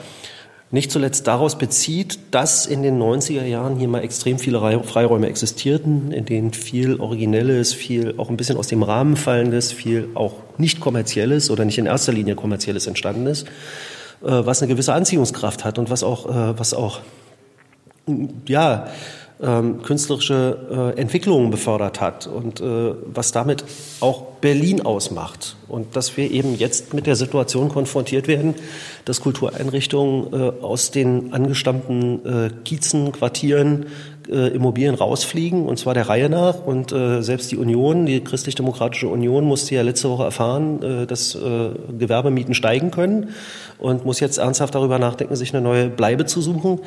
nicht 0.72 0.92
zuletzt 0.92 1.26
daraus 1.26 1.58
bezieht, 1.58 2.20
dass 2.32 2.68
in 2.68 2.84
den 2.84 3.02
90er 3.02 3.44
Jahren 3.44 3.78
hier 3.78 3.88
mal 3.88 4.04
extrem 4.04 4.38
viele 4.38 4.60
Freiräume 4.84 5.28
existierten, 5.28 6.12
in 6.12 6.26
denen 6.26 6.54
viel 6.54 7.00
Originelles, 7.00 7.74
viel 7.74 8.14
auch 8.18 8.30
ein 8.30 8.38
bisschen 8.38 8.58
aus 8.58 8.68
dem 8.68 8.84
Rahmen 8.84 9.16
fallendes, 9.16 9.72
viel 9.72 10.10
auch 10.14 10.36
nicht 10.58 10.80
kommerzielles 10.80 11.50
oder 11.50 11.66
nicht 11.66 11.80
in 11.80 11.88
erster 11.88 12.14
Linie 12.14 12.36
kommerzielles 12.36 12.86
entstanden 12.86 13.26
ist, 13.26 13.48
äh, 13.48 13.48
was 14.22 14.62
eine 14.62 14.72
gewisse 14.72 14.94
Anziehungskraft 14.94 15.66
hat 15.66 15.80
und 15.80 15.90
was 15.90 16.04
auch, 16.04 16.28
äh, 16.30 16.60
was 16.60 16.76
auch, 16.76 17.00
ja, 18.48 18.88
ähm, 19.42 19.82
künstlerische 19.84 20.94
äh, 20.96 21.00
Entwicklungen 21.00 21.50
befördert 21.50 22.02
hat 22.02 22.28
und 22.28 22.60
äh, 22.60 22.94
was 23.06 23.32
damit 23.32 23.64
auch 24.02 24.24
Berlin 24.42 24.82
ausmacht. 24.82 25.56
Und 25.68 25.96
dass 25.96 26.18
wir 26.18 26.30
eben 26.30 26.56
jetzt 26.56 26.94
mit 26.94 27.08
der 27.08 27.16
Situation 27.16 27.70
konfrontiert 27.70 28.28
werden, 28.28 28.56
dass 29.06 29.22
Kultureinrichtungen 29.22 30.34
äh, 30.34 30.52
aus 30.62 30.92
den 30.92 31.34
angestammten 31.34 32.26
äh, 32.26 32.50
Kiezen, 32.66 33.12
Quartieren, 33.12 33.86
äh, 34.30 34.50
Immobilien 34.50 34.96
rausfliegen, 34.96 35.66
und 35.66 35.80
zwar 35.80 35.94
der 35.94 36.10
Reihe 36.10 36.30
nach. 36.30 36.66
Und 36.66 36.92
äh, 36.92 37.22
selbst 37.22 37.52
die 37.52 37.58
Union, 37.58 38.06
die 38.06 38.22
christlich-demokratische 38.22 39.08
Union, 39.08 39.46
musste 39.46 39.76
ja 39.76 39.82
letzte 39.82 40.10
Woche 40.10 40.24
erfahren, 40.24 40.84
äh, 40.84 41.08
dass 41.08 41.36
äh, 41.36 41.70
Gewerbemieten 41.98 42.54
steigen 42.54 42.92
können 42.92 43.30
und 43.80 44.06
muss 44.06 44.20
jetzt 44.20 44.38
ernsthaft 44.38 44.76
darüber 44.76 45.00
nachdenken, 45.00 45.36
sich 45.36 45.54
eine 45.54 45.62
neue 45.62 45.90
Bleibe 45.90 46.26
zu 46.26 46.42
suchen. 46.42 46.80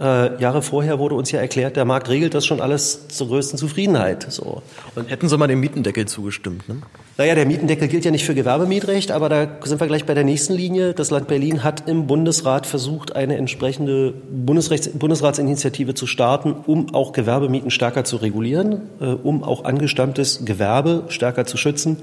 Äh, 0.00 0.40
Jahre 0.40 0.62
vorher 0.62 0.98
wurde 0.98 1.14
uns 1.14 1.30
ja 1.30 1.40
erklärt, 1.40 1.76
der 1.76 1.84
Markt 1.84 2.08
regelt 2.08 2.34
das 2.34 2.46
schon 2.46 2.60
alles 2.60 3.08
zur 3.08 3.28
größten 3.28 3.58
Zufriedenheit. 3.58 4.26
So. 4.30 4.62
Und 4.94 5.10
hätten 5.10 5.28
Sie 5.28 5.36
mal 5.36 5.48
dem 5.48 5.60
Mietendeckel 5.60 6.06
zugestimmt, 6.06 6.68
ne? 6.68 6.76
Naja, 7.18 7.34
der 7.34 7.46
Mietendeckel 7.46 7.88
gilt 7.88 8.04
ja 8.04 8.10
nicht 8.10 8.26
für 8.26 8.34
Gewerbemietrecht, 8.34 9.10
aber 9.10 9.30
da 9.30 9.48
sind 9.64 9.80
wir 9.80 9.86
gleich 9.86 10.04
bei 10.04 10.12
der 10.12 10.24
nächsten 10.24 10.52
Linie. 10.52 10.92
Das 10.92 11.10
Land 11.10 11.28
Berlin 11.28 11.64
hat 11.64 11.88
im 11.88 12.06
Bundesrat 12.06 12.66
versucht, 12.66 13.16
eine 13.16 13.38
entsprechende 13.38 14.12
Bundesrechts 14.12 14.90
Bundesratsinitiative 14.90 15.94
zu 15.94 16.06
starten, 16.06 16.54
um 16.66 16.94
auch 16.94 17.12
Gewerbemieten 17.12 17.70
stärker 17.70 18.04
zu 18.04 18.16
regulieren, 18.16 18.82
äh, 19.00 19.06
um 19.06 19.44
auch 19.44 19.64
angestammtes 19.64 20.44
Gewerbe 20.44 21.04
stärker 21.08 21.46
zu 21.46 21.56
schützen 21.56 21.96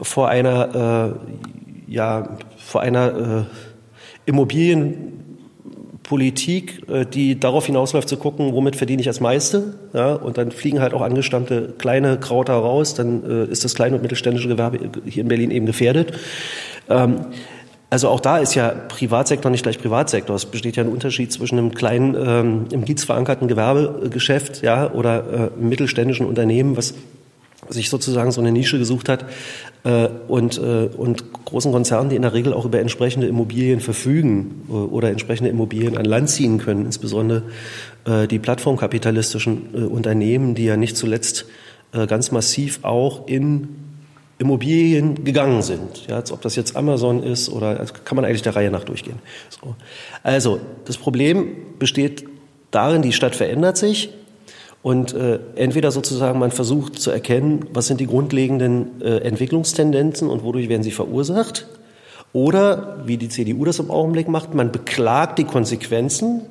vor 0.00 0.28
einer, 0.28 1.16
äh, 1.88 1.92
ja, 1.92 2.36
vor 2.56 2.80
einer 2.80 3.46
äh, 3.50 3.73
Immobilienpolitik, 4.26 6.88
äh, 6.88 7.06
die 7.06 7.38
darauf 7.38 7.66
hinausläuft 7.66 8.08
zu 8.08 8.16
gucken, 8.16 8.52
womit 8.52 8.74
verdiene 8.76 9.00
ich 9.00 9.06
das 9.06 9.20
meiste. 9.20 9.74
Ja, 9.92 10.14
und 10.14 10.38
dann 10.38 10.50
fliegen 10.50 10.80
halt 10.80 10.94
auch 10.94 11.02
angestammte 11.02 11.74
kleine 11.78 12.18
Krauter 12.18 12.54
raus, 12.54 12.94
dann 12.94 13.22
äh, 13.28 13.44
ist 13.50 13.64
das 13.64 13.74
kleine 13.74 13.96
und 13.96 14.02
mittelständische 14.02 14.48
Gewerbe 14.48 14.78
hier 15.06 15.22
in 15.22 15.28
Berlin 15.28 15.50
eben 15.50 15.66
gefährdet. 15.66 16.12
Ähm, 16.88 17.26
also 17.90 18.08
auch 18.08 18.20
da 18.20 18.38
ist 18.38 18.56
ja 18.56 18.70
Privatsektor 18.70 19.52
nicht 19.52 19.62
gleich 19.62 19.78
Privatsektor. 19.78 20.34
Es 20.34 20.46
besteht 20.46 20.74
ja 20.74 20.82
ein 20.82 20.88
Unterschied 20.88 21.32
zwischen 21.32 21.58
einem 21.58 21.74
kleinen, 21.74 22.16
ähm, 22.18 22.64
im 22.72 22.84
Kiez 22.84 23.04
verankerten 23.04 23.46
Gewerbegeschäft 23.46 24.62
ja, 24.62 24.92
oder 24.92 25.52
äh, 25.54 25.60
mittelständischen 25.60 26.26
Unternehmen, 26.26 26.76
was 26.76 26.94
sich 27.68 27.90
sozusagen 27.90 28.32
so 28.32 28.40
eine 28.40 28.50
Nische 28.50 28.78
gesucht 28.78 29.08
hat 29.08 29.24
und, 29.84 30.56
äh, 30.56 30.88
und 30.96 31.32
großen 31.44 31.70
Konzernen, 31.70 32.08
die 32.08 32.16
in 32.16 32.22
der 32.22 32.32
Regel 32.32 32.54
auch 32.54 32.64
über 32.64 32.80
entsprechende 32.80 33.26
Immobilien 33.26 33.80
verfügen 33.80 34.62
äh, 34.68 34.72
oder 34.72 35.10
entsprechende 35.10 35.50
Immobilien 35.50 35.98
an 35.98 36.06
Land 36.06 36.30
ziehen 36.30 36.56
können, 36.56 36.86
insbesondere 36.86 37.42
äh, 38.06 38.26
die 38.26 38.38
plattformkapitalistischen 38.38 39.74
äh, 39.74 39.78
Unternehmen, 39.80 40.54
die 40.54 40.64
ja 40.64 40.78
nicht 40.78 40.96
zuletzt 40.96 41.44
äh, 41.92 42.06
ganz 42.06 42.30
massiv 42.30 42.80
auch 42.82 43.28
in 43.28 43.68
Immobilien 44.38 45.22
gegangen 45.22 45.62
sind. 45.62 46.06
Ja, 46.08 46.16
als 46.16 46.32
ob 46.32 46.40
das 46.40 46.56
jetzt 46.56 46.76
Amazon 46.76 47.22
ist 47.22 47.50
oder 47.50 47.84
kann 48.04 48.16
man 48.16 48.24
eigentlich 48.24 48.42
der 48.42 48.56
Reihe 48.56 48.70
nach 48.70 48.84
durchgehen. 48.84 49.18
So. 49.50 49.76
Also 50.22 50.60
das 50.86 50.96
Problem 50.96 51.48
besteht 51.78 52.24
darin, 52.70 53.02
die 53.02 53.12
Stadt 53.12 53.36
verändert 53.36 53.76
sich 53.76 54.10
und 54.84 55.14
äh, 55.14 55.38
entweder 55.54 55.90
sozusagen 55.90 56.38
man 56.38 56.50
versucht 56.50 57.00
zu 57.00 57.10
erkennen, 57.10 57.64
was 57.72 57.86
sind 57.86 58.00
die 58.00 58.06
grundlegenden 58.06 59.00
äh, 59.00 59.16
Entwicklungstendenzen 59.20 60.28
und 60.28 60.44
wodurch 60.44 60.68
werden 60.68 60.82
sie 60.82 60.90
verursacht. 60.90 61.66
Oder, 62.34 62.98
wie 63.06 63.16
die 63.16 63.30
CDU 63.30 63.64
das 63.64 63.78
im 63.78 63.90
Augenblick 63.90 64.28
macht, 64.28 64.52
man 64.52 64.72
beklagt 64.72 65.38
die 65.38 65.44
Konsequenzen 65.44 66.42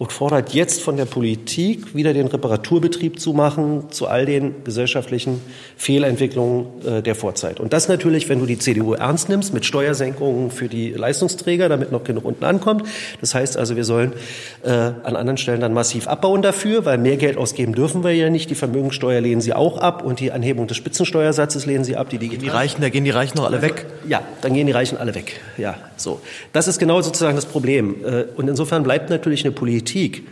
und 0.00 0.12
fordert 0.12 0.54
jetzt 0.54 0.80
von 0.80 0.96
der 0.96 1.04
Politik 1.04 1.94
wieder 1.94 2.14
den 2.14 2.26
Reparaturbetrieb 2.26 3.20
zu 3.20 3.34
machen 3.34 3.90
zu 3.90 4.06
all 4.06 4.24
den 4.24 4.64
gesellschaftlichen 4.64 5.42
Fehlentwicklungen 5.76 6.68
äh, 6.86 7.02
der 7.02 7.14
Vorzeit. 7.14 7.60
Und 7.60 7.74
das 7.74 7.86
natürlich, 7.86 8.30
wenn 8.30 8.38
du 8.38 8.46
die 8.46 8.56
CDU 8.56 8.94
ernst 8.94 9.28
nimmst, 9.28 9.52
mit 9.52 9.66
Steuersenkungen 9.66 10.52
für 10.52 10.68
die 10.68 10.92
Leistungsträger, 10.92 11.68
damit 11.68 11.92
noch 11.92 12.02
genug 12.02 12.24
unten 12.24 12.44
ankommt. 12.44 12.84
Das 13.20 13.34
heißt 13.34 13.58
also, 13.58 13.76
wir 13.76 13.84
sollen 13.84 14.14
äh, 14.62 14.70
an 14.70 15.16
anderen 15.16 15.36
Stellen 15.36 15.60
dann 15.60 15.74
massiv 15.74 16.08
abbauen 16.08 16.40
dafür, 16.40 16.86
weil 16.86 16.96
mehr 16.96 17.18
Geld 17.18 17.36
ausgeben 17.36 17.74
dürfen 17.74 18.02
wir 18.02 18.14
ja 18.14 18.30
nicht. 18.30 18.48
Die 18.48 18.54
Vermögensteuer 18.54 19.20
lehnen 19.20 19.42
sie 19.42 19.52
auch 19.52 19.76
ab 19.76 20.02
und 20.02 20.18
die 20.18 20.32
Anhebung 20.32 20.66
des 20.66 20.78
Spitzensteuersatzes 20.78 21.66
lehnen 21.66 21.84
sie 21.84 21.98
ab. 21.98 22.08
Die, 22.08 22.16
die, 22.16 22.38
die 22.38 22.48
Reichen, 22.48 22.80
da 22.80 22.88
gehen 22.88 23.04
die 23.04 23.10
Reichen 23.10 23.36
noch 23.36 23.44
alle 23.44 23.60
weg. 23.60 23.84
Ja, 24.08 24.22
dann 24.40 24.54
gehen 24.54 24.66
die 24.66 24.72
Reichen 24.72 24.96
alle 24.96 25.14
weg. 25.14 25.42
Ja, 25.58 25.76
so. 25.98 26.22
Das 26.54 26.68
ist 26.68 26.78
genau 26.78 27.02
sozusagen 27.02 27.36
das 27.36 27.44
Problem. 27.44 27.96
Äh, 28.02 28.24
und 28.34 28.48
insofern 28.48 28.82
bleibt 28.82 29.10
natürlich 29.10 29.44
eine 29.44 29.52
Politik, 29.52 29.89
Politik, 29.90 30.26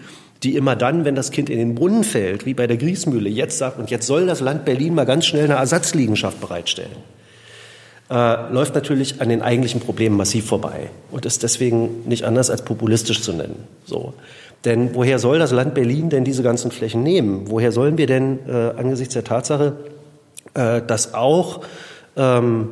die 0.45 0.55
immer 0.55 0.77
dann, 0.77 1.05
wenn 1.05 1.17
das 1.17 1.33
Kind 1.33 1.51
in 1.51 1.59
den 1.59 1.75
Brunnen 1.75 2.05
fällt, 2.05 2.47
wie 2.47 2.55
bei 2.55 2.69
der 2.69 2.77
Griesmühle, 2.77 3.29
jetzt 3.29 3.59
sagt, 3.59 3.79
und 3.79 3.91
jetzt 3.91 4.07
soll 4.07 4.27
das 4.27 4.41
Land 4.41 4.65
Berlin 4.65 4.95
mal 4.95 5.05
ganz 5.05 5.27
schnell 5.27 5.45
eine 5.45 5.55
Ersatzliegenschaft 5.55 6.41
bereitstellen, 6.41 6.97
äh, 8.09 8.53
läuft 8.53 8.77
natürlich 8.77 9.21
an 9.21 9.29
den 9.29 9.43
eigentlichen 9.43 9.81
Problemen 9.81 10.17
massiv 10.17 10.47
vorbei 10.47 10.91
und 11.11 11.27
ist 11.27 11.43
deswegen 11.43 12.07
nicht 12.07 12.25
anders 12.25 12.51
als 12.51 12.63
populistisch 12.63 13.21
zu 13.21 13.33
nennen. 13.33 13.65
So. 13.85 14.15
Denn 14.65 14.95
woher 14.95 15.19
soll 15.19 15.41
das 15.41 15.51
Land 15.51 15.75
Berlin 15.75 16.09
denn 16.09 16.25
diese 16.25 16.45
ganzen 16.45 16.71
Flächen 16.71 17.03
nehmen? 17.03 17.47
Woher 17.47 17.73
sollen 17.73 17.99
wir 17.99 18.07
denn 18.07 18.39
äh, 18.49 18.79
angesichts 18.79 19.15
der 19.15 19.25
Tatsache, 19.25 19.77
äh, 20.55 20.83
dass 20.87 21.15
auch 21.15 21.63
ähm, 22.17 22.69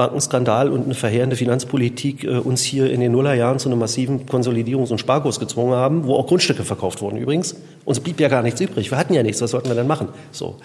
Bankenskandal 0.00 0.70
und 0.70 0.86
eine 0.86 0.94
verheerende 0.94 1.36
Finanzpolitik 1.36 2.24
äh, 2.24 2.38
uns 2.38 2.62
hier 2.62 2.90
in 2.90 3.00
den 3.00 3.12
Nullerjahren 3.12 3.58
zu 3.58 3.68
einem 3.68 3.80
massiven 3.80 4.24
Konsolidierungs- 4.24 4.90
und 4.90 4.96
Sparkurs 4.96 5.38
gezwungen 5.38 5.74
haben, 5.74 6.06
wo 6.06 6.14
auch 6.14 6.26
Grundstücke 6.26 6.64
verkauft 6.64 7.02
wurden 7.02 7.18
übrigens. 7.18 7.54
Uns 7.84 8.00
blieb 8.00 8.18
ja 8.18 8.28
gar 8.28 8.42
nichts 8.42 8.62
übrig. 8.62 8.90
Wir 8.90 8.96
hatten 8.96 9.12
ja 9.12 9.22
nichts. 9.22 9.42
Was 9.42 9.50
sollten 9.50 9.68
wir 9.68 9.74
denn 9.74 9.86
machen? 9.86 10.08
So. 10.32 10.56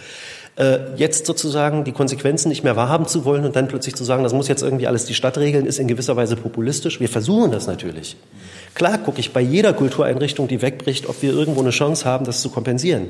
Äh, 0.56 0.96
jetzt 0.96 1.26
sozusagen 1.26 1.84
die 1.84 1.92
Konsequenzen 1.92 2.48
nicht 2.48 2.64
mehr 2.64 2.78
wahrhaben 2.78 3.08
zu 3.08 3.26
wollen 3.26 3.44
und 3.44 3.58
dann 3.58 3.68
plötzlich 3.68 3.96
zu 3.96 4.06
sagen, 4.06 4.24
das 4.24 4.32
muss 4.32 4.48
jetzt 4.48 4.64
irgendwie 4.64 4.88
alles 4.88 5.04
die 5.04 5.14
Stadt 5.14 5.38
regeln, 5.38 5.66
ist 5.66 5.80
in 5.80 5.90
gewisser 5.90 6.16
Weise 6.16 6.38
populistisch. 6.38 7.02
Wir 7.02 7.10
versuchen 7.10 7.52
das 7.52 7.68
natürlich. 7.68 8.16
Klar 8.74 9.00
gucke 9.00 9.20
ich 9.20 9.34
bei 9.34 9.42
jeder 9.42 9.74
Kultureinrichtung, 9.74 10.48
die 10.48 10.62
wegbricht, 10.62 11.10
ob 11.10 11.22
wir 11.22 11.34
irgendwo 11.34 11.60
eine 11.60 11.72
Chance 11.72 12.06
haben, 12.06 12.24
das 12.24 12.42
zu 12.42 12.50
kompensieren. 12.50 13.08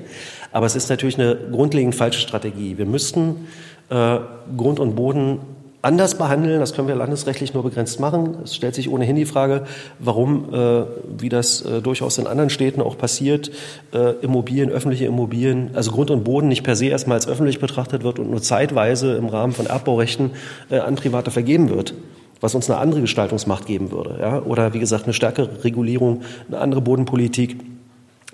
Aber 0.52 0.66
es 0.66 0.76
ist 0.76 0.90
natürlich 0.90 1.20
eine 1.20 1.38
grundlegend 1.52 1.94
falsche 1.94 2.20
Strategie. 2.20 2.80
Wir 2.80 2.88
müssten 2.88 3.48
äh, 3.92 4.18
Grund 4.58 4.80
und 4.80 4.96
Boden 4.96 5.42
anders 5.86 6.18
behandeln. 6.18 6.60
Das 6.60 6.74
können 6.74 6.88
wir 6.88 6.96
landesrechtlich 6.96 7.54
nur 7.54 7.64
begrenzt 7.64 8.00
machen. 8.00 8.38
Es 8.44 8.56
stellt 8.56 8.76
sich 8.76 8.90
ohnehin 8.90 9.16
die 9.16 9.26
Frage, 9.26 9.66
warum, 10.00 10.54
äh, 10.54 10.84
wie 11.18 11.30
das 11.30 11.62
äh, 11.62 11.82
durchaus 11.82 12.18
in 12.18 12.28
anderen 12.28 12.50
Städten 12.50 12.82
auch 12.82 12.98
passiert, 12.98 13.52
äh, 13.94 14.14
Immobilien, 14.22 14.70
öffentliche 14.70 15.06
Immobilien, 15.06 15.72
also 15.76 15.92
Grund 15.92 16.10
und 16.10 16.24
Boden 16.24 16.48
nicht 16.48 16.64
per 16.64 16.76
se 16.76 16.88
erstmal 16.88 17.16
als 17.16 17.28
öffentlich 17.28 17.60
betrachtet 17.60 18.04
wird 18.04 18.20
und 18.20 18.32
nur 18.32 18.42
zeitweise 18.42 19.16
im 19.16 19.28
Rahmen 19.28 19.54
von 19.54 19.68
Erbbaurechten 19.68 20.32
äh, 20.70 20.80
an 20.80 20.96
Private 20.96 21.32
vergeben 21.32 21.70
wird 21.70 21.94
was 22.42 22.54
uns 22.54 22.70
eine 22.70 22.80
andere 22.80 23.02
Gestaltungsmacht 23.02 23.66
geben 23.66 23.92
würde. 23.92 24.18
Ja? 24.20 24.42
Oder 24.44 24.74
wie 24.74 24.80
gesagt, 24.80 25.06
eine 25.06 25.14
stärkere 25.14 25.64
Regulierung, 25.64 26.22
eine 26.48 26.60
andere 26.60 26.82
Bodenpolitik. 26.82 27.58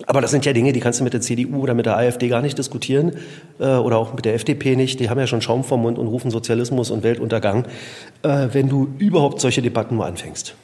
Aber 0.06 0.20
das 0.20 0.30
sind 0.30 0.44
ja 0.44 0.52
Dinge, 0.52 0.72
die 0.72 0.80
kannst 0.80 1.00
du 1.00 1.04
mit 1.04 1.12
der 1.12 1.20
CDU 1.20 1.60
oder 1.60 1.74
mit 1.74 1.86
der 1.86 1.96
AfD 1.96 2.28
gar 2.28 2.42
nicht 2.42 2.58
diskutieren 2.58 3.12
äh, 3.60 3.66
oder 3.66 3.98
auch 3.98 4.14
mit 4.14 4.24
der 4.24 4.34
FDP 4.34 4.74
nicht. 4.74 5.00
Die 5.00 5.10
haben 5.10 5.18
ja 5.18 5.26
schon 5.26 5.42
Schaum 5.42 5.64
vom 5.64 5.82
Mund 5.82 5.98
und 5.98 6.06
rufen 6.06 6.30
Sozialismus 6.30 6.90
und 6.90 7.02
Weltuntergang, 7.02 7.66
äh, 8.22 8.48
wenn 8.52 8.68
du 8.68 8.88
überhaupt 8.98 9.40
solche 9.40 9.62
Debatten 9.62 9.96
nur 9.96 10.06
anfängst. 10.06 10.54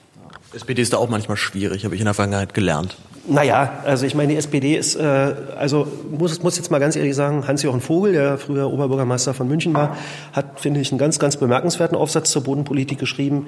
SPD 0.55 0.81
ist 0.81 0.95
da 0.95 0.97
auch 0.97 1.11
manchmal 1.11 1.37
schwierig, 1.37 1.85
habe 1.85 1.95
ich 1.95 2.01
in 2.01 2.07
der 2.07 2.15
Vergangenheit 2.15 2.55
gelernt. 2.55 2.97
Naja, 3.31 3.81
also 3.85 4.07
ich 4.07 4.15
meine, 4.15 4.33
die 4.33 4.39
SPD 4.39 4.75
ist, 4.75 4.97
äh, 4.97 5.35
also 5.59 5.87
muss, 6.11 6.43
muss 6.43 6.57
jetzt 6.57 6.71
mal 6.71 6.79
ganz 6.79 6.97
ehrlich 6.97 7.15
sagen, 7.15 7.47
Hans-Jochen 7.47 7.83
Vogel, 7.83 8.13
der 8.13 8.39
früher 8.39 8.73
Oberbürgermeister 8.73 9.35
von 9.35 9.47
München 9.47 9.75
war, 9.75 9.99
hat, 10.33 10.59
finde 10.61 10.81
ich, 10.81 10.91
einen 10.91 10.99
ganz, 10.99 11.19
ganz 11.19 11.37
bemerkenswerten 11.37 11.97
Aufsatz 11.97 12.31
zur 12.31 12.43
Bodenpolitik 12.43 12.99
geschrieben. 12.99 13.47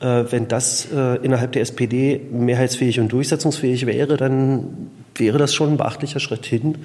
Äh, 0.00 0.24
wenn 0.30 0.48
das 0.48 0.88
äh, 0.92 1.16
innerhalb 1.24 1.52
der 1.52 1.62
SPD 1.62 2.20
mehrheitsfähig 2.30 3.00
und 3.00 3.12
durchsetzungsfähig 3.12 3.86
wäre, 3.86 4.16
dann 4.16 4.90
wäre 5.14 5.38
das 5.38 5.54
schon 5.54 5.70
ein 5.70 5.76
beachtlicher 5.76 6.20
Schritt 6.20 6.46
hin, 6.46 6.76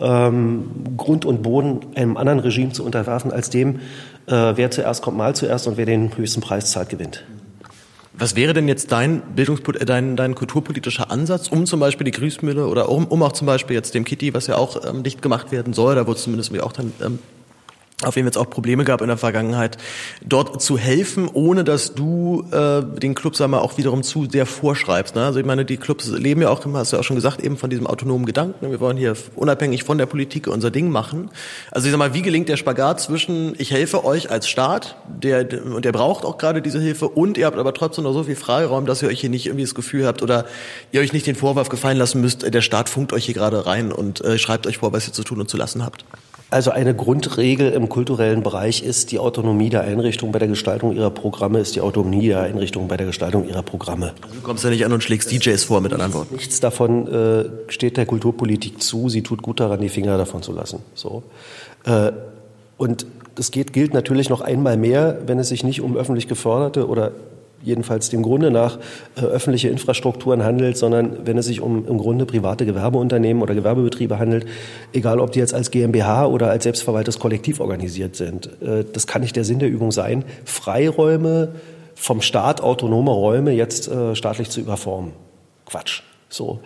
ähm, 0.00 0.70
Grund 0.96 1.24
und 1.24 1.42
Boden 1.42 1.80
einem 1.94 2.16
anderen 2.16 2.40
Regime 2.40 2.72
zu 2.72 2.84
unterwerfen, 2.84 3.32
als 3.32 3.50
dem, 3.50 3.80
äh, 4.26 4.52
wer 4.54 4.70
zuerst 4.70 5.02
kommt, 5.02 5.16
mal 5.16 5.34
zuerst 5.34 5.66
und 5.66 5.76
wer 5.76 5.86
den 5.86 6.16
höchsten 6.16 6.40
Preis 6.40 6.70
zahlt, 6.70 6.88
gewinnt. 6.88 7.24
Was 8.14 8.36
wäre 8.36 8.52
denn 8.52 8.68
jetzt 8.68 8.92
dein, 8.92 9.22
Bildungspol 9.34 9.74
dein, 9.74 10.16
dein 10.16 10.34
kulturpolitischer 10.34 11.10
Ansatz, 11.10 11.48
um 11.48 11.64
zum 11.64 11.80
Beispiel 11.80 12.04
die 12.04 12.10
Grüßmühle 12.10 12.66
oder 12.66 12.90
um, 12.90 13.06
um 13.06 13.22
auch 13.22 13.32
zum 13.32 13.46
Beispiel 13.46 13.74
jetzt 13.74 13.94
dem 13.94 14.04
Kitty, 14.04 14.34
was 14.34 14.46
ja 14.46 14.56
auch 14.56 14.84
ähm, 14.86 15.02
dicht 15.02 15.22
gemacht 15.22 15.50
werden 15.50 15.72
soll, 15.72 15.94
da 15.94 16.06
wurde 16.06 16.18
es 16.18 16.24
zumindest 16.24 16.58
auch 16.60 16.72
dann 16.72 16.92
ähm, 17.02 17.18
auf 18.04 18.16
jeden 18.16 18.30
Fall 18.30 18.42
auch 18.42 18.50
Probleme 18.50 18.84
gab 18.84 19.00
in 19.00 19.08
der 19.08 19.16
Vergangenheit, 19.16 19.78
dort 20.24 20.62
zu 20.62 20.78
helfen, 20.78 21.28
ohne 21.32 21.64
dass 21.64 21.94
du 21.94 22.44
äh, 22.50 22.82
den 22.82 23.14
Clubs 23.14 23.40
einmal 23.40 23.60
auch 23.60 23.78
wiederum 23.78 24.02
zu 24.02 24.26
sehr 24.30 24.46
vorschreibst. 24.46 25.14
Ne? 25.14 25.24
Also 25.24 25.38
ich 25.38 25.46
meine, 25.46 25.64
die 25.64 25.76
Clubs 25.76 26.08
leben 26.08 26.42
ja 26.42 26.50
auch, 26.50 26.64
hast 26.74 26.92
du 26.92 26.96
ja 26.96 27.00
auch 27.00 27.04
schon 27.04 27.16
gesagt, 27.16 27.40
eben 27.40 27.56
von 27.56 27.70
diesem 27.70 27.86
autonomen 27.86 28.26
Gedanken. 28.26 28.70
Wir 28.70 28.80
wollen 28.80 28.96
hier 28.96 29.14
unabhängig 29.36 29.84
von 29.84 29.98
der 29.98 30.06
Politik 30.06 30.46
unser 30.46 30.70
Ding 30.70 30.90
machen. 30.90 31.30
Also 31.70 31.86
ich 31.86 31.92
sag 31.92 31.98
mal, 31.98 32.14
wie 32.14 32.22
gelingt 32.22 32.48
der 32.48 32.56
Spagat 32.56 33.00
zwischen, 33.00 33.54
ich 33.58 33.70
helfe 33.70 34.04
euch 34.04 34.30
als 34.30 34.48
Staat, 34.48 34.96
der 35.08 35.46
und 35.64 35.84
der 35.84 35.92
braucht 35.92 36.24
auch 36.24 36.38
gerade 36.38 36.62
diese 36.62 36.80
Hilfe, 36.80 37.08
und 37.08 37.38
ihr 37.38 37.46
habt 37.46 37.58
aber 37.58 37.74
trotzdem 37.74 38.04
noch 38.04 38.12
so 38.12 38.24
viel 38.24 38.36
Freiraum, 38.36 38.86
dass 38.86 39.02
ihr 39.02 39.08
euch 39.08 39.20
hier 39.20 39.30
nicht 39.30 39.46
irgendwie 39.46 39.64
das 39.64 39.74
Gefühl 39.74 40.06
habt 40.06 40.22
oder 40.22 40.46
ihr 40.90 41.00
euch 41.00 41.12
nicht 41.12 41.26
den 41.26 41.36
Vorwurf 41.36 41.68
gefallen 41.68 41.98
lassen 41.98 42.20
müsst, 42.20 42.42
der 42.52 42.62
Staat 42.62 42.88
funkt 42.88 43.12
euch 43.12 43.26
hier 43.26 43.34
gerade 43.34 43.66
rein 43.66 43.92
und 43.92 44.20
äh, 44.22 44.38
schreibt 44.38 44.66
euch 44.66 44.78
vor, 44.78 44.92
was 44.92 45.06
ihr 45.06 45.12
zu 45.12 45.24
tun 45.24 45.40
und 45.40 45.48
zu 45.48 45.56
lassen 45.56 45.84
habt. 45.84 46.04
Also 46.52 46.70
eine 46.70 46.94
Grundregel 46.94 47.72
im 47.72 47.88
kulturellen 47.88 48.42
Bereich 48.42 48.82
ist 48.82 49.10
die 49.10 49.18
Autonomie 49.18 49.70
der 49.70 49.84
Einrichtung 49.84 50.32
bei 50.32 50.38
der 50.38 50.48
Gestaltung 50.48 50.94
ihrer 50.94 51.08
Programme, 51.08 51.60
ist 51.60 51.74
die 51.74 51.80
Autonomie 51.80 52.28
der 52.28 52.42
Einrichtung 52.42 52.88
bei 52.88 52.98
der 52.98 53.06
Gestaltung 53.06 53.48
ihrer 53.48 53.62
Programme. 53.62 54.12
Also 54.20 54.34
du 54.34 54.42
kommst 54.42 54.62
ja 54.62 54.68
nicht 54.68 54.84
an 54.84 54.92
und 54.92 55.02
schlägst 55.02 55.32
DJs 55.32 55.64
vor, 55.64 55.80
mit 55.80 55.94
anderen 55.94 56.12
Worten. 56.12 56.34
Nichts 56.34 56.60
davon 56.60 57.08
äh, 57.08 57.44
steht 57.68 57.96
der 57.96 58.04
Kulturpolitik 58.04 58.82
zu. 58.82 59.08
Sie 59.08 59.22
tut 59.22 59.40
gut 59.40 59.60
daran, 59.60 59.80
die 59.80 59.88
Finger 59.88 60.18
davon 60.18 60.42
zu 60.42 60.52
lassen. 60.52 60.80
So. 60.94 61.22
Äh, 61.86 62.12
und 62.76 63.06
das 63.34 63.50
geht, 63.50 63.72
gilt 63.72 63.94
natürlich 63.94 64.28
noch 64.28 64.42
einmal 64.42 64.76
mehr, 64.76 65.20
wenn 65.24 65.38
es 65.38 65.48
sich 65.48 65.64
nicht 65.64 65.80
um 65.80 65.96
öffentlich 65.96 66.28
geförderte 66.28 66.86
oder 66.86 67.12
jedenfalls 67.62 68.10
dem 68.10 68.22
Grunde 68.22 68.50
nach 68.50 68.78
äh, 69.16 69.20
öffentliche 69.20 69.68
Infrastrukturen 69.68 70.42
handelt, 70.42 70.76
sondern 70.76 71.26
wenn 71.26 71.38
es 71.38 71.46
sich 71.46 71.60
um 71.60 71.86
im 71.86 71.98
Grunde 71.98 72.26
private 72.26 72.66
Gewerbeunternehmen 72.66 73.42
oder 73.42 73.54
Gewerbebetriebe 73.54 74.18
handelt, 74.18 74.46
egal 74.92 75.20
ob 75.20 75.32
die 75.32 75.38
jetzt 75.38 75.54
als 75.54 75.70
GmbH 75.70 76.26
oder 76.26 76.50
als 76.50 76.64
selbstverwaltetes 76.64 77.18
Kollektiv 77.18 77.60
organisiert 77.60 78.16
sind. 78.16 78.46
Äh, 78.62 78.84
das 78.92 79.06
kann 79.06 79.22
nicht 79.22 79.36
der 79.36 79.44
Sinn 79.44 79.58
der 79.58 79.68
Übung 79.68 79.92
sein, 79.92 80.24
Freiräume 80.44 81.50
vom 81.94 82.20
Staat, 82.20 82.60
autonome 82.60 83.10
Räume 83.10 83.52
jetzt 83.52 83.88
äh, 83.88 84.14
staatlich 84.16 84.50
zu 84.50 84.60
überformen. 84.60 85.12
Quatsch. 85.66 86.02
So. 86.28 86.60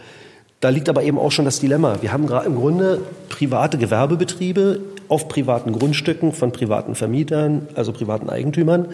Da 0.60 0.70
liegt 0.70 0.88
aber 0.88 1.02
eben 1.02 1.18
auch 1.18 1.32
schon 1.32 1.44
das 1.44 1.60
Dilemma. 1.60 1.98
Wir 2.00 2.12
haben 2.12 2.28
im 2.46 2.56
Grunde 2.56 3.02
private 3.28 3.76
Gewerbebetriebe 3.76 4.80
auf 5.08 5.28
privaten 5.28 5.72
Grundstücken 5.72 6.32
von 6.32 6.52
privaten 6.52 6.94
Vermietern, 6.94 7.68
also 7.74 7.92
privaten 7.92 8.30
Eigentümern. 8.30 8.86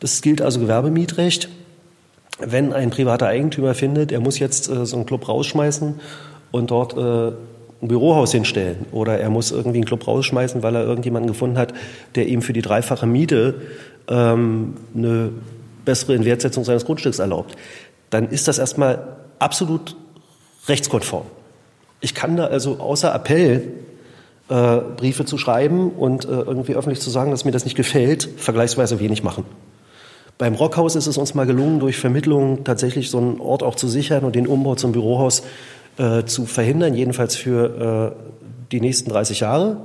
Das 0.00 0.22
gilt 0.22 0.40
also 0.42 0.60
Gewerbemietrecht. 0.60 1.48
Wenn 2.38 2.72
ein 2.72 2.90
privater 2.90 3.26
Eigentümer 3.26 3.74
findet, 3.74 4.12
er 4.12 4.20
muss 4.20 4.38
jetzt 4.38 4.68
äh, 4.68 4.86
so 4.86 4.96
einen 4.96 5.06
Club 5.06 5.28
rausschmeißen 5.28 6.00
und 6.52 6.70
dort 6.70 6.96
äh, 6.96 7.32
ein 7.80 7.88
Bürohaus 7.88 8.32
hinstellen 8.32 8.86
oder 8.92 9.18
er 9.18 9.30
muss 9.30 9.50
irgendwie 9.50 9.78
einen 9.78 9.86
Club 9.86 10.06
rausschmeißen, 10.06 10.62
weil 10.62 10.74
er 10.74 10.84
irgendjemanden 10.84 11.28
gefunden 11.28 11.58
hat, 11.58 11.74
der 12.14 12.26
ihm 12.26 12.42
für 12.42 12.52
die 12.52 12.62
dreifache 12.62 13.06
Miete 13.06 13.62
ähm, 14.08 14.74
eine 14.96 15.30
bessere 15.84 16.14
Inwertsetzung 16.14 16.64
seines 16.64 16.84
Grundstücks 16.84 17.18
erlaubt, 17.18 17.56
dann 18.10 18.28
ist 18.28 18.48
das 18.48 18.58
erstmal 18.58 19.16
absolut 19.38 19.96
rechtskonform. 20.66 21.26
Ich 22.00 22.14
kann 22.14 22.36
da 22.36 22.46
also 22.46 22.78
außer 22.78 23.14
Appell 23.14 23.72
äh, 24.48 24.78
Briefe 24.96 25.24
zu 25.24 25.38
schreiben 25.38 25.90
und 25.90 26.24
äh, 26.24 26.28
irgendwie 26.28 26.74
öffentlich 26.74 27.00
zu 27.00 27.10
sagen, 27.10 27.30
dass 27.30 27.44
mir 27.44 27.52
das 27.52 27.64
nicht 27.64 27.76
gefällt, 27.76 28.28
vergleichsweise 28.36 29.00
wenig 29.00 29.22
machen. 29.22 29.44
Beim 30.38 30.54
Rockhaus 30.54 30.94
ist 30.94 31.08
es 31.08 31.18
uns 31.18 31.34
mal 31.34 31.46
gelungen, 31.46 31.80
durch 31.80 31.96
Vermittlung 31.96 32.62
tatsächlich 32.62 33.10
so 33.10 33.18
einen 33.18 33.40
Ort 33.40 33.64
auch 33.64 33.74
zu 33.74 33.88
sichern 33.88 34.24
und 34.24 34.36
den 34.36 34.46
Umbau 34.46 34.76
zum 34.76 34.92
Bürohaus 34.92 35.42
äh, 35.98 36.24
zu 36.24 36.46
verhindern, 36.46 36.94
jedenfalls 36.94 37.34
für 37.34 38.14
äh, 38.16 38.38
die 38.70 38.80
nächsten 38.80 39.10
30 39.10 39.40
Jahre. 39.40 39.78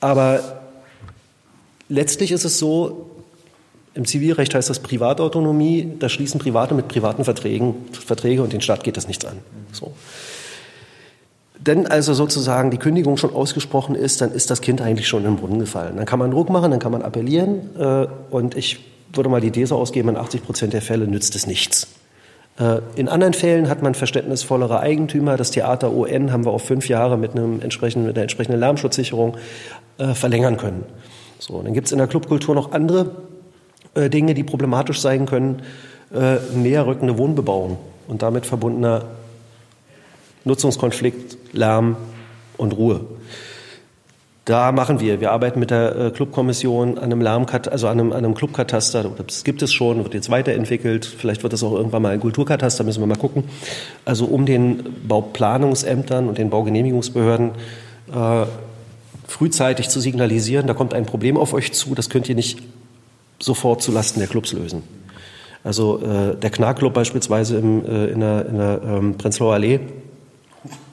Aber 0.00 0.60
letztlich 1.88 2.30
ist 2.30 2.44
es 2.44 2.58
so, 2.58 3.10
im 3.94 4.04
Zivilrecht 4.04 4.54
heißt 4.54 4.68
das 4.68 4.80
Privatautonomie, 4.80 5.94
da 5.98 6.10
schließen 6.10 6.38
Private 6.38 6.74
mit 6.74 6.88
privaten 6.88 7.24
Verträgen 7.24 7.74
Verträge 7.92 8.42
und 8.42 8.52
den 8.52 8.60
Staat 8.60 8.84
geht 8.84 8.98
das 8.98 9.08
nichts 9.08 9.24
an. 9.24 9.38
So. 9.72 9.92
Wenn 11.64 11.86
also 11.86 12.12
sozusagen 12.12 12.70
die 12.70 12.76
Kündigung 12.76 13.16
schon 13.16 13.34
ausgesprochen 13.34 13.94
ist, 13.94 14.20
dann 14.20 14.30
ist 14.30 14.50
das 14.50 14.60
Kind 14.60 14.82
eigentlich 14.82 15.08
schon 15.08 15.24
in 15.24 15.32
den 15.32 15.36
Brunnen 15.36 15.58
gefallen. 15.58 15.96
Dann 15.96 16.06
kann 16.06 16.18
man 16.18 16.30
Druck 16.30 16.50
machen, 16.50 16.70
dann 16.70 16.80
kann 16.80 16.92
man 16.92 17.02
appellieren 17.02 17.76
äh, 17.78 18.06
und 18.30 18.54
ich 18.56 18.78
würde 19.12 19.28
mal 19.28 19.40
die 19.40 19.50
These 19.50 19.74
ausgeben, 19.74 20.10
in 20.10 20.16
80 20.16 20.44
Prozent 20.44 20.72
der 20.72 20.82
Fälle 20.82 21.06
nützt 21.06 21.34
es 21.34 21.46
nichts. 21.46 21.88
Äh, 22.58 22.80
in 22.96 23.08
anderen 23.08 23.34
Fällen 23.34 23.68
hat 23.68 23.82
man 23.82 23.94
verständnisvollere 23.94 24.80
Eigentümer. 24.80 25.36
Das 25.36 25.50
Theater 25.50 25.92
UN 25.92 26.32
haben 26.32 26.44
wir 26.44 26.52
auf 26.52 26.62
fünf 26.62 26.88
Jahre 26.88 27.16
mit, 27.16 27.32
einem 27.32 27.60
entsprechenden, 27.60 28.06
mit 28.06 28.16
einer 28.16 28.22
entsprechenden 28.22 28.60
Lärmschutzsicherung 28.60 29.36
äh, 29.98 30.14
verlängern 30.14 30.56
können. 30.56 30.84
So, 31.38 31.62
dann 31.62 31.72
gibt 31.72 31.86
es 31.86 31.92
in 31.92 31.98
der 31.98 32.08
Clubkultur 32.08 32.54
noch 32.54 32.72
andere 32.72 33.12
äh, 33.94 34.10
Dinge, 34.10 34.34
die 34.34 34.44
problematisch 34.44 35.00
sein 35.00 35.26
können. 35.26 35.62
Äh, 36.12 36.36
näherrückende 36.54 37.18
Wohnbebauung 37.18 37.78
und 38.08 38.22
damit 38.22 38.46
verbundener 38.46 39.04
Nutzungskonflikt, 40.44 41.36
Lärm 41.52 41.96
und 42.56 42.72
Ruhe. 42.72 43.00
Da 44.48 44.72
machen 44.72 44.98
wir. 44.98 45.20
Wir 45.20 45.30
arbeiten 45.32 45.60
mit 45.60 45.70
der 45.70 45.94
äh, 45.94 46.10
Clubkommission 46.10 46.96
an 46.96 47.04
einem 47.04 47.20
Lärmkat 47.20 47.68
also 47.68 47.86
an 47.86 48.00
einem, 48.00 48.12
einem 48.14 48.34
Clubkataster. 48.34 49.04
Das 49.26 49.44
gibt 49.44 49.60
es 49.60 49.74
schon, 49.74 50.02
wird 50.02 50.14
jetzt 50.14 50.30
weiterentwickelt. 50.30 51.04
Vielleicht 51.04 51.42
wird 51.42 51.52
es 51.52 51.62
auch 51.62 51.74
irgendwann 51.74 52.00
mal 52.00 52.14
ein 52.14 52.20
Kulturkataster, 52.20 52.82
müssen 52.82 53.02
wir 53.02 53.06
mal 53.06 53.18
gucken. 53.18 53.44
Also 54.06 54.24
um 54.24 54.46
den 54.46 54.84
Bauplanungsämtern 55.06 56.30
und 56.30 56.38
den 56.38 56.48
Baugenehmigungsbehörden 56.48 57.50
äh, 58.10 58.46
frühzeitig 59.26 59.90
zu 59.90 60.00
signalisieren, 60.00 60.66
da 60.66 60.72
kommt 60.72 60.94
ein 60.94 61.04
Problem 61.04 61.36
auf 61.36 61.52
euch 61.52 61.74
zu, 61.74 61.94
das 61.94 62.08
könnt 62.08 62.26
ihr 62.30 62.34
nicht 62.34 62.62
sofort 63.38 63.82
zulasten 63.82 64.18
der 64.20 64.30
Clubs 64.30 64.54
lösen. 64.54 64.82
Also 65.62 66.00
äh, 66.00 66.36
der 66.36 66.48
Knarrclub 66.48 66.94
beispielsweise 66.94 67.58
im, 67.58 67.84
äh, 67.84 68.06
in 68.06 68.20
der, 68.20 68.46
in 68.46 68.56
der 68.56 68.80
ähm, 68.82 69.18
Prenzlauer 69.18 69.52
Allee 69.52 69.80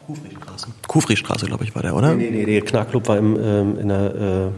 Kufrichstraße. 0.05 0.67
Kufrichstraße, 0.87 1.45
glaube 1.47 1.63
ich, 1.63 1.75
war 1.75 1.81
der, 1.81 1.95
oder? 1.95 2.13
Nee, 2.13 2.29
nee, 2.29 2.45
nee, 2.45 2.59
der 2.59 2.61
Knarrclub 2.61 3.07
war 3.07 3.17
im, 3.17 3.37
ähm, 3.41 3.79
in 3.79 3.89
der, 3.89 4.15
äh, 4.15 4.51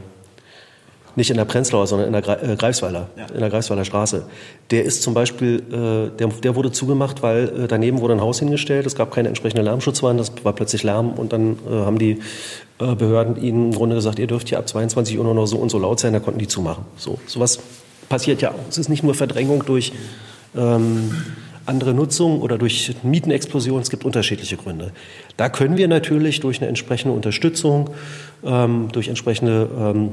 nicht 1.15 1.31
in 1.31 1.37
der 1.37 1.45
Prenzlauer, 1.45 1.87
sondern 1.87 2.13
in 2.13 2.21
der 2.21 2.43
äh, 2.43 2.55
Greifswalder, 2.55 3.09
ja. 3.17 3.25
in 3.33 3.39
der 3.39 3.49
Greifswalder 3.49 3.85
Straße. 3.85 4.25
Der 4.71 4.83
ist 4.83 5.01
zum 5.01 5.13
Beispiel, 5.13 5.63
äh, 5.71 6.17
der, 6.17 6.27
der 6.27 6.55
wurde 6.55 6.71
zugemacht, 6.71 7.23
weil 7.23 7.63
äh, 7.63 7.67
daneben 7.67 8.01
wurde 8.01 8.13
ein 8.13 8.21
Haus 8.21 8.39
hingestellt, 8.39 8.85
es 8.85 8.95
gab 8.95 9.11
keine 9.11 9.29
entsprechende 9.29 9.63
Lärmschutzwand, 9.63 10.19
das 10.19 10.31
war 10.43 10.53
plötzlich 10.53 10.83
Lärm 10.83 11.11
und 11.13 11.33
dann 11.33 11.57
äh, 11.67 11.71
haben 11.71 11.97
die 11.97 12.19
äh, 12.79 12.95
Behörden 12.95 13.41
ihnen 13.41 13.71
im 13.71 13.75
Grunde 13.75 13.95
gesagt, 13.95 14.19
ihr 14.19 14.27
dürft 14.27 14.49
hier 14.49 14.59
ab 14.59 14.67
22 14.67 15.17
Uhr 15.17 15.23
nur 15.23 15.33
noch 15.33 15.47
so 15.47 15.57
und 15.57 15.69
so 15.69 15.79
laut 15.79 15.99
sein, 15.99 16.13
da 16.13 16.19
konnten 16.19 16.39
die 16.39 16.47
zumachen. 16.47 16.85
So, 16.97 17.19
sowas 17.25 17.59
passiert 18.09 18.41
ja 18.41 18.51
auch. 18.51 18.69
Es 18.69 18.77
ist 18.77 18.89
nicht 18.89 19.03
nur 19.03 19.15
Verdrängung 19.15 19.65
durch 19.65 19.93
ähm, 20.55 21.11
andere 21.67 21.93
Nutzung 21.93 22.41
oder 22.41 22.57
durch 22.57 22.95
Mietenexplosion. 23.03 23.81
Es 23.81 23.89
gibt 23.89 24.05
unterschiedliche 24.05 24.57
Gründe. 24.57 24.91
Da 25.35 25.49
können 25.49 25.77
wir 25.77 25.87
natürlich 25.87 26.39
durch 26.39 26.59
eine 26.59 26.67
entsprechende 26.67 27.13
Unterstützung, 27.15 27.89
ähm, 28.43 28.89
durch 28.91 29.07
entsprechende 29.07 29.69
ähm, 29.77 30.09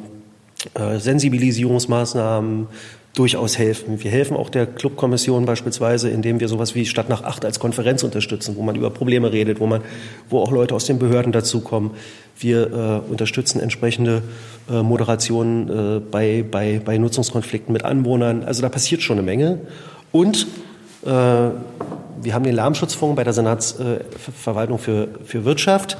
äh, 0.74 0.98
Sensibilisierungsmaßnahmen 0.98 2.66
durchaus 3.14 3.58
helfen. 3.58 4.02
Wir 4.02 4.10
helfen 4.10 4.36
auch 4.36 4.50
der 4.50 4.66
Clubkommission 4.66 5.44
beispielsweise, 5.44 6.10
indem 6.10 6.40
wir 6.40 6.48
sowas 6.48 6.74
wie 6.74 6.84
Stadt 6.84 7.08
nach 7.08 7.22
acht 7.22 7.44
als 7.44 7.60
Konferenz 7.60 8.02
unterstützen, 8.02 8.56
wo 8.56 8.62
man 8.62 8.74
über 8.74 8.90
Probleme 8.90 9.32
redet, 9.32 9.60
wo 9.60 9.66
man, 9.66 9.82
wo 10.28 10.40
auch 10.40 10.50
Leute 10.50 10.74
aus 10.74 10.86
den 10.86 10.98
Behörden 10.98 11.30
dazukommen. 11.30 11.92
Wir 12.38 13.02
äh, 13.06 13.10
unterstützen 13.10 13.60
entsprechende 13.60 14.22
äh, 14.68 14.82
Moderationen 14.82 15.68
äh, 15.68 16.00
bei, 16.00 16.44
bei, 16.48 16.80
bei 16.84 16.98
Nutzungskonflikten 16.98 17.72
mit 17.72 17.84
Anwohnern. 17.84 18.42
Also 18.42 18.62
da 18.62 18.68
passiert 18.68 19.02
schon 19.02 19.18
eine 19.18 19.24
Menge. 19.24 19.60
Und 20.10 20.48
wir 21.04 22.34
haben 22.34 22.44
den 22.44 22.54
Lärmschutzfonds 22.54 23.16
bei 23.16 23.24
der 23.24 23.32
Senatsverwaltung 23.32 24.78
für, 24.78 25.08
für 25.24 25.44
Wirtschaft. 25.44 25.98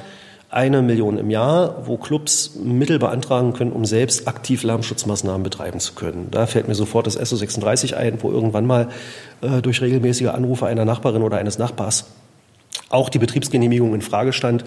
Eine 0.49 0.81
Million 0.81 1.17
im 1.17 1.29
Jahr, 1.29 1.85
wo 1.85 1.97
Clubs 1.97 2.55
Mittel 2.55 2.97
beantragen 2.97 3.53
können, 3.53 3.71
um 3.71 3.83
selbst 3.83 4.27
aktiv 4.27 4.63
Lärmschutzmaßnahmen 4.63 5.43
betreiben 5.43 5.79
zu 5.79 5.93
können. 5.93 6.29
Da 6.31 6.45
fällt 6.45 6.67
mir 6.67 6.75
sofort 6.75 7.07
das 7.07 7.15
SO 7.15 7.35
36 7.35 7.97
ein, 7.97 8.23
wo 8.23 8.31
irgendwann 8.31 8.65
mal 8.65 8.87
äh, 9.41 9.61
durch 9.61 9.81
regelmäßige 9.81 10.27
Anrufe 10.27 10.65
einer 10.65 10.85
Nachbarin 10.85 11.23
oder 11.23 11.37
eines 11.37 11.57
Nachbars 11.57 12.05
auch 12.89 13.09
die 13.09 13.19
Betriebsgenehmigung 13.19 13.93
in 13.93 14.01
Frage 14.01 14.31
stand 14.31 14.63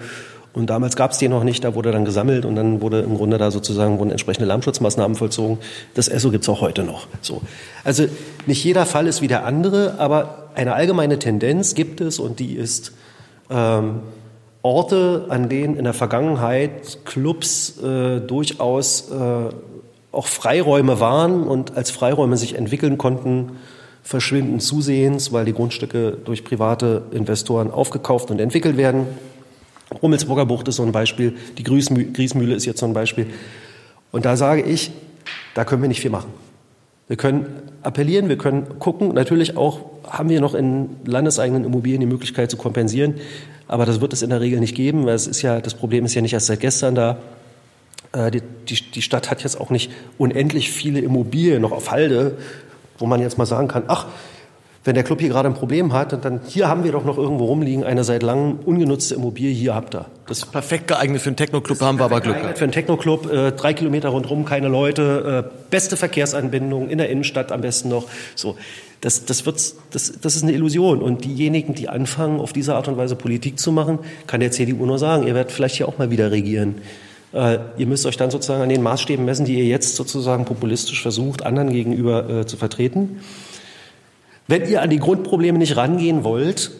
und 0.51 0.69
damals 0.69 0.95
gab 0.95 1.11
es 1.11 1.19
die 1.19 1.27
noch 1.27 1.43
nicht, 1.43 1.63
da 1.63 1.75
wurde 1.75 1.91
dann 1.91 2.05
gesammelt 2.05 2.43
und 2.43 2.55
dann 2.55 2.81
wurde 2.81 3.01
im 3.01 3.15
Grunde 3.15 3.37
da 3.37 3.51
sozusagen 3.51 3.99
wurden 3.99 4.11
entsprechende 4.11 4.47
Lärmschutzmaßnahmen 4.47 5.15
vollzogen. 5.15 5.59
Das 5.93 6.07
ESSO 6.07 6.31
gibt 6.31 6.43
es 6.43 6.49
auch 6.49 6.61
heute 6.61 6.83
noch. 6.83 7.07
So. 7.21 7.41
Also 7.83 8.05
nicht 8.47 8.63
jeder 8.63 8.85
Fall 8.85 9.05
ist 9.05 9.21
wie 9.21 9.27
der 9.27 9.45
andere, 9.45 9.95
aber 9.99 10.49
eine 10.55 10.73
allgemeine 10.73 11.19
Tendenz 11.19 11.75
gibt 11.75 12.01
es 12.01 12.17
und 12.17 12.39
die 12.39 12.55
ist 12.55 12.93
ähm, 13.51 13.99
Orte, 14.63 15.27
an 15.29 15.49
denen 15.49 15.77
in 15.77 15.83
der 15.83 15.93
Vergangenheit 15.93 17.05
Clubs 17.05 17.81
äh, 17.81 18.19
durchaus 18.19 19.11
äh, 19.11 19.53
auch 20.11 20.25
Freiräume 20.25 20.99
waren 20.99 21.43
und 21.43 21.77
als 21.77 21.91
Freiräume 21.91 22.35
sich 22.35 22.55
entwickeln 22.55 22.97
konnten, 22.97 23.51
verschwinden 24.01 24.59
zusehends, 24.59 25.31
weil 25.31 25.45
die 25.45 25.53
Grundstücke 25.53 26.17
durch 26.25 26.43
private 26.43 27.03
Investoren 27.11 27.69
aufgekauft 27.69 28.31
und 28.31 28.39
entwickelt 28.39 28.75
werden. 28.75 29.05
Rummelsburger 30.01 30.45
Bucht 30.45 30.67
ist 30.67 30.75
so 30.75 30.83
ein 30.83 30.91
Beispiel, 30.91 31.35
die 31.57 31.63
Griesmühle 31.63 32.55
ist 32.55 32.65
jetzt 32.65 32.79
so 32.79 32.85
ein 32.85 32.93
Beispiel. 32.93 33.27
Und 34.11 34.25
da 34.25 34.37
sage 34.37 34.61
ich, 34.61 34.91
da 35.55 35.65
können 35.65 35.81
wir 35.81 35.89
nicht 35.89 36.01
viel 36.01 36.11
machen. 36.11 36.31
Wir 37.07 37.17
können 37.17 37.47
appellieren, 37.81 38.29
wir 38.29 38.37
können 38.37 38.79
gucken. 38.79 39.09
Natürlich 39.09 39.57
auch 39.57 39.81
haben 40.07 40.29
wir 40.29 40.41
noch 40.41 40.53
in 40.53 40.89
landeseigenen 41.05 41.63
Immobilien 41.63 42.01
die 42.01 42.05
Möglichkeit 42.05 42.51
zu 42.51 42.57
kompensieren. 42.57 43.15
Aber 43.67 43.85
das 43.85 43.99
wird 43.99 44.13
es 44.13 44.21
in 44.21 44.29
der 44.29 44.41
Regel 44.41 44.59
nicht 44.59 44.75
geben, 44.75 45.05
weil 45.05 45.15
es 45.15 45.27
ist 45.27 45.41
ja, 45.41 45.59
das 45.59 45.73
Problem 45.73 46.05
ist 46.05 46.13
ja 46.13 46.21
nicht 46.21 46.33
erst 46.33 46.47
seit 46.47 46.59
gestern 46.59 46.95
da. 46.95 47.17
Äh, 48.11 48.31
die, 48.31 48.41
die, 48.67 48.91
die 48.91 49.01
Stadt 49.01 49.31
hat 49.31 49.43
jetzt 49.43 49.59
auch 49.59 49.69
nicht 49.69 49.91
unendlich 50.17 50.71
viele 50.71 50.99
Immobilien 50.99 51.61
noch 51.61 51.71
auf 51.71 51.91
Halde, 51.91 52.37
wo 52.99 53.05
man 53.05 53.21
jetzt 53.21 53.37
mal 53.37 53.45
sagen 53.45 53.67
kann, 53.67 53.83
ach, 53.87 54.05
wenn 54.89 54.95
der 54.95 55.03
Club 55.03 55.19
hier 55.19 55.29
gerade 55.29 55.47
ein 55.47 55.53
Problem 55.53 55.93
hat, 55.93 56.25
dann 56.25 56.41
hier 56.47 56.67
haben 56.67 56.83
wir 56.83 56.91
doch 56.91 57.05
noch 57.05 57.19
irgendwo 57.19 57.45
rumliegen, 57.45 57.83
eine 57.83 58.03
seit 58.03 58.23
langem 58.23 58.57
ungenutzte 58.65 59.13
Immobilie, 59.13 59.53
hier 59.53 59.75
habt 59.75 59.93
ihr. 59.93 60.07
Das 60.27 60.39
ist 60.39 60.51
perfekt 60.51 60.87
geeignet 60.87 61.21
für 61.21 61.29
einen 61.29 61.35
Techno-Club, 61.35 61.79
haben 61.79 61.99
wir 61.99 62.05
aber 62.05 62.21
Glück. 62.21 62.37
Für 62.55 62.63
einen 62.63 62.71
Techno-Club, 62.71 63.31
äh, 63.31 63.51
drei 63.51 63.75
Kilometer 63.75 64.09
rundherum, 64.09 64.45
keine 64.45 64.67
Leute, 64.67 65.45
äh, 65.45 65.51
beste 65.69 65.95
Verkehrsanbindung, 65.95 66.89
in 66.89 66.97
der 66.97 67.11
Innenstadt 67.11 67.51
am 67.51 67.61
besten 67.61 67.89
noch. 67.89 68.07
So, 68.33 68.57
das, 69.01 69.25
das, 69.25 69.45
wird, 69.45 69.57
das, 69.91 70.19
das 70.19 70.35
ist 70.35 70.41
eine 70.41 70.53
Illusion. 70.53 71.03
Und 71.03 71.23
diejenigen, 71.23 71.75
die 71.75 71.87
anfangen, 71.87 72.39
auf 72.39 72.51
diese 72.51 72.73
Art 72.73 72.87
und 72.87 72.97
Weise 72.97 73.15
Politik 73.15 73.59
zu 73.59 73.71
machen, 73.71 73.99
kann 74.25 74.39
der 74.39 74.49
CDU 74.49 74.87
nur 74.87 74.97
sagen, 74.97 75.27
ihr 75.27 75.35
werdet 75.35 75.51
vielleicht 75.51 75.75
hier 75.75 75.87
auch 75.87 75.99
mal 75.99 76.09
wieder 76.09 76.31
regieren. 76.31 76.81
Äh, 77.31 77.59
ihr 77.77 77.85
müsst 77.85 78.07
euch 78.07 78.17
dann 78.17 78.31
sozusagen 78.31 78.63
an 78.63 78.69
den 78.69 78.81
Maßstäben 78.81 79.23
messen, 79.23 79.45
die 79.45 79.59
ihr 79.59 79.65
jetzt 79.65 79.95
sozusagen 79.95 80.45
populistisch 80.45 80.99
versucht, 80.99 81.45
anderen 81.45 81.71
gegenüber 81.71 82.27
äh, 82.27 82.45
zu 82.47 82.57
vertreten. 82.57 83.19
Wenn 84.49 84.67
ihr 84.67 84.81
an 84.81 84.89
die 84.89 84.97
Grundprobleme 84.97 85.59
nicht 85.59 85.77
rangehen 85.77 86.23
wollt, 86.23 86.71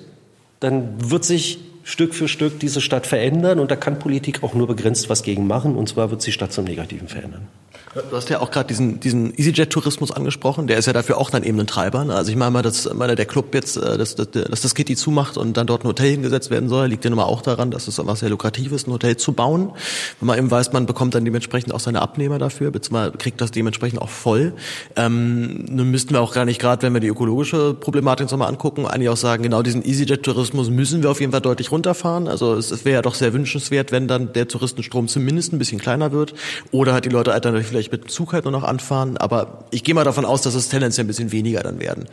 dann 0.59 1.11
wird 1.11 1.23
sich 1.23 1.59
Stück 1.83 2.15
für 2.15 2.27
Stück 2.27 2.59
diese 2.59 2.81
Stadt 2.81 3.05
verändern 3.05 3.59
und 3.59 3.69
da 3.69 3.75
kann 3.75 3.99
Politik 3.99 4.41
auch 4.41 4.55
nur 4.55 4.65
begrenzt 4.65 5.07
was 5.07 5.21
gegen 5.21 5.45
machen 5.45 5.75
und 5.75 5.87
zwar 5.87 6.09
wird 6.09 6.23
sie 6.23 6.31
Stadt 6.31 6.51
zum 6.51 6.65
Negativen 6.65 7.07
verändern. 7.07 7.47
Du 7.95 8.15
hast 8.15 8.29
ja 8.29 8.39
auch 8.39 8.51
gerade 8.51 8.67
diesen, 8.67 8.99
diesen 8.99 9.33
EasyJet-Tourismus 9.35 10.11
angesprochen, 10.11 10.67
der 10.67 10.77
ist 10.77 10.85
ja 10.85 10.93
dafür 10.93 11.17
auch 11.17 11.31
dann 11.31 11.43
eben 11.43 11.59
ein 11.59 11.65
Treiber. 11.65 12.05
Ne? 12.05 12.13
Also 12.13 12.29
ich 12.29 12.37
meine 12.37 12.51
mal, 12.51 12.61
dass 12.61 12.91
meine, 12.93 13.15
der 13.15 13.25
Club 13.25 13.55
jetzt, 13.55 13.77
äh, 13.77 13.97
dass, 13.97 14.13
dass, 14.13 14.29
dass 14.29 14.61
das 14.61 14.75
Kitty 14.75 14.95
zumacht 14.95 15.37
und 15.37 15.57
dann 15.57 15.65
dort 15.65 15.83
ein 15.83 15.87
Hotel 15.87 16.11
hingesetzt 16.11 16.51
werden 16.51 16.69
soll, 16.69 16.87
liegt 16.87 17.03
ja 17.03 17.09
nun 17.09 17.17
mal 17.17 17.23
auch 17.23 17.41
daran, 17.41 17.71
dass 17.71 17.87
es 17.87 17.99
einfach 17.99 18.15
sehr 18.15 18.29
lukrativ 18.29 18.71
ist, 18.73 18.87
ein 18.87 18.93
Hotel 18.93 19.17
zu 19.17 19.33
bauen. 19.33 19.71
Wenn 20.19 20.27
man 20.27 20.37
eben 20.37 20.51
weiß, 20.51 20.71
man 20.71 20.85
bekommt 20.85 21.15
dann 21.15 21.25
dementsprechend 21.25 21.73
auch 21.73 21.79
seine 21.79 22.01
Abnehmer 22.01 22.37
dafür, 22.37 22.69
beziehungsweise 22.69 23.13
kriegt 23.17 23.41
das 23.41 23.49
dementsprechend 23.49 24.01
auch 24.01 24.09
voll. 24.09 24.53
Ähm, 24.95 25.65
nun 25.65 25.89
müssten 25.89 26.13
wir 26.13 26.21
auch 26.21 26.33
gar 26.33 26.45
nicht 26.45 26.61
gerade, 26.61 26.83
wenn 26.83 26.93
wir 26.93 26.99
die 26.99 27.07
ökologische 27.07 27.73
Problematik 27.73 28.29
nochmal 28.29 28.49
angucken, 28.49 28.85
eigentlich 28.85 29.09
auch 29.09 29.17
sagen, 29.17 29.41
genau 29.41 29.63
diesen 29.63 29.83
EasyJet-Tourismus 29.83 30.69
müssen 30.69 31.01
wir 31.01 31.09
auf 31.09 31.19
jeden 31.21 31.31
Fall 31.31 31.41
deutlich 31.41 31.71
runterfahren. 31.71 32.27
Also 32.27 32.53
es, 32.53 32.69
es 32.69 32.85
wäre 32.85 32.95
ja 32.95 33.01
doch 33.01 33.15
sehr 33.15 33.33
wünschenswert, 33.33 33.91
wenn 33.91 34.07
dann 34.07 34.31
der 34.33 34.47
Touristenstrom 34.47 35.07
zumindest 35.07 35.53
ein 35.53 35.57
bisschen 35.57 35.79
kleiner 35.79 36.11
wird 36.11 36.35
oder 36.71 36.93
hat 36.93 37.05
die 37.05 37.09
Leute 37.09 37.33
alternativ 37.33 37.78
vielleicht 37.79 37.91
mit 37.91 38.03
dem 38.03 38.09
Zug 38.09 38.33
halt 38.33 38.45
nur 38.45 38.51
noch 38.51 38.63
anfahren. 38.63 39.17
Aber 39.17 39.65
ich 39.71 39.83
gehe 39.83 39.95
mal 39.95 40.03
davon 40.03 40.25
aus, 40.25 40.41
dass 40.41 40.53
es 40.55 40.69
tendenziell 40.69 41.05
ein 41.05 41.07
bisschen 41.07 41.31
weniger 41.31 41.61
dann 41.61 41.79
werden. 41.79 42.05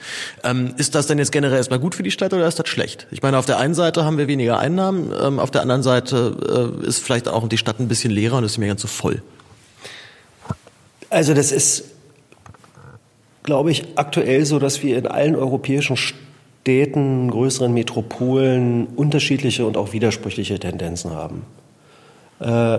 Ähm, 0.45 0.75
ist 0.77 0.95
das 0.95 1.07
denn 1.07 1.19
jetzt 1.19 1.33
generell 1.33 1.57
erstmal 1.57 1.79
gut 1.79 1.95
für 1.95 2.03
die 2.03 2.11
Stadt 2.11 2.33
oder 2.33 2.47
ist 2.47 2.59
das 2.59 2.69
schlecht? 2.69 3.07
Ich 3.11 3.23
meine, 3.23 3.39
auf 3.39 3.47
der 3.47 3.59
einen 3.59 3.75
Seite 3.75 4.05
haben 4.05 4.19
wir 4.19 4.29
weniger 4.29 4.59
Einnahmen, 4.59 5.12
ähm, 5.21 5.39
auf 5.39 5.51
der 5.51 5.62
anderen 5.62 5.83
Seite 5.83 6.73
äh, 6.83 6.87
ist 6.87 7.03
vielleicht 7.03 7.29
auch 7.29 7.49
die 7.49 7.59
Stadt 7.59 7.81
ein 7.81 7.89
bisschen 7.89 8.12
leerer 8.12 8.39
und 8.39 8.45
ist 8.45 8.53
nicht 8.53 8.59
mehr 8.59 8.69
ganz 8.69 8.83
so 8.83 8.89
voll. 8.89 9.23
Also 11.11 11.35
das 11.35 11.53
ist, 11.53 11.85
glaube 13.43 13.71
ich, 13.71 13.85
aktuell 13.97 14.45
so, 14.45 14.59
dass 14.59 14.83
wir 14.83 14.99
in 14.99 15.07
allen 15.07 15.37
europäischen 15.37 15.97
Städten, 15.97 17.31
größeren 17.31 17.73
Metropolen 17.73 18.87
unterschiedliche 18.97 19.67
und 19.67 19.77
auch 19.77 19.93
widersprüchliche 19.93 20.59
Tendenzen 20.59 21.12
haben. 21.12 21.43
Äh, 22.41 22.79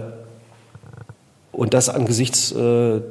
und 1.58 1.74
das 1.74 1.89
angesichts 1.89 2.51
äh, 2.51 3.01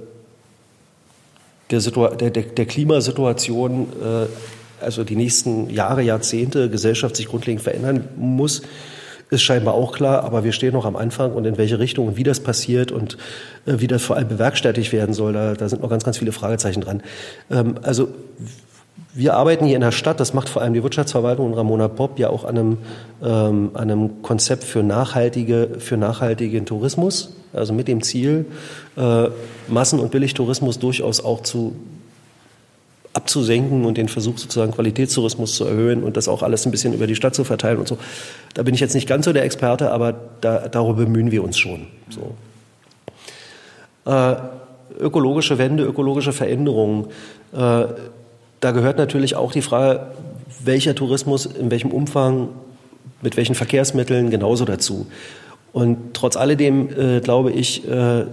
der, 1.71 1.81
der, 1.81 2.31
der, 2.31 2.67
Klimasituation, 2.67 3.89
äh, 4.01 4.85
also 4.85 5.03
die 5.03 5.17
nächsten 5.17 5.69
Jahre, 5.69 6.03
Jahrzehnte 6.03 6.71
Gesellschaft 6.71 7.17
sich 7.17 7.27
grundlegend 7.27 7.63
verändern 7.63 8.09
muss, 8.17 8.63
ist 9.31 9.43
scheinbar 9.43 9.75
auch 9.75 9.93
klar, 9.93 10.23
aber 10.23 10.45
wir 10.45 10.53
stehen 10.53 10.73
noch 10.75 10.85
am 10.85 10.95
Anfang 10.95 11.33
und 11.33 11.45
in 11.45 11.59
welche 11.59 11.81
Richtung 11.81 12.07
und 12.07 12.17
wie 12.17 12.23
das 12.23 12.39
passiert 12.39 12.93
und 12.93 13.19
äh, 13.67 13.81
wie 13.81 13.89
das 13.89 14.03
vor 14.03 14.15
allem 14.15 14.29
bewerkstelligt 14.29 14.93
werden 14.93 15.13
soll, 15.13 15.33
da, 15.33 15.55
da 15.55 15.69
sind 15.69 15.83
noch 15.83 15.91
ganz, 15.91 16.05
ganz 16.05 16.19
viele 16.19 16.31
Fragezeichen 16.31 16.81
dran. 16.81 17.03
Ähm, 17.51 17.75
also 17.83 18.11
wir 19.17 19.35
arbeiten 19.35 19.65
hier 19.65 19.77
in 19.77 19.81
der 19.81 19.93
Stadt, 19.93 20.21
das 20.21 20.35
macht 20.35 20.51
vor 20.51 20.61
allem 20.61 20.75
die 20.75 20.83
Wirtschaftsverwaltung 20.83 21.47
und 21.47 21.55
Ramona 21.55 21.89
Bob 21.89 22.19
ja 22.19 22.29
auch 22.29 22.45
an 22.45 22.59
einem, 22.59 22.79
ähm, 23.23 23.71
an 23.73 23.91
einem 23.91 24.23
Konzept 24.23 24.63
für, 24.63 24.83
nachhaltige, 24.83 25.77
für 25.79 25.97
nachhaltigen 25.97 26.67
Tourismus, 26.67 27.35
also 27.55 27.73
mit 27.73 27.89
dem 27.89 28.03
Ziel, 28.03 28.45
äh, 28.99 29.29
Massen- 29.69 30.01
und 30.01 30.11
Billigtourismus 30.11 30.79
durchaus 30.79 31.25
auch 31.25 31.43
zu 31.43 31.75
abzusenken 33.15 33.87
und 33.87 33.97
den 33.97 34.09
Versuch 34.09 34.37
sozusagen 34.37 34.73
Qualitätstourismus 34.73 35.55
zu 35.55 35.65
erhöhen 35.65 36.05
und 36.05 36.19
das 36.19 36.29
auch 36.29 36.43
alles 36.43 36.67
ein 36.67 36.71
bisschen 36.71 36.93
über 36.93 37.07
die 37.07 37.17
Stadt 37.17 37.35
zu 37.35 37.45
verteilen 37.45 37.79
und 37.79 37.89
so. 37.89 37.97
Da 38.53 38.63
bin 38.63 38.75
ich 38.75 38.81
jetzt 38.81 38.95
nicht 38.95 39.09
ganz 39.09 39.25
so 39.25 39.33
der 39.33 39.45
Experte, 39.45 39.93
aber 39.93 40.15
da, 40.43 40.69
darüber 40.69 41.05
bemühen 41.05 41.31
wir 41.31 41.43
uns 41.43 41.57
schon. 41.57 41.87
So. 42.11 42.35
Äh, 44.11 44.37
ökologische 45.01 45.57
Wende, 45.57 45.85
ökologische 45.85 46.35
Veränderungen. 46.35 47.07
Äh, 47.57 47.87
da 48.67 48.73
gehört 48.73 48.99
natürlich 48.99 49.37
auch 49.37 49.53
die 49.53 49.63
Frage, 49.63 50.09
welcher 50.65 50.97
Tourismus, 50.97 51.47
in 51.47 51.71
welchem 51.71 51.93
Umfang, 51.93 52.49
mit 53.23 53.37
welchen 53.37 53.55
Verkehrsmitteln 53.55 54.29
genauso 54.29 54.65
dazu. 54.65 55.07
Und 55.73 56.15
trotz 56.15 56.37
alledem 56.37 56.89
äh, 56.99 57.21
glaube 57.21 57.53
ich, 57.53 57.89
äh, 57.89 58.25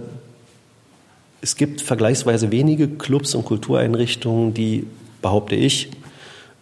es 1.40 1.54
gibt 1.54 1.82
vergleichsweise 1.82 2.50
wenige 2.50 2.88
Clubs 2.88 3.36
und 3.36 3.44
Kultureinrichtungen, 3.44 4.54
die, 4.54 4.88
behaupte 5.22 5.54
ich, 5.54 5.90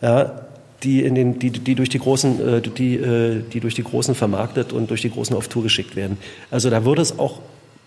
ja, 0.00 0.42
die, 0.82 1.02
in 1.02 1.14
den, 1.14 1.38
die, 1.38 1.50
die, 1.50 1.74
durch 1.74 1.88
die, 1.88 1.98
großen, 1.98 2.56
äh, 2.56 2.60
die, 2.60 2.96
äh, 2.96 3.42
die 3.52 3.60
durch 3.60 3.74
die 3.74 3.82
Großen 3.82 4.14
vermarktet 4.14 4.72
und 4.72 4.90
durch 4.90 5.02
die 5.02 5.10
Großen 5.10 5.34
auf 5.34 5.48
Tour 5.48 5.64
geschickt 5.64 5.96
werden. 5.96 6.18
Also 6.50 6.70
da 6.70 6.84
würde 6.84 7.02
es 7.02 7.18
auch 7.18 7.40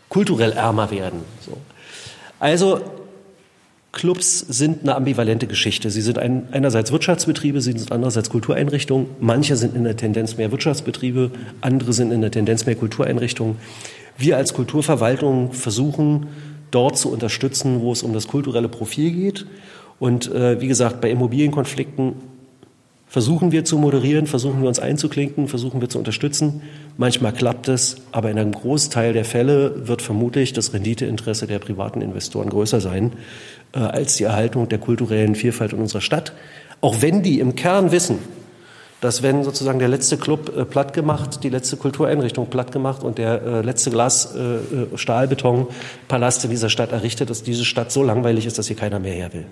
kulturell 0.09 0.51
ärmer 0.51 0.91
werden. 0.91 1.21
So. 1.39 1.57
Also 2.39 2.81
Clubs 3.93 4.39
sind 4.39 4.81
eine 4.83 4.95
ambivalente 4.95 5.47
Geschichte. 5.47 5.89
Sie 5.89 6.01
sind 6.01 6.17
ein, 6.17 6.49
einerseits 6.51 6.91
Wirtschaftsbetriebe, 6.91 7.61
sie 7.61 7.71
sind 7.71 7.91
andererseits 7.93 8.29
Kultureinrichtungen. 8.29 9.07
Manche 9.21 9.55
sind 9.55 9.75
in 9.75 9.85
der 9.85 9.95
Tendenz 9.95 10.35
mehr 10.35 10.51
Wirtschaftsbetriebe, 10.51 11.31
andere 11.61 11.93
sind 11.93 12.11
in 12.11 12.21
der 12.21 12.31
Tendenz 12.31 12.65
mehr 12.65 12.75
Kultureinrichtungen. 12.75 13.55
Wir 14.17 14.35
als 14.35 14.53
Kulturverwaltung 14.53 15.53
versuchen, 15.53 16.27
dort 16.71 16.97
zu 16.97 17.11
unterstützen, 17.11 17.81
wo 17.81 17.91
es 17.91 18.03
um 18.03 18.13
das 18.13 18.27
kulturelle 18.27 18.69
Profil 18.69 19.11
geht 19.11 19.45
und 20.01 20.31
äh, 20.31 20.59
wie 20.59 20.67
gesagt, 20.67 20.99
bei 20.99 21.11
Immobilienkonflikten 21.11 22.15
versuchen 23.07 23.51
wir 23.51 23.65
zu 23.65 23.77
moderieren, 23.77 24.25
versuchen 24.25 24.61
wir 24.61 24.67
uns 24.67 24.79
einzuklinken, 24.79 25.47
versuchen 25.47 25.79
wir 25.79 25.89
zu 25.89 25.99
unterstützen. 25.99 26.63
Manchmal 26.97 27.33
klappt 27.33 27.67
es, 27.67 27.97
aber 28.11 28.31
in 28.31 28.39
einem 28.39 28.53
Großteil 28.53 29.13
der 29.13 29.25
Fälle 29.25 29.87
wird 29.87 30.01
vermutlich 30.01 30.53
das 30.53 30.73
Renditeinteresse 30.73 31.45
der 31.45 31.59
privaten 31.59 32.01
Investoren 32.01 32.49
größer 32.49 32.81
sein 32.81 33.11
äh, 33.73 33.79
als 33.79 34.15
die 34.15 34.23
Erhaltung 34.23 34.69
der 34.69 34.79
kulturellen 34.79 35.35
Vielfalt 35.35 35.73
in 35.73 35.79
unserer 35.79 36.01
Stadt. 36.01 36.33
Auch 36.81 37.03
wenn 37.03 37.21
die 37.21 37.39
im 37.39 37.55
Kern 37.55 37.91
wissen, 37.91 38.17
dass 39.01 39.21
wenn 39.21 39.43
sozusagen 39.43 39.79
der 39.79 39.89
letzte 39.89 40.17
Club 40.17 40.55
äh, 40.55 40.63
platt 40.63 40.93
gemacht, 40.93 41.43
die 41.43 41.49
letzte 41.49 41.75
Kultureinrichtung 41.75 42.49
platt 42.49 42.71
gemacht 42.71 43.03
und 43.03 43.17
der 43.17 43.41
äh, 43.41 43.61
letzte 43.61 43.91
Glas 43.91 44.33
äh, 44.35 44.39
äh 44.39 44.87
Stahlbetonpalast 44.95 46.45
in 46.45 46.49
dieser 46.51 46.69
Stadt 46.69 46.91
errichtet, 46.91 47.29
dass 47.29 47.43
diese 47.43 47.65
Stadt 47.65 47.91
so 47.91 48.03
langweilig 48.03 48.45
ist, 48.45 48.57
dass 48.57 48.67
hier 48.67 48.77
keiner 48.77 48.99
mehr 48.99 49.13
her 49.13 49.33
will 49.33 49.45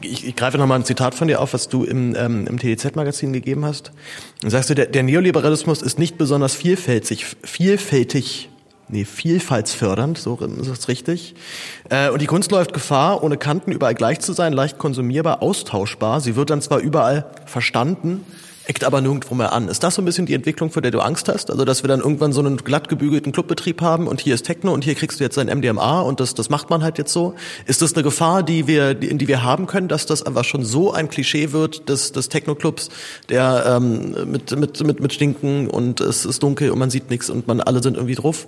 ich, 0.00 0.26
ich 0.26 0.36
greife 0.36 0.58
nochmal 0.58 0.78
ein 0.78 0.84
Zitat 0.84 1.14
von 1.14 1.28
dir 1.28 1.40
auf, 1.40 1.52
was 1.54 1.68
du 1.68 1.84
im, 1.84 2.14
ähm, 2.16 2.46
im 2.46 2.58
TDZ-Magazin 2.58 3.32
gegeben 3.32 3.64
hast. 3.64 3.92
Dann 4.40 4.50
sagst 4.50 4.70
du, 4.70 4.74
der, 4.74 4.86
der 4.86 5.02
Neoliberalismus 5.02 5.82
ist 5.82 5.98
nicht 5.98 6.18
besonders 6.18 6.54
vielfältig, 6.54 7.26
vielfältig, 7.42 8.48
nee, 8.88 9.04
vielfaltsfördernd, 9.04 10.18
so 10.18 10.36
ist 10.36 10.68
es 10.68 10.88
richtig. 10.88 11.34
Äh, 11.88 12.10
und 12.10 12.20
die 12.22 12.26
Kunst 12.26 12.50
läuft 12.50 12.72
Gefahr, 12.72 13.22
ohne 13.22 13.36
Kanten 13.36 13.72
überall 13.72 13.94
gleich 13.94 14.20
zu 14.20 14.32
sein, 14.32 14.52
leicht 14.52 14.78
konsumierbar, 14.78 15.42
austauschbar. 15.42 16.20
Sie 16.20 16.36
wird 16.36 16.50
dann 16.50 16.62
zwar 16.62 16.78
überall 16.78 17.26
verstanden, 17.46 18.24
eckt 18.66 18.84
aber 18.84 19.00
nirgendwo 19.00 19.34
mehr 19.34 19.52
an. 19.52 19.68
Ist 19.68 19.82
das 19.82 19.96
so 19.96 20.02
ein 20.02 20.04
bisschen 20.04 20.26
die 20.26 20.34
Entwicklung, 20.34 20.70
vor 20.70 20.82
der 20.82 20.90
du 20.90 21.00
Angst 21.00 21.28
hast? 21.28 21.50
Also, 21.50 21.64
dass 21.64 21.82
wir 21.82 21.88
dann 21.88 22.00
irgendwann 22.00 22.32
so 22.32 22.40
einen 22.40 22.58
glatt 22.58 22.88
gebügelten 22.88 23.32
Clubbetrieb 23.32 23.80
haben 23.80 24.06
und 24.06 24.20
hier 24.20 24.34
ist 24.34 24.44
Techno 24.44 24.72
und 24.72 24.84
hier 24.84 24.94
kriegst 24.94 25.20
du 25.20 25.24
jetzt 25.24 25.38
ein 25.38 25.46
MDMA 25.46 26.00
und 26.00 26.20
das, 26.20 26.34
das 26.34 26.50
macht 26.50 26.70
man 26.70 26.82
halt 26.82 26.98
jetzt 26.98 27.12
so. 27.12 27.34
Ist 27.66 27.82
das 27.82 27.94
eine 27.94 28.02
Gefahr, 28.02 28.42
die 28.42 28.66
wir, 28.66 29.02
in 29.02 29.18
die 29.18 29.28
wir 29.28 29.42
haben 29.42 29.66
können, 29.66 29.88
dass 29.88 30.06
das 30.06 30.22
einfach 30.22 30.44
schon 30.44 30.64
so 30.64 30.92
ein 30.92 31.08
Klischee 31.08 31.52
wird 31.52 31.88
des, 31.88 32.12
des 32.12 32.28
Techno-Clubs, 32.28 32.90
der 33.28 33.64
ähm, 33.66 34.30
mit, 34.30 34.56
mit, 34.56 34.84
mit, 34.84 35.00
mit 35.00 35.12
Stinken 35.12 35.68
und 35.68 36.00
es 36.00 36.24
ist 36.24 36.42
dunkel 36.42 36.70
und 36.70 36.78
man 36.78 36.90
sieht 36.90 37.10
nichts 37.10 37.30
und 37.30 37.46
man 37.46 37.60
alle 37.60 37.82
sind 37.82 37.96
irgendwie 37.96 38.14
drauf? 38.14 38.46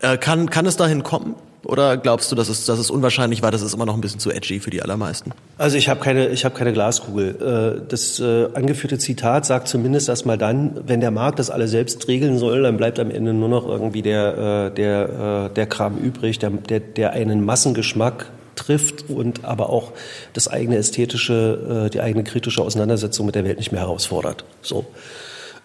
Äh, 0.00 0.16
kann, 0.16 0.48
kann 0.48 0.66
es 0.66 0.76
dahin 0.76 1.02
kommen? 1.02 1.34
Oder 1.64 1.98
glaubst 1.98 2.32
du, 2.32 2.36
dass 2.36 2.48
es, 2.48 2.64
dass 2.64 2.78
es 2.78 2.90
unwahrscheinlich 2.90 3.42
war, 3.42 3.50
dass 3.50 3.60
es 3.60 3.74
immer 3.74 3.84
noch 3.84 3.94
ein 3.94 4.00
bisschen 4.00 4.20
zu 4.20 4.30
edgy 4.30 4.60
für 4.60 4.70
die 4.70 4.80
allermeisten? 4.82 5.32
Also 5.58 5.76
ich 5.76 5.88
habe 5.88 6.00
keine, 6.00 6.34
habe 6.34 6.54
keine 6.54 6.72
Glaskugel. 6.72 7.82
Äh, 7.84 7.86
das 7.86 8.18
äh, 8.18 8.48
angeführte 8.54 8.98
Zitat 8.98 9.44
sagt 9.44 9.68
zumindest 9.68 10.08
erstmal 10.08 10.38
dann, 10.38 10.80
wenn 10.86 11.00
der 11.00 11.10
Markt 11.10 11.38
das 11.38 11.50
alle 11.50 11.68
selbst 11.68 12.08
regeln 12.08 12.38
soll, 12.38 12.62
dann 12.62 12.76
bleibt 12.78 12.98
am 12.98 13.10
Ende 13.10 13.34
nur 13.34 13.48
noch 13.48 13.66
irgendwie 13.66 14.00
der, 14.00 14.70
äh, 14.70 14.74
der, 14.74 15.50
der 15.50 15.66
Kram 15.66 15.98
übrig, 15.98 16.38
der, 16.38 16.50
der, 16.50 16.80
der 16.80 17.12
einen 17.12 17.44
Massengeschmack 17.44 18.30
trifft 18.56 19.10
und 19.10 19.44
aber 19.44 19.70
auch 19.70 19.92
das 20.32 20.48
eigene 20.48 20.76
ästhetische, 20.76 21.88
die 21.92 22.00
eigene 22.00 22.24
kritische 22.24 22.62
Auseinandersetzung 22.62 23.26
mit 23.26 23.34
der 23.34 23.44
Welt 23.44 23.58
nicht 23.58 23.72
mehr 23.72 23.80
herausfordert. 23.80 24.44
So. 24.60 24.84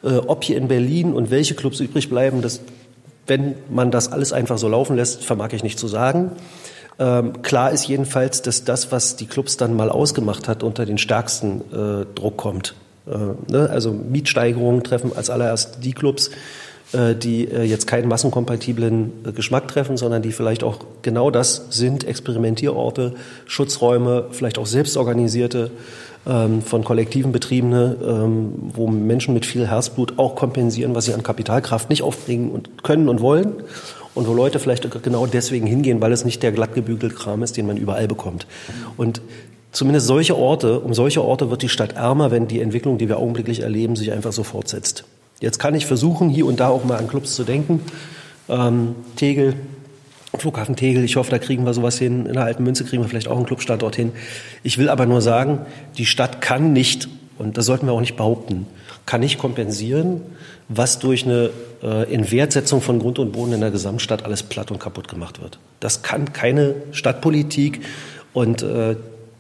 Ob 0.01 0.43
hier 0.43 0.57
in 0.57 0.67
Berlin 0.67 1.13
und 1.13 1.29
welche 1.29 1.55
Clubs 1.55 1.79
übrig 1.79 2.09
bleiben, 2.09 2.41
das 2.41 2.61
wenn 3.27 3.55
man 3.69 3.91
das 3.91 4.11
alles 4.11 4.33
einfach 4.33 4.57
so 4.57 4.67
laufen 4.67 4.95
lässt, 4.95 5.23
vermag 5.23 5.53
ich 5.53 5.63
nicht 5.63 5.79
zu 5.79 5.87
sagen. 5.87 6.31
Ähm, 6.97 7.41
klar 7.41 7.71
ist 7.71 7.87
jedenfalls, 7.87 8.41
dass 8.41 8.63
das, 8.63 8.91
was 8.91 9.15
die 9.15 9.25
Clubs 9.25 9.57
dann 9.57 9.75
mal 9.75 9.89
ausgemacht 9.89 10.47
hat, 10.47 10.63
unter 10.63 10.85
den 10.85 10.97
stärksten 10.97 11.61
äh, 11.71 12.05
Druck 12.15 12.37
kommt. 12.37 12.75
Äh, 13.07 13.51
ne? 13.51 13.69
Also 13.69 13.91
Mietsteigerungen 13.91 14.83
treffen 14.83 15.11
als 15.15 15.29
allererst 15.29 15.83
die 15.83 15.93
Clubs, 15.93 16.31
die 16.93 17.45
äh, 17.45 17.63
jetzt 17.63 17.87
keinen 17.87 18.07
massenkompatiblen 18.07 19.11
äh, 19.25 19.31
Geschmack 19.31 19.67
treffen, 19.67 19.97
sondern 19.97 20.21
die 20.21 20.31
vielleicht 20.31 20.63
auch 20.63 20.79
genau 21.01 21.31
das 21.31 21.67
sind, 21.69 22.05
Experimentierorte, 22.05 23.15
Schutzräume, 23.45 24.27
vielleicht 24.31 24.57
auch 24.57 24.65
selbstorganisierte 24.65 25.71
ähm, 26.27 26.61
von 26.61 26.83
Kollektiven 26.83 27.31
betriebene, 27.31 27.97
ähm, 28.03 28.53
wo 28.73 28.87
Menschen 28.87 29.33
mit 29.33 29.45
viel 29.45 29.67
Herzblut 29.67 30.17
auch 30.17 30.35
kompensieren, 30.35 30.95
was 30.95 31.05
sie 31.05 31.13
an 31.13 31.23
Kapitalkraft 31.23 31.89
nicht 31.89 32.03
aufbringen 32.03 32.51
und 32.51 32.83
können 32.83 33.09
und 33.09 33.21
wollen. 33.21 33.53
Und 34.13 34.29
wo 34.29 34.33
Leute 34.33 34.59
vielleicht 34.59 34.89
genau 35.03 35.25
deswegen 35.25 35.67
hingehen, 35.67 35.99
weil 35.99 36.13
es 36.13 36.23
nicht 36.23 36.41
der 36.41 36.53
glattgebügelte 36.53 37.13
Kram 37.13 37.43
ist, 37.43 37.57
den 37.57 37.67
man 37.67 37.75
überall 37.75 38.07
bekommt. 38.07 38.47
Und 38.95 39.21
zumindest 39.73 40.07
solche 40.07 40.37
Orte, 40.37 40.79
um 40.79 40.93
solche 40.93 41.21
Orte 41.21 41.51
wird 41.51 41.63
die 41.63 41.69
Stadt 41.69 41.97
ärmer, 41.97 42.31
wenn 42.31 42.47
die 42.47 42.61
Entwicklung, 42.61 42.97
die 42.97 43.09
wir 43.09 43.17
augenblicklich 43.17 43.59
erleben, 43.59 43.97
sich 43.97 44.13
einfach 44.13 44.31
so 44.31 44.43
fortsetzt. 44.43 45.03
Jetzt 45.39 45.59
kann 45.59 45.75
ich 45.75 45.85
versuchen, 45.85 46.29
hier 46.29 46.45
und 46.45 46.59
da 46.59 46.69
auch 46.69 46.85
mal 46.85 46.97
an 46.97 47.07
Clubs 47.07 47.35
zu 47.35 47.43
denken. 47.43 47.81
Ähm, 48.47 48.95
Tegel, 49.15 49.55
Flughafen 50.37 50.75
Tegel. 50.75 51.03
Ich 51.03 51.15
hoffe, 51.15 51.31
da 51.31 51.39
kriegen 51.39 51.65
wir 51.65 51.73
sowas 51.73 51.97
hin. 51.97 52.25
In 52.25 52.33
der 52.33 52.43
Alten 52.43 52.63
Münze 52.63 52.83
kriegen 52.83 53.03
wir 53.03 53.09
vielleicht 53.09 53.27
auch 53.27 53.37
einen 53.37 53.45
Clubstandort 53.45 53.95
hin. 53.95 54.11
Ich 54.63 54.77
will 54.77 54.89
aber 54.89 55.05
nur 55.05 55.21
sagen, 55.21 55.59
die 55.97 56.05
Stadt 56.05 56.41
kann 56.41 56.73
nicht, 56.73 57.09
und 57.37 57.57
das 57.57 57.65
sollten 57.65 57.87
wir 57.87 57.93
auch 57.93 58.01
nicht 58.01 58.15
behaupten, 58.15 58.65
kann 59.05 59.21
nicht 59.21 59.37
kompensieren, 59.37 60.21
was 60.67 60.99
durch 60.99 61.25
eine 61.25 61.51
äh, 61.83 62.11
Inwertsetzung 62.11 62.81
von 62.81 62.99
Grund 62.99 63.19
und 63.19 63.31
Boden 63.31 63.53
in 63.53 63.61
der 63.61 63.71
Gesamtstadt 63.71 64.23
alles 64.23 64.43
platt 64.43 64.71
und 64.71 64.79
kaputt 64.79 65.07
gemacht 65.07 65.41
wird. 65.41 65.59
Das 65.79 66.01
kann 66.01 66.33
keine 66.33 66.75
Stadtpolitik 66.91 67.81
und 68.33 68.63
äh, 68.63 68.95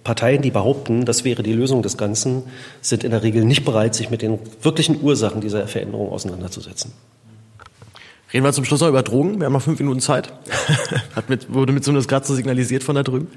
Parteien, 0.05 0.43
die 0.43 0.51
behaupten, 0.51 1.03
das 1.03 1.25
wäre 1.25 1.43
die 1.43 1.51
Lösung 1.51 1.81
des 1.81 1.97
Ganzen, 1.97 2.43
sind 2.79 3.03
in 3.03 3.11
der 3.11 3.23
Regel 3.23 3.43
nicht 3.43 3.65
bereit, 3.65 3.95
sich 3.95 4.11
mit 4.11 4.21
den 4.21 4.39
wirklichen 4.61 5.01
Ursachen 5.01 5.41
dieser 5.41 5.67
Veränderung 5.67 6.11
auseinanderzusetzen. 6.11 6.93
Reden 8.33 8.43
wir 8.43 8.53
zum 8.53 8.65
Schluss 8.65 8.81
noch 8.81 8.89
über 8.89 9.03
Drogen. 9.03 9.39
Wir 9.39 9.45
haben 9.45 9.53
noch 9.53 9.61
fünf 9.61 9.79
Minuten 9.79 9.99
Zeit. 9.99 10.33
Hat 11.15 11.29
mit, 11.29 11.53
wurde 11.53 11.71
mit 11.71 11.83
zumindest 11.83 12.09
gerade 12.09 12.25
so 12.25 12.33
signalisiert 12.33 12.83
von 12.83 12.95
da 12.95 13.03
drüben. 13.03 13.27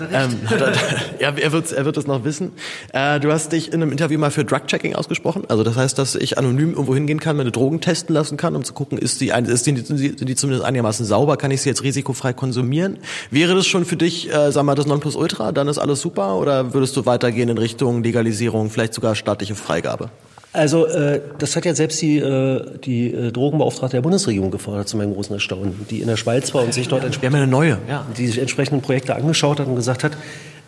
Hat 0.00 0.10
er, 0.10 0.24
ähm, 0.24 0.38
hat 0.46 0.60
er, 0.60 0.72
ja, 1.20 1.36
er 1.36 1.52
wird, 1.52 1.70
er 1.70 1.84
wird 1.84 1.96
es 1.98 2.06
noch 2.06 2.24
wissen. 2.24 2.52
Äh, 2.92 3.20
du 3.20 3.30
hast 3.30 3.52
dich 3.52 3.68
in 3.68 3.74
einem 3.74 3.92
Interview 3.92 4.18
mal 4.18 4.30
für 4.30 4.46
Drug-Checking 4.46 4.94
ausgesprochen. 4.94 5.44
Also 5.48 5.64
das 5.64 5.76
heißt, 5.76 5.98
dass 5.98 6.14
ich 6.14 6.38
anonym 6.38 6.70
irgendwo 6.70 6.94
hingehen 6.94 7.20
kann, 7.20 7.36
meine 7.36 7.50
Drogen 7.50 7.82
testen 7.82 8.14
lassen 8.14 8.38
kann, 8.38 8.56
um 8.56 8.64
zu 8.64 8.72
gucken, 8.72 8.96
ist 8.96 9.20
die, 9.20 9.28
ist 9.28 9.66
die, 9.66 9.76
sind 9.76 10.28
die 10.28 10.34
zumindest 10.34 10.64
einigermaßen 10.64 11.04
sauber, 11.04 11.36
kann 11.36 11.50
ich 11.50 11.60
sie 11.60 11.68
jetzt 11.68 11.82
risikofrei 11.82 12.32
konsumieren? 12.32 12.98
Wäre 13.30 13.54
das 13.54 13.66
schon 13.66 13.84
für 13.84 13.96
dich, 13.96 14.32
äh, 14.32 14.50
sag 14.50 14.64
mal, 14.64 14.74
das 14.74 14.86
Nonplusultra? 14.86 15.52
Dann 15.52 15.68
ist 15.68 15.78
alles 15.78 16.00
super? 16.00 16.36
Oder 16.36 16.72
würdest 16.72 16.96
du 16.96 17.04
weitergehen 17.04 17.50
in 17.50 17.58
Richtung 17.58 18.02
Legalisierung, 18.02 18.70
vielleicht 18.70 18.94
sogar 18.94 19.14
staatliche 19.14 19.54
Freigabe? 19.54 20.10
Also 20.52 20.86
äh, 20.86 21.20
das 21.38 21.56
hat 21.56 21.66
ja 21.66 21.74
selbst 21.74 22.00
die, 22.00 22.18
äh, 22.18 22.78
die 22.78 23.12
äh, 23.12 23.32
Drogenbeauftragte 23.32 23.98
der 23.98 24.02
Bundesregierung 24.02 24.50
gefordert, 24.50 24.88
zu 24.88 24.96
meinem 24.96 25.12
großen 25.12 25.34
Erstaunen, 25.34 25.86
die 25.90 26.00
in 26.00 26.08
der 26.08 26.16
Schweiz 26.16 26.54
war 26.54 26.64
und 26.64 26.72
sich 26.72 26.88
dort 26.88 27.02
ja, 27.04 27.28
eine 27.28 27.46
neue, 27.46 27.78
ja. 27.88 28.06
die 28.16 28.26
sich 28.26 28.38
entsprechenden 28.38 28.80
Projekte 28.80 29.14
angeschaut 29.14 29.60
hat 29.60 29.66
und 29.66 29.76
gesagt 29.76 30.04
hat, 30.04 30.12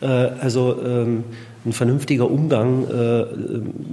äh, 0.01 0.07
also 0.07 0.77
ähm, 0.85 1.25
ein 1.65 1.73
vernünftiger 1.73 2.31
Umgang 2.31 2.87
äh, 2.89 3.25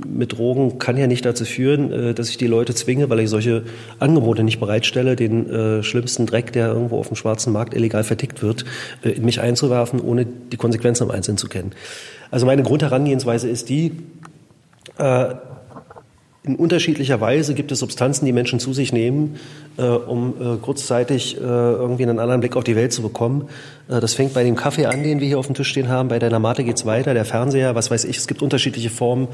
mit 0.07 0.37
Drogen 0.37 0.79
kann 0.79 0.97
ja 0.97 1.07
nicht 1.07 1.25
dazu 1.25 1.45
führen, 1.45 1.91
äh, 1.91 2.13
dass 2.13 2.29
ich 2.29 2.37
die 2.37 2.47
Leute 2.47 2.73
zwinge, 2.75 3.09
weil 3.09 3.19
ich 3.19 3.29
solche 3.29 3.63
Angebote 3.99 4.43
nicht 4.43 4.59
bereitstelle, 4.59 5.15
den 5.15 5.49
äh, 5.49 5.83
schlimmsten 5.83 6.25
Dreck, 6.25 6.53
der 6.53 6.67
irgendwo 6.67 6.97
auf 6.97 7.07
dem 7.07 7.15
schwarzen 7.15 7.51
Markt 7.51 7.73
illegal 7.73 8.03
vertickt 8.03 8.41
wird, 8.41 8.63
äh, 9.03 9.09
in 9.09 9.25
mich 9.25 9.41
einzuwerfen, 9.41 9.99
ohne 9.99 10.25
die 10.25 10.57
Konsequenzen 10.57 11.03
im 11.03 11.11
Einzelnen 11.11 11.37
zu 11.37 11.47
kennen. 11.47 11.71
Also 12.31 12.45
meine 12.45 12.63
Grundherangehensweise 12.63 13.49
ist 13.49 13.69
die, 13.69 13.93
äh, 14.97 15.35
in 16.47 16.55
unterschiedlicher 16.55 17.21
Weise 17.21 17.53
gibt 17.53 17.71
es 17.71 17.79
Substanzen, 17.79 18.25
die 18.25 18.31
Menschen 18.31 18.59
zu 18.59 18.73
sich 18.73 18.93
nehmen, 18.93 19.39
um 19.81 20.33
äh, 20.39 20.57
kurzzeitig 20.57 21.37
äh, 21.37 21.39
irgendwie 21.39 22.03
einen 22.03 22.19
anderen 22.19 22.41
Blick 22.41 22.55
auf 22.55 22.63
die 22.63 22.75
Welt 22.75 22.93
zu 22.93 23.01
bekommen. 23.01 23.47
Äh, 23.89 23.99
das 23.99 24.13
fängt 24.13 24.33
bei 24.33 24.43
dem 24.43 24.55
Kaffee 24.55 24.85
an, 24.85 25.03
den 25.03 25.19
wir 25.19 25.27
hier 25.27 25.39
auf 25.39 25.47
dem 25.47 25.55
Tisch 25.55 25.69
stehen 25.69 25.89
haben. 25.89 26.09
Bei 26.09 26.19
deiner 26.19 26.39
Mate 26.39 26.63
geht's 26.63 26.85
weiter, 26.85 27.13
der 27.13 27.25
Fernseher, 27.25 27.75
was 27.75 27.91
weiß 27.91 28.05
ich. 28.05 28.17
Es 28.17 28.27
gibt 28.27 28.41
unterschiedliche 28.41 28.89
Formen. 28.89 29.27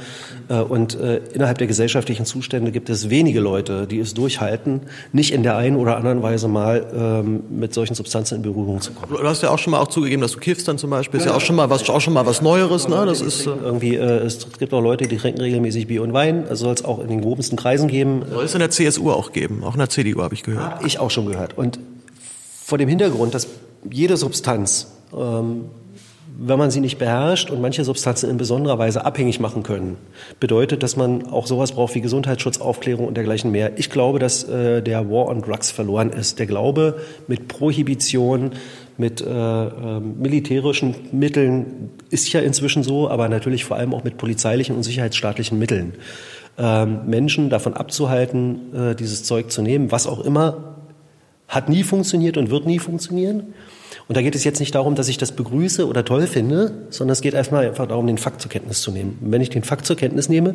Äh, 0.49 0.56
und 0.56 0.99
äh, 0.99 1.18
innerhalb 1.34 1.57
der 1.57 1.68
gesellschaftlichen 1.68 2.26
Zustände 2.26 2.72
gibt 2.72 2.90
es 2.90 3.10
wenige 3.10 3.40
Leute, 3.40 3.88
die 3.88 3.99
es 3.99 4.14
durchhalten, 4.14 4.82
nicht 5.11 5.34
in 5.34 5.44
der 5.44 5.57
einen 5.57 5.76
oder 5.76 5.98
anderen 5.98 6.22
Weise 6.22 6.48
mal 6.48 6.86
ähm, 6.95 7.44
mit 7.49 7.74
solchen 7.74 7.95
Substanzen 7.95 8.36
in 8.36 8.41
Berührung 8.41 8.82
zu 8.82 8.91
kommen. 8.94 9.14
Du 9.14 9.28
hast 9.28 9.44
ja 9.44 9.49
auch 9.49 9.60
schon 9.60 9.72
mal 9.72 9.80
auch 9.80 9.88
zugegeben, 9.88 10.22
dass 10.22 10.32
du 10.34 10.40
kiffst 10.40 10.68
dann 10.68 10.78
zum 10.78 10.90
Beispiel. 10.90 11.20
Ist 11.20 11.26
ja, 11.26 11.32
ja 11.32 11.38
auch 11.38 11.41
schon 11.41 11.56
mal 11.56 11.70
was, 11.70 11.90
auch 11.90 12.02
schon 12.02 12.14
mal 12.14 12.26
was 12.26 12.41
Neueres. 12.41 12.88
Ne? 12.88 13.06
Das 13.06 13.22
ist 13.22 13.45
irgendwie. 13.45 13.95
es 13.95 14.48
gibt 14.60 14.74
auch 14.74 14.82
Leute, 14.82 15.07
die 15.07 15.18
trinken 15.18 15.41
regelmäßig 15.41 15.88
Bier 15.88 16.03
und 16.03 16.14
Wein. 16.14 16.45
Also 16.49 16.65
soll 16.65 16.74
es 16.74 16.86
auch 16.86 16.99
in 16.99 17.07
den 17.07 17.22
grobensten 17.22 17.57
Kreisen 17.57 17.88
geben. 17.88 18.24
Soll 18.32 18.45
es 18.45 18.53
in 18.53 18.60
der 18.60 18.70
CSU 18.70 19.11
auch 19.11 19.32
geben, 19.32 19.64
auch 19.64 19.74
in 19.74 19.80
der 19.80 19.90
CDU 19.90 20.22
habe 20.22 20.32
ich 20.34 20.43
gehört. 20.43 20.76
Hab 20.76 20.85
ich 20.85 20.99
auch 20.99 21.11
schon 21.11 21.26
gehört. 21.26 21.57
Und 21.57 21.80
vor 22.64 22.77
dem 22.77 22.89
Hintergrund, 22.89 23.34
dass 23.34 23.47
jede 23.89 24.18
Substanz, 24.18 24.88
ähm, 25.15 25.65
wenn 26.35 26.57
man 26.57 26.72
sie 26.72 26.80
nicht 26.80 26.97
beherrscht 26.97 27.51
und 27.51 27.61
manche 27.61 27.84
Substanzen 27.84 28.30
in 28.30 28.38
besonderer 28.38 28.80
Weise 28.80 29.05
abhängig 29.05 29.39
machen 29.39 29.61
können, 29.61 29.97
bedeutet, 30.39 30.81
dass 30.81 30.95
man 30.95 31.27
auch 31.27 31.45
sowas 31.45 31.73
braucht 31.73 31.93
wie 31.95 32.01
Gesundheitsschutz, 32.01 32.60
Aufklärung 32.60 33.07
und 33.07 33.15
dergleichen 33.15 33.51
mehr. 33.51 33.77
Ich 33.77 33.89
glaube, 33.89 34.19
dass 34.19 34.43
äh, 34.45 34.81
der 34.81 35.10
War 35.10 35.27
on 35.27 35.41
Drugs 35.41 35.69
verloren 35.69 36.10
ist. 36.10 36.39
Der 36.39 36.47
Glaube 36.47 36.99
mit 37.27 37.47
Prohibition, 37.47 38.51
mit 38.97 39.22
äh, 39.22 39.27
äh, 39.27 39.99
militärischen 39.99 40.95
Mitteln 41.11 41.91
ist 42.10 42.31
ja 42.34 42.41
inzwischen 42.41 42.84
so, 42.84 43.10
aber 43.10 43.30
natürlich 43.30 43.65
vor 43.65 43.77
allem 43.77 43.93
auch 43.93 44.03
mit 44.03 44.18
polizeilichen 44.18 44.76
und 44.76 44.84
sicherheitsstaatlichen 44.84 45.57
Mitteln. 45.60 45.93
Ähm, 46.55 47.07
Menschen 47.07 47.49
davon 47.49 47.73
abzuhalten, 47.73 48.75
äh, 48.75 48.95
dieses 48.95 49.23
Zeug 49.23 49.51
zu 49.51 49.63
nehmen, 49.63 49.91
was 49.91 50.05
auch 50.05 50.19
immer, 50.19 50.75
hat 51.47 51.67
nie 51.67 51.84
funktioniert 51.84 52.38
und 52.38 52.51
wird 52.51 52.67
nie 52.67 52.77
funktionieren. 52.77 53.53
Und 54.07 54.17
da 54.17 54.21
geht 54.21 54.35
es 54.35 54.43
jetzt 54.43 54.59
nicht 54.59 54.75
darum, 54.75 54.93
dass 54.93 55.07
ich 55.07 55.17
das 55.17 55.31
begrüße 55.31 55.88
oder 55.88 56.05
toll 56.05 56.27
finde, 56.27 56.85
sondern 56.89 57.13
es 57.13 57.21
geht 57.21 57.34
erstmal 57.34 57.67
einfach 57.67 57.88
darum, 57.88 58.05
den 58.05 58.19
Fakt 58.19 58.41
zur 58.41 58.51
Kenntnis 58.51 58.81
zu 58.81 58.91
nehmen. 58.91 59.17
Und 59.21 59.31
wenn 59.31 59.41
ich 59.41 59.49
den 59.49 59.63
Fakt 59.63 59.85
zur 59.85 59.95
Kenntnis 59.95 60.30
nehme, 60.30 60.53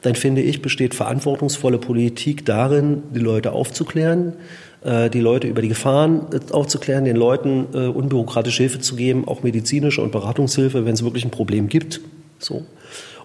dann 0.00 0.14
finde 0.14 0.40
ich, 0.40 0.62
besteht 0.62 0.94
verantwortungsvolle 0.94 1.78
Politik 1.78 2.46
darin, 2.46 3.02
die 3.14 3.20
Leute 3.20 3.52
aufzuklären, 3.52 4.34
äh, 4.82 5.10
die 5.10 5.20
Leute 5.20 5.46
über 5.46 5.60
die 5.60 5.68
Gefahren 5.68 6.26
äh, 6.32 6.52
aufzuklären, 6.52 7.04
den 7.04 7.16
Leuten 7.16 7.66
unbürokratische 7.66 8.62
Hilfe 8.62 8.80
zu 8.80 8.96
geben, 8.96 9.28
auch 9.28 9.42
medizinische 9.42 10.00
und 10.00 10.10
Beratungshilfe, 10.10 10.86
wenn 10.86 10.94
es 10.94 11.04
wirklich 11.04 11.24
ein 11.24 11.30
Problem 11.30 11.68
gibt. 11.68 12.00
So 12.38 12.64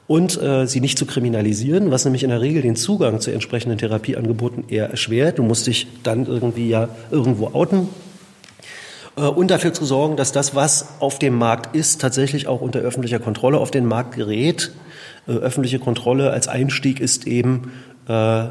und 0.10 0.42
äh, 0.42 0.66
sie 0.66 0.82
nicht 0.82 0.98
zu 0.98 1.06
kriminalisieren, 1.06 1.92
was 1.92 2.04
nämlich 2.04 2.24
in 2.24 2.32
der 2.32 2.42
Regel 2.42 2.64
den 2.64 2.76
Zugang 2.76 3.20
zu 3.20 3.30
entsprechenden 3.30 3.78
Therapieangeboten 3.78 4.64
eher 4.68 4.90
erschwert. 4.90 5.38
Du 5.38 5.44
musst 5.44 5.68
dich 5.68 5.86
dann 6.02 6.26
irgendwie 6.26 6.68
ja 6.68 6.90
irgendwo 7.12 7.50
outen. 7.54 7.90
Äh, 9.16 9.22
und 9.22 9.52
dafür 9.52 9.72
zu 9.72 9.86
sorgen, 9.86 10.18
dass 10.18 10.32
das, 10.32 10.56
was 10.56 10.96
auf 11.00 11.20
dem 11.20 11.36
Markt 11.36 11.76
ist, 11.76 12.02
tatsächlich 12.02 12.48
auch 12.48 12.60
unter 12.60 12.80
öffentlicher 12.80 13.20
Kontrolle 13.20 13.60
auf 13.60 13.70
den 13.70 13.86
Markt 13.86 14.16
gerät. 14.16 14.72
Äh, 15.28 15.34
öffentliche 15.34 15.78
Kontrolle 15.78 16.32
als 16.32 16.48
Einstieg 16.48 17.00
ist 17.00 17.28
eben 17.28 17.72
äh, 18.08 18.46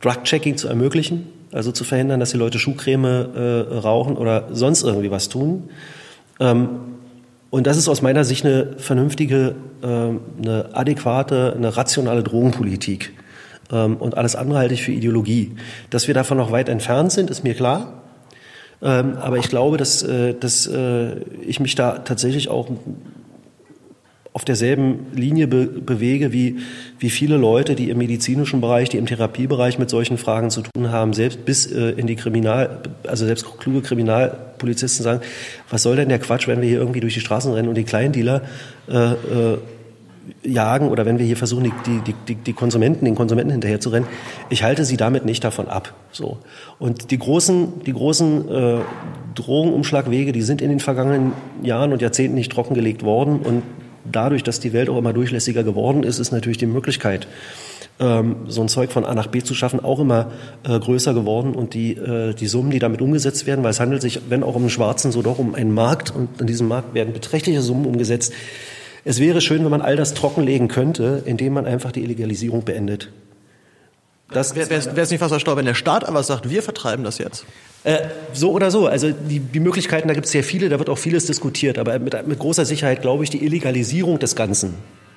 Drug-Checking 0.00 0.56
zu 0.56 0.68
ermöglichen, 0.68 1.26
also 1.50 1.72
zu 1.72 1.82
verhindern, 1.82 2.20
dass 2.20 2.30
die 2.30 2.38
Leute 2.38 2.60
Schuhcreme 2.60 3.04
äh, 3.34 3.78
rauchen 3.78 4.16
oder 4.16 4.46
sonst 4.52 4.84
irgendwie 4.84 5.10
was 5.10 5.28
tun. 5.28 5.70
Ähm, 6.38 6.68
und 7.54 7.68
das 7.68 7.76
ist 7.76 7.88
aus 7.88 8.02
meiner 8.02 8.24
Sicht 8.24 8.44
eine 8.44 8.74
vernünftige, 8.78 9.54
ähm, 9.80 10.22
eine 10.42 10.70
adäquate, 10.72 11.54
eine 11.56 11.76
rationale 11.76 12.24
Drogenpolitik. 12.24 13.12
Ähm, 13.70 13.96
und 13.96 14.16
alles 14.16 14.34
andere 14.34 14.58
halte 14.58 14.74
ich 14.74 14.82
für 14.82 14.90
Ideologie. 14.90 15.52
Dass 15.88 16.08
wir 16.08 16.14
davon 16.14 16.36
noch 16.36 16.50
weit 16.50 16.68
entfernt 16.68 17.12
sind, 17.12 17.30
ist 17.30 17.44
mir 17.44 17.54
klar. 17.54 18.02
Ähm, 18.82 19.18
aber 19.18 19.38
ich 19.38 19.48
glaube, 19.48 19.76
dass, 19.76 20.02
äh, 20.02 20.34
dass 20.34 20.66
äh, 20.66 21.20
ich 21.46 21.60
mich 21.60 21.76
da 21.76 22.00
tatsächlich 22.00 22.48
auch 22.48 22.70
auf 24.32 24.44
derselben 24.44 25.06
Linie 25.14 25.46
be 25.46 25.66
bewege 25.66 26.32
wie, 26.32 26.56
wie 26.98 27.08
viele 27.08 27.36
Leute, 27.36 27.76
die 27.76 27.88
im 27.88 27.98
medizinischen 27.98 28.60
Bereich, 28.62 28.88
die 28.88 28.96
im 28.96 29.06
Therapiebereich 29.06 29.78
mit 29.78 29.90
solchen 29.90 30.18
Fragen 30.18 30.50
zu 30.50 30.62
tun 30.62 30.90
haben, 30.90 31.12
selbst 31.12 31.44
bis 31.44 31.70
äh, 31.70 31.90
in 31.90 32.08
die 32.08 32.16
Kriminal, 32.16 32.80
also 33.06 33.26
selbst 33.26 33.46
kluge 33.60 33.82
Kriminal 33.82 34.53
Polizisten 34.64 35.02
sagen, 35.02 35.20
was 35.70 35.82
soll 35.82 35.96
denn 35.96 36.08
der 36.08 36.18
Quatsch, 36.18 36.48
wenn 36.48 36.60
wir 36.60 36.68
hier 36.68 36.78
irgendwie 36.78 37.00
durch 37.00 37.14
die 37.14 37.20
Straßen 37.20 37.52
rennen 37.52 37.68
und 37.68 37.76
die 37.76 37.84
Kleindealer 37.84 38.42
äh, 38.88 39.12
äh, 39.12 39.58
jagen 40.42 40.88
oder 40.88 41.06
wenn 41.06 41.18
wir 41.18 41.26
hier 41.26 41.36
versuchen, 41.36 41.64
die, 41.64 42.00
die, 42.00 42.14
die, 42.28 42.34
die 42.34 42.52
Konsumenten, 42.52 43.04
den 43.04 43.14
Konsumenten 43.14 43.60
rennen. 43.62 44.06
Ich 44.50 44.62
halte 44.62 44.84
sie 44.84 44.96
damit 44.96 45.24
nicht 45.24 45.44
davon 45.44 45.68
ab. 45.68 45.94
So. 46.12 46.38
Und 46.78 47.10
die 47.10 47.18
großen, 47.18 47.84
die 47.84 47.92
großen 47.92 48.48
äh, 48.48 48.78
Drogenumschlagwege, 49.34 50.32
die 50.32 50.42
sind 50.42 50.62
in 50.62 50.70
den 50.70 50.80
vergangenen 50.80 51.32
Jahren 51.62 51.92
und 51.92 52.02
Jahrzehnten 52.02 52.34
nicht 52.34 52.52
trockengelegt 52.52 53.02
worden. 53.02 53.40
Und 53.40 53.62
dadurch, 54.10 54.42
dass 54.42 54.60
die 54.60 54.72
Welt 54.72 54.88
auch 54.88 54.98
immer 54.98 55.12
durchlässiger 55.12 55.62
geworden 55.62 56.02
ist, 56.02 56.18
ist 56.18 56.32
natürlich 56.32 56.58
die 56.58 56.66
Möglichkeit, 56.66 57.26
ähm, 58.00 58.36
so 58.48 58.60
ein 58.62 58.68
Zeug 58.68 58.92
von 58.92 59.04
A 59.04 59.14
nach 59.14 59.28
B 59.28 59.42
zu 59.42 59.54
schaffen, 59.54 59.80
auch 59.80 60.00
immer 60.00 60.32
äh, 60.62 60.78
größer 60.78 61.14
geworden. 61.14 61.54
Und 61.54 61.74
die, 61.74 61.92
äh, 61.92 62.34
die 62.34 62.46
Summen, 62.46 62.70
die 62.70 62.78
damit 62.78 63.00
umgesetzt 63.00 63.46
werden, 63.46 63.64
weil 63.64 63.70
es 63.70 63.80
handelt 63.80 64.02
sich, 64.02 64.20
wenn 64.28 64.42
auch 64.42 64.54
um 64.54 64.62
den 64.62 64.70
Schwarzen, 64.70 65.12
so 65.12 65.22
doch 65.22 65.38
um 65.38 65.54
einen 65.54 65.72
Markt. 65.72 66.14
Und 66.14 66.40
in 66.40 66.46
diesem 66.46 66.68
Markt 66.68 66.94
werden 66.94 67.12
beträchtliche 67.12 67.62
Summen 67.62 67.86
umgesetzt 67.86 68.32
es 69.04 69.20
wäre 69.20 69.40
schön, 69.40 69.62
wenn 69.64 69.70
man 69.70 69.82
all 69.82 69.96
das 69.96 70.14
trockenlegen 70.14 70.68
könnte, 70.68 71.22
indem 71.26 71.52
man 71.52 71.66
einfach 71.66 71.92
die 71.92 72.02
Illegalisierung 72.02 72.64
beendet. 72.64 73.10
Das 74.30 74.56
wäre 74.56 74.72
es 74.72 75.10
nicht 75.10 75.20
fast 75.20 75.32
erstaunt, 75.32 75.58
wenn 75.58 75.66
der 75.66 75.74
Staat 75.74 76.08
einfach 76.08 76.24
sagt, 76.24 76.48
wir 76.48 76.62
vertreiben 76.62 77.04
das 77.04 77.18
jetzt? 77.18 77.44
Äh, 77.84 77.98
so 78.32 78.52
oder 78.52 78.70
so. 78.70 78.86
Also 78.86 79.10
die, 79.10 79.38
die 79.38 79.60
Möglichkeiten, 79.60 80.08
da 80.08 80.14
gibt 80.14 80.26
es 80.26 80.32
sehr 80.32 80.42
viele, 80.42 80.70
da 80.70 80.78
wird 80.78 80.88
auch 80.88 80.98
vieles 80.98 81.26
diskutiert. 81.26 81.78
Aber 81.78 81.98
mit, 81.98 82.26
mit 82.26 82.38
großer 82.38 82.64
Sicherheit 82.64 83.02
glaube 83.02 83.22
ich, 83.22 83.30
die 83.30 83.44
Illegalisierung 83.44 84.18
des 84.18 84.34
Ganzen 84.34 84.74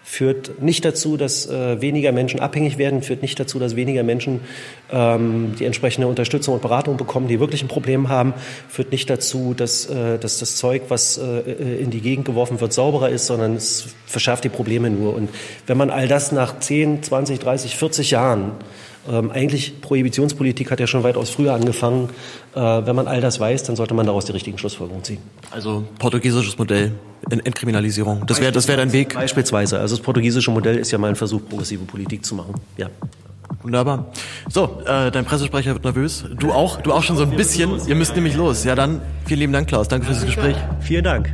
führt 0.10 0.62
nicht 0.62 0.86
dazu, 0.86 1.18
dass 1.18 1.50
äh, 1.50 1.82
weniger 1.82 2.14
Menschen 2.14 2.40
abhängig 2.40 2.78
werden, 2.78 3.02
führt 3.02 3.22
nicht 3.22 3.38
dazu, 3.42 3.60
dass 3.60 3.76
weniger 3.76 4.04
Menschen 4.04 4.40
ähm, 4.90 5.54
die 5.60 5.66
entsprechende 5.66 6.08
Unterstützung 6.08 6.54
und 6.54 6.62
Beratung 6.62 6.96
bekommen, 6.96 7.28
die 7.28 7.42
wirklich 7.42 7.62
ein 7.62 7.68
Problem 7.68 8.08
haben, 8.08 8.34
führt 8.70 8.94
nicht 8.94 9.10
dazu, 9.10 9.54
dass, 9.54 9.86
äh, 9.88 10.18
dass 10.18 10.40
das 10.40 10.56
Zeug, 10.56 10.84
was 10.88 11.18
äh, 11.18 11.42
in 11.82 11.92
die 11.92 12.00
Gegend 12.00 12.24
geworfen 12.24 12.62
wird, 12.62 12.72
sauberer 12.72 13.10
ist, 13.10 13.26
sondern 13.26 13.56
es 13.56 13.90
verschärft 14.06 14.46
die 14.46 14.50
Probleme 14.50 14.90
nur. 14.90 15.14
Und 15.14 15.30
wenn 15.68 15.78
man 15.78 15.90
all 15.90 16.08
das 16.08 16.32
nach 16.32 16.58
10, 16.58 17.04
20, 17.04 17.40
30, 17.40 17.76
40 17.76 18.12
Jahren 18.12 18.54
ähm, 19.10 19.32
eigentlich 19.32 19.82
Prohibitionspolitik 19.82 20.72
hat 20.72 20.80
ja 20.80 20.88
schon 20.88 21.04
weitaus 21.04 21.30
früher 21.30 21.54
angefangen. 21.54 22.10
Äh, 22.56 22.60
wenn 22.60 22.96
man 22.96 23.08
all 23.08 23.22
das 23.22 23.40
weiß, 23.40 23.64
dann 23.64 23.76
sollte 23.76 23.94
man 23.94 24.06
daraus 24.06 24.26
die 24.26 24.32
richtigen 24.32 24.58
Schlussfolgerungen 24.58 25.04
ziehen. 25.04 25.20
Also 25.52 25.86
portugiesisches 26.00 26.58
Modell, 26.58 26.94
Entkriminalisierung. 27.30 28.26
Das 28.26 28.42
wäre 28.42 28.52
das 28.52 28.68
wäre 28.68 28.78
dein 28.78 28.94
Weg. 28.94 29.14
Beispielsweise. 29.14 29.80
Also 29.80 29.96
das 29.96 30.04
portugiesische 30.04 30.52
Modell 30.52 30.78
ist 30.78 30.92
ja 30.92 30.98
mal 30.98 31.10
ein 31.10 31.16
Versuch, 31.16 31.42
progressive 31.48 31.84
Politik 31.86 32.26
zu 32.26 32.36
machen. 32.36 32.56
Ja. 32.78 32.90
Wunderbar. 33.64 34.12
So, 34.50 34.82
äh, 34.86 35.12
dein 35.12 35.26
Pressesprecher 35.26 35.74
wird 35.74 35.84
nervös. 35.84 36.26
Du 36.40 36.52
auch? 36.52 36.82
Du 36.82 36.94
auch 36.94 37.04
schon 37.04 37.18
so 37.18 37.24
ein 37.24 37.32
bisschen. 37.32 37.72
Ihr 37.88 37.96
müsst 37.96 38.16
nämlich 38.16 38.36
los. 38.36 38.64
Ja, 38.64 38.76
dann 38.76 39.02
vielen 39.26 39.40
lieben 39.40 39.54
Dank, 39.54 39.68
Klaus. 39.68 39.88
Danke 39.88 40.06
für 40.06 40.14
das 40.14 40.26
Gespräch. 40.26 40.56
Vielen 40.82 41.04
Dank. 41.04 41.32